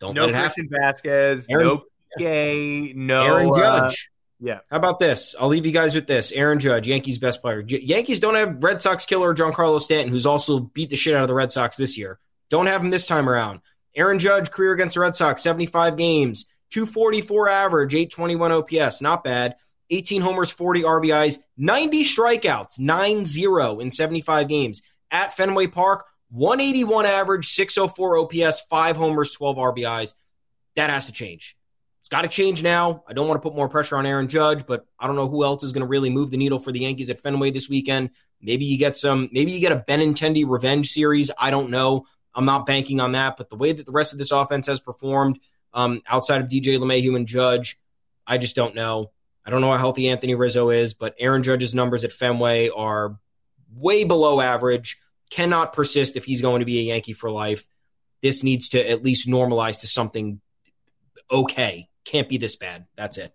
Don't 0.00 0.14
no 0.14 0.22
let 0.26 0.30
it 0.30 0.38
Christian 0.40 0.68
happen. 0.72 1.10
Vázquez, 1.10 1.46
Aaron- 1.48 1.66
no 1.66 1.84
Gay, 2.18 2.92
no 2.96 3.22
Aaron 3.22 3.50
uh, 3.50 3.52
Judge. 3.88 4.10
yeah. 4.40 4.58
How 4.68 4.76
about 4.76 4.98
this? 4.98 5.36
I'll 5.38 5.46
leave 5.46 5.64
you 5.64 5.70
guys 5.70 5.94
with 5.94 6.08
this. 6.08 6.32
Aaron 6.32 6.58
Judge, 6.58 6.88
Yankees 6.88 7.20
best 7.20 7.42
player. 7.42 7.60
Y- 7.62 7.78
Yankees 7.80 8.18
don't 8.18 8.34
have 8.34 8.60
Red 8.60 8.80
Sox 8.80 9.06
killer 9.06 9.32
Giancarlo 9.36 9.80
Stanton, 9.80 10.10
who's 10.10 10.26
also 10.26 10.58
beat 10.58 10.90
the 10.90 10.96
shit 10.96 11.14
out 11.14 11.22
of 11.22 11.28
the 11.28 11.34
Red 11.34 11.52
Sox 11.52 11.76
this 11.76 11.96
year. 11.96 12.18
Don't 12.50 12.66
have 12.66 12.82
him 12.82 12.90
this 12.90 13.06
time 13.06 13.28
around. 13.30 13.60
Aaron 13.94 14.18
Judge, 14.18 14.50
career 14.50 14.72
against 14.72 14.94
the 14.94 15.00
Red 15.00 15.14
Sox, 15.14 15.42
75 15.42 15.96
games, 15.96 16.46
244 16.72 17.48
average, 17.48 17.94
821 17.94 18.52
OPS. 18.52 19.02
Not 19.02 19.24
bad. 19.24 19.56
18 19.90 20.22
homers, 20.22 20.50
40 20.50 20.82
RBIs, 20.82 21.38
90 21.58 22.04
strikeouts, 22.04 22.80
9 22.80 23.24
0 23.26 23.78
in 23.78 23.90
75 23.90 24.48
games. 24.48 24.82
At 25.10 25.36
Fenway 25.36 25.66
Park, 25.66 26.06
181 26.30 27.04
average, 27.04 27.46
604 27.46 28.18
OPS, 28.18 28.60
5 28.62 28.96
homers, 28.96 29.32
12 29.32 29.56
RBIs. 29.56 30.14
That 30.76 30.88
has 30.88 31.06
to 31.06 31.12
change. 31.12 31.56
It's 32.00 32.08
got 32.08 32.22
to 32.22 32.28
change 32.28 32.62
now. 32.62 33.04
I 33.06 33.12
don't 33.12 33.28
want 33.28 33.42
to 33.42 33.46
put 33.46 33.54
more 33.54 33.68
pressure 33.68 33.96
on 33.96 34.06
Aaron 34.06 34.28
Judge, 34.28 34.66
but 34.66 34.86
I 34.98 35.06
don't 35.06 35.16
know 35.16 35.28
who 35.28 35.44
else 35.44 35.62
is 35.62 35.72
going 35.72 35.82
to 35.82 35.88
really 35.88 36.08
move 36.08 36.30
the 36.30 36.38
needle 36.38 36.58
for 36.58 36.72
the 36.72 36.80
Yankees 36.80 37.10
at 37.10 37.20
Fenway 37.20 37.50
this 37.50 37.68
weekend. 37.68 38.10
Maybe 38.40 38.64
you 38.64 38.78
get 38.78 38.96
some, 38.96 39.28
maybe 39.30 39.52
you 39.52 39.60
get 39.60 39.72
a 39.72 39.84
Benintendi 39.86 40.48
revenge 40.48 40.88
series. 40.88 41.30
I 41.38 41.50
don't 41.50 41.68
know. 41.68 42.06
I'm 42.34 42.46
not 42.46 42.64
banking 42.64 42.98
on 42.98 43.12
that, 43.12 43.36
but 43.36 43.50
the 43.50 43.56
way 43.56 43.72
that 43.72 43.84
the 43.84 43.92
rest 43.92 44.14
of 44.14 44.18
this 44.18 44.30
offense 44.30 44.66
has 44.66 44.80
performed 44.80 45.38
um, 45.74 46.02
outside 46.08 46.40
of 46.40 46.48
DJ 46.48 46.78
LeMahieu 46.78 47.16
and 47.16 47.26
Judge, 47.26 47.78
I 48.26 48.38
just 48.38 48.56
don't 48.56 48.74
know. 48.74 49.10
I 49.44 49.50
don't 49.50 49.60
know 49.60 49.70
how 49.70 49.78
healthy 49.78 50.08
Anthony 50.08 50.34
Rizzo 50.34 50.70
is, 50.70 50.94
but 50.94 51.14
Aaron 51.18 51.42
Judge's 51.42 51.74
numbers 51.74 52.04
at 52.04 52.12
Fenway 52.12 52.68
are 52.68 53.18
way 53.74 54.04
below 54.04 54.40
average. 54.40 55.00
Cannot 55.30 55.72
persist 55.72 56.16
if 56.16 56.24
he's 56.24 56.42
going 56.42 56.60
to 56.60 56.66
be 56.66 56.78
a 56.78 56.82
Yankee 56.82 57.12
for 57.14 57.30
life. 57.30 57.64
This 58.20 58.44
needs 58.44 58.68
to 58.70 58.90
at 58.90 59.02
least 59.02 59.28
normalize 59.28 59.80
to 59.80 59.88
something 59.88 60.40
okay. 61.30 61.88
Can't 62.04 62.28
be 62.28 62.36
this 62.36 62.56
bad. 62.56 62.86
That's 62.96 63.18
it. 63.18 63.34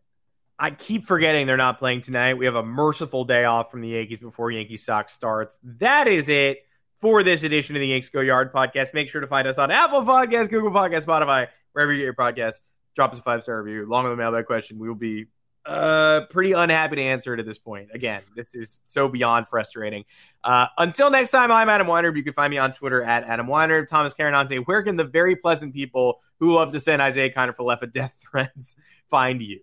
I 0.59 0.71
keep 0.71 1.05
forgetting 1.05 1.45
they're 1.45 1.57
not 1.57 1.77
playing 1.77 2.01
tonight. 2.01 2.35
We 2.35 2.45
have 2.45 2.55
a 2.55 2.63
merciful 2.63 3.25
day 3.25 3.45
off 3.45 3.69
from 3.69 3.81
the 3.81 3.89
Yankees 3.89 4.19
before 4.19 4.49
Yankee 4.49 4.77
Sox 4.77 5.13
starts. 5.13 5.57
That 5.63 6.07
is 6.07 6.29
it 6.29 6.65
for 6.99 7.21
this 7.21 7.43
edition 7.43 7.75
of 7.75 7.81
the 7.81 7.87
Yanks 7.87 8.09
Go 8.09 8.21
Yard 8.21 8.51
podcast. 8.53 8.93
Make 8.93 9.09
sure 9.09 9.21
to 9.21 9.27
find 9.27 9.47
us 9.47 9.59
on 9.59 9.69
Apple 9.69 10.01
Podcasts, 10.03 10.49
Google 10.49 10.71
Podcasts, 10.71 11.05
Spotify, 11.05 11.47
wherever 11.77 11.93
you 11.93 11.99
get 11.99 12.05
your 12.05 12.13
podcast. 12.15 12.61
Drop 12.95 13.11
us 13.13 13.19
a 13.19 13.21
five 13.21 13.43
star 13.43 13.61
review. 13.61 13.85
Long 13.87 14.05
on 14.05 14.09
the 14.09 14.17
mailbag 14.17 14.47
question. 14.47 14.79
We 14.79 14.87
will 14.87 14.95
be 14.95 15.27
uh, 15.63 16.21
pretty 16.31 16.53
unhappy 16.53 16.95
to 16.95 17.01
answer 17.03 17.35
it 17.35 17.39
at 17.39 17.45
this 17.45 17.59
point. 17.59 17.89
Again, 17.93 18.21
this 18.35 18.55
is 18.55 18.79
so 18.87 19.07
beyond 19.07 19.47
frustrating. 19.47 20.03
Uh, 20.43 20.65
until 20.79 21.11
next 21.11 21.29
time, 21.29 21.51
I'm 21.51 21.69
Adam 21.69 21.85
Weinrib. 21.85 22.17
You 22.17 22.23
can 22.23 22.33
find 22.33 22.49
me 22.49 22.57
on 22.57 22.71
Twitter 22.71 23.03
at 23.03 23.25
Adam 23.25 23.45
Weinrib. 23.45 23.87
Thomas 23.87 24.15
Carannante, 24.15 24.65
where 24.65 24.81
can 24.81 24.95
the 24.95 25.03
very 25.03 25.35
pleasant 25.35 25.71
people 25.71 26.19
who 26.39 26.53
love 26.53 26.71
to 26.71 26.79
send 26.79 26.99
Isiah 26.99 27.29
Kiner 27.31 27.55
Falefa 27.55 27.91
death 27.91 28.15
threats 28.31 28.77
find 29.11 29.39
you? 29.39 29.59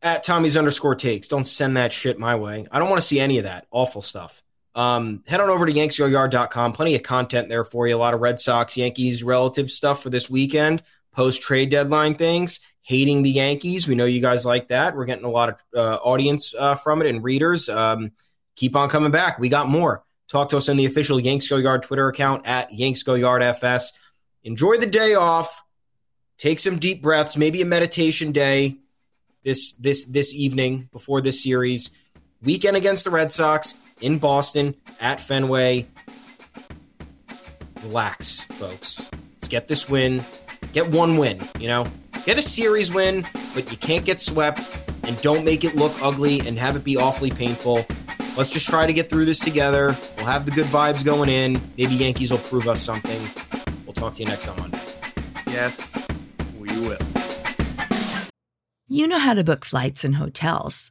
At 0.00 0.24
Tommy's 0.24 0.56
underscore 0.56 0.94
takes. 0.94 1.28
Don't 1.28 1.46
send 1.46 1.76
that 1.76 1.92
shit 1.92 2.18
my 2.18 2.36
way. 2.36 2.66
I 2.70 2.78
don't 2.78 2.88
want 2.88 3.02
to 3.02 3.06
see 3.06 3.20
any 3.20 3.36
of 3.36 3.44
that 3.44 3.66
awful 3.70 4.00
stuff. 4.00 4.42
Um, 4.76 5.22
head 5.26 5.40
on 5.40 5.48
over 5.48 5.64
to 5.64 5.72
yanksgoyard.com. 5.72 6.74
Plenty 6.74 6.94
of 6.94 7.02
content 7.02 7.48
there 7.48 7.64
for 7.64 7.88
you. 7.88 7.96
A 7.96 7.98
lot 7.98 8.12
of 8.12 8.20
Red 8.20 8.38
Sox, 8.38 8.76
Yankees 8.76 9.24
relative 9.24 9.70
stuff 9.70 10.02
for 10.02 10.10
this 10.10 10.28
weekend. 10.28 10.82
Post 11.12 11.40
trade 11.40 11.70
deadline 11.70 12.14
things. 12.14 12.60
Hating 12.82 13.22
the 13.22 13.30
Yankees. 13.30 13.88
We 13.88 13.94
know 13.94 14.04
you 14.04 14.20
guys 14.20 14.44
like 14.44 14.68
that. 14.68 14.94
We're 14.94 15.06
getting 15.06 15.24
a 15.24 15.30
lot 15.30 15.48
of 15.48 15.56
uh, 15.74 15.96
audience 15.96 16.54
uh, 16.56 16.74
from 16.74 17.00
it 17.00 17.08
and 17.08 17.24
readers. 17.24 17.70
Um, 17.70 18.12
keep 18.54 18.76
on 18.76 18.90
coming 18.90 19.10
back. 19.10 19.38
We 19.38 19.48
got 19.48 19.66
more. 19.66 20.04
Talk 20.28 20.50
to 20.50 20.58
us 20.58 20.68
in 20.68 20.76
the 20.76 20.84
official 20.84 21.18
Yanks 21.18 21.48
Go 21.48 21.56
Yard 21.56 21.82
Twitter 21.82 22.08
account 22.08 22.46
at 22.46 22.72
Yanks 22.72 23.02
Go 23.02 23.14
Yard 23.14 23.42
FS. 23.42 23.92
Enjoy 24.44 24.76
the 24.76 24.86
day 24.86 25.14
off. 25.14 25.64
Take 26.36 26.60
some 26.60 26.78
deep 26.78 27.00
breaths. 27.00 27.36
Maybe 27.36 27.62
a 27.62 27.66
meditation 27.66 28.30
day 28.30 28.76
this 29.42 29.72
this 29.74 30.04
this 30.04 30.34
evening 30.34 30.90
before 30.92 31.22
this 31.22 31.42
series. 31.42 31.92
Weekend 32.42 32.76
against 32.76 33.04
the 33.04 33.10
Red 33.10 33.32
Sox 33.32 33.74
in 34.00 34.18
Boston 34.18 34.74
at 35.00 35.20
Fenway. 35.20 35.86
Relax, 37.82 38.42
folks. 38.42 39.08
Let's 39.34 39.48
get 39.48 39.68
this 39.68 39.88
win. 39.88 40.24
Get 40.72 40.90
one 40.90 41.16
win, 41.16 41.40
you 41.58 41.68
know? 41.68 41.86
Get 42.24 42.38
a 42.38 42.42
series 42.42 42.92
win, 42.92 43.26
but 43.54 43.70
you 43.70 43.76
can't 43.76 44.04
get 44.04 44.20
swept 44.20 44.68
and 45.04 45.20
don't 45.22 45.44
make 45.44 45.64
it 45.64 45.76
look 45.76 45.92
ugly 46.02 46.40
and 46.40 46.58
have 46.58 46.74
it 46.76 46.82
be 46.82 46.96
awfully 46.96 47.30
painful. 47.30 47.86
Let's 48.36 48.50
just 48.50 48.66
try 48.66 48.86
to 48.86 48.92
get 48.92 49.08
through 49.08 49.24
this 49.24 49.38
together. 49.38 49.96
We'll 50.16 50.26
have 50.26 50.44
the 50.44 50.50
good 50.50 50.66
vibes 50.66 51.04
going 51.04 51.28
in. 51.28 51.60
Maybe 51.78 51.94
Yankees 51.94 52.30
will 52.30 52.38
prove 52.38 52.68
us 52.68 52.82
something. 52.82 53.20
We'll 53.86 53.94
talk 53.94 54.14
to 54.16 54.20
you 54.20 54.26
next 54.26 54.48
on 54.48 54.58
Monday. 54.58 54.80
Yes, 55.46 56.06
we 56.58 56.68
will. 56.80 56.98
You 58.88 59.06
know 59.06 59.18
how 59.18 59.34
to 59.34 59.44
book 59.44 59.64
flights 59.64 60.04
and 60.04 60.16
hotels. 60.16 60.90